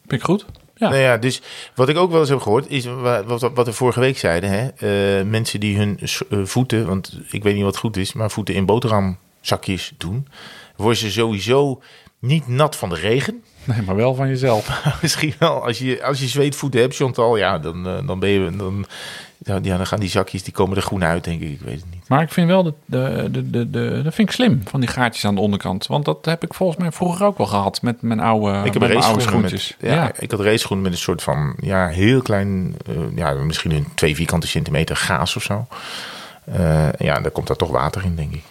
Vind 0.07 0.21
ik 0.21 0.23
goed? 0.27 0.45
Ja. 0.79 0.89
Nou 0.89 1.01
ja, 1.01 1.17
dus 1.17 1.41
wat 1.75 1.89
ik 1.89 1.97
ook 1.97 2.11
wel 2.11 2.19
eens 2.19 2.29
heb 2.29 2.39
gehoord, 2.41 2.69
is 2.69 2.85
wa- 2.85 3.23
wat, 3.23 3.41
wat 3.53 3.65
we 3.65 3.73
vorige 3.73 3.99
week 3.99 4.17
zeiden. 4.17 4.49
Hè? 4.49 4.67
Eh, 5.19 5.25
mensen 5.25 5.59
die 5.59 5.77
hun 5.77 5.99
eh, 6.29 6.39
voeten, 6.43 6.87
want 6.87 7.19
ik 7.31 7.43
weet 7.43 7.55
niet 7.55 7.63
wat 7.63 7.77
goed 7.77 7.97
is, 7.97 8.13
maar 8.13 8.31
voeten 8.31 8.55
in 8.55 8.65
boterhamzakjes 8.65 9.93
doen. 9.97 10.27
Worden 10.75 10.97
ze 10.97 11.11
sowieso 11.11 11.81
niet 12.19 12.47
nat 12.47 12.75
van 12.75 12.89
de 12.89 12.95
regen. 12.95 13.43
Nee, 13.63 13.81
maar 13.81 13.95
wel 13.95 14.15
van 14.15 14.27
jezelf. 14.27 14.81
Misschien 15.01 15.33
wel, 15.39 15.65
als 15.65 15.77
je, 15.77 16.03
als 16.03 16.19
je 16.19 16.27
zweetvoeten 16.27 16.79
hebt, 16.79 16.95
Chantal, 16.95 17.37
ja, 17.37 17.59
dan, 17.59 17.87
eh, 17.87 18.07
dan 18.07 18.19
ben 18.19 18.29
je... 18.29 18.55
Dan, 18.55 18.85
ja, 19.43 19.59
dan 19.59 19.87
gaan 19.87 19.99
die 19.99 20.09
zakjes, 20.09 20.43
die 20.43 20.53
komen 20.53 20.77
er 20.77 20.83
groen 20.83 21.03
uit, 21.03 21.23
denk 21.23 21.41
ik. 21.41 21.49
Ik 21.49 21.61
weet 21.61 21.75
het 21.75 21.91
niet. 21.91 22.07
Maar 22.07 22.21
ik 22.21 22.29
vind 22.29 22.47
wel, 22.47 22.63
de, 22.63 22.73
de, 22.85 23.29
de, 23.31 23.49
de, 23.49 23.69
de, 23.69 24.01
dat 24.03 24.13
vind 24.13 24.29
ik 24.29 24.35
slim, 24.35 24.61
van 24.65 24.79
die 24.79 24.89
gaatjes 24.89 25.25
aan 25.25 25.35
de 25.35 25.41
onderkant. 25.41 25.87
Want 25.87 26.05
dat 26.05 26.25
heb 26.25 26.43
ik 26.43 26.53
volgens 26.53 26.79
mij 26.79 26.91
vroeger 26.91 27.25
ook 27.25 27.37
wel 27.37 27.47
gehad 27.47 27.81
met 27.81 28.01
mijn 28.01 28.19
oude, 28.19 28.57
ik 28.65 28.73
heb 28.73 28.81
mijn 28.81 29.03
oude 29.03 29.21
schoentjes. 29.21 29.75
met, 29.79 29.91
ja, 29.91 30.11
ik 30.17 30.31
had 30.31 30.39
raceschoenen 30.39 30.83
met 30.83 30.93
een 30.93 30.99
soort 31.03 31.23
van, 31.23 31.55
ja, 31.61 31.87
heel 31.87 32.21
klein, 32.21 32.75
eh, 32.87 32.95
ja, 33.15 33.33
misschien 33.33 33.71
een 33.71 33.87
twee 33.95 34.15
vierkante 34.15 34.47
centimeter 34.47 34.95
gaas 34.95 35.35
of 35.35 35.43
zo. 35.43 35.67
Eh, 36.43 36.91
ja, 36.97 37.19
daar 37.19 37.31
komt 37.31 37.47
daar 37.47 37.57
toch 37.57 37.71
water 37.71 38.05
in, 38.05 38.15
denk 38.15 38.33
ik. 38.33 38.43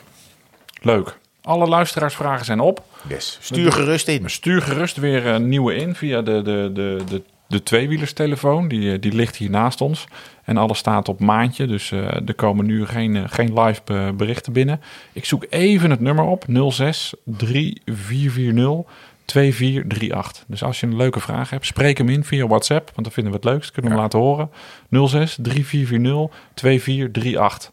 Leuk. 0.80 1.18
Alle 1.42 1.66
luisteraarsvragen 1.66 2.44
zijn 2.44 2.60
op. 2.60 2.82
Yes. 3.08 3.38
Stuur 3.40 3.72
gerust 3.72 4.08
in. 4.08 4.30
Stuur 4.30 4.62
gerust 4.62 4.96
weer 4.96 5.26
een 5.26 5.48
nieuwe 5.48 5.74
in 5.74 5.94
via 5.94 6.22
de, 6.22 6.42
de, 6.42 6.70
de, 6.74 7.02
de, 7.08 7.22
de 7.48 7.62
tweewielerstelefoon. 7.62 8.68
Die, 8.68 8.92
eh, 8.92 9.00
die 9.00 9.12
ligt 9.12 9.36
hier 9.36 9.50
naast 9.50 9.80
ons. 9.80 10.04
En 10.44 10.56
alles 10.56 10.78
staat 10.78 11.08
op 11.08 11.20
maandje. 11.20 11.66
Dus 11.66 11.90
eh, 11.92 12.28
er 12.28 12.34
komen 12.34 12.66
nu 12.66 12.86
geen, 12.86 13.16
eh, 13.16 13.22
geen 13.26 13.60
live 13.60 13.80
be- 13.84 14.12
berichten 14.16 14.52
binnen. 14.52 14.80
Ik 15.12 15.24
zoek 15.24 15.46
even 15.48 15.90
het 15.90 16.00
nummer 16.00 16.24
op. 16.24 16.44
06 16.70 17.14
3440 17.24 18.92
2438. 19.24 20.44
Dus 20.46 20.62
als 20.62 20.80
je 20.80 20.86
een 20.86 20.96
leuke 20.96 21.20
vraag 21.20 21.50
hebt, 21.50 21.66
spreek 21.66 21.98
hem 21.98 22.08
in 22.08 22.24
via 22.24 22.46
WhatsApp. 22.46 22.84
Want 22.94 23.02
dan 23.02 23.12
vinden 23.12 23.32
we 23.32 23.38
het 23.38 23.48
leukst. 23.48 23.70
Kunnen 23.70 23.90
we 23.90 23.96
hem 23.96 24.04
laten 24.06 24.18
horen. 24.18 24.50
06 24.90 25.38
3440 25.42 26.36
2438 26.54 27.70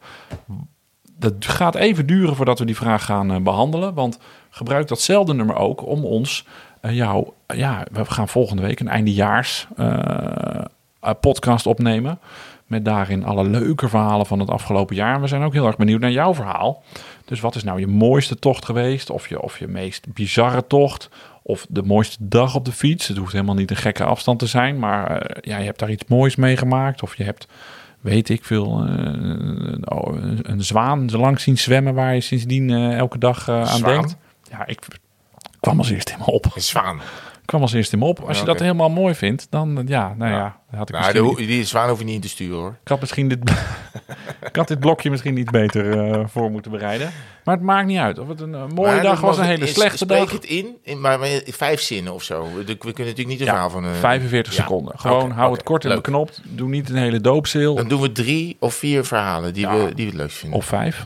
dat 1.17 1.33
gaat 1.39 1.75
even 1.75 2.05
duren 2.05 2.35
voordat 2.35 2.59
we 2.59 2.65
die 2.65 2.75
vraag 2.75 3.05
gaan 3.05 3.31
eh, 3.31 3.41
behandelen. 3.41 3.93
Want 3.93 4.19
gebruik 4.49 4.87
datzelfde 4.87 5.33
nummer 5.33 5.55
ook 5.55 5.85
om 5.85 6.05
ons 6.05 6.45
jou... 6.93 7.29
Ja, 7.47 7.85
we 7.91 8.05
gaan 8.05 8.27
volgende 8.27 8.61
week 8.61 8.79
een 8.79 8.87
eindejaars 8.87 9.67
eh, 9.77 10.65
eh, 10.99 11.11
podcast 11.21 11.65
opnemen. 11.65 12.19
Met 12.65 12.85
daarin 12.85 13.25
alle 13.25 13.43
leuke 13.43 13.89
verhalen 13.89 14.25
van 14.25 14.39
het 14.39 14.49
afgelopen 14.49 14.95
jaar. 14.95 15.21
We 15.21 15.27
zijn 15.27 15.41
ook 15.41 15.53
heel 15.53 15.65
erg 15.65 15.77
benieuwd 15.77 15.99
naar 15.99 16.11
jouw 16.11 16.33
verhaal. 16.33 16.83
Dus 17.25 17.39
wat 17.39 17.55
is 17.55 17.63
nou 17.63 17.79
je 17.79 17.87
mooiste 17.87 18.39
tocht 18.39 18.65
geweest? 18.65 19.09
Of 19.09 19.29
je, 19.29 19.41
of 19.41 19.59
je 19.59 19.67
meest 19.67 20.13
bizarre 20.13 20.67
tocht? 20.67 21.09
Of 21.41 21.65
de 21.69 21.83
mooiste 21.83 22.17
dag 22.19 22.55
op 22.55 22.65
de 22.65 22.71
fiets? 22.71 23.07
Het 23.07 23.17
hoeft 23.17 23.31
helemaal 23.31 23.55
niet 23.55 23.69
een 23.69 23.75
gekke 23.75 24.03
afstand 24.03 24.39
te 24.39 24.47
zijn. 24.47 24.79
Maar 24.79 25.21
eh, 25.21 25.51
ja, 25.51 25.57
je 25.57 25.65
hebt 25.65 25.79
daar 25.79 25.91
iets 25.91 26.05
moois 26.07 26.35
meegemaakt. 26.35 27.03
Of 27.03 27.15
je 27.15 27.23
hebt 27.23 27.47
weet 28.05 28.29
ik 28.29 28.43
veel, 28.43 28.85
eh, 28.85 29.97
oh, 29.97 30.15
een, 30.15 30.39
een 30.51 30.63
zwaan 30.63 31.09
zo 31.09 31.17
lang 31.17 31.39
zien 31.39 31.57
zwemmen 31.57 31.93
waar 31.93 32.13
je 32.13 32.21
sindsdien 32.21 32.69
eh, 32.69 32.97
elke 32.97 33.17
dag 33.17 33.47
eh, 33.47 33.59
aan 33.59 33.77
Zwaan? 33.77 33.91
denkt. 33.91 34.17
Ja, 34.51 34.65
ik 34.65 34.79
kwam 35.65 35.77
als 35.77 35.89
eerste 35.89 36.11
in 36.11 36.17
me 36.19 36.25
op. 36.25 36.51
Een 36.55 36.61
zwaan. 36.61 37.01
kwam 37.45 37.61
als 37.61 37.73
eerste 37.73 37.93
in 37.93 37.99
me 37.99 38.05
op. 38.05 38.19
Als 38.19 38.39
je 38.39 38.45
dat 38.45 38.59
helemaal 38.59 38.89
mooi 38.89 39.15
vindt, 39.15 39.47
dan 39.49 39.77
eh, 39.77 39.87
ja, 39.87 40.13
nou 40.17 40.31
ja, 40.31 40.59
had 40.75 40.89
ik 40.89 40.95
Nou, 40.95 41.13
misschien, 41.13 41.35
de, 41.35 41.51
die 41.51 41.65
zwaan 41.65 41.89
hoef 41.89 41.99
je 41.99 42.05
niet 42.05 42.15
in 42.15 42.21
te 42.21 42.29
sturen 42.29 42.57
hoor. 42.57 42.77
ik 42.81 42.87
had 42.87 42.99
misschien 42.99 43.27
dit, 43.27 43.39
ik 44.49 44.55
had 44.55 44.67
dit 44.67 44.79
blokje 44.79 45.09
misschien 45.09 45.33
niet 45.33 45.51
beter 45.51 46.11
eh, 46.11 46.23
voor 46.27 46.51
moeten 46.51 46.71
bereiden. 46.71 47.11
Maar 47.43 47.55
het 47.55 47.63
maakt 47.63 47.87
niet 47.87 47.97
uit. 47.97 48.19
Of 48.19 48.27
het 48.27 48.41
een 48.41 48.55
eh, 48.55 48.67
mooie 48.67 48.91
Maar 48.91 49.01
dag 49.01 49.21
was, 49.21 49.37
een 49.37 49.43
hele 49.43 49.67
slechte 49.67 49.97
spreek 49.97 50.19
dag. 50.19 50.31
het 50.31 50.45
in, 50.45 50.77
in 50.83 51.01
maar 51.01 51.19
maar 51.19 51.27
in 51.27 51.53
vijf 51.53 51.81
zinnen 51.81 52.13
of 52.13 52.23
zo. 52.23 52.43
We, 52.43 52.63
we 52.63 52.75
kunnen 52.77 52.97
natuurlijk 52.97 53.27
niet 53.27 53.39
een 53.39 53.47
verhaal 53.47 53.69
van... 53.69 53.85
eh, 53.85 53.93
45 53.93 54.55
ja. 54.55 54.61
seconden. 54.61 54.99
Gewoon 54.99 55.31
hou 55.31 55.51
het 55.51 55.63
kort 55.63 55.85
en 55.85 55.95
beknopt. 55.95 56.41
Doe 56.43 56.69
niet 56.69 56.89
een 56.89 56.95
hele 56.95 57.21
doopseel. 57.21 57.75
Dan 57.75 57.87
doen 57.87 58.01
we 58.01 58.11
drie 58.11 58.57
of 58.59 58.73
vier 58.73 59.05
verhalen 59.05 59.53
die, 59.53 59.67
we, 59.67 59.91
die 59.95 60.05
we 60.05 60.11
het 60.11 60.19
leuk 60.19 60.31
vinden. 60.31 60.59
Of 60.59 60.65
vijf. 60.65 61.05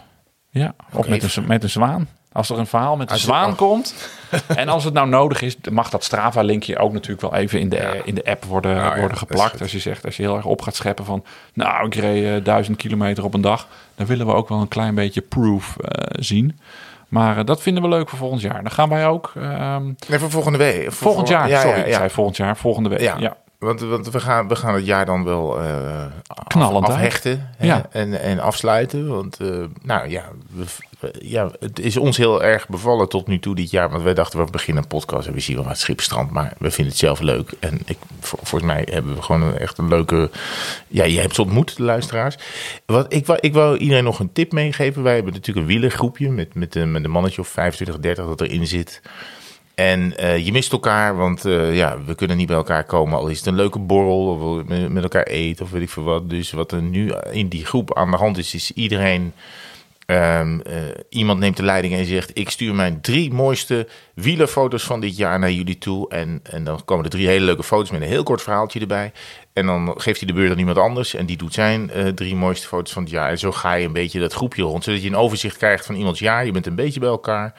Ja, 0.50 0.76
of 0.92 1.08
met, 1.08 1.36
een, 1.36 1.48
met 1.48 1.64
een 1.64 1.70
zwaan. 1.70 2.08
Als 2.32 2.50
er 2.50 2.58
een 2.58 2.68
verhaal 2.68 2.96
met 2.98 3.12
Als 3.12 3.22
het- 3.22 3.30
zwaan 3.30 3.52
oh. 3.52 3.58
komt. 3.58 3.94
en 4.56 4.70
als 4.70 4.84
het 4.84 4.94
nou 4.94 5.08
nodig 5.08 5.42
is, 5.42 5.56
mag 5.72 5.90
dat 5.90 6.04
Strava-linkje 6.04 6.78
ook 6.78 6.92
natuurlijk 6.94 7.22
wel 7.22 7.36
even 7.36 7.60
in 7.60 7.70
de, 7.70 7.76
Ja. 7.76 7.94
in 8.04 8.16
de 8.16 8.26
app 8.26 8.46
worden, 8.46 8.76
ja, 8.76 9.00
worden 9.00 9.18
geplakt. 9.18 9.62
Als 9.62 9.72
je 9.72 9.80
zegt, 9.80 10.06
als 10.06 10.18
je 10.18 10.24
heel 10.24 10.36
erg 10.36 10.46
op 10.46 10.62
gaat 10.62 10.76
scheppen 10.76 11.06
van. 11.06 11.24
Nou, 11.54 11.86
ik 11.86 11.96
reed 11.96 12.26
eh, 12.40 12.46
duizend 12.46 12.78
kilometer 12.78 13.24
op 13.24 13.34
een 13.34 13.42
dag. 13.42 13.68
Dan 13.96 14.06
willen 14.06 14.26
we 14.26 14.34
ook 14.34 14.50
wel 14.50 14.60
een 14.62 14.68
klein 14.68 14.96
beetje 14.96 15.22
proof 15.22 15.78
eh, 15.78 16.04
zien. 16.24 16.60
Maar 17.08 17.38
eh, 17.38 17.46
dat 17.46 17.62
vinden 17.62 17.84
we 17.84 17.90
leuk 17.90 18.10
voor 18.10 18.18
volgend 18.20 18.42
jaar. 18.42 18.62
Dan 18.64 18.72
gaan 18.72 18.90
wij 18.90 19.08
ook. 19.08 19.32
ehm, 19.36 19.86
Nee, 20.08 20.20
voor 20.20 20.30
volgende 20.30 20.58
week. 20.58 20.84
Voor 20.84 20.94
volgend 20.94 21.28
vol- 21.28 21.38
jaar, 21.38 21.50
Ja, 21.50 21.62
sorry. 21.62 21.80
Ik 21.82 21.94
zei 21.94 22.10
volgend 22.10 22.38
jaar, 22.38 22.58
volgende 22.58 22.90
week. 22.90 23.00
Ja. 23.20 23.38
Want, 23.60 23.80
want 23.82 24.10
we, 24.10 24.20
gaan, 24.20 24.48
we 24.48 24.56
gaan 24.56 24.74
het 24.74 24.86
jaar 24.86 25.06
dan 25.06 25.24
wel 25.24 25.62
eh, 25.62 26.06
Knallend 26.48 26.88
afhechten 26.90 27.50
hè, 27.58 27.66
Ja. 27.66 27.86
en, 27.92 28.22
en 28.22 28.40
afsluiten. 28.40 29.08
Want 29.08 29.40
eh, 29.40 29.64
nou 29.84 30.10
ja, 30.10 30.30
we, 30.54 30.64
ja, 31.22 31.52
het 31.60 31.80
is 31.80 31.98
ons 31.98 32.18
heel 32.18 32.44
erg 32.44 32.68
bevallen 32.68 33.10
tot 33.10 33.28
nu 33.28 33.40
toe 33.40 33.56
dit 33.56 33.70
jaar. 33.72 33.90
Want 33.90 34.04
wij 34.04 34.14
dachten, 34.14 34.46
we 34.46 34.52
beginnen 34.52 34.84
een 34.84 34.90
podcast 34.90 35.28
en 35.28 35.34
we 35.34 35.40
zien 35.40 35.56
wel 35.56 35.66
wat 35.66 35.78
schipstrand. 35.78 36.32
Maar 36.32 36.54
we 36.58 36.72
vinden 36.72 36.94
het 36.94 37.02
zelf 37.02 37.20
leuk. 37.20 37.52
En 37.60 37.80
ik, 37.86 37.98
vol- 38.20 38.40
volgens 38.44 38.72
mij 38.72 38.88
hebben 38.92 39.16
we 39.16 39.22
gewoon 39.22 39.42
een, 39.42 39.58
echt 39.58 39.78
een 39.78 39.88
leuke... 39.88 40.30
Ja, 40.88 41.04
je 41.04 41.20
hebt 41.20 41.36
ze 41.36 41.42
ontmoet, 41.42 41.78
de 41.78 41.84
luisteraars. 41.84 42.36
Wat, 42.86 43.14
ik, 43.14 43.26
wou, 43.26 43.40
ik 43.42 43.54
wou 43.54 43.78
iedereen 43.78 44.04
nog 44.04 44.20
een 44.20 44.34
tip 44.34 44.52
meegeven. 44.52 45.04
Wij 45.04 45.16
hebben 45.16 45.34
natuurlijk 45.34 45.68
een 45.68 45.74
wielergroepje 45.74 46.30
met, 46.30 46.54
met, 46.56 46.76
een- 46.76 46.92
met 46.92 47.04
een 47.04 47.12
mannetje 47.12 47.42
of 47.42 47.48
25, 47.48 48.00
30 48.00 48.26
dat 48.26 48.42
erin 48.42 48.68
zit. 48.68 49.02
En 49.80 50.18
eh, 50.18 50.46
je 50.46 50.52
mist 50.52 50.72
elkaar, 50.72 51.16
want 51.16 51.46
eh, 51.46 51.76
ja, 51.76 51.98
we 52.06 52.16
kunnen 52.16 52.38
niet 52.38 52.48
bij 52.48 52.56
elkaar 52.56 52.84
komen. 52.84 53.18
Al 53.18 53.28
is 53.28 53.38
het 53.38 53.46
een 53.46 53.56
leuke 53.56 53.80
borrel, 53.80 54.28
of 54.28 54.64
met, 54.90 55.04
elkaar 55.04 55.24
eten, 55.24 55.66
of 55.66 55.72
weet 55.72 55.82
ik 55.82 55.90
veel 55.90 56.04
wat. 56.04 56.30
Dus 56.30 56.52
wat 56.52 56.72
er 56.72 56.82
nu 56.82 57.12
in 57.32 57.48
die 57.48 57.66
groep 57.66 57.96
aan 57.98 58.12
de 58.12 58.18
hand 58.18 58.38
is, 58.38 58.54
is 58.54 58.72
iedereen... 58.72 59.34
ehm, 60.06 60.60
eh, 60.60 60.76
iemand 61.10 61.40
neemt 61.40 61.58
de 61.58 61.64
leiding 61.64 61.94
en 61.94 62.06
zegt... 62.06 62.32
ik 62.34 62.50
stuur 62.50 62.76
mijn 62.76 63.02
drie 63.02 63.32
mooiste 63.32 63.88
wielerfoto's 64.14 64.84
van 64.84 65.00
dit 65.00 65.18
jaar 65.18 65.40
naar 65.40 65.52
jullie 65.52 65.78
toe. 65.78 66.10
En, 66.10 66.40
en 66.44 66.64
dan 66.64 66.86
komen 66.86 67.04
er 67.04 67.12
drie 67.12 67.28
hele 67.28 67.46
leuke 67.46 67.64
foto's 67.64 67.92
met 67.92 68.02
een 68.02 68.08
heel 68.08 68.24
kort 68.24 68.42
verhaaltje 68.42 68.80
erbij. 68.80 69.12
En 69.54 69.66
dan 69.66 69.94
geeft 69.98 70.20
hij 70.20 70.28
de 70.28 70.34
beurt 70.34 70.52
aan 70.52 70.60
iemand 70.60 70.78
anders. 70.78 71.14
En 71.14 71.26
die 71.26 71.38
doet 71.38 71.54
zijn 71.54 71.92
drie 72.16 72.36
mooiste 72.36 72.68
foto's 72.68 72.94
van 72.94 73.04
het 73.04 73.12
jaar. 73.12 73.30
En 73.30 73.40
zo 73.40 73.52
ga 73.52 73.74
je 73.74 73.86
een 73.86 73.94
beetje 73.94 74.20
dat 74.20 74.34
groepje 74.34 74.64
rond. 74.64 74.84
Zodat 74.84 75.02
je 75.02 75.08
een 75.08 75.16
overzicht 75.16 75.58
krijgt 75.58 75.86
van 75.86 75.96
iemands 75.96 76.20
jaar. 76.20 76.46
Je 76.46 76.52
bent 76.52 76.66
een 76.66 76.76
beetje 76.76 77.00
bij 77.00 77.10
elkaar. 77.10 77.54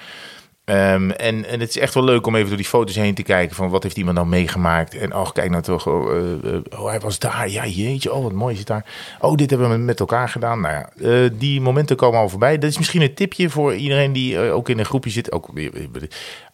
Ehm, 0.70 1.10
en, 1.10 1.44
en 1.44 1.60
het 1.60 1.68
is 1.68 1.78
echt 1.78 1.94
wel 1.94 2.05
leuk 2.05 2.26
om 2.26 2.34
even 2.34 2.48
door 2.48 2.56
die 2.56 2.66
foto's 2.66 2.94
heen 2.94 3.14
te 3.14 3.22
kijken 3.22 3.56
van 3.56 3.68
wat 3.68 3.82
heeft 3.82 3.97
iemand 3.97 4.16
nou 4.16 4.28
meegemaakt. 4.28 4.94
En 4.94 5.14
oh, 5.14 5.30
kijk 5.30 5.51
nou 5.51 5.62
toch, 5.62 5.86
oh, 5.86 6.16
eh, 6.16 6.55
eh, 6.55 6.60
oh, 6.80 6.88
hij 6.88 7.01
was 7.01 7.18
daar, 7.18 7.48
ja 7.48 7.66
jeetje, 7.66 8.12
oh 8.12 8.22
wat 8.22 8.32
mooi 8.32 8.56
het 8.56 8.66
daar. 8.66 8.84
Oh, 9.20 9.36
dit 9.36 9.51
hebben 9.51 9.70
we 9.70 9.76
met 9.76 10.01
elkaar 10.01 10.28
gedaan. 10.28 10.60
Nou 10.60 10.74
ja, 10.74 10.90
eh, 11.02 11.30
die 11.32 11.60
momenten 11.60 11.97
komen 11.97 12.20
al 12.20 12.28
voorbij. 12.28 12.59
Dat 12.59 12.70
is 12.70 12.78
misschien 12.78 13.02
een 13.02 13.14
tipje 13.14 13.51
voor 13.51 13.74
iedereen 13.74 14.12
die 14.12 14.38
ook 14.38 14.68
in 14.68 14.78
een 14.78 14.84
groepje 14.84 15.10
zit. 15.10 15.32
Ook, 15.32 15.48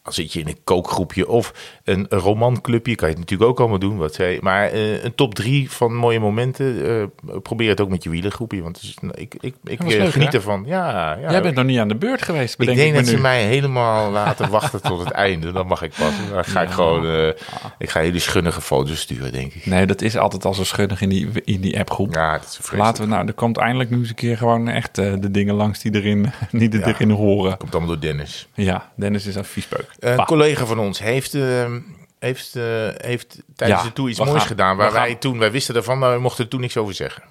zit 0.05 0.32
je 0.32 0.40
in 0.40 0.48
een 0.48 0.64
kookgroepje 0.64 1.28
of 1.28 1.52
een 1.86 2.06
romanclubje, 2.08 2.94
kan 2.94 3.08
je 3.08 3.14
het 3.14 3.22
natuurlijk 3.22 3.50
ook 3.50 3.58
allemaal 3.60 3.78
doen. 3.78 3.96
Wat 3.96 4.14
zij, 4.14 4.38
maar 4.40 4.70
eh, 4.70 5.04
een 5.04 5.14
top 5.14 5.34
drie 5.34 5.70
van 5.70 5.94
mooie 5.94 6.20
momenten, 6.20 6.86
eh, 6.88 7.38
probeer 7.42 7.68
het 7.68 7.80
ook 7.80 7.88
met 7.88 8.02
je 8.02 8.10
wielengroepje. 8.10 8.62
Want 8.62 8.82
is, 8.82 8.96
nou, 9.00 9.14
ik, 9.16 9.34
ik, 9.40 9.54
ik 9.64 9.80
eh, 9.80 9.86
leuk, 9.86 10.12
geniet 10.12 10.32
hè? 10.32 10.38
ervan. 10.38 10.64
Ja, 10.66 11.16
ja, 11.20 11.30
Jij 11.30 11.42
bent 11.42 11.54
nog 11.54 11.64
niet 11.64 11.78
aan 11.78 11.88
de 11.88 11.94
beurt 11.94 12.22
geweest, 12.22 12.60
ik 12.60 12.66
denk 12.66 12.78
ik, 12.78 12.94
dat 12.94 13.06
ze 13.06 13.18
mij 13.18 13.42
helemaal 13.44 14.10
laten 14.10 14.50
wachten 14.50 14.82
tot 14.82 14.98
het 15.04 15.10
einde. 15.10 15.52
Dan 15.52 15.66
mag 15.66 15.82
ik 15.82 15.92
pas. 15.98 16.12
Dan 16.30 16.44
ga 16.44 16.62
ik 16.62 16.70
gewoon. 16.70 17.32
ik 17.78 17.90
ga 17.90 18.00
hele 18.00 18.18
schunnige 18.18 18.60
foto's 18.60 19.00
sturen, 19.00 19.32
denk 19.32 19.52
ik. 19.54 19.66
Nee, 19.66 19.86
dat 19.86 20.02
is 20.02 20.16
altijd 20.16 20.44
al 20.44 20.54
zo 20.54 20.64
schunnig 20.64 21.00
in 21.00 21.08
die, 21.08 21.28
in 21.44 21.60
die 21.60 21.78
appgroep. 21.78 22.14
Ja, 22.14 22.32
dat 22.32 22.58
is. 22.62 22.70
Laten 22.72 23.02
we 23.02 23.08
nou, 23.08 23.26
er 23.26 23.32
komt 23.34 23.56
eindelijk 23.56 23.90
nu 23.90 23.98
eens 23.98 24.08
een 24.08 24.14
keer 24.14 24.36
gewoon 24.36 24.68
echt 24.68 24.94
de 24.94 25.30
dingen 25.30 25.54
langs 25.54 25.80
die 25.82 25.94
erin, 25.94 26.24
er 26.52 26.78
Ja. 26.78 26.86
erin 26.86 27.10
horen. 27.10 27.56
Komt 27.56 27.70
allemaal 27.74 27.90
door 27.90 28.00
Dennis. 28.00 28.48
Ja, 28.54 28.90
Dennis 28.96 29.26
is 29.26 29.34
een 29.34 29.44
viespeuk. 29.44 29.90
Een 29.98 30.24
collega 30.24 30.64
van 30.66 30.78
ons 30.78 30.98
heeft, 30.98 31.36
eh, 31.77 32.28
heeft, 32.28 32.57
eh, 32.57 32.62
heeft 32.97 33.43
tijdens 33.57 33.81
Ja, 33.81 33.86
de 33.86 33.93
tour 33.93 34.11
iets 34.11 34.19
moois 34.19 34.31
gaan- 34.32 34.40
gedaan. 34.47 34.77
Waar 34.77 34.90
gaan- 34.90 35.01
wij 35.03 35.15
toen, 35.15 35.39
wij 35.39 35.51
wisten 35.51 35.74
ervan, 35.74 35.98
maar 35.98 36.15
we 36.15 36.20
mochten 36.20 36.44
er 36.44 36.51
toen 36.51 36.61
niks 36.61 36.77
over 36.77 36.94
zeggen. 36.94 37.23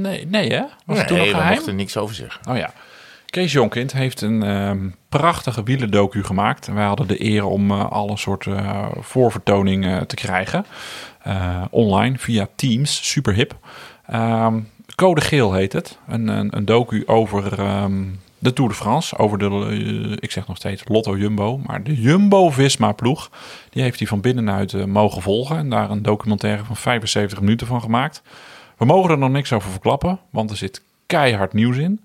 Nee, 0.00 0.26
nee 0.26 0.52
hè? 0.52 0.62
Was 0.86 1.06
toen 1.06 1.16
nee, 1.16 1.34
we 1.34 1.42
mochten 1.48 1.68
er 1.68 1.74
niks 1.74 1.96
over 1.96 2.14
zeggen. 2.14 2.40
Oh 2.50 2.56
ja. 2.56 2.72
Kees 3.26 3.52
Jonkind 3.52 3.92
heeft 3.92 4.20
een 4.20 4.42
ehm, 4.42 4.88
prachtige 5.08 5.62
wielendocu 5.62 6.24
gemaakt. 6.24 6.68
En 6.68 6.74
wij 6.74 6.84
hadden 6.84 7.06
de 7.06 7.24
eer 7.24 7.44
om 7.44 7.70
eh, 7.70 7.90
alle 7.90 8.16
soorten 8.16 8.56
eh, 8.58 8.86
voorvertoningen 9.00 10.06
te 10.06 10.14
krijgen. 10.14 10.66
Online 11.70 12.18
via 12.18 12.48
Teams, 12.56 13.08
super 13.10 13.34
hip. 13.34 13.56
Ehm, 14.06 14.60
Code 14.94 15.20
Geel 15.20 15.52
heet 15.52 15.72
het. 15.72 15.98
Een, 16.08 16.28
een, 16.28 16.56
een 16.56 16.64
docu 16.64 17.02
over 17.06 17.58
ehm, 17.58 18.02
de 18.40 18.52
Tour 18.52 18.70
de 18.70 18.76
France. 18.76 19.18
Over 19.18 19.38
de, 19.38 19.46
eh, 19.46 20.16
ik 20.20 20.30
zeg 20.30 20.46
nog 20.46 20.56
steeds 20.56 20.82
Lotto 20.84 21.16
Jumbo. 21.16 21.60
Maar 21.66 21.82
de 21.82 22.00
Jumbo-Visma 22.00 22.92
ploeg. 22.92 23.30
Die 23.70 23.82
heeft 23.82 23.98
hij 23.98 24.08
van 24.08 24.20
binnenuit 24.20 24.74
eh, 24.74 24.84
mogen 24.84 25.22
volgen. 25.22 25.56
En 25.56 25.70
daar 25.70 25.90
een 25.90 26.02
documentaire 26.02 26.64
van 26.64 26.76
75 26.76 27.40
minuten 27.40 27.66
van 27.66 27.80
gemaakt. 27.80 28.22
We 28.76 28.84
mogen 28.84 29.10
er 29.10 29.18
nog 29.18 29.30
niks 29.30 29.52
over 29.52 29.70
verklappen. 29.70 30.18
Want 30.30 30.50
er 30.50 30.56
zit 30.56 30.82
keihard 31.06 31.52
nieuws 31.52 31.76
in. 31.76 32.00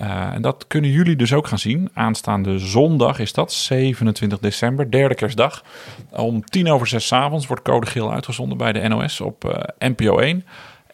Uh, 0.00 0.32
en 0.32 0.42
dat 0.42 0.66
kunnen 0.66 0.90
jullie 0.90 1.16
dus 1.16 1.32
ook 1.32 1.46
gaan 1.46 1.58
zien. 1.58 1.90
Aanstaande 1.94 2.58
zondag 2.58 3.18
is 3.18 3.32
dat, 3.32 3.52
27 3.52 4.38
december, 4.38 4.90
derde 4.90 5.14
kerstdag. 5.14 5.64
Om 6.10 6.44
tien 6.44 6.70
over 6.70 6.86
zes 6.86 7.12
avonds 7.12 7.46
wordt 7.46 7.62
Code 7.62 7.86
Geel 7.86 8.12
uitgezonden 8.12 8.58
bij 8.58 8.72
de 8.72 8.88
NOS 8.88 9.20
op 9.20 9.68
NPO 9.78 10.18
1. 10.18 10.44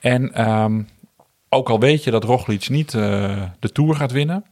En 0.01 0.51
um, 0.51 0.89
ook 1.49 1.69
al 1.69 1.81
weet 1.81 2.05
je 2.05 2.11
dat 2.11 2.25
Roglic 2.25 2.69
niet 2.69 2.91
de 2.91 3.73
Tour 3.73 3.95
gaat 3.95 4.13
winnen... 4.13 4.45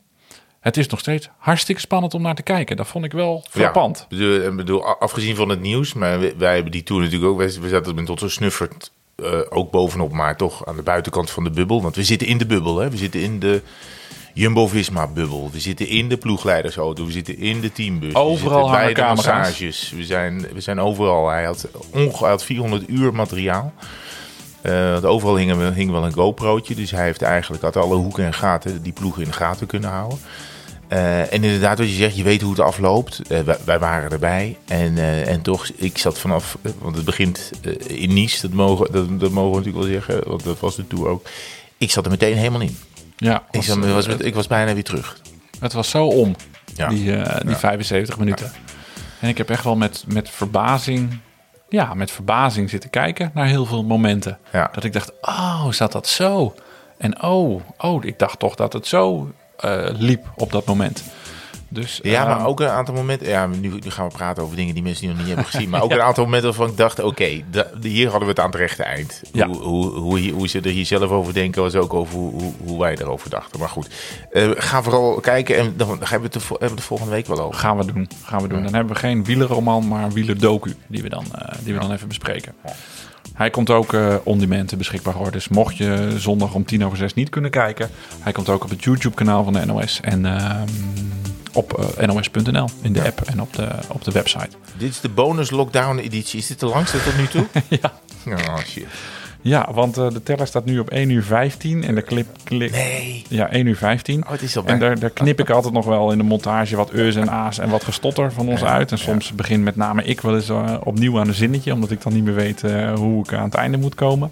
Het 0.66 0.76
is 0.76 0.86
nog 0.86 1.00
steeds 1.00 1.28
hartstikke 1.38 1.80
spannend 1.80 2.14
om 2.14 2.22
naar 2.22 2.34
te 2.34 2.42
kijken. 2.42 2.76
Dat 2.76 2.86
vond 2.86 3.04
ik 3.04 3.12
wel 3.12 3.44
frappant. 3.50 4.06
Ja, 4.08 4.16
bedoel, 4.16 4.54
bedoel, 4.54 4.84
afgezien 4.84 5.36
van 5.36 5.48
het 5.48 5.60
nieuws, 5.60 5.92
maar 5.94 6.20
wij, 6.20 6.34
wij 6.36 6.54
hebben 6.54 6.72
die 6.72 6.82
Tour 6.82 7.02
natuurlijk 7.02 7.32
ook... 7.32 7.38
We 7.38 7.68
zaten 7.68 7.94
met 7.94 8.06
tot 8.06 8.18
zo 8.18 8.28
snuffert 8.28 8.92
uh, 9.16 9.38
ook 9.48 9.70
bovenop, 9.70 10.12
maar 10.12 10.36
toch 10.36 10.66
aan 10.66 10.76
de 10.76 10.82
buitenkant 10.82 11.30
van 11.30 11.44
de 11.44 11.50
bubbel. 11.50 11.82
Want 11.82 11.96
we 11.96 12.04
zitten 12.04 12.26
in 12.26 12.38
de 12.38 12.46
bubbel, 12.46 12.78
hè. 12.78 12.90
We 12.90 12.96
zitten 12.96 13.20
in 13.20 13.38
de 13.38 13.62
Jumbo-Visma-bubbel. 14.34 15.50
We 15.52 15.60
zitten 15.60 15.88
in 15.88 16.08
de 16.08 16.16
ploegleidersauto. 16.16 17.04
We 17.04 17.12
zitten 17.12 17.38
in 17.38 17.60
de 17.60 17.72
teambus. 17.72 18.14
Overal 18.14 18.70
bij 18.70 18.94
de 18.94 19.02
massages. 19.02 19.92
We 19.96 20.04
zijn, 20.04 20.46
we 20.52 20.60
zijn 20.60 20.80
overal. 20.80 21.28
Hij 21.28 21.44
had, 21.44 21.68
onge, 21.92 22.18
hij 22.18 22.28
had 22.28 22.44
400 22.44 22.88
uur 22.88 23.14
materiaal. 23.14 23.72
Uh, 24.62 25.04
overal 25.04 25.36
hing, 25.36 25.74
hing 25.74 25.90
wel 25.90 26.04
een 26.04 26.12
GoPro'tje. 26.12 26.74
Dus 26.74 26.90
hij 26.90 27.04
heeft 27.04 27.22
eigenlijk 27.22 27.62
had 27.62 27.76
alle 27.76 27.94
hoeken 27.94 28.24
en 28.24 28.34
gaten 28.34 28.82
die 28.82 28.92
ploegen 28.92 29.22
in 29.22 29.28
de 29.28 29.34
gaten 29.34 29.66
kunnen 29.66 29.90
houden. 29.90 30.18
Uh, 30.88 31.20
en 31.20 31.44
inderdaad, 31.44 31.78
wat 31.78 31.88
je 31.88 31.94
zegt, 31.94 32.16
je 32.16 32.22
weet 32.22 32.40
hoe 32.40 32.50
het 32.50 32.60
afloopt. 32.60 33.20
Uh, 33.28 33.40
wij, 33.40 33.56
wij, 33.64 33.78
waren 33.78 34.10
erbij. 34.10 34.56
En, 34.66 34.92
uh, 34.92 35.28
en 35.28 35.42
toch, 35.42 35.68
ik 35.76 35.98
zat 35.98 36.18
vanaf, 36.18 36.58
want 36.78 36.96
het 36.96 37.04
begint 37.04 37.50
in 37.86 38.14
Nice, 38.14 38.40
dat 38.40 38.56
mogen, 38.56 38.92
dat, 38.92 39.20
dat 39.20 39.30
mogen 39.30 39.50
we 39.50 39.56
natuurlijk 39.56 39.84
wel 39.84 39.92
zeggen, 39.92 40.28
want 40.28 40.44
dat 40.44 40.60
was 40.60 40.76
de 40.76 40.86
tour 40.86 41.08
ook. 41.08 41.26
Ik 41.78 41.90
zat 41.90 42.04
er 42.04 42.10
meteen 42.10 42.36
helemaal 42.36 42.60
in. 42.60 42.78
Ja, 43.16 43.42
ik, 43.50 43.62
zat, 43.62 43.78
was, 43.78 44.06
ik 44.06 44.34
was 44.34 44.46
bijna 44.46 44.74
weer 44.74 44.84
terug. 44.84 45.20
Het 45.60 45.72
was 45.72 45.90
zo 45.90 46.06
om, 46.06 46.34
ja. 46.74 46.88
die, 46.88 47.04
die 47.04 47.12
ja. 47.12 47.56
75 47.56 48.18
minuten. 48.18 48.46
Ja. 48.46 48.74
En 49.20 49.28
ik 49.28 49.38
heb 49.38 49.50
echt 49.50 49.64
wel 49.64 49.76
met, 49.76 50.04
met 50.06 50.30
verbazing, 50.30 51.18
ja, 51.68 51.94
met 51.94 52.10
verbazing 52.10 52.70
zitten 52.70 52.90
kijken 52.90 53.30
naar 53.34 53.46
heel 53.46 53.66
veel 53.66 53.84
momenten. 53.84 54.38
Dat 54.72 54.84
ik 54.84 54.92
dacht, 54.92 55.12
oh, 55.20 55.70
zat 55.70 55.92
dat 55.92 56.06
zo? 56.06 56.54
En 56.98 57.22
oh, 57.22 57.60
oh, 57.78 58.04
ik 58.04 58.18
dacht 58.18 58.38
toch 58.38 58.54
dat 58.54 58.72
het 58.72 58.86
zo 58.86 59.32
liep 59.98 60.32
op 60.36 60.52
dat 60.52 60.66
moment. 60.66 61.04
Dus, 61.68 62.00
ja, 62.02 62.22
uh, 62.22 62.28
maar 62.28 62.46
ook 62.46 62.60
een 62.60 62.68
aantal 62.68 62.94
momenten. 62.94 63.28
Ja, 63.28 63.46
nu, 63.46 63.68
nu, 63.68 63.80
gaan 63.86 64.08
we 64.08 64.14
praten 64.14 64.42
over 64.42 64.56
dingen 64.56 64.74
die 64.74 64.82
mensen 64.82 65.08
nog 65.08 65.16
niet 65.16 65.26
hebben 65.26 65.44
gezien. 65.44 65.68
Maar 65.76 65.82
ook 65.82 65.90
ja. 65.90 65.96
een 65.96 66.02
aantal 66.02 66.24
momenten 66.24 66.48
waarvan 66.48 66.68
ik 66.68 66.76
dacht: 66.76 66.98
oké, 66.98 67.08
okay, 67.08 67.44
hier 67.80 68.08
hadden 68.08 68.22
we 68.22 68.28
het 68.28 68.38
aan 68.38 68.50
het 68.50 68.54
rechte 68.54 68.82
eind. 68.82 69.22
Ja. 69.32 69.46
Hoe, 69.46 69.56
hoe, 69.56 69.90
hoe, 69.90 70.30
hoe, 70.30 70.48
ze 70.48 70.60
er 70.60 70.70
hier 70.70 70.86
zelf 70.86 71.10
over 71.10 71.34
denken, 71.34 71.62
was 71.62 71.74
ook 71.74 71.94
over 71.94 72.18
hoe, 72.18 72.52
hoe 72.64 72.78
wij 72.80 72.96
erover 72.96 73.30
dachten. 73.30 73.60
Maar 73.60 73.68
goed, 73.68 73.88
uh, 74.32 74.50
ga 74.56 74.82
vooral 74.82 75.20
kijken 75.20 75.56
en 75.56 75.74
dan 75.76 75.88
hebben 75.88 76.08
we, 76.08 76.24
het 76.24 76.32
de, 76.32 76.38
hebben 76.38 76.58
we 76.58 76.64
het 76.64 76.76
de 76.76 76.82
volgende 76.82 77.12
week 77.12 77.26
wel 77.26 77.40
over. 77.40 77.58
Gaan 77.58 77.76
we 77.76 77.92
doen. 77.92 78.08
Gaan 78.24 78.42
we 78.42 78.48
doen. 78.48 78.62
Dan 78.62 78.74
hebben 78.74 78.92
we 78.92 78.98
geen 78.98 79.24
wielerroman, 79.24 79.88
maar 79.88 80.10
wielerdocu 80.10 80.74
die 80.86 81.02
we 81.02 81.08
dan, 81.08 81.24
uh, 81.34 81.48
die 81.62 81.74
we 81.74 81.80
dan 81.80 81.92
even 81.92 82.08
bespreken. 82.08 82.54
Hij 83.34 83.50
komt 83.50 83.70
ook 83.70 83.92
uh, 83.92 84.14
on 84.24 84.38
demand 84.38 84.78
beschikbaar 84.78 85.14
worden. 85.14 85.32
Dus 85.32 85.48
mocht 85.48 85.76
je 85.76 86.14
zondag 86.16 86.54
om 86.54 86.64
tien 86.64 86.84
over 86.84 86.98
zes 86.98 87.14
niet 87.14 87.28
kunnen 87.28 87.50
kijken, 87.50 87.90
hij 88.20 88.32
komt 88.32 88.48
ook 88.48 88.64
op 88.64 88.70
het 88.70 88.84
YouTube-kanaal 88.84 89.44
van 89.44 89.52
de 89.52 89.66
NOS 89.66 90.00
en 90.00 90.24
uh, 90.24 90.62
op 91.52 91.86
uh, 91.98 92.06
nos.nl 92.06 92.68
in 92.82 92.92
de 92.92 92.98
ja. 92.98 93.06
app 93.06 93.20
en 93.20 93.40
op 93.40 93.52
de, 93.52 93.68
op 93.88 94.04
de 94.04 94.10
website. 94.10 94.48
Dit 94.78 94.90
is 94.90 95.00
de 95.00 95.08
bonus 95.08 95.50
lockdown 95.50 95.98
editie. 95.98 96.38
Is 96.38 96.46
dit 96.46 96.60
de 96.60 96.66
langste 96.66 97.02
tot 97.02 97.16
nu 97.16 97.26
toe? 97.26 97.46
ja. 97.80 97.92
Oh 98.26 98.58
shit. 98.66 98.86
Ja, 99.46 99.68
want 99.72 99.98
uh, 99.98 100.10
de 100.10 100.22
teller 100.22 100.46
staat 100.46 100.64
nu 100.64 100.78
op 100.78 100.90
1 100.90 101.10
uur 101.10 101.22
15 101.22 101.84
en 101.84 101.94
de 101.94 102.02
clip... 102.02 102.26
clip 102.44 102.70
nee. 102.70 103.24
Ja, 103.28 103.50
1 103.50 103.66
uur 103.66 103.76
15. 103.76 104.24
Oh, 104.24 104.30
het 104.30 104.42
is 104.42 104.56
al 104.56 104.64
en 104.64 104.78
daar, 104.78 104.98
daar 104.98 105.10
knip 105.10 105.40
ik 105.40 105.50
altijd 105.50 105.74
nog 105.74 105.84
wel 105.84 106.12
in 106.12 106.18
de 106.18 106.24
montage 106.24 106.76
wat 106.76 106.90
eus 106.90 107.16
en 107.16 107.30
a's 107.30 107.58
en 107.58 107.68
wat 107.68 107.84
gestotter 107.84 108.32
van 108.32 108.48
ons 108.48 108.60
ja, 108.60 108.66
uit. 108.66 108.90
En 108.90 108.98
soms 108.98 109.28
ja. 109.28 109.34
begint 109.34 109.64
met 109.64 109.76
name 109.76 110.04
ik 110.04 110.20
wel 110.20 110.34
eens 110.34 110.48
uh, 110.48 110.74
opnieuw 110.84 111.18
aan 111.18 111.28
een 111.28 111.34
zinnetje, 111.34 111.72
omdat 111.72 111.90
ik 111.90 112.02
dan 112.02 112.12
niet 112.12 112.24
meer 112.24 112.34
weet 112.34 112.62
uh, 112.62 112.94
hoe 112.94 113.22
ik 113.24 113.32
aan 113.32 113.44
het 113.44 113.54
einde 113.54 113.76
moet 113.76 113.94
komen. 113.94 114.30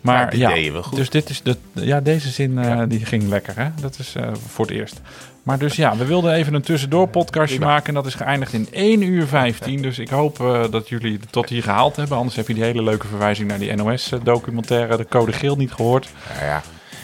Maar 0.00 0.36
ja, 0.36 0.54
ja 0.54 0.82
dus 0.94 1.10
dit 1.10 1.28
is 1.28 1.42
de, 1.42 1.56
ja, 1.72 2.00
deze 2.00 2.28
zin 2.28 2.60
die 2.88 3.04
ging 3.04 3.28
lekker, 3.28 3.54
hè? 3.56 3.68
Dat 3.80 3.98
is 3.98 4.14
voor 4.46 4.66
het 4.66 4.74
eerst. 4.74 5.00
Maar 5.46 5.58
dus 5.58 5.76
ja, 5.76 5.96
we 5.96 6.04
wilden 6.04 6.32
even 6.32 6.54
een 6.54 6.62
tussendoor 6.62 7.08
podcastje 7.08 7.58
maken 7.58 7.86
en 7.86 7.94
dat 7.94 8.06
is 8.06 8.14
geëindigd 8.14 8.52
in 8.52 8.68
1 8.70 9.02
uur 9.02 9.26
15. 9.26 9.82
Dus 9.82 9.98
ik 9.98 10.08
hoop 10.08 10.38
uh, 10.38 10.64
dat 10.70 10.88
jullie 10.88 11.18
het 11.20 11.32
tot 11.32 11.48
hier 11.48 11.62
gehaald 11.62 11.96
hebben. 11.96 12.16
Anders 12.16 12.36
heb 12.36 12.48
je 12.48 12.54
die 12.54 12.62
hele 12.62 12.82
leuke 12.82 13.06
verwijzing 13.06 13.48
naar 13.48 13.58
die 13.58 13.74
NOS-documentaire, 13.74 14.96
de 14.96 15.06
code 15.08 15.32
geel, 15.32 15.56
niet 15.56 15.72
gehoord. 15.72 16.08
Ja, 16.38 16.44
ja. 16.44 16.62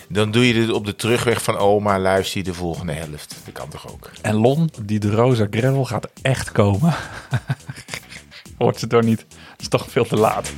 Dan 0.09 0.31
doe 0.31 0.47
je 0.47 0.55
dit 0.55 0.73
op 0.73 0.87
de 0.87 0.97
terugweg 0.97 1.43
van 1.43 1.57
oma, 1.57 1.99
luister 1.99 2.39
je 2.39 2.45
de 2.45 2.55
volgende 2.55 2.93
helft. 2.93 3.37
Dat 3.45 3.55
kan 3.55 3.69
toch 3.69 3.93
ook. 3.93 4.11
En 4.23 4.35
Lon, 4.35 4.71
die 4.83 4.99
de 4.99 5.11
Rosa 5.11 5.47
Gravel 5.51 5.85
gaat 5.85 6.09
echt 6.23 6.53
komen. 6.53 6.95
Hoort 8.59 8.79
ze 8.79 8.87
door 8.87 9.05
niet. 9.05 9.21
Het 9.21 9.61
is 9.61 9.69
toch 9.69 9.87
veel 9.91 10.05
te 10.05 10.17
laat. 10.17 10.53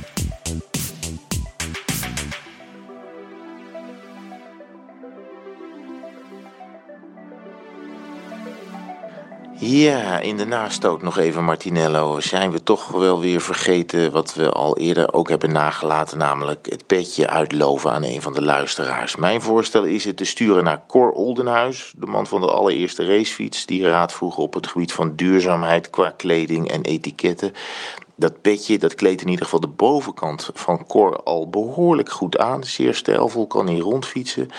Ja, 9.59 10.19
in 10.19 10.37
de 10.37 10.45
nastoot 10.45 11.01
nog 11.01 11.17
even, 11.17 11.43
Martinello. 11.43 12.19
Zijn 12.19 12.51
we 12.51 12.63
toch 12.63 12.87
wel 12.87 13.19
weer 13.19 13.41
vergeten 13.41 14.11
wat 14.11 14.33
we 14.33 14.49
al 14.49 14.77
eerder 14.77 15.13
ook 15.13 15.29
hebben 15.29 15.51
nagelaten, 15.51 16.17
namelijk 16.17 16.67
het 16.69 16.85
petje 16.85 17.29
uitloven 17.29 17.91
aan 17.91 18.03
een 18.03 18.21
van 18.21 18.33
de 18.33 18.41
luisteraars. 18.41 19.15
Mijn 19.15 19.41
voorstel 19.41 19.83
is 19.83 20.05
het 20.05 20.17
te 20.17 20.25
sturen 20.25 20.63
naar 20.63 20.83
Cor 20.87 21.11
Oldenhuis, 21.11 21.93
de 21.97 22.05
man 22.05 22.27
van 22.27 22.41
de 22.41 22.51
allereerste 22.51 23.05
racefiets, 23.05 23.65
die 23.65 23.87
raad 23.87 24.13
vroeg 24.13 24.37
op 24.37 24.53
het 24.53 24.67
gebied 24.67 24.93
van 24.93 25.15
duurzaamheid 25.15 25.89
qua 25.89 26.13
kleding 26.17 26.71
en 26.71 26.81
etiketten. 26.81 27.53
Dat 28.15 28.41
petje, 28.41 28.77
dat 28.77 28.95
kleedt 28.95 29.21
in 29.21 29.27
ieder 29.27 29.43
geval 29.43 29.59
de 29.59 29.67
bovenkant 29.67 30.49
van 30.53 30.85
Cor 30.87 31.23
al 31.23 31.49
behoorlijk 31.49 32.09
goed 32.11 32.37
aan. 32.37 32.63
Zeer 32.63 32.95
stijlvol, 32.95 33.47
kan 33.47 33.67
hij 33.67 33.79
rondfietsen. 33.79 34.49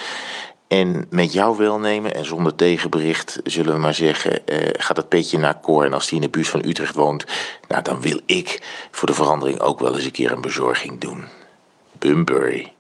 En 0.69 1.07
met 1.11 1.33
jouw 1.33 1.57
welnemen 1.57 2.15
en 2.15 2.25
zonder 2.25 2.55
tegenbericht, 2.55 3.41
zullen 3.45 3.73
we 3.73 3.79
maar 3.79 3.95
zeggen, 3.95 4.47
eh, 4.47 4.69
gaat 4.73 4.97
het 4.97 5.09
petje 5.09 5.39
naar 5.39 5.61
Cor. 5.61 5.85
En 5.85 5.93
als 5.93 6.09
hij 6.09 6.19
in 6.19 6.25
de 6.25 6.31
buurt 6.31 6.49
van 6.49 6.65
Utrecht 6.65 6.95
woont, 6.95 7.25
nou 7.69 7.83
dan 7.83 8.01
wil 8.01 8.21
ik 8.27 8.63
voor 8.91 9.09
de 9.09 9.15
verandering 9.15 9.61
ook 9.61 9.81
wel 9.81 9.95
eens 9.95 10.05
een 10.05 10.11
keer 10.11 10.33
een 10.33 10.41
bezorging 10.41 11.01
doen. 11.01 11.25
Bumbury. 11.99 12.73